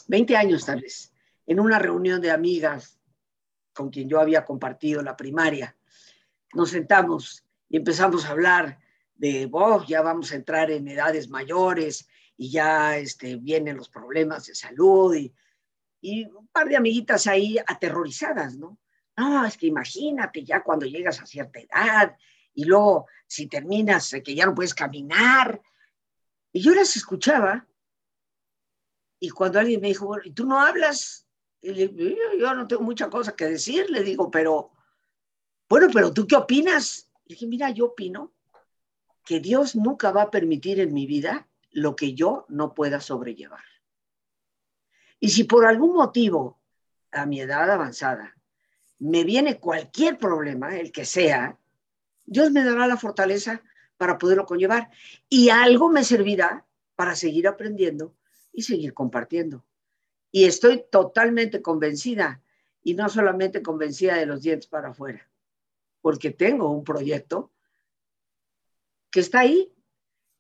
20 0.09 0.37
años 0.37 0.65
tal 0.65 0.81
vez, 0.81 1.13
en 1.47 1.61
una 1.61 1.79
reunión 1.79 2.21
de 2.21 2.31
amigas 2.31 2.99
con 3.75 3.91
quien 3.91 4.09
yo 4.09 4.21
había 4.21 4.45
compartido 4.45 5.03
la 5.03 5.17
primaria, 5.17 5.77
nos 6.55 6.71
sentamos 6.71 7.45
y 7.69 7.77
empezamos 7.77 8.25
a 8.25 8.31
hablar 8.31 8.79
de, 9.21 9.51
oh, 9.53 9.85
ya 9.87 10.01
vamos 10.01 10.33
a 10.33 10.37
entrar 10.37 10.71
en 10.71 10.89
edades 10.89 11.29
mayores 11.29 12.09
y 12.39 12.51
ya 12.51 12.97
este, 12.97 13.37
vienen 13.37 13.77
los 13.77 13.91
problemas 13.91 14.47
de 14.47 14.55
salud 14.55 15.15
y, 15.15 15.31
y 16.01 16.25
un 16.25 16.49
par 16.49 16.71
de 16.71 16.79
amiguitas 16.79 17.27
ahí 17.27 17.59
aterrorizadas, 17.59 18.57
¿no? 18.57 18.79
No, 19.19 19.45
es 19.45 19.59
que 19.59 19.67
imagínate 19.67 20.43
ya 20.43 20.63
cuando 20.63 20.87
llegas 20.87 21.21
a 21.21 21.27
cierta 21.27 21.61
edad 21.61 22.17
y 22.55 22.65
luego 22.65 23.09
si 23.27 23.47
terminas 23.47 24.11
que 24.25 24.35
ya 24.35 24.47
no 24.47 24.55
puedes 24.55 24.73
caminar. 24.73 25.61
Y 26.51 26.63
yo 26.63 26.75
las 26.75 26.97
escuchaba 26.97 27.69
y 29.19 29.29
cuando 29.29 29.59
alguien 29.59 29.83
me 29.83 29.89
dijo, 29.89 30.07
bueno, 30.07 30.23
¿y 30.25 30.31
tú 30.31 30.47
no 30.47 30.59
hablas? 30.59 31.27
Y 31.61 31.73
le, 31.75 32.17
yo 32.39 32.55
no 32.55 32.67
tengo 32.67 32.83
mucha 32.85 33.11
cosa 33.11 33.37
que 33.37 33.45
decir, 33.45 33.91
le 33.91 34.03
digo, 34.03 34.31
pero, 34.31 34.73
bueno, 35.69 35.89
pero 35.93 36.11
¿tú 36.11 36.27
qué 36.27 36.37
opinas? 36.37 37.11
Y 37.27 37.35
dije, 37.35 37.47
mira, 37.47 37.69
yo 37.69 37.85
opino 37.85 38.33
que 39.31 39.39
Dios 39.39 39.77
nunca 39.77 40.11
va 40.11 40.23
a 40.23 40.31
permitir 40.33 40.81
en 40.81 40.93
mi 40.93 41.07
vida 41.07 41.47
lo 41.71 41.95
que 41.95 42.15
yo 42.15 42.47
no 42.49 42.75
pueda 42.75 42.99
sobrellevar. 43.01 43.63
Y 45.21 45.29
si 45.29 45.45
por 45.45 45.67
algún 45.67 45.93
motivo, 45.93 46.59
a 47.13 47.27
mi 47.27 47.41
edad 47.41 47.71
avanzada, 47.71 48.37
me 48.99 49.23
viene 49.23 49.61
cualquier 49.61 50.19
problema, 50.19 50.77
el 50.77 50.91
que 50.91 51.05
sea, 51.05 51.57
Dios 52.25 52.51
me 52.51 52.65
dará 52.65 52.89
la 52.89 52.97
fortaleza 52.97 53.63
para 53.97 54.19
poderlo 54.19 54.47
conllevar. 54.47 54.91
Y 55.29 55.51
algo 55.51 55.91
me 55.91 56.03
servirá 56.03 56.67
para 56.97 57.15
seguir 57.15 57.47
aprendiendo 57.47 58.17
y 58.53 58.63
seguir 58.63 58.95
compartiendo. 58.95 59.65
Y 60.33 60.47
estoy 60.47 60.87
totalmente 60.91 61.63
convencida, 61.63 62.43
y 62.83 62.95
no 62.95 63.09
solamente 63.09 63.63
convencida 63.63 64.17
de 64.17 64.27
los 64.27 64.43
dientes 64.43 64.67
para 64.67 64.89
afuera, 64.89 65.31
porque 66.01 66.33
tengo 66.33 66.73
un 66.73 66.83
proyecto 66.83 67.53
que 69.11 69.21
está 69.21 69.41
ahí 69.41 69.73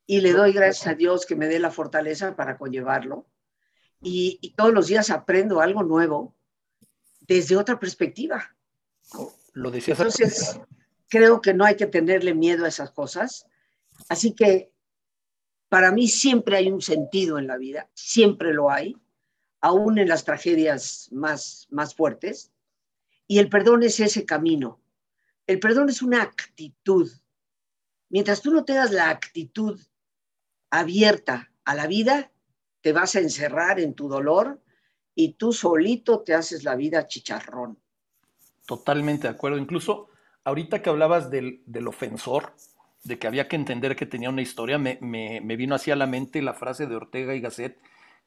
y 0.07 0.21
le 0.21 0.33
doy 0.33 0.53
gracias 0.53 0.87
a 0.87 0.95
Dios 0.95 1.27
que 1.27 1.37
me 1.37 1.47
dé 1.47 1.59
la 1.59 1.71
fortaleza 1.71 2.35
para 2.37 2.59
conllevarlo. 2.59 3.27
Y, 4.03 4.55
todos 4.57 4.73
los 4.73 4.87
días 4.87 5.11
aprendo 5.11 5.61
algo 5.61 5.83
nuevo 5.83 6.35
desde 7.21 7.57
otra 7.57 7.79
perspectiva. 7.79 8.57
Lo 9.53 9.71
decías. 9.71 9.99
Entonces, 9.99 10.61
creo 11.09 11.41
que 11.41 11.55
no 11.55 11.65
hay 11.65 11.77
que 11.77 11.87
tenerle 11.87 12.35
miedo 12.35 12.65
a 12.65 12.69
esas 12.69 12.91
cosas. 12.91 13.47
Así 14.09 14.33
que 14.35 14.73
para 15.69 15.93
mí 15.93 16.09
siempre 16.09 16.57
hay 16.57 16.71
un 16.71 16.81
sentido 16.81 17.39
en 17.39 17.47
la 17.47 17.57
vida, 17.57 17.89
siempre 17.95 18.53
lo 18.53 18.71
hay 18.71 18.97
aún 19.61 19.99
en 19.99 20.09
las 20.09 20.25
tragedias 20.25 21.09
más, 21.13 21.67
más 21.71 21.95
fuertes. 21.95 22.51
Y 23.27 23.39
el 23.39 23.49
perdón 23.49 23.83
es 23.83 24.01
ese 24.01 24.25
camino. 24.25 24.81
El 25.47 25.61
perdón 25.61 25.89
es 25.89 26.03
una 26.03 26.23
actitud. 26.23 27.11
Mientras 28.11 28.43
tú 28.43 28.53
no 28.53 28.65
tengas 28.65 28.91
la 28.91 29.09
actitud 29.09 29.81
abierta 30.70 31.51
a 31.65 31.74
la 31.74 31.87
vida, 31.87 32.31
te 32.82 32.93
vas 32.93 33.16
a 33.16 33.20
encerrar 33.20 33.81
en 33.81 33.95
tu 33.95 34.09
dolor 34.09 34.61
y 35.15 35.35
tú 35.35 35.53
solito 35.53 36.20
te 36.20 36.35
haces 36.35 36.65
la 36.65 36.77
vida 36.77 37.07
chicharrón. 37.07 37.78
Totalmente 38.66 39.28
de 39.28 39.35
acuerdo. 39.35 39.59
Incluso 39.59 40.09
ahorita 40.45 40.82
que 40.82 40.91
hablabas 40.91 41.31
del, 41.31 41.62
ofensor, 41.87 42.55
de 43.05 43.19
que 43.19 43.27
había 43.27 43.49
que 43.49 43.57
entender 43.57 43.97
que 43.97 44.07
tenía 44.07 44.28
una 44.28 44.43
historia, 44.43 44.78
me, 44.78 44.99
me, 45.01 45.41
me 45.41 45.57
vino 45.57 45.74
así 45.74 45.91
a 45.91 45.97
la 45.97 46.07
mente 46.07 46.43
la 46.43 46.55
frase 46.55 46.87
de 46.87 46.97
Ortega 46.97 47.35
y 47.35 47.41
Gasset 47.41 47.78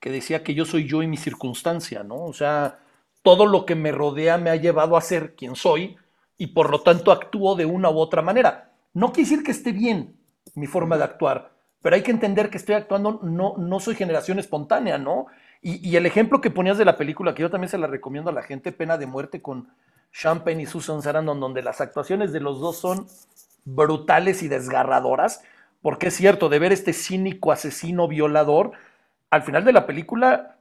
que 0.04 0.10
decía 0.10 0.44
que 0.44 0.54
yo 0.54 0.66
soy 0.66 0.86
yo 0.86 1.02
y 1.02 1.08
mi 1.08 1.16
circunstancia, 1.16 2.04
¿no? 2.04 2.26
O 2.26 2.34
sea, 2.34 2.80
todo 3.22 3.46
lo 3.46 3.66
que 3.66 3.74
me 3.74 3.94
rodea 3.94 4.38
me 4.38 4.50
ha 4.50 4.58
llevado 4.58 4.98
a 4.98 5.02
ser 5.02 5.34
quien 5.34 5.56
soy 5.56 5.96
y 6.38 6.48
por 6.48 6.70
lo 6.70 6.82
tanto 6.82 7.10
actúo 7.10 7.56
de 7.56 7.66
una 7.66 7.90
u 7.90 7.98
otra 8.00 8.22
manera. 8.22 8.73
No 8.94 9.12
quiere 9.12 9.30
decir 9.30 9.44
que 9.44 9.52
esté 9.52 9.72
bien 9.72 10.16
mi 10.56 10.68
forma 10.68 10.98
de 10.98 11.04
actuar, 11.04 11.54
pero 11.82 11.96
hay 11.96 12.02
que 12.02 12.12
entender 12.12 12.50
que 12.50 12.58
estoy 12.58 12.76
actuando, 12.76 13.20
no, 13.24 13.56
no 13.58 13.80
soy 13.80 13.96
generación 13.96 14.40
espontánea, 14.40 14.98
¿no? 14.98 15.28
Y, 15.66 15.96
el 15.96 16.06
ejemplo 16.06 16.42
que 16.42 16.52
ponías 16.52 16.78
de 16.78 16.84
la 16.84 16.98
película, 16.98 17.34
que 17.34 17.42
yo 17.42 17.50
también 17.50 17.70
se 17.70 17.78
la 17.78 17.88
recomiendo 17.88 18.30
a 18.30 18.34
la 18.34 18.44
gente, 18.44 18.74
Pena 18.74 18.98
de 18.98 19.06
Muerte 19.06 19.42
con 19.42 19.70
Champagne 20.12 20.64
y 20.64 20.66
Susan 20.66 21.02
Sarandon, 21.02 21.40
donde 21.40 21.62
las 21.62 21.80
actuaciones 21.80 22.34
de 22.34 22.42
los 22.42 22.60
dos 22.60 22.78
son 22.78 23.08
brutales 23.64 24.44
y 24.44 24.50
desgarradoras, 24.50 25.42
porque 25.82 26.08
es 26.08 26.16
cierto, 26.16 26.50
de 26.50 26.60
ver 26.60 26.74
este 26.74 26.92
cínico 26.92 27.54
asesino 27.54 28.10
violador, 28.10 28.74
al 29.30 29.44
final 29.44 29.64
de 29.64 29.72
la 29.72 29.86
película 29.86 30.58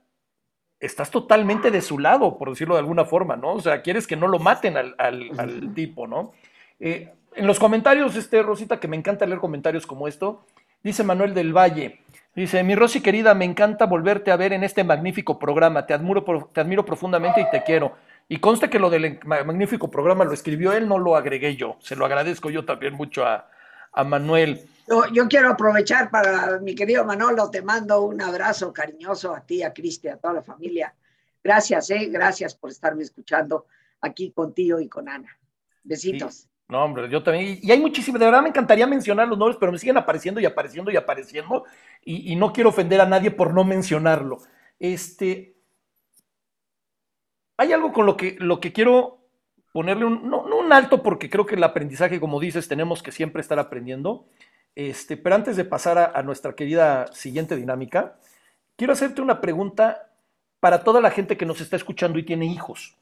estás 0.79 1.11
totalmente 1.11 1.73
de 1.73 1.81
su 1.81 1.99
lado, 1.99 2.39
por 2.39 2.51
decirlo 2.51 2.75
de 2.75 2.81
alguna 2.81 3.05
forma, 3.05 3.35
¿no? 3.35 3.55
O 3.55 3.61
sea, 3.61 3.83
quieres 3.83 4.07
que 4.07 4.17
no 4.17 4.29
lo 4.29 4.39
maten 4.39 4.77
al, 4.77 5.75
tipo, 5.75 6.07
¿no? 6.07 6.33
Eh, 6.79 7.13
en 7.35 7.47
los 7.47 7.59
comentarios, 7.59 8.17
este, 8.17 8.43
Rosita, 8.43 8.81
que 8.81 8.89
me 8.89 8.97
encanta 8.97 9.27
leer 9.27 9.41
comentarios 9.41 9.87
como 9.87 10.09
esto, 10.09 10.45
dice 10.83 11.05
Manuel 11.05 11.35
del 11.35 11.57
Valle, 11.57 12.01
dice, 12.35 12.63
mi 12.63 12.75
Rosy 12.75 13.01
querida, 13.01 13.35
me 13.35 13.45
encanta 13.45 13.87
volverte 13.87 14.31
a 14.31 14.37
ver 14.37 14.53
en 14.53 14.65
este 14.65 14.85
magnífico 14.85 15.39
programa, 15.39 15.87
te 15.87 15.95
admiro, 15.95 16.25
te 16.53 16.61
admiro 16.61 16.85
profundamente 16.85 17.41
y 17.41 17.51
te 17.51 17.63
quiero. 17.63 17.97
Y 18.29 18.39
conste 18.39 18.71
que 18.71 18.79
lo 18.79 18.89
del 18.89 19.21
magnífico 19.25 19.91
programa 19.91 20.25
lo 20.25 20.33
escribió 20.33 20.73
él, 20.73 20.89
no 20.89 20.99
lo 20.99 21.17
agregué 21.17 21.57
yo. 21.57 21.77
Se 21.81 21.97
lo 21.97 22.07
agradezco 22.07 22.51
yo 22.51 22.65
también 22.65 22.95
mucho 22.95 23.27
a, 23.27 23.49
a 23.93 24.05
Manuel. 24.05 24.67
Yo, 25.13 25.29
quiero 25.29 25.51
aprovechar 25.51 26.11
para 26.11 26.59
mi 26.59 26.75
querido 26.75 27.05
Manolo, 27.05 27.51
te 27.51 27.63
mando 27.63 28.03
un 28.03 28.21
abrazo 28.21 28.73
cariñoso 28.73 29.35
a 29.35 29.41
ti, 29.41 29.63
a 29.63 29.73
Cristi, 29.73 30.09
a 30.09 30.17
toda 30.17 30.35
la 30.35 30.43
familia. 30.43 30.95
Gracias, 31.43 31.91
eh, 31.91 32.09
gracias 32.11 32.55
por 32.55 32.71
estarme 32.71 33.03
escuchando 33.03 33.67
aquí 34.01 34.33
contigo 34.33 34.81
y 34.81 34.89
con 34.89 35.09
Ana. 35.09 35.37
Besitos. 35.85 36.49
No, 36.69 36.85
hombre, 36.85 37.09
yo 37.11 37.23
también. 37.23 37.59
Y 37.63 37.71
hay 37.71 37.81
muchísimas, 37.81 38.19
de 38.19 38.27
verdad 38.27 38.43
me 38.43 38.49
encantaría 38.49 38.87
mencionar 38.87 39.29
los 39.29 39.39
nombres, 39.39 39.59
pero 39.61 39.73
me 39.73 39.79
siguen 39.79 39.99
apareciendo 39.99 40.41
y 40.41 40.47
apareciendo 40.47 40.91
y 40.91 40.97
apareciendo. 40.97 41.65
Y, 42.05 42.35
no 42.37 42.53
quiero 42.53 42.71
ofender 42.71 43.01
a 43.01 43.07
nadie 43.07 43.31
por 43.31 43.53
no 43.53 43.65
mencionarlo. 43.65 44.39
Este. 44.79 45.57
Hay 47.59 47.73
algo 47.73 47.93
con 47.93 48.07
lo 48.07 48.17
que, 48.17 48.37
lo 48.41 48.61
que 48.61 48.73
quiero 48.73 49.19
ponerle 49.73 50.07
un, 50.07 50.29
no, 50.29 50.49
no 50.49 50.57
un 50.59 50.73
alto, 50.73 51.03
porque 51.03 51.31
creo 51.31 51.47
que 51.47 51.55
el 51.55 51.65
aprendizaje, 51.65 52.19
como 52.21 52.41
dices, 52.41 52.69
tenemos 52.69 53.03
que 53.03 53.13
siempre 53.13 53.43
estar 53.43 53.59
aprendiendo. 53.59 54.27
Este, 54.75 55.17
pero 55.17 55.35
antes 55.35 55.57
de 55.57 55.65
pasar 55.65 56.13
a, 56.15 56.23
nuestra 56.23 56.55
querida 56.55 57.13
siguiente 57.13 57.57
dinámica, 57.57 58.17
quiero 58.77 58.95
hacerte 58.95 59.21
una 59.21 59.41
pregunta 59.41 60.11
para 60.61 60.83
toda 60.83 61.01
la 61.01 61.11
gente 61.11 61.37
que 61.37 61.47
nos 61.47 61.61
está 61.61 61.77
escuchando 61.77 62.19
y 62.19 62.25
tiene 62.25 62.47
hijos. 62.47 62.97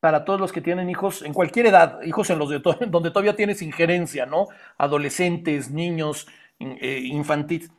Para 0.00 0.24
todos 0.24 0.40
los 0.40 0.52
que 0.52 0.60
tienen 0.60 0.88
hijos 0.90 1.22
en 1.22 1.32
cualquier 1.32 1.66
edad, 1.66 2.02
hijos 2.02 2.30
en 2.30 2.38
los 2.38 2.50
de 2.50 2.58
donde 2.88 3.10
todavía 3.10 3.36
tienes 3.36 3.62
injerencia, 3.62 4.26
¿no? 4.26 4.48
Adolescentes, 4.76 5.70
niños, 5.70 6.26
eh, 6.60 7.00
infantiles. 7.04 7.70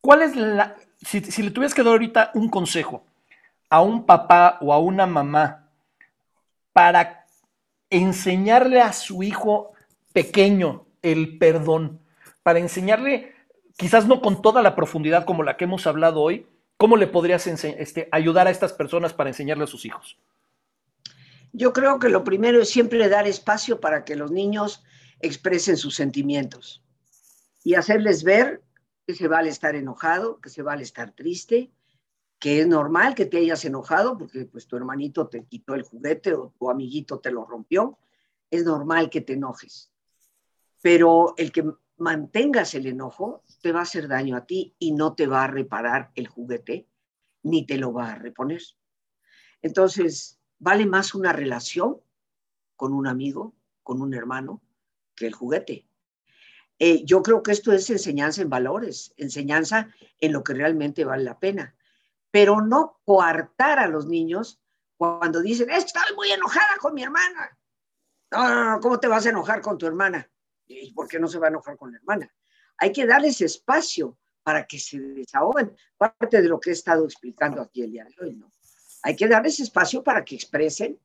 ¿Cuál 0.00 0.22
es 0.22 0.36
la. 0.36 0.76
Si, 1.00 1.20
le 1.42 1.50
tuvieras 1.50 1.74
que 1.74 1.82
dar 1.82 1.92
ahorita 1.92 2.30
un 2.34 2.48
consejo 2.48 3.04
a 3.70 3.82
un 3.82 4.04
papá 4.06 4.58
o 4.60 4.72
a 4.72 4.78
una 4.78 5.06
mamá 5.06 5.68
para 6.72 7.26
enseñarle 7.90 8.80
a 8.80 8.92
su 8.92 9.22
hijo 9.22 9.72
pequeño 10.12 10.86
el 11.02 11.38
perdón, 11.38 12.00
para 12.42 12.58
enseñarle, 12.58 13.34
quizás 13.76 14.06
no 14.06 14.20
con 14.20 14.42
toda 14.42 14.62
la 14.62 14.74
profundidad 14.74 15.24
como 15.24 15.42
la 15.42 15.56
que 15.56 15.64
hemos 15.64 15.86
hablado 15.86 16.22
hoy, 16.22 16.46
¿cómo 16.76 16.96
le 16.96 17.06
podrías 17.06 17.46
este, 17.46 18.08
ayudar 18.10 18.46
a 18.46 18.50
estas 18.50 18.72
personas 18.72 19.12
para 19.12 19.30
enseñarle 19.30 19.64
a 19.64 19.68
sus 19.68 19.84
hijos? 19.84 20.16
Yo 21.52 21.72
creo 21.72 21.98
que 21.98 22.08
lo 22.08 22.24
primero 22.24 22.60
es 22.60 22.68
siempre 22.68 23.08
dar 23.08 23.26
espacio 23.26 23.80
para 23.80 24.04
que 24.04 24.16
los 24.16 24.30
niños 24.30 24.82
expresen 25.20 25.76
sus 25.76 25.94
sentimientos 25.94 26.82
y 27.64 27.74
hacerles 27.74 28.22
ver 28.22 28.62
que 29.06 29.14
se 29.14 29.28
vale 29.28 29.48
estar 29.48 29.74
enojado, 29.74 30.40
que 30.40 30.50
se 30.50 30.62
vale 30.62 30.82
estar 30.82 31.12
triste, 31.12 31.72
que 32.38 32.60
es 32.60 32.66
normal 32.66 33.14
que 33.14 33.26
te 33.26 33.38
hayas 33.38 33.64
enojado 33.64 34.16
porque 34.16 34.44
pues 34.44 34.66
tu 34.66 34.76
hermanito 34.76 35.28
te 35.28 35.44
quitó 35.44 35.74
el 35.74 35.82
juguete 35.82 36.34
o 36.34 36.54
tu 36.58 36.70
amiguito 36.70 37.18
te 37.18 37.30
lo 37.30 37.44
rompió. 37.44 37.98
Es 38.50 38.64
normal 38.64 39.10
que 39.10 39.20
te 39.20 39.32
enojes. 39.32 39.90
Pero 40.80 41.34
el 41.36 41.50
que 41.50 41.64
mantengas 41.96 42.74
el 42.74 42.86
enojo 42.86 43.42
te 43.60 43.72
va 43.72 43.80
a 43.80 43.82
hacer 43.82 44.06
daño 44.06 44.36
a 44.36 44.46
ti 44.46 44.76
y 44.78 44.92
no 44.92 45.14
te 45.14 45.26
va 45.26 45.44
a 45.44 45.48
reparar 45.48 46.12
el 46.14 46.28
juguete 46.28 46.86
ni 47.42 47.66
te 47.66 47.76
lo 47.76 47.92
va 47.92 48.12
a 48.12 48.14
reponer. 48.14 48.62
Entonces, 49.62 50.37
vale 50.58 50.86
más 50.86 51.14
una 51.14 51.32
relación 51.32 52.00
con 52.76 52.92
un 52.92 53.06
amigo, 53.06 53.54
con 53.82 54.02
un 54.02 54.14
hermano, 54.14 54.62
que 55.14 55.26
el 55.26 55.34
juguete. 55.34 55.86
Eh, 56.78 57.04
yo 57.04 57.22
creo 57.22 57.42
que 57.42 57.52
esto 57.52 57.72
es 57.72 57.90
enseñanza 57.90 58.42
en 58.42 58.50
valores, 58.50 59.12
enseñanza 59.16 59.88
en 60.20 60.32
lo 60.32 60.44
que 60.44 60.54
realmente 60.54 61.04
vale 61.04 61.24
la 61.24 61.38
pena, 61.38 61.74
pero 62.30 62.60
no 62.60 63.00
coartar 63.04 63.80
a 63.80 63.88
los 63.88 64.06
niños 64.06 64.60
cuando 64.96 65.40
dicen, 65.40 65.70
estoy 65.70 66.14
muy 66.14 66.30
enojada 66.30 66.76
con 66.80 66.94
mi 66.94 67.02
hermana. 67.02 67.58
No, 68.30 68.48
no, 68.48 68.64
no, 68.64 68.80
¿cómo 68.80 69.00
te 69.00 69.08
vas 69.08 69.26
a 69.26 69.30
enojar 69.30 69.60
con 69.60 69.78
tu 69.78 69.86
hermana? 69.86 70.30
¿Y 70.66 70.92
por 70.92 71.08
qué 71.08 71.18
no 71.18 71.28
se 71.28 71.38
va 71.38 71.46
a 71.46 71.50
enojar 71.50 71.76
con 71.76 71.90
la 71.90 71.98
hermana? 71.98 72.32
Hay 72.76 72.92
que 72.92 73.06
darles 73.06 73.40
espacio 73.40 74.18
para 74.42 74.66
que 74.66 74.78
se 74.78 74.98
desahoguen. 74.98 75.76
Parte 75.96 76.42
de 76.42 76.48
lo 76.48 76.60
que 76.60 76.70
he 76.70 76.72
estado 76.72 77.04
explicando 77.04 77.60
aquí 77.60 77.82
el 77.82 77.92
día 77.92 78.04
de 78.04 78.14
hoy, 78.24 78.36
¿no? 78.36 78.50
Hay 79.02 79.16
que 79.16 79.28
darles 79.28 79.60
espacio 79.60 80.02
para 80.02 80.24
que 80.24 80.34
expresen 80.34 80.98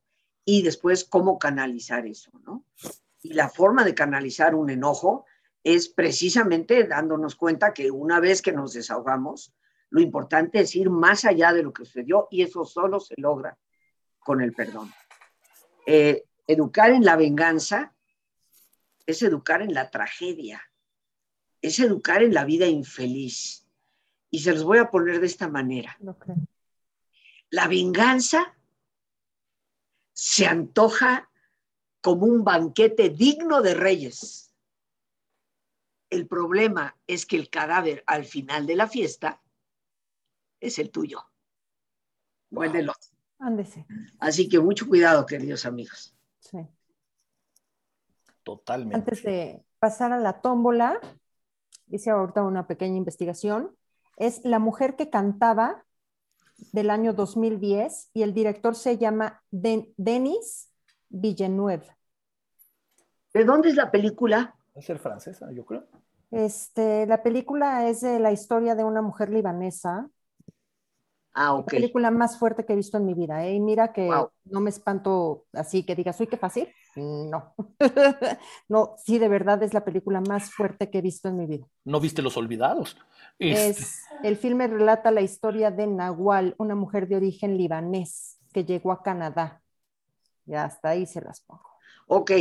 y 0.45 0.61
después 0.61 1.03
cómo 1.03 1.37
canalizar 1.37 2.05
eso, 2.05 2.31
¿no? 2.45 2.65
Y 3.21 3.33
la 3.33 3.49
forma 3.49 3.83
de 3.85 3.95
canalizar 3.95 4.55
un 4.55 4.69
enojo 4.69 5.25
es 5.63 5.87
precisamente 5.87 6.85
dándonos 6.85 7.35
cuenta 7.35 7.73
que 7.73 7.89
una 7.89 8.19
vez 8.19 8.41
que 8.41 8.51
nos 8.51 8.73
desahogamos, 8.73 9.53
lo 9.89 10.01
importante 10.01 10.59
es 10.59 10.75
ir 10.75 10.89
más 10.89 11.23
allá 11.23 11.53
de 11.53 11.63
lo 11.63 11.71
que 11.71 11.85
sucedió 11.85 12.27
y 12.29 12.41
eso 12.41 12.65
solo 12.65 12.99
se 12.99 13.13
logra 13.17 13.57
con 14.19 14.41
el 14.41 14.53
perdón. 14.53 14.91
Eh, 15.85 16.25
educar 16.47 16.91
en 16.91 17.05
la 17.05 17.15
venganza 17.15 17.93
es 19.05 19.21
educar 19.21 19.61
en 19.61 19.73
la 19.73 19.89
tragedia, 19.89 20.61
es 21.61 21.79
educar 21.79 22.23
en 22.23 22.33
la 22.33 22.43
vida 22.45 22.65
infeliz. 22.65 23.67
Y 24.29 24.39
se 24.39 24.53
los 24.53 24.63
voy 24.63 24.79
a 24.79 24.89
poner 24.89 25.19
de 25.19 25.27
esta 25.27 25.47
manera. 25.47 25.97
La 27.53 27.67
venganza 27.67 28.57
se 30.11 30.47
antoja 30.47 31.29
como 32.01 32.25
un 32.25 32.43
banquete 32.43 33.11
digno 33.11 33.61
de 33.61 33.75
reyes. 33.75 34.51
El 36.09 36.27
problema 36.27 36.97
es 37.05 37.27
que 37.27 37.35
el 37.35 37.51
cadáver 37.51 38.03
al 38.07 38.25
final 38.25 38.65
de 38.65 38.75
la 38.75 38.87
fiesta 38.87 39.39
es 40.59 40.79
el 40.79 40.89
tuyo. 40.89 41.29
Muérdelo. 42.49 42.93
Ándese. 43.37 43.85
Así 44.17 44.49
que 44.49 44.59
mucho 44.59 44.87
cuidado, 44.87 45.23
queridos 45.27 45.67
amigos. 45.67 46.17
Sí. 46.39 46.57
Totalmente. 48.41 48.95
Antes 48.95 49.21
de 49.21 49.63
pasar 49.77 50.11
a 50.11 50.17
la 50.17 50.41
tómbola, 50.41 50.99
hice 51.87 52.09
ahorita 52.09 52.41
una 52.41 52.65
pequeña 52.65 52.97
investigación. 52.97 53.77
Es 54.17 54.43
La 54.43 54.57
mujer 54.57 54.95
que 54.95 55.11
cantaba 55.11 55.85
del 56.71 56.89
año 56.89 57.13
2010 57.13 58.11
y 58.13 58.23
el 58.23 58.33
director 58.33 58.75
se 58.75 58.97
llama 58.97 59.41
Denis 59.51 60.69
Villeneuve. 61.09 61.87
¿De 63.33 63.45
dónde 63.45 63.69
es 63.69 63.75
la 63.75 63.91
película? 63.91 64.55
Es 64.75 64.85
ser 64.85 64.99
francesa, 64.99 65.51
yo 65.51 65.65
creo. 65.65 65.85
Este, 66.31 67.05
la 67.05 67.21
película 67.21 67.87
es 67.87 68.01
de 68.01 68.19
la 68.19 68.31
historia 68.31 68.75
de 68.75 68.83
una 68.83 69.01
mujer 69.01 69.29
libanesa 69.29 70.09
Ah, 71.35 71.55
La 71.57 71.65
película 71.65 72.11
más 72.11 72.37
fuerte 72.37 72.63
que 72.63 72.73
he 72.73 72.75
visto 72.75 72.97
en 72.97 73.05
mi 73.05 73.15
vida. 73.15 73.43
¿eh? 73.43 73.55
Y 73.55 73.59
mira 73.59 73.91
que 73.91 74.07
no 74.45 74.59
me 74.59 74.69
espanto 74.69 75.45
así 75.53 75.83
que 75.83 75.95
digas, 75.95 76.19
uy, 76.19 76.27
qué 76.27 76.37
fácil. 76.37 76.67
No. 76.95 77.55
no, 78.69 78.95
sí, 79.03 79.17
de 79.17 79.27
verdad 79.27 79.61
es 79.63 79.73
la 79.73 79.83
película 79.83 80.21
más 80.21 80.51
fuerte 80.51 80.91
que 80.91 80.99
he 80.99 81.01
visto 81.01 81.29
en 81.29 81.37
mi 81.37 81.47
vida. 81.47 81.65
¿No 81.85 81.99
viste 81.99 82.21
Los 82.21 82.37
Olvidados? 82.37 82.97
Es, 83.39 83.79
este 83.79 84.27
el 84.27 84.37
filme 84.37 84.67
relata 84.67 85.09
la 85.09 85.21
historia 85.21 85.71
de 85.71 85.87
Nahual, 85.87 86.53
una 86.59 86.75
mujer 86.75 87.07
de 87.07 87.15
origen 87.15 87.57
libanés 87.57 88.37
que 88.53 88.63
llegó 88.63 88.91
a 88.91 89.01
Canadá. 89.01 89.63
Ya 90.45 90.65
hasta 90.65 90.89
ahí 90.89 91.07
se 91.07 91.21
las 91.21 91.41
pongo. 91.41 91.67
Ok, 92.07 92.31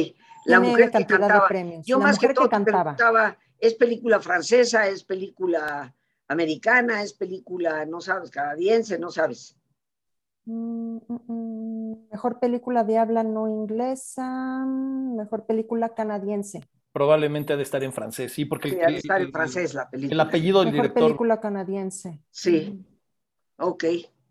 la 0.45 0.61
mujer 0.61 0.91
que 0.91 1.07
cantaba. 1.07 1.49
Yo 1.83 1.99
más 1.99 2.19
que 2.19 2.35
todo 2.35 2.45
que 2.45 2.51
cantaba. 2.51 3.39
¿es 3.59 3.75
película 3.75 4.21
francesa? 4.21 4.87
¿Es 4.87 5.05
película 5.05 5.95
americana, 6.33 7.03
es 7.03 7.13
película, 7.13 7.85
no 7.87 8.01
sabes, 8.01 8.31
canadiense, 8.31 8.99
no 8.99 9.11
sabes. 9.11 9.57
Mm, 10.45 10.97
mm, 11.07 11.21
mm, 11.27 12.09
mejor 12.11 12.41
película 12.41 12.83
de 12.85 12.99
habla 12.99 13.23
no 13.23 13.49
inglesa, 13.49 14.65
mejor 14.67 15.47
película 15.47 15.95
canadiense. 15.95 16.63
Probablemente 16.93 17.53
ha 17.53 17.57
de 17.57 17.63
estar 17.63 17.83
en 17.83 17.93
francés, 17.93 18.33
sí, 18.33 18.45
porque... 18.45 18.71
Sí, 18.71 18.81
ha 18.81 18.89
de 18.89 18.97
estar 18.97 19.23
en 19.23 19.33
francés 19.33 19.75
la 19.75 19.89
película. 19.89 20.15
El 20.15 20.29
apellido 20.29 20.61
del 20.61 20.73
mejor 20.73 20.83
director... 20.83 21.03
película 21.05 21.41
canadiense. 21.41 22.21
Sí, 22.31 22.85
ok. 23.57 23.85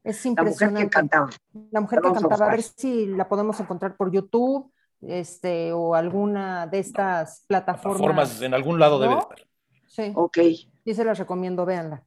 Es 0.03 0.25
impresionante. 0.25 0.65
La 0.65 0.69
mujer 0.69 0.85
que 0.85 0.89
cantaba. 0.89 1.29
La 1.71 1.81
mujer 1.81 2.01
que 2.01 2.11
cantaba, 2.11 2.47
a, 2.47 2.51
ver 2.51 2.61
si 2.61 3.05
la 3.07 3.27
podemos 3.27 3.59
encontrar 3.59 3.95
por 3.95 4.11
YouTube 4.11 4.71
este, 5.01 5.71
o 5.73 5.95
alguna 5.95 6.67
de 6.67 6.79
estas 6.79 7.45
plataformas. 7.47 7.99
Plataformas, 7.99 8.41
en 8.41 8.53
algún 8.53 8.79
lado 8.79 8.99
debe 8.99 9.17
estar. 9.17 9.47
Sí. 9.87 10.11
Ok. 10.15 10.37
Sí, 10.83 10.93
se 10.93 11.03
las 11.03 11.19
recomiendo, 11.19 11.65
véanla. 11.65 12.03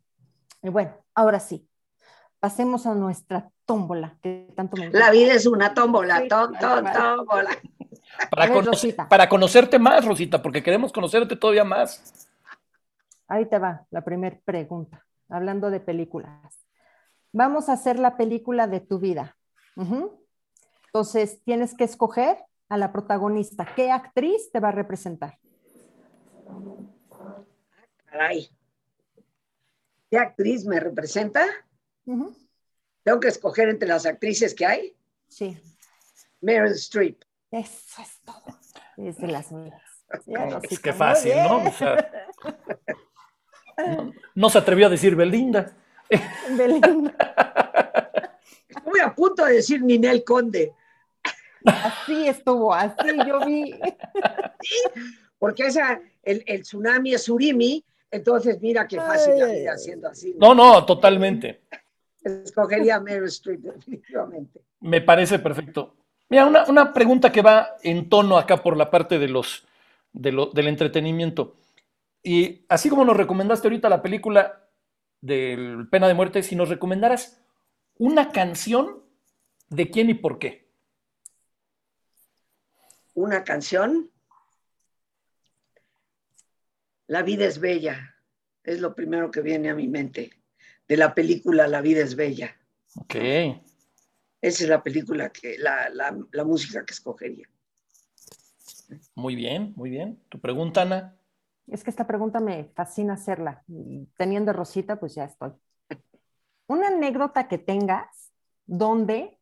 Y 0.63 0.69
bueno, 0.69 0.95
ahora 1.15 1.41
sí, 1.41 1.69
pasemos 2.41 2.87
a 2.87 2.95
nuestra 2.95 3.51
tómbola, 3.65 4.19
que 4.23 4.53
tanto 4.57 4.77
me 4.77 4.91
La 4.91 5.11
vida 5.11 5.33
es 5.33 5.47
una 5.47 5.75
tómbola, 5.75 6.27
tómbola. 6.29 6.91
Para, 8.31 9.09
para 9.09 9.29
conocerte 9.29 9.79
más, 9.79 10.05
Rosita, 10.05 10.43
porque 10.43 10.63
queremos 10.63 10.93
conocerte 10.93 11.37
todavía 11.37 11.65
más. 11.65 12.29
Ahí 13.29 13.47
te 13.47 13.59
va 13.59 13.87
la 13.91 14.03
primera 14.05 14.39
pregunta, 14.45 15.05
hablando 15.29 15.71
de 15.71 15.81
películas. 15.81 16.67
Vamos 17.33 17.69
a 17.69 17.73
hacer 17.73 17.99
la 17.99 18.17
película 18.17 18.67
de 18.67 18.81
tu 18.81 18.99
vida. 18.99 19.37
Entonces, 20.87 21.43
tienes 21.43 21.75
que 21.75 21.85
escoger 21.85 22.39
a 22.69 22.77
la 22.77 22.93
protagonista. 22.93 23.67
¿Qué 23.75 23.91
actriz 23.91 24.53
te 24.53 24.61
va 24.61 24.69
a 24.69 24.73
representar? 24.73 25.39
Caray. 28.07 28.49
¿Qué 30.15 30.21
actriz 30.21 30.65
me 30.65 30.79
representa? 30.79 31.45
¿Tengo 32.05 33.19
que 33.19 33.27
escoger 33.27 33.69
entre 33.69 33.89
las 33.89 34.07
actrices 34.07 34.55
que 34.55 34.65
hay? 34.65 34.97
Sí. 35.27 35.59
Meryl 36.41 36.71
Streep. 36.75 37.21
Eso 37.51 38.01
es 38.01 38.21
todo. 38.25 38.61
Es 38.97 39.19
de 39.19 39.27
las 39.27 39.51
mías. 39.51 39.83
Es 40.71 40.79
que 40.79 40.93
fácil, 40.93 41.33
¿no? 41.35 41.65
¿no? 44.37 44.51
se 44.51 44.59
atrevió 44.59 44.87
a 44.87 44.91
decir 44.91 45.17
Belinda. 45.17 45.77
Belinda. 46.57 48.39
Estuve 48.69 49.01
a 49.01 49.13
punto 49.13 49.45
de 49.45 49.55
decir 49.55 49.83
Ninel 49.83 50.23
Conde. 50.23 50.73
Así 51.65 52.29
estuvo, 52.29 52.73
así 52.73 53.09
yo 53.27 53.45
vi. 53.45 53.75
Sí, 54.63 54.79
porque 55.41 55.67
esa, 55.67 56.01
el, 56.23 56.45
el 56.47 56.63
tsunami 56.63 57.15
es 57.15 57.25
Surimi 57.25 57.85
entonces, 58.15 58.61
mira 58.61 58.87
qué 58.87 58.97
fácil 58.97 59.39
la 59.39 59.47
vida 59.47 59.73
haciendo 59.73 60.09
así. 60.09 60.35
No, 60.39 60.55
no, 60.55 60.87
totalmente. 60.87 61.63
Escogería 62.23 63.01
Meryl 63.01 63.25
Streep, 63.25 63.61
definitivamente. 63.75 64.61
Me 64.81 65.01
parece 65.01 65.41
perfecto. 65.41 65.97
Mira, 66.29 66.47
una, 66.47 66.93
pregunta 66.93 67.33
que 67.33 67.43
va 67.43 67.77
en 67.83 68.09
tono 68.09 68.39
acá 68.39 68.63
por 68.63 68.77
la 68.77 68.89
parte 68.89 69.19
de 69.19 69.29
los, 69.29 69.67
del 70.13 70.69
entretenimiento. 70.69 71.57
Y 72.23 72.65
así 72.69 72.89
como 72.89 73.05
nos 73.05 73.17
recomendaste 73.17 73.67
ahorita 73.67 73.89
la 73.89 74.01
película 74.01 74.69
del 75.21 75.89
Pena 75.91 76.07
de 76.07 76.15
Muerte, 76.15 76.45
si 76.45 76.55
nos 76.55 76.69
recomendaras 76.69 77.43
una 77.99 78.31
canción, 78.31 79.03
¿de 79.71 79.91
quién 79.91 80.09
y 80.09 80.15
por 80.15 80.39
qué? 80.39 80.69
¿Una 83.13 83.43
canción? 83.43 84.11
La 87.07 87.23
vida 87.23 87.45
es 87.45 87.59
bella, 87.59 88.17
es 88.63 88.81
lo 88.81 88.95
primero 88.95 89.31
que 89.31 89.43
viene 89.43 89.71
a 89.71 89.75
mi 89.75 89.89
mente, 89.89 90.31
de 90.89 90.97
la 90.97 91.15
película 91.15 91.69
La 91.69 91.81
vida 91.81 92.01
es 92.01 92.17
bella. 92.17 92.57
Ok. 92.97 93.15
Esa 94.45 94.65
es 94.65 94.69
la 94.69 94.83
película 94.83 95.31
que, 95.31 95.57
la, 95.59 95.89
la, 95.91 96.45
música 96.45 96.85
que 96.85 96.93
escogería. 96.93 97.49
Muy 99.15 99.35
bien, 99.35 99.73
muy 99.77 99.91
bien. 99.91 100.21
¿Tu 100.29 100.39
pregunta, 100.39 100.83
Ana? 100.83 101.17
Es 101.67 101.83
que 101.83 101.91
esta 101.91 102.07
pregunta 102.07 102.41
me 102.41 102.65
fascina 102.75 103.15
hacerla. 103.15 103.65
Teniendo 104.17 104.53
Rosita, 104.53 105.01
pues 105.01 105.15
ya 105.15 105.25
estoy. 105.25 105.53
Una 106.67 106.89
anécdota 106.89 107.49
que 107.49 107.57
tengas 107.57 108.33
donde 108.67 109.39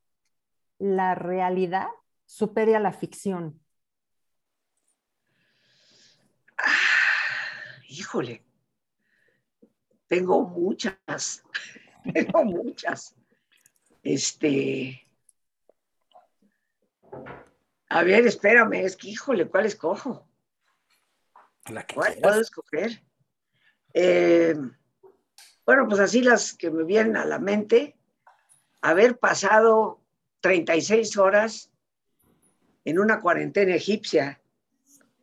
la 0.78 1.14
realidad 1.14 1.88
supere 2.24 2.76
a 2.76 2.80
la 2.80 2.92
ficción. 2.92 3.61
Híjole, 7.92 8.44
Tengo 10.06 10.42
muchas, 10.46 11.42
tengo 12.14 12.44
muchas. 12.44 13.14
Este, 14.02 15.06
a 17.88 18.02
ver, 18.02 18.26
espérame, 18.26 18.84
es 18.84 18.96
que 18.96 19.08
híjole, 19.10 19.48
¿cuál 19.48 19.66
escojo? 19.66 20.28
¿Cuál 21.94 22.16
puedo 22.20 22.40
escoger? 22.40 23.02
Eh, 23.94 24.54
bueno, 25.64 25.86
pues 25.86 26.00
así 26.00 26.22
las 26.22 26.54
que 26.54 26.70
me 26.70 26.84
vienen 26.84 27.16
a 27.16 27.24
la 27.24 27.38
mente, 27.38 27.96
haber 28.80 29.18
pasado 29.18 30.02
36 30.40 31.16
horas 31.16 31.70
en 32.84 32.98
una 32.98 33.20
cuarentena 33.20 33.74
egipcia, 33.74 34.41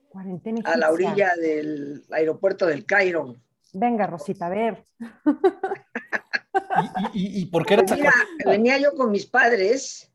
cuarentena 0.09 0.59
egipcia. 0.59 0.73
a 0.73 0.77
la 0.77 0.91
orilla 0.91 1.35
del 1.35 2.03
aeropuerto 2.11 2.65
del 2.65 2.85
Cairo. 2.85 3.35
Venga, 3.73 4.07
Rosita, 4.07 4.47
a 4.47 4.49
ver. 4.49 4.85
¿Y, 7.13 7.45
por 7.47 7.65
qué 7.65 7.77
pues 7.77 7.99
venía 8.45 8.77
yo 8.77 8.93
con 8.95 9.11
mis 9.11 9.25
padres 9.25 10.11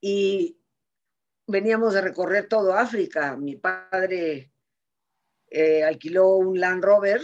y 0.00 0.58
veníamos 1.46 1.94
de 1.94 2.00
recorrer 2.00 2.48
todo 2.48 2.74
África. 2.74 3.36
Mi 3.36 3.56
padre 3.56 4.52
eh, 5.48 5.84
alquiló 5.84 6.36
un 6.36 6.58
Land 6.58 6.84
Rover 6.84 7.20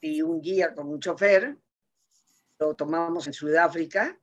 y 0.00 0.22
un 0.22 0.40
guía 0.40 0.74
con 0.74 0.88
un 0.88 1.00
chofer. 1.00 1.56
Lo 2.58 2.74
tomamos 2.74 3.26
en 3.26 3.32
Sudáfrica, 3.32 4.18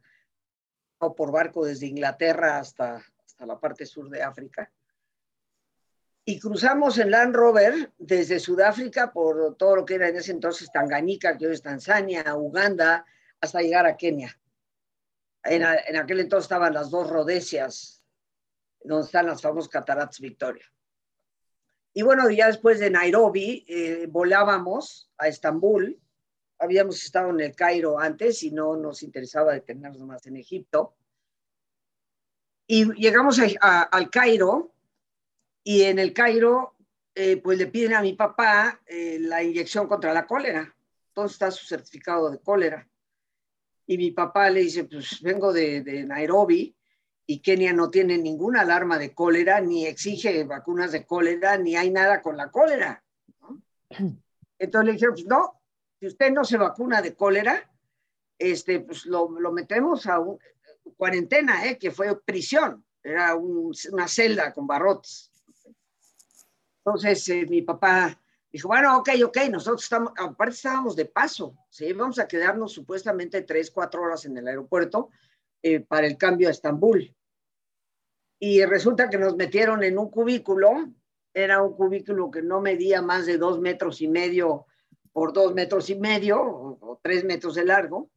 o 1.00 1.16
por 1.16 1.32
barco 1.32 1.66
desde 1.66 1.88
Inglaterra 1.88 2.60
hasta, 2.60 3.04
hasta 3.26 3.46
la 3.46 3.60
parte 3.60 3.86
sur 3.86 4.10
de 4.10 4.22
África. 4.22 4.72
Y 6.30 6.40
cruzamos 6.42 6.98
en 6.98 7.10
Land 7.10 7.34
Rover 7.34 7.94
desde 7.98 8.42
Sudáfrica 8.42 9.14
por 9.14 9.56
todo 9.56 9.78
lo 9.78 9.86
que 9.86 9.96
era 9.96 10.10
en 10.10 10.18
ese 10.18 10.34
entonces 10.34 10.70
Tanganica, 10.70 11.38
que 11.38 11.48
hoy 11.48 11.54
es 11.54 11.62
Tanzania, 11.62 12.36
Uganda, 12.36 13.06
hasta 13.40 13.62
llegar 13.62 13.86
a 13.86 13.96
Kenia. 13.96 14.38
En, 15.46 15.64
aquel 15.64 16.20
entonces 16.20 16.44
estaban 16.44 16.74
las 16.74 16.90
dos 16.90 17.10
Rodesias, 17.10 18.04
donde 18.84 19.06
están 19.06 19.28
las 19.28 19.42
famosas 19.42 19.70
cataratas 19.70 20.20
Victoria. 20.20 20.66
Y 21.94 22.02
bueno, 22.02 22.30
ya 22.30 22.48
después 22.48 22.82
de 22.82 22.90
Nairobi 22.90 23.66
eh, 23.66 24.06
volábamos 24.10 25.10
a 25.18 25.30
Estambul. 25.30 25.98
Habíamos 26.60 27.02
estado 27.06 27.30
en 27.30 27.40
el 27.40 27.56
Cairo 27.56 27.98
antes 28.00 28.44
y 28.44 28.52
no 28.52 28.76
nos 28.76 29.02
interesaba 29.02 29.54
detenernos 29.54 30.02
más 30.02 30.28
en 30.28 30.36
Egipto. 30.36 30.94
Y 32.68 32.92
llegamos 32.96 33.40
al 33.62 34.10
Cairo 34.10 34.74
y 35.68 35.84
en 35.84 36.00
el 36.00 36.14
Cairo 36.14 36.78
eh, 37.14 37.42
pues 37.44 37.58
le 37.58 37.68
piden 37.68 37.94
a 37.94 38.02
mi 38.02 38.14
papá 38.14 38.80
eh, 38.86 39.18
la 39.20 39.44
inyección 39.44 39.86
contra 39.86 40.14
la 40.14 40.26
cólera. 40.26 40.74
Entonces 41.10 41.34
está 41.34 41.52
su 41.52 41.66
certificado 41.66 42.32
de 42.32 42.40
cólera. 42.40 42.88
Y 43.86 43.98
mi 43.98 44.12
papá 44.12 44.50
le 44.50 44.62
dice, 44.62 44.86
pues 44.86 45.22
vengo 45.22 45.52
de, 45.52 45.82
de 45.82 46.06
Nairobi 46.06 46.74
y 47.26 47.42
Kenia 47.42 47.74
no 47.74 47.90
tiene 47.90 48.18
ninguna 48.18 48.62
alarma 48.62 48.98
de 48.98 49.14
cólera, 49.14 49.60
ni 49.60 49.86
exige 49.86 50.46
vacunas 50.46 50.94
de 50.94 51.06
cólera, 51.06 51.58
ni 51.58 51.76
hay 51.76 51.90
nada 51.90 52.22
con 52.22 52.38
la 52.38 52.50
cólera. 52.50 53.04
Entonces 54.60 54.86
le 54.86 54.94
dijeron, 54.94 55.16
pues 55.16 55.26
no, 55.26 55.62
si 56.00 56.08
usted 56.08 56.32
no 56.32 56.46
se 56.46 56.56
vacuna 56.56 57.02
de 57.02 57.14
cólera, 57.14 57.70
este, 58.40 58.80
pues 58.80 59.06
lo, 59.06 59.38
lo 59.38 59.52
metemos 59.52 60.08
a 60.08 60.18
un, 60.22 60.40
cuarentena, 60.96 61.68
¿eh? 61.68 61.78
que 61.78 61.92
fue 61.92 62.18
prisión, 62.22 62.86
era 63.04 63.36
una 63.36 64.08
celda 64.08 64.54
con 64.54 64.66
barrotes. 64.66 65.30
Entonces 66.88 67.28
eh, 67.28 67.46
mi 67.50 67.64
papá 67.64 68.18
dijo, 68.50 68.70
bueno, 68.70 68.98
ok, 69.00 69.10
ok, 69.26 69.38
nosotros 69.52 69.84
estamos, 69.84 70.14
aparte 70.18 70.56
estábamos 70.56 70.96
de 70.96 71.04
paso, 71.04 71.58
¿sí? 71.70 71.92
vamos 71.92 72.18
a 72.18 72.30
quedarnos 72.30 72.72
supuestamente 72.72 73.42
tres, 73.42 73.72
cuatro 73.72 74.04
horas 74.04 74.24
en 74.24 74.38
el 74.38 74.48
aeropuerto 74.48 75.10
eh, 75.62 75.82
para 75.82 76.08
el 76.08 76.16
cambio 76.16 76.48
a 76.48 76.52
Estambul 76.52 77.14
y 78.40 78.64
resulta 78.64 79.10
que 79.10 79.18
nos 79.18 79.36
metieron 79.36 79.84
en 79.84 80.00
un 80.00 80.10
cubículo, 80.10 80.94
era 81.34 81.62
un 81.62 81.76
cubículo 81.76 82.32
que 82.32 82.42
no 82.42 82.62
medía 82.62 83.02
más 83.02 83.26
de 83.26 83.38
dos 83.38 83.60
metros 83.60 84.02
y 84.02 84.08
medio 84.08 84.66
por 85.12 85.34
dos 85.34 85.54
metros 85.54 85.90
y 85.90 85.96
medio 85.96 86.40
o, 86.42 87.02
tres 87.04 87.26
metros 87.26 87.56
de 87.56 87.66
largo, 87.66 88.10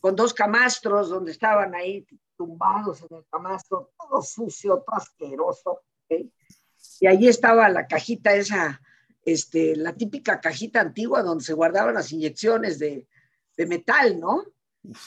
con 0.00 0.16
dos 0.16 0.34
camastros 0.34 1.08
donde 1.08 1.30
estaban 1.30 1.72
ahí 1.76 2.04
tumbados 2.36 3.00
en 3.02 3.18
el 3.18 3.24
camastro, 3.30 3.92
todo 3.96 4.22
sucio, 4.22 4.82
todo 4.84 4.96
asqueroso. 4.96 5.82
Y 7.02 7.08
allí 7.08 7.26
estaba 7.26 7.68
la 7.68 7.88
cajita 7.88 8.32
esa, 8.32 8.80
este, 9.24 9.74
la 9.74 9.92
típica 9.92 10.40
cajita 10.40 10.80
antigua 10.80 11.24
donde 11.24 11.42
se 11.42 11.52
guardaban 11.52 11.94
las 11.94 12.12
inyecciones 12.12 12.78
de, 12.78 13.08
de 13.56 13.66
metal, 13.66 14.20
¿no? 14.20 14.44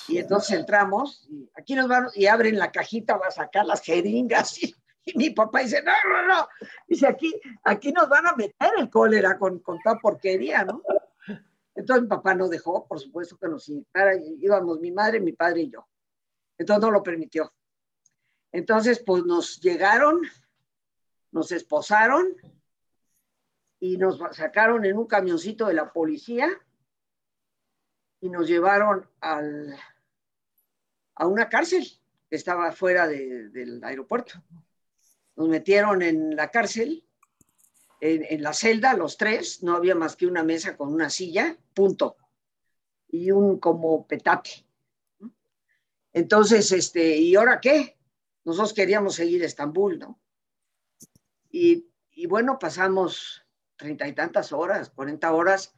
Y 0.10 0.18
entonces 0.18 0.60
entramos, 0.60 1.26
y 1.30 1.50
aquí 1.56 1.74
nos 1.74 1.88
van, 1.88 2.08
y 2.14 2.26
abren 2.26 2.60
la 2.60 2.70
cajita, 2.70 3.16
va 3.16 3.28
a 3.28 3.32
sacar 3.32 3.66
las 3.66 3.82
jeringas, 3.82 4.62
y, 4.62 4.76
mi 5.16 5.30
papá 5.30 5.62
dice, 5.62 5.82
no, 5.84 5.94
no, 6.12 6.28
no, 6.28 6.48
dice, 6.86 7.08
aquí, 7.08 7.34
aquí 7.64 7.94
nos 7.94 8.10
van 8.10 8.28
a 8.28 8.36
meter 8.36 8.72
el 8.78 8.90
cólera 8.90 9.38
con, 9.40 9.60
con 9.60 9.80
toda 9.82 9.98
porquería, 9.98 10.66
¿no? 10.66 10.82
Entonces 11.76 12.04
mi 12.04 12.10
papá 12.10 12.34
no 12.34 12.50
dejó, 12.50 12.86
por 12.86 13.00
supuesto 13.00 13.38
que 13.38 13.48
nos 13.48 13.70
invitara, 13.70 14.18
íbamos 14.42 14.82
mi 14.82 14.92
madre, 14.92 15.22
mi 15.22 15.32
padre 15.32 15.62
y 15.62 15.70
yo. 15.72 15.88
Entonces 16.58 16.82
no 16.82 16.92
lo 16.92 17.02
permitió. 17.02 17.54
Entonces, 18.52 19.02
pues 19.06 19.24
nos 19.24 19.62
llegaron, 19.62 20.22
nos 21.36 21.52
esposaron 21.52 22.34
y 23.82 23.98
nos 23.98 24.20
sacaron 24.38 24.86
en 24.86 24.98
un 24.98 25.06
camioncito 25.06 25.68
de 25.68 25.74
la 25.74 25.92
policía 25.92 26.48
y 28.22 28.30
nos 28.30 28.48
llevaron 28.48 29.06
al, 29.20 29.76
a 31.16 31.28
una 31.28 31.50
cárcel 31.50 31.86
que 32.30 32.38
estaba 32.38 32.72
fuera 32.72 33.10
del 33.10 33.84
aeropuerto. 33.84 34.42
Nos 35.36 35.50
metieron 35.50 36.02
en 36.02 36.38
la 36.38 36.50
cárcel, 36.52 37.06
en, 38.00 38.42
la 38.42 38.54
celda, 38.54 38.94
los 38.94 39.18
tres, 39.18 39.62
no 39.62 39.76
había 39.76 39.94
más 39.94 40.16
que 40.16 40.28
una 40.28 40.42
mesa 40.42 40.78
con 40.78 40.94
una 40.94 41.10
silla, 41.10 41.58
punto, 41.74 42.16
y 43.10 43.32
un 43.32 43.60
como 43.60 44.08
petate. 44.08 44.66
Entonces, 46.14 46.72
este, 46.72 47.18
¿y 47.18 47.36
ahora 47.36 47.60
qué? 47.60 47.98
Nosotros 48.46 48.74
queríamos 48.74 49.16
seguir 49.16 49.44
a 49.44 49.48
Estambul, 49.48 50.00
¿no? 50.00 50.22
Y, 51.58 52.28
bueno, 52.28 52.60
pasamos 52.60 53.46
treinta 53.78 54.06
y 54.06 54.14
tantas 54.14 54.52
horas, 54.52 54.90
cuarenta 54.90 55.32
horas, 55.32 55.74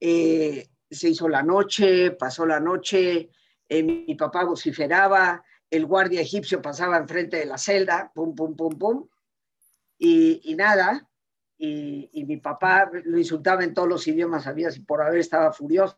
eh, 0.00 0.68
se 0.90 1.10
hizo 1.10 1.28
la 1.28 1.44
noche, 1.44 2.10
pasó 2.10 2.44
la 2.44 2.58
noche, 2.58 3.30
eh, 3.68 3.82
mi 3.84 4.16
papá 4.16 4.44
vociferaba, 4.44 5.44
el 5.70 5.86
guardia 5.86 6.20
egipcio 6.20 6.60
pasaba 6.60 6.96
enfrente 6.96 7.36
de 7.36 7.46
la 7.46 7.56
celda, 7.56 8.10
pum, 8.12 8.34
pum, 8.34 8.56
pum, 8.56 8.76
pum, 8.76 9.08
y, 9.96 10.54
nada, 10.56 11.08
y, 11.56 12.24
mi 12.26 12.38
papá 12.38 12.90
lo 13.04 13.16
insultaba 13.16 13.62
en 13.62 13.74
todos 13.74 13.88
los 13.88 14.08
idiomas, 14.08 14.48
había 14.48 14.70
y 14.74 14.80
por 14.80 15.02
haber 15.02 15.20
estaba 15.20 15.52
furioso. 15.52 15.96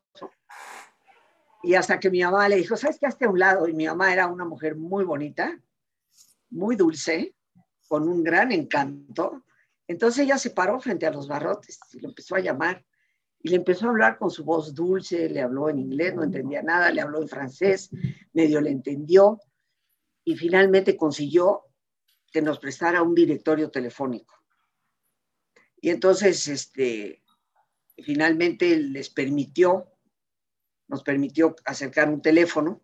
Y 1.62 1.74
hasta 1.74 1.98
que 1.98 2.10
mi 2.10 2.22
mamá 2.22 2.46
le 2.50 2.56
dijo, 2.56 2.76
¿sabes 2.76 2.98
qué? 2.98 3.06
Hazte 3.06 3.24
a 3.24 3.30
un 3.30 3.38
lado. 3.38 3.66
Y 3.66 3.72
mi 3.72 3.86
mamá 3.86 4.12
era 4.12 4.28
una 4.28 4.44
mujer 4.44 4.76
muy 4.76 5.04
bonita, 5.04 5.58
muy 6.50 6.76
dulce, 6.76 7.34
con 7.88 8.06
un 8.08 8.22
gran 8.22 8.52
encanto. 8.52 9.44
Entonces 9.88 10.24
ella 10.24 10.38
se 10.38 10.50
paró 10.50 10.78
frente 10.78 11.06
a 11.06 11.10
los 11.10 11.26
barrotes 11.26 11.80
y 11.92 12.00
lo 12.00 12.10
empezó 12.10 12.36
a 12.36 12.40
llamar 12.40 12.84
y 13.40 13.48
le 13.48 13.56
empezó 13.56 13.86
a 13.86 13.90
hablar 13.90 14.18
con 14.18 14.30
su 14.30 14.44
voz 14.44 14.74
dulce, 14.74 15.28
le 15.28 15.40
habló 15.40 15.70
en 15.70 15.78
inglés, 15.78 16.14
no 16.14 16.22
entendía 16.22 16.62
nada, 16.62 16.90
le 16.90 17.00
habló 17.00 17.22
en 17.22 17.28
francés, 17.28 17.90
medio 18.32 18.60
le 18.60 18.70
entendió 18.70 19.40
y 20.24 20.36
finalmente 20.36 20.96
consiguió 20.96 21.64
que 22.30 22.42
nos 22.42 22.58
prestara 22.58 23.02
un 23.02 23.14
directorio 23.14 23.70
telefónico. 23.70 24.34
Y 25.80 25.90
entonces, 25.90 26.46
este, 26.48 27.22
finalmente 27.96 28.76
les 28.76 29.08
permitió, 29.08 29.92
nos 30.88 31.02
permitió 31.02 31.54
acercar 31.64 32.10
un 32.10 32.20
teléfono. 32.20 32.82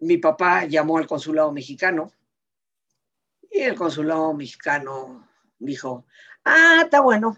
Mi 0.00 0.18
papá 0.18 0.66
llamó 0.66 0.98
al 0.98 1.06
consulado 1.06 1.52
mexicano 1.52 2.12
y 3.52 3.60
el 3.60 3.74
consulado 3.74 4.32
mexicano 4.32 5.28
dijo, 5.58 6.06
ah, 6.44 6.80
está 6.84 7.00
bueno, 7.00 7.36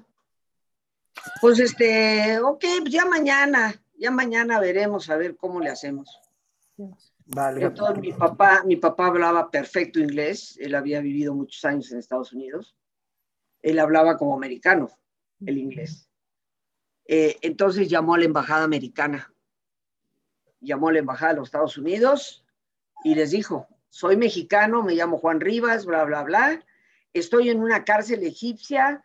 pues 1.40 1.58
este, 1.58 2.38
ok, 2.40 2.64
pues 2.80 2.92
ya 2.92 3.04
mañana, 3.04 3.74
ya 3.98 4.10
mañana 4.10 4.60
veremos 4.60 5.10
a 5.10 5.16
ver 5.16 5.36
cómo 5.36 5.60
le 5.60 5.70
hacemos. 5.70 6.20
Vale. 7.26 7.64
Entonces 7.64 7.98
mi 7.98 8.12
papá, 8.12 8.62
mi 8.64 8.76
papá 8.76 9.06
hablaba 9.06 9.50
perfecto 9.50 9.98
inglés, 9.98 10.56
él 10.60 10.74
había 10.74 11.00
vivido 11.00 11.34
muchos 11.34 11.64
años 11.64 11.90
en 11.90 11.98
Estados 11.98 12.32
Unidos, 12.32 12.76
él 13.62 13.78
hablaba 13.78 14.16
como 14.16 14.34
americano 14.36 14.90
el 15.44 15.58
inglés. 15.58 16.08
Eh, 17.06 17.38
entonces 17.42 17.88
llamó 17.88 18.14
a 18.14 18.18
la 18.18 18.24
embajada 18.24 18.64
americana, 18.64 19.32
llamó 20.60 20.88
a 20.88 20.92
la 20.92 20.98
embajada 21.00 21.32
de 21.32 21.38
los 21.38 21.48
Estados 21.48 21.76
Unidos 21.76 22.44
y 23.02 23.14
les 23.14 23.32
dijo, 23.32 23.66
soy 23.94 24.16
mexicano, 24.16 24.82
me 24.82 24.96
llamo 24.96 25.18
Juan 25.18 25.38
Rivas, 25.38 25.86
bla, 25.86 26.02
bla, 26.02 26.24
bla, 26.24 26.60
estoy 27.12 27.50
en 27.50 27.60
una 27.60 27.84
cárcel 27.84 28.24
egipcia, 28.24 29.04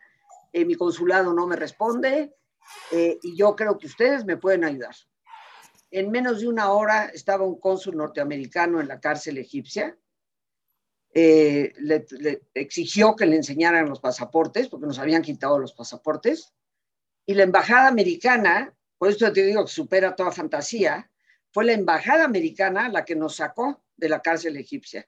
eh, 0.52 0.64
mi 0.64 0.74
consulado 0.74 1.32
no 1.32 1.46
me 1.46 1.54
responde 1.54 2.34
eh, 2.90 3.16
y 3.22 3.36
yo 3.36 3.54
creo 3.54 3.78
que 3.78 3.86
ustedes 3.86 4.24
me 4.24 4.36
pueden 4.36 4.64
ayudar. 4.64 4.96
En 5.92 6.10
menos 6.10 6.40
de 6.40 6.48
una 6.48 6.72
hora 6.72 7.04
estaba 7.04 7.46
un 7.46 7.60
cónsul 7.60 7.96
norteamericano 7.96 8.80
en 8.80 8.88
la 8.88 8.98
cárcel 8.98 9.38
egipcia. 9.38 9.96
Eh, 11.14 11.72
le, 11.78 12.04
exigió 12.54 13.14
que 13.14 13.26
le 13.26 13.36
enseñaran 13.36 13.88
los 13.88 14.00
pasaportes 14.00 14.66
porque 14.66 14.88
nos 14.88 14.98
habían 14.98 15.22
quitado 15.22 15.60
los 15.60 15.72
pasaportes. 15.72 16.52
Y 17.26 17.34
la 17.34 17.44
embajada 17.44 17.86
americana, 17.86 18.74
por 18.98 19.10
eso 19.10 19.32
te 19.32 19.44
digo 19.44 19.64
que 19.64 19.70
supera 19.70 20.16
toda 20.16 20.32
fantasía, 20.32 21.08
fue 21.52 21.64
la 21.64 21.74
embajada 21.74 22.24
americana 22.24 22.88
la 22.88 23.04
que 23.04 23.14
nos 23.14 23.36
sacó 23.36 23.84
de 24.00 24.08
la 24.08 24.20
cárcel 24.20 24.56
egipcia. 24.56 25.06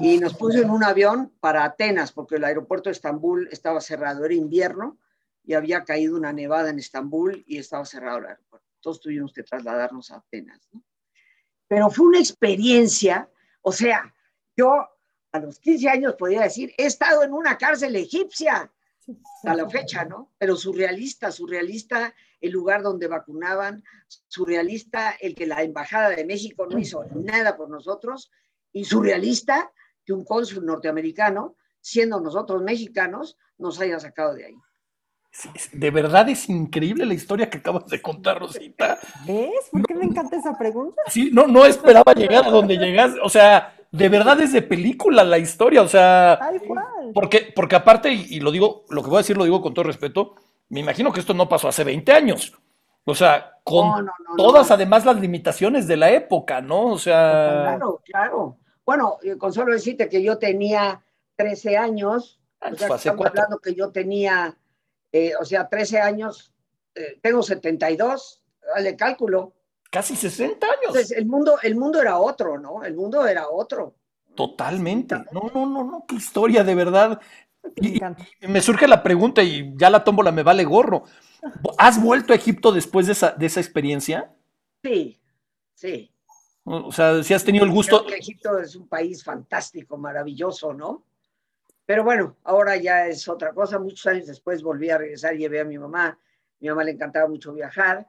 Y 0.00 0.18
nos 0.18 0.34
puso 0.34 0.58
en 0.58 0.70
un 0.70 0.84
avión 0.84 1.32
para 1.40 1.64
Atenas, 1.64 2.12
porque 2.12 2.36
el 2.36 2.44
aeropuerto 2.44 2.88
de 2.88 2.92
Estambul 2.92 3.48
estaba 3.50 3.80
cerrado, 3.80 4.24
era 4.24 4.34
invierno 4.34 4.98
y 5.44 5.54
había 5.54 5.84
caído 5.84 6.16
una 6.16 6.32
nevada 6.32 6.70
en 6.70 6.78
Estambul 6.78 7.42
y 7.46 7.58
estaba 7.58 7.84
cerrado 7.84 8.18
el 8.18 8.26
aeropuerto. 8.26 8.68
Todos 8.80 9.00
tuvimos 9.00 9.32
que 9.32 9.42
trasladarnos 9.42 10.10
a 10.10 10.16
Atenas. 10.16 10.68
Pero 11.66 11.90
fue 11.90 12.06
una 12.06 12.20
experiencia, 12.20 13.28
o 13.60 13.72
sea, 13.72 14.14
yo 14.56 14.88
a 15.32 15.38
los 15.40 15.58
15 15.58 15.88
años 15.88 16.14
podía 16.14 16.42
decir, 16.42 16.72
he 16.76 16.86
estado 16.86 17.24
en 17.24 17.32
una 17.32 17.58
cárcel 17.58 17.96
egipcia 17.96 18.70
a 19.44 19.54
la 19.54 19.68
fecha, 19.68 20.04
¿no? 20.04 20.32
Pero 20.38 20.56
surrealista, 20.56 21.30
surrealista 21.30 22.14
el 22.40 22.52
lugar 22.52 22.82
donde 22.82 23.08
vacunaban, 23.08 23.84
surrealista 24.28 25.12
el 25.20 25.34
que 25.34 25.46
la 25.46 25.62
Embajada 25.62 26.10
de 26.10 26.24
México 26.24 26.66
no 26.66 26.78
hizo 26.78 27.04
nada 27.14 27.56
por 27.56 27.70
nosotros 27.70 28.30
y 28.72 28.84
surrealista 28.84 29.72
que 30.04 30.12
un 30.12 30.24
cónsul 30.24 30.64
norteamericano, 30.64 31.56
siendo 31.80 32.20
nosotros 32.20 32.62
mexicanos, 32.62 33.36
nos 33.58 33.80
haya 33.80 33.98
sacado 34.00 34.34
de 34.34 34.46
ahí. 34.46 34.56
De 35.72 35.90
verdad 35.90 36.28
es 36.28 36.48
increíble 36.48 37.06
la 37.06 37.14
historia 37.14 37.48
que 37.48 37.58
acabas 37.58 37.86
de 37.86 38.02
contar, 38.02 38.38
Rosita. 38.38 38.98
¿Ves? 39.26 39.68
¿Por 39.70 39.82
qué 39.86 39.94
me 39.94 40.04
encanta 40.04 40.36
esa 40.36 40.56
pregunta? 40.58 41.00
Sí, 41.06 41.30
no, 41.32 41.46
no 41.46 41.64
esperaba 41.64 42.12
llegar 42.12 42.44
a 42.44 42.50
donde 42.50 42.76
llegas. 42.76 43.14
O 43.22 43.30
sea, 43.30 43.74
de 43.92 44.08
verdad 44.08 44.40
es 44.40 44.52
de 44.52 44.62
película 44.62 45.22
la 45.22 45.38
historia. 45.38 45.82
O 45.82 45.88
sea, 45.88 46.38
Porque, 47.14 47.52
porque 47.54 47.76
aparte, 47.76 48.12
y, 48.12 48.40
lo 48.40 48.50
digo, 48.50 48.84
lo 48.90 49.02
que 49.02 49.08
voy 49.08 49.18
a 49.18 49.20
decir 49.20 49.36
lo 49.36 49.44
digo 49.44 49.62
con 49.62 49.74
todo 49.74 49.84
respeto, 49.84 50.34
me 50.68 50.80
imagino 50.80 51.12
que 51.12 51.20
esto 51.20 51.34
no 51.34 51.48
pasó 51.48 51.68
hace 51.68 51.84
20 51.84 52.12
años. 52.12 52.52
O 53.04 53.14
sea, 53.14 53.58
con 53.64 54.08
todas 54.36 54.70
además 54.70 55.04
las 55.04 55.20
limitaciones 55.20 55.86
de 55.86 55.96
la 55.96 56.10
época, 56.10 56.60
¿no? 56.60 56.86
O 56.86 56.98
sea. 56.98 57.62
Claro, 57.62 58.00
claro. 58.04 58.56
Bueno, 58.84 59.18
eh, 59.22 59.36
con 59.36 59.52
solo 59.52 59.72
decirte 59.72 60.08
que 60.08 60.22
yo 60.22 60.38
tenía 60.38 61.02
13 61.36 61.76
años, 61.76 62.40
ah, 62.60 62.70
o 62.72 62.76
sea, 62.76 62.96
estamos 62.96 63.26
hablando 63.26 63.58
que 63.58 63.74
yo 63.74 63.90
tenía 63.90 64.56
eh, 65.12 65.34
o 65.38 65.44
sea, 65.44 65.68
13 65.68 66.00
años, 66.00 66.54
eh, 66.94 67.18
tengo 67.20 67.42
72, 67.42 68.42
dale 68.74 68.96
cálculo. 68.96 69.52
Casi 69.92 70.16
60 70.16 70.66
años. 70.66 70.78
Entonces, 70.86 71.10
el 71.10 71.26
mundo, 71.26 71.58
el 71.62 71.76
mundo 71.76 72.00
era 72.00 72.16
otro, 72.16 72.58
¿no? 72.58 72.82
El 72.82 72.94
mundo 72.94 73.26
era 73.26 73.50
otro. 73.50 73.94
Totalmente. 74.34 75.14
No, 75.32 75.50
no, 75.54 75.66
no, 75.66 75.84
no, 75.84 76.06
qué 76.08 76.14
historia, 76.14 76.64
de 76.64 76.74
verdad. 76.74 77.20
me 78.40 78.62
surge 78.62 78.88
la 78.88 79.02
pregunta 79.02 79.42
y 79.42 79.74
ya 79.76 79.90
la 79.90 80.02
tómbola 80.02 80.32
me 80.32 80.42
vale 80.42 80.64
gorro. 80.64 81.04
¿Has 81.76 82.02
vuelto 82.02 82.32
a 82.32 82.36
Egipto 82.36 82.72
después 82.72 83.04
de 83.04 83.12
esa, 83.12 83.32
de 83.32 83.44
esa 83.44 83.60
experiencia? 83.60 84.34
Sí, 84.82 85.20
sí. 85.74 86.10
O 86.64 86.90
sea, 86.90 87.22
si 87.22 87.34
has 87.34 87.44
tenido 87.44 87.66
el 87.66 87.70
gusto. 87.70 88.06
Egipto 88.08 88.58
es 88.60 88.74
un 88.74 88.88
país 88.88 89.22
fantástico, 89.22 89.98
maravilloso, 89.98 90.72
¿no? 90.72 91.04
Pero 91.84 92.02
bueno, 92.02 92.38
ahora 92.44 92.78
ya 92.78 93.08
es 93.08 93.28
otra 93.28 93.52
cosa. 93.52 93.78
Muchos 93.78 94.06
años 94.06 94.26
después 94.26 94.62
volví 94.62 94.88
a 94.88 94.96
regresar, 94.96 95.34
y 95.34 95.40
llevé 95.40 95.60
a 95.60 95.66
mi 95.66 95.76
mamá. 95.76 96.18
Mi 96.60 96.70
mamá 96.70 96.82
le 96.82 96.92
encantaba 96.92 97.28
mucho 97.28 97.52
viajar. 97.52 98.08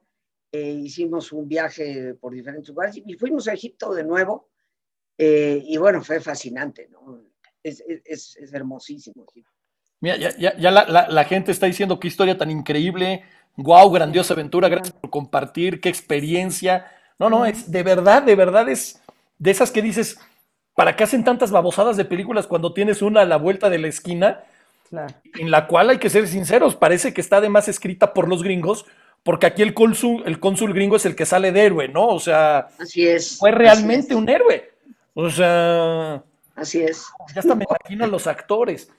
Eh, 0.53 0.71
hicimos 0.71 1.33
un 1.33 1.47
viaje 1.47 2.13
por 2.13 2.31
diferentes 2.31 2.69
lugares 2.69 3.01
y 3.03 3.13
fuimos 3.15 3.47
a 3.47 3.53
Egipto 3.53 3.93
de 3.93 4.03
nuevo. 4.03 4.49
Eh, 5.17 5.61
y 5.65 5.77
bueno, 5.77 6.01
fue 6.01 6.21
fascinante, 6.21 6.87
¿no? 6.89 7.21
Es, 7.61 7.83
es, 8.05 8.35
es 8.35 8.53
hermosísimo 8.53 9.25
Mira, 9.99 10.17
ya, 10.17 10.35
ya, 10.37 10.57
ya 10.57 10.71
la, 10.71 11.07
la, 11.09 11.23
gente 11.25 11.51
está 11.51 11.65
diciendo 11.65 11.99
qué 11.99 12.07
historia 12.07 12.37
tan 12.37 12.51
increíble. 12.51 13.23
Wow, 13.55 13.89
grandiosa 13.91 14.33
aventura, 14.33 14.69
gracias 14.69 14.93
por 14.93 15.09
compartir, 15.09 15.81
qué 15.81 15.89
experiencia. 15.89 16.87
No, 17.19 17.29
no, 17.29 17.45
es 17.45 17.71
de 17.71 17.83
verdad, 17.83 18.23
de 18.23 18.35
verdad 18.35 18.69
es 18.69 19.01
de 19.37 19.51
esas 19.51 19.71
que 19.71 19.81
dices, 19.81 20.19
¿Para 20.75 20.95
qué 20.95 21.03
hacen 21.03 21.23
tantas 21.23 21.51
babosadas 21.51 21.97
de 21.97 22.05
películas 22.05 22.47
cuando 22.47 22.73
tienes 22.73 23.01
una 23.01 23.21
a 23.21 23.25
la 23.25 23.37
vuelta 23.37 23.69
de 23.69 23.77
la 23.77 23.87
esquina? 23.87 24.43
En 25.39 25.51
la 25.51 25.67
cual 25.67 25.89
hay 25.89 25.97
que 25.97 26.09
ser 26.09 26.27
sinceros, 26.27 26.75
parece 26.75 27.13
que 27.13 27.21
está 27.21 27.37
además 27.37 27.67
escrita 27.67 28.13
por 28.13 28.27
los 28.27 28.43
gringos, 28.43 28.85
porque 29.23 29.45
aquí 29.45 29.61
el 29.61 29.73
cónsul, 29.73 30.23
el 30.25 30.39
cónsul 30.39 30.73
gringo 30.73 30.97
es 30.97 31.05
el 31.05 31.15
que 31.15 31.25
sale 31.25 31.51
de 31.51 31.65
héroe, 31.65 31.87
¿no? 31.87 32.07
O 32.07 32.19
sea, 32.19 32.67
así 32.79 33.07
es. 33.07 33.37
Fue 33.37 33.51
realmente 33.51 34.15
un 34.15 34.27
héroe. 34.27 34.71
O 35.13 35.29
sea. 35.29 36.21
Así 36.55 36.81
es. 36.81 37.05
Ya 37.33 37.39
hasta 37.39 37.55
me 37.55 37.65
imagino 37.69 38.03
a 38.03 38.07
los 38.07 38.27
actores. 38.27 38.91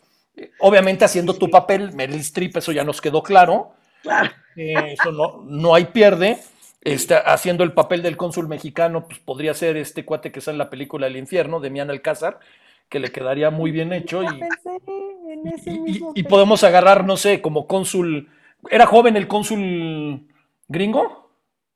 Obviamente 0.58 1.04
haciendo 1.04 1.34
tu 1.34 1.48
papel, 1.50 1.92
Meryl 1.92 2.20
Streep, 2.20 2.56
eso 2.56 2.72
ya 2.72 2.84
nos 2.84 3.00
quedó 3.00 3.22
claro. 3.22 3.72
Claro. 4.02 4.30
Eh, 4.56 4.96
eso 4.98 5.12
no, 5.12 5.42
no 5.44 5.74
hay 5.74 5.86
pierde. 5.86 6.38
Está 6.80 7.18
haciendo 7.18 7.62
el 7.62 7.72
papel 7.72 8.02
del 8.02 8.16
cónsul 8.16 8.48
mexicano, 8.48 9.06
pues 9.06 9.18
podría 9.18 9.54
ser 9.54 9.76
este 9.76 10.04
cuate 10.04 10.32
que 10.32 10.40
sale 10.40 10.54
en 10.54 10.58
la 10.58 10.70
película 10.70 11.06
El 11.06 11.16
Infierno, 11.16 11.60
de 11.60 11.70
Mian 11.70 11.90
Alcázar, 11.90 12.40
que 12.88 12.98
le 12.98 13.10
quedaría 13.10 13.50
muy 13.50 13.70
bien 13.70 13.92
hecho. 13.92 14.22
Y, 14.22 16.02
y, 16.14 16.22
podemos 16.24 16.62
agarrar, 16.64 17.04
no 17.04 17.16
sé, 17.16 17.40
como 17.40 17.66
cónsul. 17.66 18.28
¿Era 18.70 18.86
joven 18.86 19.16
el 19.16 19.28
cónsul 19.28 20.26
gringo? 20.68 21.30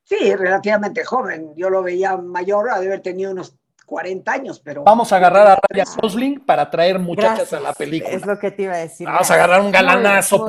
Sí, 0.05 0.35
relativamente 0.35 1.05
joven. 1.05 1.53
Yo 1.57 1.71
lo 1.71 1.83
veía 1.83 2.17
mayor, 2.17 2.71
ha 2.71 2.81
de 2.81 2.87
haber 2.87 3.01
tenido 3.01 3.33
unos 3.33 3.55
40 3.89 4.31
años, 4.31 4.61
pero... 4.61 4.85
Vamos 4.85 5.13
a 5.13 5.17
agarrar 5.17 5.47
a 5.47 5.59
Ryan 5.69 5.87
Gosling 6.01 6.41
para 6.41 6.71
traer 6.71 6.99
muchachas 6.99 7.53
a 7.55 7.61
la 7.61 7.73
película. 7.73 8.15
Es 8.15 8.27
lo 8.27 8.39
que 8.39 8.51
te 8.51 8.65
iba 8.65 8.75
a 8.75 8.79
decir. 8.79 9.07
Vamos 9.07 9.31
a 9.31 9.35
agarrar 9.35 9.61
un 9.63 9.73
galanazo. 9.73 10.47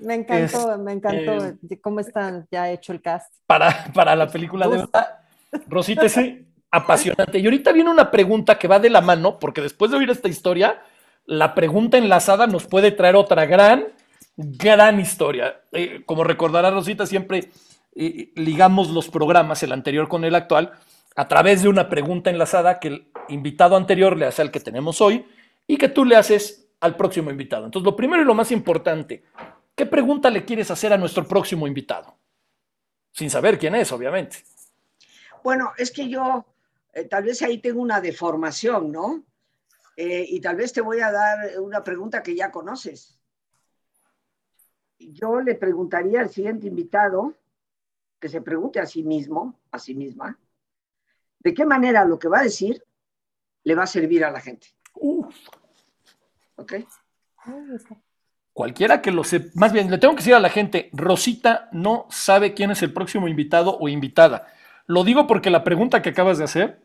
Me 0.00 0.14
encantó, 0.14 0.78
me 0.78 0.92
encantó 0.92 1.56
cómo 1.80 2.00
están 2.00 2.46
ya 2.50 2.70
hecho 2.70 2.92
el 2.92 3.00
cast. 3.00 3.32
Para, 3.46 3.92
para 3.94 4.16
la 4.16 4.28
película 4.28 4.66
de 4.66 4.78
verdad. 4.78 5.18
Rosita, 5.68 6.06
es 6.06 6.18
apasionante. 6.70 7.38
Y 7.38 7.44
ahorita 7.44 7.70
viene 7.70 7.90
una 7.90 8.10
pregunta 8.10 8.58
que 8.58 8.66
va 8.66 8.80
de 8.80 8.90
la 8.90 9.00
mano, 9.00 9.38
porque 9.38 9.60
después 9.60 9.92
de 9.92 9.98
oír 9.98 10.10
esta 10.10 10.28
historia, 10.28 10.82
la 11.26 11.54
pregunta 11.54 11.96
enlazada 11.96 12.48
nos 12.48 12.66
puede 12.66 12.90
traer 12.90 13.14
otra 13.14 13.46
gran, 13.46 13.86
gran 14.36 15.00
historia. 15.00 15.62
Eh, 15.72 16.02
como 16.04 16.24
recordará 16.24 16.70
Rosita, 16.70 17.06
siempre 17.06 17.50
eh, 17.94 18.32
ligamos 18.34 18.90
los 18.90 19.08
programas, 19.08 19.62
el 19.62 19.72
anterior 19.72 20.08
con 20.08 20.24
el 20.24 20.34
actual, 20.34 20.72
a 21.16 21.28
través 21.28 21.62
de 21.62 21.68
una 21.68 21.88
pregunta 21.88 22.30
enlazada 22.30 22.80
que 22.80 22.88
el 22.88 23.08
invitado 23.28 23.76
anterior 23.76 24.16
le 24.16 24.26
hace 24.26 24.42
al 24.42 24.50
que 24.50 24.60
tenemos 24.60 25.00
hoy 25.00 25.24
y 25.66 25.76
que 25.76 25.88
tú 25.88 26.04
le 26.04 26.16
haces 26.16 26.68
al 26.80 26.96
próximo 26.96 27.30
invitado. 27.30 27.64
Entonces, 27.64 27.84
lo 27.84 27.96
primero 27.96 28.22
y 28.22 28.26
lo 28.26 28.34
más 28.34 28.50
importante, 28.50 29.24
¿qué 29.74 29.86
pregunta 29.86 30.28
le 30.30 30.44
quieres 30.44 30.70
hacer 30.70 30.92
a 30.92 30.98
nuestro 30.98 31.26
próximo 31.26 31.66
invitado? 31.66 32.16
Sin 33.12 33.30
saber 33.30 33.58
quién 33.58 33.76
es, 33.76 33.92
obviamente. 33.92 34.38
Bueno, 35.44 35.72
es 35.78 35.92
que 35.92 36.08
yo 36.08 36.44
eh, 36.92 37.04
tal 37.04 37.24
vez 37.24 37.40
ahí 37.42 37.58
tengo 37.58 37.80
una 37.80 38.00
deformación, 38.00 38.90
¿no? 38.90 39.24
Y 39.96 40.40
tal 40.40 40.56
vez 40.56 40.72
te 40.72 40.80
voy 40.80 40.98
a 40.98 41.12
dar 41.12 41.60
una 41.60 41.84
pregunta 41.84 42.20
que 42.20 42.34
ya 42.34 42.50
conoces. 42.50 43.13
Yo 44.98 45.40
le 45.40 45.54
preguntaría 45.54 46.20
al 46.20 46.30
siguiente 46.30 46.66
invitado 46.66 47.34
que 48.20 48.28
se 48.28 48.40
pregunte 48.40 48.80
a 48.80 48.86
sí 48.86 49.02
mismo, 49.02 49.60
a 49.70 49.78
sí 49.78 49.94
misma, 49.94 50.38
de 51.40 51.52
qué 51.52 51.66
manera 51.66 52.04
lo 52.04 52.18
que 52.18 52.28
va 52.28 52.40
a 52.40 52.44
decir 52.44 52.82
le 53.64 53.74
va 53.74 53.82
a 53.82 53.86
servir 53.86 54.24
a 54.24 54.30
la 54.30 54.40
gente. 54.40 54.68
¿Ok? 56.56 56.74
Cualquiera 58.52 59.02
que 59.02 59.10
lo 59.10 59.24
sepa, 59.24 59.50
más 59.54 59.72
bien 59.72 59.90
le 59.90 59.98
tengo 59.98 60.14
que 60.14 60.20
decir 60.20 60.34
a 60.34 60.40
la 60.40 60.48
gente, 60.48 60.88
Rosita 60.92 61.68
no 61.72 62.06
sabe 62.08 62.54
quién 62.54 62.70
es 62.70 62.82
el 62.82 62.92
próximo 62.92 63.28
invitado 63.28 63.76
o 63.78 63.88
invitada. 63.88 64.46
Lo 64.86 65.04
digo 65.04 65.26
porque 65.26 65.50
la 65.50 65.64
pregunta 65.64 66.02
que 66.02 66.10
acabas 66.10 66.38
de 66.38 66.44
hacer, 66.44 66.80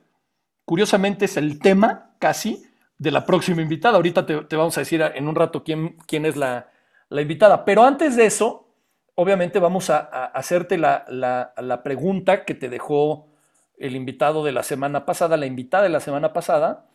curiosamente, 0.66 1.26
es 1.26 1.38
el 1.38 1.60
tema 1.60 2.16
casi 2.20 2.66
de 2.98 3.12
la 3.12 3.26
próxima 3.26 3.62
invitada. 3.62 3.96
Ahorita 3.96 4.26
te, 4.26 4.56
vamos 4.56 4.78
a 4.78 4.82
decir 4.82 5.02
en 5.02 5.28
un 5.28 5.36
rato 5.36 5.64
quién, 5.64 5.96
quién 6.08 6.26
es 6.26 6.36
la, 6.36 6.70
invitada. 7.12 7.66
Pero 7.66 7.84
antes 7.84 8.16
de 8.16 8.26
eso, 8.26 8.74
obviamente 9.16 9.60
vamos 9.60 9.90
a, 9.90 10.00
hacerte 10.28 10.78
la, 10.78 11.06
la 11.10 11.84
pregunta 11.84 12.46
que 12.46 12.54
te 12.54 12.70
dejó 12.70 13.30
el 13.78 13.96
invitado 13.96 14.44
de 14.44 14.52
la 14.52 14.64
semana 14.64 15.06
pasada, 15.06 15.38
la 15.38 15.46
invitada 15.46 15.84
de 15.84 15.90
la 15.90 16.00
semana 16.00 16.34
pasada. 16.34 16.86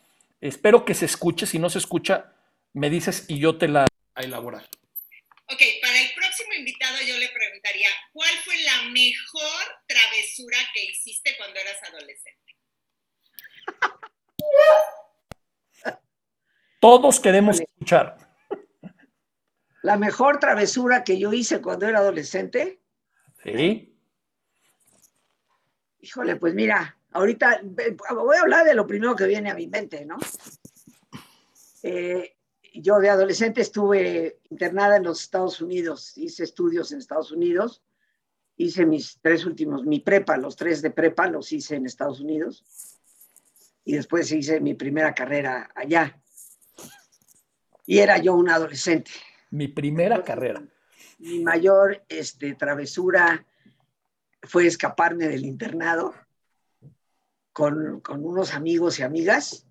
Espero 0.41 0.85
que 0.85 0.93
se 0.93 1.05
escuche. 1.05 1.45
Si 1.45 1.59
no 1.59 1.69
se 1.69 1.79
escucha, 1.79 2.33
me 2.73 2.89
dices 2.89 3.25
y 3.27 3.39
yo 3.39 3.57
te 3.57 3.67
la 3.67 3.87
a 4.15 4.21
elaborar. 4.21 4.63
Ok, 5.47 5.61
para 5.81 6.01
el 6.01 6.11
próximo 6.15 6.53
invitado 6.53 6.97
yo 7.05 7.17
le 7.17 7.29
preguntaría, 7.29 7.89
¿cuál 8.13 8.31
fue 8.43 8.55
la 8.63 8.89
mejor 8.89 9.63
travesura 9.87 10.57
que 10.73 10.85
hiciste 10.85 11.35
cuando 11.37 11.59
eras 11.59 11.77
adolescente? 11.83 12.55
Todos 16.79 17.19
queremos 17.19 17.59
escuchar. 17.59 18.24
La 19.85 19.97
mejor 19.97 20.39
travesura 20.39 21.03
que 21.03 21.19
yo 21.19 21.31
hice 21.31 21.61
cuando 21.61 21.85
era 21.85 21.99
adolescente. 21.99 22.81
Sí. 23.43 23.95
Híjole, 25.99 26.37
pues 26.37 26.55
mira, 26.55 26.97
ahorita 27.11 27.61
voy 28.15 28.35
a 28.35 28.41
hablar 28.41 28.65
de 28.65 28.73
lo 28.73 28.87
primero 28.87 29.15
que 29.15 29.27
viene 29.27 29.51
a 29.51 29.53
mi 29.53 29.67
mente, 29.67 30.03
¿no? 30.03 30.17
Eh, 31.83 32.35
yo 32.73 32.97
de 32.97 33.11
adolescente 33.11 33.61
estuve 33.61 34.39
internada 34.49 34.97
en 34.97 35.03
los 35.03 35.21
Estados 35.21 35.61
Unidos, 35.61 36.17
hice 36.17 36.45
estudios 36.45 36.91
en 36.91 36.97
Estados 36.97 37.31
Unidos, 37.31 37.83
hice 38.57 38.87
mis 38.87 39.19
tres 39.21 39.45
últimos, 39.45 39.85
mi 39.85 39.99
prepa, 39.99 40.35
los 40.37 40.55
tres 40.55 40.81
de 40.81 40.89
prepa 40.89 41.27
los 41.27 41.51
hice 41.51 41.75
en 41.75 41.85
Estados 41.85 42.21
Unidos 42.21 42.65
y 43.83 43.93
después 43.93 44.31
hice 44.31 44.59
mi 44.61 44.73
primera 44.73 45.13
carrera 45.13 45.69
allá. 45.75 46.19
Y 47.85 47.99
era 47.99 48.17
yo 48.17 48.33
un 48.33 48.49
adolescente. 48.49 49.11
Mi 49.55 49.69
primera 49.69 50.21
carrera. 50.21 50.61
Mi 51.19 51.39
mayor 51.39 52.03
este, 52.09 52.55
travesura 52.55 53.45
fue 54.43 54.67
escaparme 54.67 55.29
del 55.29 55.45
internado 55.45 56.13
con, 57.53 58.01
con 58.01 58.25
unos 58.25 58.53
amigos 58.53 58.99
y 58.99 59.03
amigas. 59.03 59.65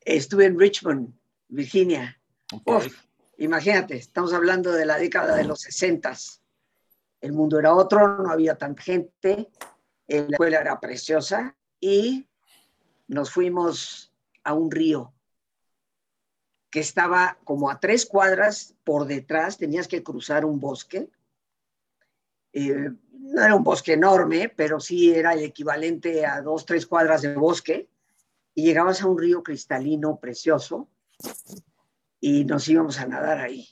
Estuve 0.00 0.46
en 0.46 0.58
Richmond, 0.58 1.12
Virginia. 1.48 2.18
imagínate, 3.36 3.96
estamos 3.96 4.32
hablando 4.32 4.72
de 4.72 4.86
la 4.86 4.96
década 4.96 5.36
de 5.36 5.44
los 5.44 5.60
60. 5.60 6.14
El 7.20 7.32
mundo 7.34 7.58
era 7.58 7.74
otro, 7.74 8.16
no 8.22 8.30
había 8.30 8.56
tanta 8.56 8.82
gente, 8.82 9.50
la 10.06 10.28
escuela 10.30 10.62
era 10.62 10.80
preciosa 10.80 11.54
y 11.78 12.26
nos 13.06 13.30
fuimos 13.30 14.14
a 14.44 14.54
un 14.54 14.70
río 14.70 15.12
que 16.72 16.80
estaba 16.80 17.38
como 17.44 17.70
a 17.70 17.78
tres 17.78 18.06
cuadras 18.06 18.74
por 18.82 19.06
detrás, 19.06 19.58
tenías 19.58 19.86
que 19.86 20.02
cruzar 20.02 20.46
un 20.46 20.58
bosque. 20.58 21.10
Eh, 22.54 22.90
no 23.12 23.44
era 23.44 23.54
un 23.54 23.62
bosque 23.62 23.92
enorme, 23.92 24.48
pero 24.48 24.80
sí 24.80 25.12
era 25.12 25.34
el 25.34 25.40
equivalente 25.40 26.24
a 26.24 26.40
dos, 26.40 26.64
tres 26.64 26.86
cuadras 26.86 27.20
de 27.20 27.34
bosque. 27.34 27.90
Y 28.54 28.64
llegabas 28.64 29.02
a 29.02 29.06
un 29.06 29.18
río 29.18 29.42
cristalino 29.42 30.18
precioso 30.18 30.88
y 32.18 32.46
nos 32.46 32.66
íbamos 32.68 32.98
a 32.98 33.06
nadar 33.06 33.40
ahí. 33.40 33.68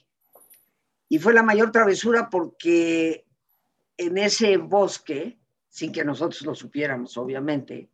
Y 1.08 1.18
fue 1.18 1.32
la 1.32 1.42
mayor 1.42 1.72
travesura 1.72 2.28
porque 2.28 3.24
en 3.96 4.18
ese 4.18 4.58
bosque, 4.58 5.38
sin 5.70 5.90
que 5.90 6.04
nosotros 6.04 6.42
lo 6.42 6.54
supiéramos, 6.54 7.16
obviamente, 7.16 7.88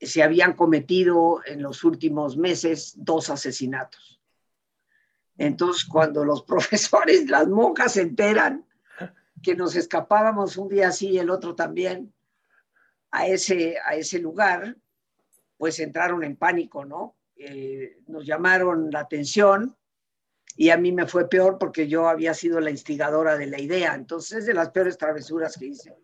se 0.00 0.22
habían 0.22 0.54
cometido 0.54 1.40
en 1.44 1.62
los 1.62 1.84
últimos 1.84 2.36
meses 2.36 2.94
dos 2.96 3.30
asesinatos. 3.30 4.20
Entonces, 5.36 5.84
cuando 5.84 6.24
los 6.24 6.42
profesores, 6.44 7.28
las 7.28 7.48
monjas 7.48 7.92
se 7.92 8.02
enteran 8.02 8.66
que 9.42 9.54
nos 9.54 9.76
escapábamos 9.76 10.56
un 10.56 10.68
día 10.68 10.88
así 10.88 11.10
y 11.10 11.18
el 11.18 11.30
otro 11.30 11.54
también 11.54 12.12
a 13.10 13.26
ese, 13.26 13.76
a 13.84 13.94
ese 13.94 14.18
lugar, 14.18 14.76
pues 15.56 15.78
entraron 15.78 16.24
en 16.24 16.36
pánico, 16.36 16.84
¿no? 16.84 17.16
Eh, 17.36 17.98
nos 18.08 18.26
llamaron 18.26 18.90
la 18.90 19.00
atención 19.00 19.76
y 20.56 20.70
a 20.70 20.76
mí 20.76 20.90
me 20.90 21.06
fue 21.06 21.28
peor 21.28 21.56
porque 21.58 21.86
yo 21.86 22.08
había 22.08 22.34
sido 22.34 22.60
la 22.60 22.70
instigadora 22.70 23.38
de 23.38 23.46
la 23.46 23.60
idea. 23.60 23.94
Entonces, 23.94 24.38
es 24.38 24.46
de 24.46 24.54
las 24.54 24.70
peores 24.70 24.98
travesuras 24.98 25.56
que 25.56 25.66
hice. 25.66 25.96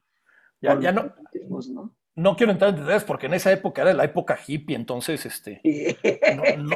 Ya, 0.60 0.78
ya 0.80 0.92
no, 0.92 1.12
¿no? 1.70 1.94
No 2.16 2.36
quiero 2.36 2.52
entrar 2.52 2.70
en 2.70 2.80
detalles 2.80 3.04
porque 3.04 3.26
en 3.26 3.34
esa 3.34 3.50
época 3.50 3.82
era 3.82 3.92
la 3.92 4.04
época 4.04 4.38
hippie, 4.46 4.76
entonces 4.76 5.24
este, 5.26 5.60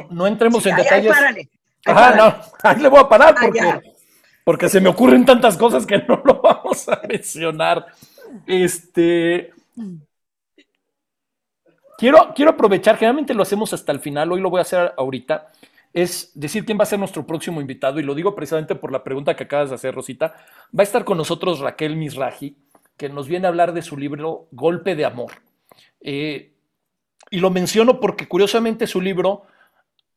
no, 0.09 0.27
entremos 0.27 0.65
en 0.65 0.75
detalles. 0.75 1.13
Ahí, 1.15 1.49
Ajá, 1.85 2.15
no, 2.15 2.35
ahí 2.63 2.81
le 2.81 2.89
voy 2.89 2.99
a 2.99 3.07
parar 3.07 3.35
porque, 3.41 3.79
porque 4.43 4.69
se 4.69 4.81
me 4.81 4.89
ocurren 4.89 5.25
tantas 5.25 5.55
cosas 5.55 5.85
que 5.85 5.97
no 5.99 6.21
lo 6.23 6.41
vamos 6.43 6.87
a 6.89 7.01
mencionar. 7.07 7.85
Este, 8.45 9.53
quiero, 11.97 12.33
quiero 12.35 12.51
aprovechar, 12.51 12.97
generalmente 12.97 13.33
lo 13.33 13.43
hacemos 13.43 13.71
hasta 13.71 13.93
el 13.93 13.99
final, 14.01 14.31
hoy 14.31 14.41
lo 14.41 14.49
voy 14.49 14.59
a 14.59 14.63
hacer 14.63 14.93
ahorita, 14.97 15.47
es 15.93 16.31
decir 16.35 16.65
quién 16.65 16.77
va 16.77 16.83
a 16.83 16.87
ser 16.87 16.99
nuestro 16.99 17.25
próximo 17.25 17.61
invitado, 17.61 17.99
y 17.99 18.03
lo 18.03 18.13
digo 18.13 18.35
precisamente 18.35 18.75
por 18.75 18.91
la 18.91 19.03
pregunta 19.05 19.37
que 19.37 19.45
acabas 19.45 19.69
de 19.69 19.75
hacer, 19.75 19.95
Rosita. 19.95 20.35
Va 20.77 20.81
a 20.81 20.83
estar 20.83 21.05
con 21.05 21.17
nosotros 21.17 21.59
Raquel 21.59 21.95
Misraji 21.95 22.57
que 22.99 23.09
nos 23.09 23.29
viene 23.29 23.47
a 23.47 23.49
hablar 23.49 23.73
de 23.73 23.81
su 23.81 23.97
libro 23.97 24.49
Golpe 24.51 24.93
de 24.95 25.05
Amor. 25.05 25.31
Eh, 26.01 26.53
y 27.31 27.39
lo 27.39 27.49
menciono 27.49 28.01
porque 28.01 28.27
curiosamente 28.27 28.87
su 28.87 28.99
libro 28.99 29.43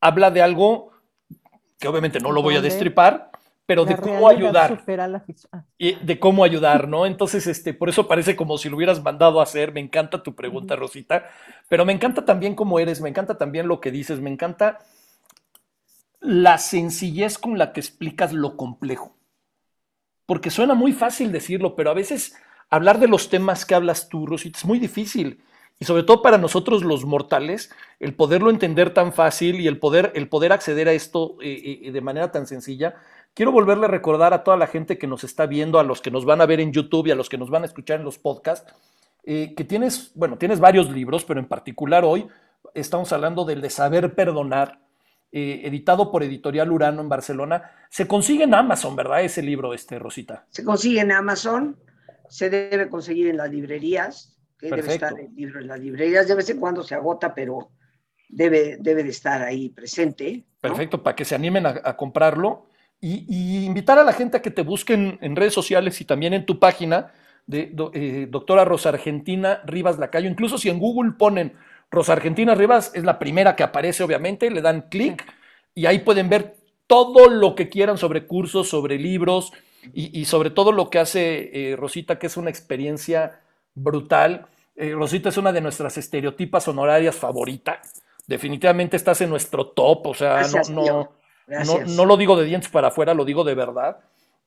habla 0.01 0.31
de 0.31 0.41
algo 0.41 0.91
que 1.79 1.87
obviamente 1.87 2.19
no 2.19 2.33
lo 2.33 2.41
voy 2.41 2.57
a 2.57 2.61
destripar, 2.61 3.31
pero 3.65 3.85
de 3.85 3.95
cómo 3.95 4.27
ayudar. 4.27 4.83
Ah. 5.53 5.63
Y 5.77 5.95
de 5.95 6.19
cómo 6.19 6.43
ayudar, 6.43 6.89
¿no? 6.89 7.05
Entonces, 7.05 7.47
este, 7.47 7.73
por 7.73 7.87
eso 7.87 8.05
parece 8.05 8.35
como 8.35 8.57
si 8.57 8.67
lo 8.67 8.75
hubieras 8.75 9.01
mandado 9.01 9.39
a 9.39 9.43
hacer. 9.43 9.71
Me 9.71 9.79
encanta 9.79 10.21
tu 10.21 10.35
pregunta, 10.35 10.75
Rosita, 10.75 11.29
pero 11.69 11.85
me 11.85 11.93
encanta 11.93 12.25
también 12.25 12.53
cómo 12.53 12.79
eres, 12.79 12.99
me 12.99 13.07
encanta 13.07 13.37
también 13.37 13.69
lo 13.69 13.79
que 13.79 13.91
dices, 13.91 14.19
me 14.19 14.29
encanta 14.29 14.79
la 16.19 16.57
sencillez 16.57 17.37
con 17.37 17.57
la 17.57 17.71
que 17.71 17.79
explicas 17.79 18.33
lo 18.33 18.57
complejo. 18.57 19.15
Porque 20.25 20.49
suena 20.49 20.73
muy 20.73 20.91
fácil 20.91 21.31
decirlo, 21.31 21.75
pero 21.75 21.89
a 21.89 21.93
veces 21.93 22.35
hablar 22.69 22.99
de 22.99 23.07
los 23.07 23.29
temas 23.29 23.65
que 23.65 23.75
hablas 23.75 24.09
tú, 24.09 24.25
Rosita, 24.25 24.57
es 24.57 24.65
muy 24.65 24.79
difícil. 24.79 25.41
Y 25.79 25.85
sobre 25.85 26.03
todo 26.03 26.21
para 26.21 26.37
nosotros 26.37 26.83
los 26.83 27.05
mortales, 27.05 27.71
el 27.99 28.15
poderlo 28.15 28.49
entender 28.49 28.93
tan 28.93 29.11
fácil 29.11 29.59
y 29.59 29.67
el 29.67 29.79
poder, 29.79 30.11
el 30.15 30.29
poder 30.29 30.53
acceder 30.53 30.87
a 30.87 30.93
esto 30.93 31.35
eh, 31.41 31.81
eh, 31.83 31.91
de 31.91 32.01
manera 32.01 32.31
tan 32.31 32.47
sencilla. 32.47 32.95
Quiero 33.33 33.51
volverle 33.51 33.85
a 33.85 33.89
recordar 33.89 34.33
a 34.33 34.43
toda 34.43 34.55
la 34.55 34.67
gente 34.67 34.97
que 34.97 35.07
nos 35.07 35.23
está 35.23 35.45
viendo, 35.45 35.79
a 35.79 35.83
los 35.83 36.01
que 36.01 36.11
nos 36.11 36.25
van 36.25 36.41
a 36.41 36.45
ver 36.45 36.59
en 36.59 36.71
YouTube 36.71 37.07
y 37.07 37.11
a 37.11 37.15
los 37.15 37.27
que 37.27 37.37
nos 37.37 37.49
van 37.49 37.63
a 37.63 37.65
escuchar 37.65 37.99
en 37.99 38.05
los 38.05 38.19
podcasts, 38.19 38.71
eh, 39.25 39.53
que 39.57 39.63
tienes, 39.63 40.11
bueno, 40.15 40.37
tienes 40.37 40.59
varios 40.59 40.89
libros, 40.89 41.25
pero 41.25 41.39
en 41.39 41.47
particular 41.47 42.05
hoy 42.05 42.27
estamos 42.73 43.11
hablando 43.11 43.43
del 43.43 43.61
de 43.61 43.69
Saber 43.69 44.13
Perdonar, 44.13 44.79
editado 45.35 46.11
por 46.11 46.21
Editorial 46.21 46.71
Urano 46.71 47.01
en 47.01 47.09
Barcelona. 47.09 47.71
Se 47.89 48.07
consigue 48.07 48.43
en 48.43 48.53
Amazon, 48.53 48.95
¿verdad? 48.95 49.23
Ese 49.23 49.41
libro, 49.41 49.73
este, 49.73 49.97
Rosita. 49.97 50.45
Se 50.49 50.63
consigue 50.63 51.01
en 51.01 51.11
Amazon 51.11 51.75
se 52.29 52.49
debe 52.49 52.89
conseguir 52.89 53.27
en 53.27 53.37
las 53.37 53.49
librerías, 53.49 54.37
que 54.57 54.69
debe 54.69 54.93
estar 54.93 55.13
el 55.19 55.33
libro 55.35 55.59
en 55.59 55.67
las 55.67 55.79
librerías, 55.79 56.27
de 56.27 56.35
vez 56.35 56.49
en 56.49 56.59
cuando 56.59 56.83
se 56.83 56.95
agota, 56.95 57.33
pero 57.33 57.71
debe, 58.29 58.77
debe 58.79 59.03
de 59.03 59.09
estar 59.09 59.41
ahí 59.41 59.69
presente. 59.69 60.45
Perfecto, 60.59 61.03
para 61.03 61.15
que 61.15 61.25
se 61.25 61.35
animen 61.35 61.65
a, 61.65 61.97
comprarlo. 61.97 62.67
Y, 62.99 63.65
invitar 63.65 63.99
a 63.99 64.03
la 64.03 64.13
gente 64.13 64.37
a 64.37 64.41
que 64.41 64.51
te 64.51 64.61
busquen 64.61 65.17
en 65.21 65.35
redes 65.35 65.53
sociales 65.53 65.99
y 65.99 66.05
también 66.05 66.33
en 66.33 66.45
tu 66.45 66.57
página 66.57 67.11
de 67.45 67.75
eh, 67.93 68.27
doctora 68.29 68.63
Rosa 68.63 68.89
Argentina 68.89 69.61
Rivas 69.65 69.99
Lacayo, 69.99 70.29
incluso 70.29 70.57
si 70.57 70.69
en 70.69 70.79
Google 70.79 71.11
ponen 71.11 71.53
Rosa 71.91 72.13
Argentina 72.13 72.55
Rivas, 72.55 72.91
es 72.95 73.03
la 73.03 73.19
primera 73.19 73.57
que 73.57 73.63
aparece 73.63 74.03
obviamente, 74.03 74.49
le 74.49 74.61
dan 74.61 74.87
clic 74.89 75.25
y 75.75 75.85
ahí 75.85 75.99
pueden 75.99 76.29
ver 76.29 76.55
todo 76.87 77.29
lo 77.29 77.55
que 77.55 77.69
quieran 77.69 77.97
sobre 77.97 78.25
cursos, 78.25 78.69
sobre 78.69 78.97
libros, 78.97 79.51
y, 79.93 80.25
sobre 80.25 80.49
todo 80.49 80.71
lo 80.71 80.89
que 80.89 80.99
hace 80.99 81.71
eh, 81.71 81.75
Rosita, 81.75 82.19
que 82.19 82.27
es 82.27 82.37
una 82.37 82.49
experiencia 82.49 83.41
brutal. 83.75 84.47
Eh, 84.75 84.93
Rosita 84.93 85.29
es 85.29 85.37
una 85.37 85.51
de 85.51 85.61
nuestras 85.61 85.97
estereotipas 85.97 86.67
honorarias 86.67 87.15
favoritas. 87.15 88.03
Definitivamente 88.27 88.95
estás 88.95 89.21
en 89.21 89.29
nuestro 89.29 89.67
top, 89.67 90.07
o 90.07 90.13
sea, 90.13 90.43
no, 90.71 91.09
no, 91.47 91.79
no, 91.85 92.05
lo 92.05 92.17
digo 92.17 92.37
de 92.37 92.45
dientes 92.45 92.69
para 92.69 92.87
afuera, 92.87 93.13
lo 93.13 93.25
digo 93.25 93.43
de 93.43 93.55
verdad. 93.55 93.97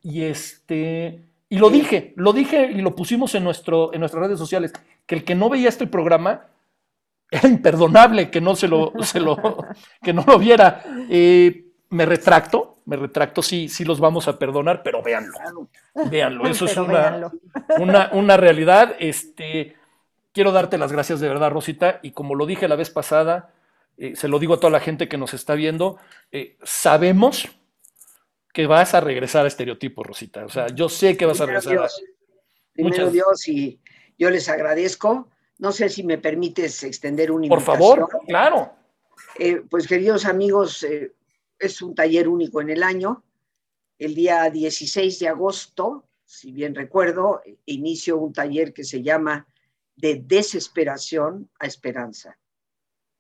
Y 0.03 0.23
este, 0.23 1.25
y 1.49 1.59
lo 1.59 1.71
dije, 1.71 2.13
lo 2.17 2.33
dije 2.33 2.71
y 2.71 2.81
lo 2.81 2.97
pusimos 2.97 3.35
en, 3.35 3.45
nuestro, 3.45 3.93
en 3.93 4.01
nuestras 4.01 4.25
redes 4.25 4.39
sociales, 4.39 4.73
que 5.07 5.17
el 5.17 5.25
que 5.25 5.35
no 5.35 5.51
veía 5.51 5.69
este 5.69 5.87
programa 5.87 6.47
era 7.31 7.49
imperdonable 7.49 8.31
que 8.31 8.41
no 8.41 8.55
se 8.57 8.69
lo, 8.69 8.93
se 9.03 9.21
lo 9.21 9.37
que 10.03 10.13
no 10.13 10.25
lo 10.27 10.39
viera. 10.39 10.83
Eh, 11.11 11.65
me 11.91 12.07
retracto, 12.07 12.76
me 12.87 12.97
retracto, 12.97 13.43
sí, 13.43 13.69
sí 13.69 13.85
los 13.85 14.01
vamos 14.01 14.29
a 14.29 14.39
perdonar, 14.39 14.83
pero 14.83 15.03
véanlo, 15.03 15.69
véanlo, 16.09 16.49
eso 16.49 16.65
es 16.65 16.77
una, 16.77 17.31
una, 17.79 18.11
una, 18.13 18.37
realidad. 18.37 18.95
Este, 19.01 19.77
quiero 20.33 20.53
darte 20.53 20.79
las 20.79 20.93
gracias 20.93 21.19
de 21.19 21.29
verdad, 21.29 21.51
Rosita, 21.51 21.99
y 22.03 22.13
como 22.13 22.37
lo 22.37 22.47
dije 22.47 22.69
la 22.69 22.77
vez 22.77 22.91
pasada, 22.91 23.53
eh, 23.99 24.15
se 24.15 24.29
lo 24.29 24.39
digo 24.39 24.55
a 24.55 24.61
toda 24.61 24.71
la 24.71 24.81
gente 24.81 25.09
que 25.09 25.19
nos 25.19 25.35
está 25.35 25.55
viendo, 25.55 25.99
eh, 26.31 26.57
sabemos 26.63 27.49
que 28.53 28.67
vas 28.67 28.95
a 28.95 29.01
regresar 29.01 29.45
a 29.45 29.49
estereotipo, 29.49 30.05
Rosita. 30.05 30.45
O 30.45 30.49
sea, 30.49 30.69
yo 30.69 30.89
sé 30.89 31.17
que 31.17 31.27
vas 31.27 31.41
a 31.41 31.47
regresar. 31.47 31.73
Dios. 31.73 32.03
Primero 32.73 33.11
Dios, 33.11 33.49
y 33.49 33.81
yo 34.17 34.31
les 34.31 34.49
agradezco. 34.49 35.29
No 35.59 35.73
sé 35.73 35.89
si 35.89 36.05
me 36.05 36.19
permites 36.19 36.83
extender 36.85 37.33
un 37.33 37.49
Por 37.49 37.63
favor, 37.63 38.09
claro. 38.27 38.73
Eh, 39.39 39.63
pues 39.69 39.87
queridos 39.87 40.25
amigos, 40.25 40.87
es 41.59 41.83
un 41.83 41.95
taller 41.95 42.29
único 42.29 42.61
en 42.61 42.71
el 42.71 42.83
año. 42.83 43.25
El 43.99 44.15
día 44.15 44.49
16 44.51 45.19
de 45.19 45.29
agosto, 45.29 46.09
si 46.25 46.53
bien 46.53 46.75
recuerdo, 46.75 47.41
inicio 47.65 48.19
un 48.19 48.33
taller 48.33 48.73
que 48.73 48.85
se 48.85 49.03
llama 49.03 49.47
De 49.95 50.17
desesperación 50.17 51.51
a 51.59 51.67
esperanza, 51.67 52.39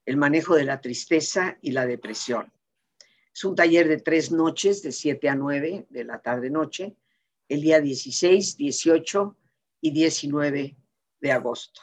el 0.04 0.16
manejo 0.16 0.54
de 0.54 0.64
la 0.64 0.80
tristeza 0.80 1.56
y 1.62 1.70
la 1.70 1.86
depresión. 1.86 2.52
Es 3.32 3.44
un 3.44 3.54
taller 3.54 3.88
de 3.88 3.98
tres 3.98 4.32
noches, 4.32 4.82
de 4.82 4.92
7 4.92 5.28
a 5.28 5.34
9 5.34 5.86
de 5.90 6.04
la 6.04 6.20
tarde-noche, 6.20 6.96
el 7.48 7.60
día 7.60 7.80
16, 7.80 8.56
18 8.56 9.36
y 9.82 9.90
19 9.90 10.76
de 11.20 11.32
agosto. 11.32 11.82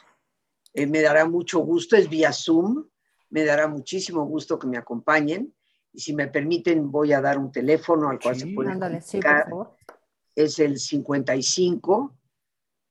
Eh, 0.72 0.86
me 0.86 1.00
dará 1.00 1.26
mucho 1.26 1.60
gusto, 1.60 1.96
es 1.96 2.08
vía 2.08 2.32
Zoom, 2.32 2.88
me 3.30 3.44
dará 3.44 3.68
muchísimo 3.68 4.24
gusto 4.26 4.58
que 4.58 4.66
me 4.66 4.76
acompañen. 4.76 5.54
Y 5.94 6.00
si 6.00 6.12
me 6.12 6.26
permiten, 6.26 6.90
voy 6.90 7.12
a 7.12 7.20
dar 7.20 7.38
un 7.38 7.52
teléfono 7.52 8.10
al 8.10 8.18
cual 8.18 8.34
se 8.34 8.48
puede 8.48 8.72
ándale, 8.72 9.00
Es 10.34 10.58
el 10.58 10.80
55 10.80 12.12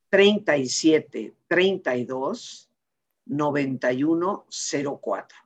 37 0.10 1.36
32 1.46 2.72
91 3.26 4.46
04. 5.02 5.38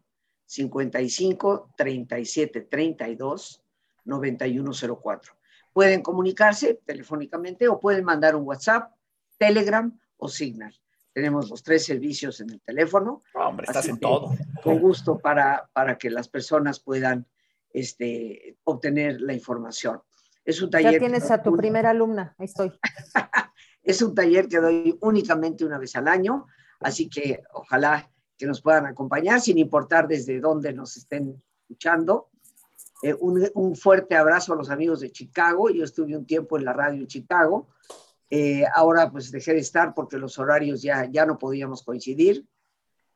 55 0.46 1.70
37 1.76 2.62
32 2.62 3.64
91 4.06 4.72
04. 5.02 5.34
Pueden 5.74 6.04
comunicarse 6.04 6.76
telefónicamente 6.86 7.68
o 7.68 7.80
pueden 7.80 8.06
mandar 8.06 8.36
un 8.36 8.44
WhatsApp, 8.48 8.94
Telegram 9.40 10.00
o 10.18 10.30
Signal. 10.30 10.76
Tenemos 11.12 11.50
los 11.50 11.64
tres 11.64 11.86
servicios 11.86 12.40
en 12.40 12.52
el 12.52 12.62
teléfono. 12.62 13.24
hombre, 13.34 13.66
estás 13.68 13.88
en 13.88 14.00
todo. 14.00 14.36
Con 14.64 14.80
gusto 14.80 15.18
para, 15.18 15.68
para 15.74 15.98
que 15.98 16.12
las 16.12 16.28
personas 16.28 16.80
puedan 16.80 17.26
este, 17.72 18.58
obtener 18.64 19.22
la 19.22 19.34
información. 19.34 20.02
Es 20.44 20.62
un 20.62 20.70
taller. 20.70 20.94
Ya 20.94 21.00
tienes 21.00 21.32
a 21.32 21.42
tu 21.42 21.56
primera 21.56 21.90
alumna, 21.90 22.36
ahí 22.38 22.46
estoy. 22.46 22.72
es 23.84 24.02
un 24.02 24.16
taller 24.16 24.48
que 24.48 24.60
doy 24.60 24.98
únicamente 25.02 25.66
una 25.66 25.78
vez 25.78 25.96
al 25.96 26.08
año, 26.08 26.48
así 26.80 27.10
que 27.10 27.44
ojalá 27.54 28.10
que 28.38 28.46
nos 28.46 28.62
puedan 28.62 28.86
acompañar, 28.86 29.42
sin 29.42 29.58
importar 29.58 30.08
desde 30.08 30.40
dónde 30.40 30.74
nos 30.74 30.96
estén 30.98 31.42
escuchando. 31.62 32.30
Eh, 33.04 33.14
un, 33.20 33.50
un, 33.54 33.76
fuerte 33.76 34.16
abrazo 34.16 34.54
a 34.54 34.56
los 34.56 34.70
amigos 34.70 35.02
de 35.02 35.12
Chicago. 35.12 35.70
Yo 35.70 35.84
estuve 35.84 36.16
un 36.16 36.26
tiempo 36.26 36.58
en 36.58 36.66
la 36.66 36.74
radio 36.74 37.02
en 37.02 37.08
Chicago 37.08 37.68
eh, 38.30 38.66
ahora 38.74 39.10
pues 39.10 39.32
dejé 39.32 39.54
de 39.54 39.60
estar 39.60 39.94
porque 39.94 40.18
los 40.18 40.38
horarios 40.38 40.82
ya, 40.82 41.06
ya 41.10 41.26
no 41.26 41.38
podíamos 41.38 41.84
coincidir, 41.84 42.46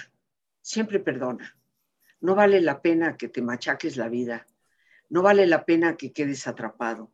siempre 0.60 1.00
perdona. 1.00 1.56
No 2.20 2.34
vale 2.34 2.60
la 2.60 2.80
pena 2.82 3.16
que 3.16 3.28
te 3.28 3.42
machaques 3.42 3.96
la 3.96 4.08
vida. 4.08 4.46
No 5.08 5.22
vale 5.22 5.46
la 5.46 5.64
pena 5.64 5.96
que 5.96 6.12
quedes 6.12 6.46
atrapado. 6.46 7.12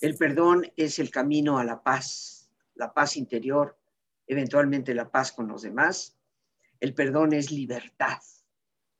El 0.00 0.16
perdón 0.16 0.72
es 0.76 0.98
el 0.98 1.10
camino 1.10 1.58
a 1.58 1.64
la 1.64 1.82
paz, 1.82 2.50
la 2.74 2.94
paz 2.94 3.16
interior, 3.16 3.76
eventualmente 4.26 4.94
la 4.94 5.10
paz 5.10 5.32
con 5.32 5.48
los 5.48 5.62
demás. 5.62 6.16
El 6.80 6.94
perdón 6.94 7.32
es 7.32 7.50
libertad. 7.50 8.20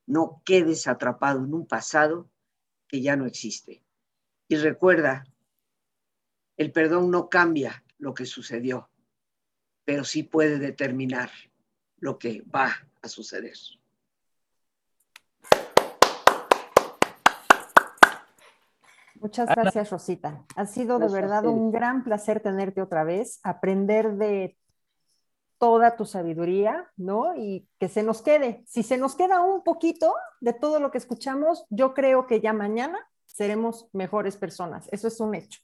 No 0.06 0.42
quedes 0.44 0.86
atrapado 0.86 1.44
en 1.44 1.54
un 1.54 1.66
pasado 1.66 2.30
que 2.88 3.00
ya 3.00 3.16
no 3.16 3.26
existe. 3.26 3.84
Y 4.48 4.56
recuerda, 4.56 5.24
el 6.56 6.72
perdón 6.72 7.10
no 7.10 7.28
cambia 7.28 7.84
lo 7.98 8.14
que 8.14 8.26
sucedió 8.26 8.90
pero 9.88 10.04
sí 10.04 10.22
puede 10.22 10.58
determinar 10.58 11.30
lo 11.96 12.18
que 12.18 12.42
va 12.42 12.86
a 13.00 13.08
suceder. 13.08 13.56
Muchas 19.20 19.48
gracias, 19.48 19.90
Rosita. 19.90 20.44
Ha 20.56 20.66
sido 20.66 20.98
de 20.98 21.08
verdad 21.08 21.46
un 21.46 21.70
gran 21.70 22.04
placer 22.04 22.40
tenerte 22.40 22.82
otra 22.82 23.04
vez, 23.04 23.40
aprender 23.42 24.14
de 24.14 24.56
toda 25.58 25.96
tu 25.96 26.04
sabiduría, 26.04 26.90
¿no? 26.96 27.34
Y 27.36 27.68
que 27.78 27.88
se 27.88 28.02
nos 28.02 28.22
quede. 28.22 28.62
Si 28.66 28.82
se 28.82 28.96
nos 28.96 29.16
queda 29.16 29.40
un 29.40 29.62
poquito 29.64 30.14
de 30.40 30.52
todo 30.52 30.80
lo 30.80 30.90
que 30.90 30.98
escuchamos, 30.98 31.66
yo 31.68 31.94
creo 31.94 32.26
que 32.26 32.40
ya 32.40 32.52
mañana 32.52 32.98
seremos 33.26 33.88
mejores 33.92 34.36
personas. 34.36 34.88
Eso 34.92 35.08
es 35.08 35.20
un 35.20 35.34
hecho. 35.34 35.60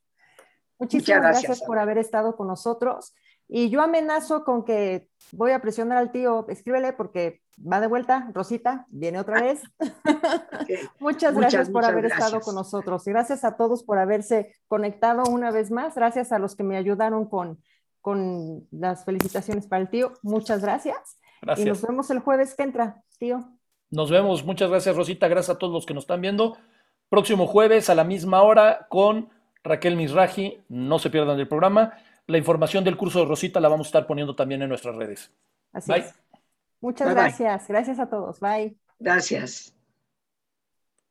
Muchísimas 0.78 1.22
gracias 1.22 1.62
por 1.62 1.78
haber 1.78 1.98
estado 1.98 2.36
con 2.36 2.48
nosotros. 2.48 3.14
Y 3.48 3.70
yo 3.70 3.82
amenazo 3.82 4.44
con 4.44 4.64
que 4.64 5.08
voy 5.32 5.52
a 5.52 5.60
presionar 5.60 5.98
al 5.98 6.12
tío, 6.12 6.46
escríbele 6.48 6.92
porque 6.92 7.42
va 7.60 7.80
de 7.80 7.86
vuelta, 7.86 8.30
Rosita, 8.32 8.86
viene 8.88 9.20
otra 9.20 9.40
vez. 9.40 9.62
muchas 11.00 11.34
gracias 11.34 11.70
por 11.70 11.84
haber 11.84 12.06
estado 12.06 12.40
con 12.40 12.54
nosotros. 12.54 13.04
Gracias 13.04 13.44
a 13.44 13.56
todos 13.56 13.82
por 13.82 13.98
haberse 13.98 14.54
conectado 14.66 15.24
una 15.24 15.50
vez 15.50 15.70
más. 15.70 15.94
Gracias 15.94 16.32
a 16.32 16.38
los 16.38 16.56
que 16.56 16.64
me 16.64 16.76
ayudaron 16.76 17.28
con, 17.28 17.62
con 18.00 18.66
las 18.70 19.04
felicitaciones 19.04 19.66
para 19.66 19.82
el 19.82 19.90
tío. 19.90 20.12
Muchas 20.22 20.62
gracias. 20.62 21.18
gracias. 21.42 21.66
Y 21.66 21.68
nos 21.68 21.82
vemos 21.82 22.10
el 22.10 22.20
jueves 22.20 22.54
que 22.54 22.62
entra, 22.62 23.02
tío. 23.18 23.44
Nos 23.90 24.10
vemos. 24.10 24.44
Muchas 24.44 24.70
gracias, 24.70 24.96
Rosita. 24.96 25.28
Gracias 25.28 25.54
a 25.54 25.58
todos 25.58 25.72
los 25.72 25.86
que 25.86 25.94
nos 25.94 26.04
están 26.04 26.20
viendo. 26.20 26.56
Próximo 27.08 27.46
jueves 27.46 27.90
a 27.90 27.94
la 27.94 28.04
misma 28.04 28.42
hora 28.42 28.86
con 28.88 29.28
Raquel 29.62 29.96
Misraji. 29.96 30.64
No 30.68 30.98
se 30.98 31.10
pierdan 31.10 31.38
el 31.38 31.46
programa. 31.46 31.92
La 32.26 32.38
información 32.38 32.84
del 32.84 32.96
curso 32.96 33.20
de 33.20 33.26
Rosita 33.26 33.60
la 33.60 33.68
vamos 33.68 33.86
a 33.86 33.88
estar 33.88 34.06
poniendo 34.06 34.34
también 34.34 34.62
en 34.62 34.68
nuestras 34.68 34.94
redes. 34.96 35.30
Así 35.72 35.92
es. 35.92 36.14
Muchas 36.80 37.10
gracias. 37.10 37.68
Gracias 37.68 37.98
a 37.98 38.08
todos. 38.08 38.40
Bye. 38.40 38.76
Gracias. 38.98 39.74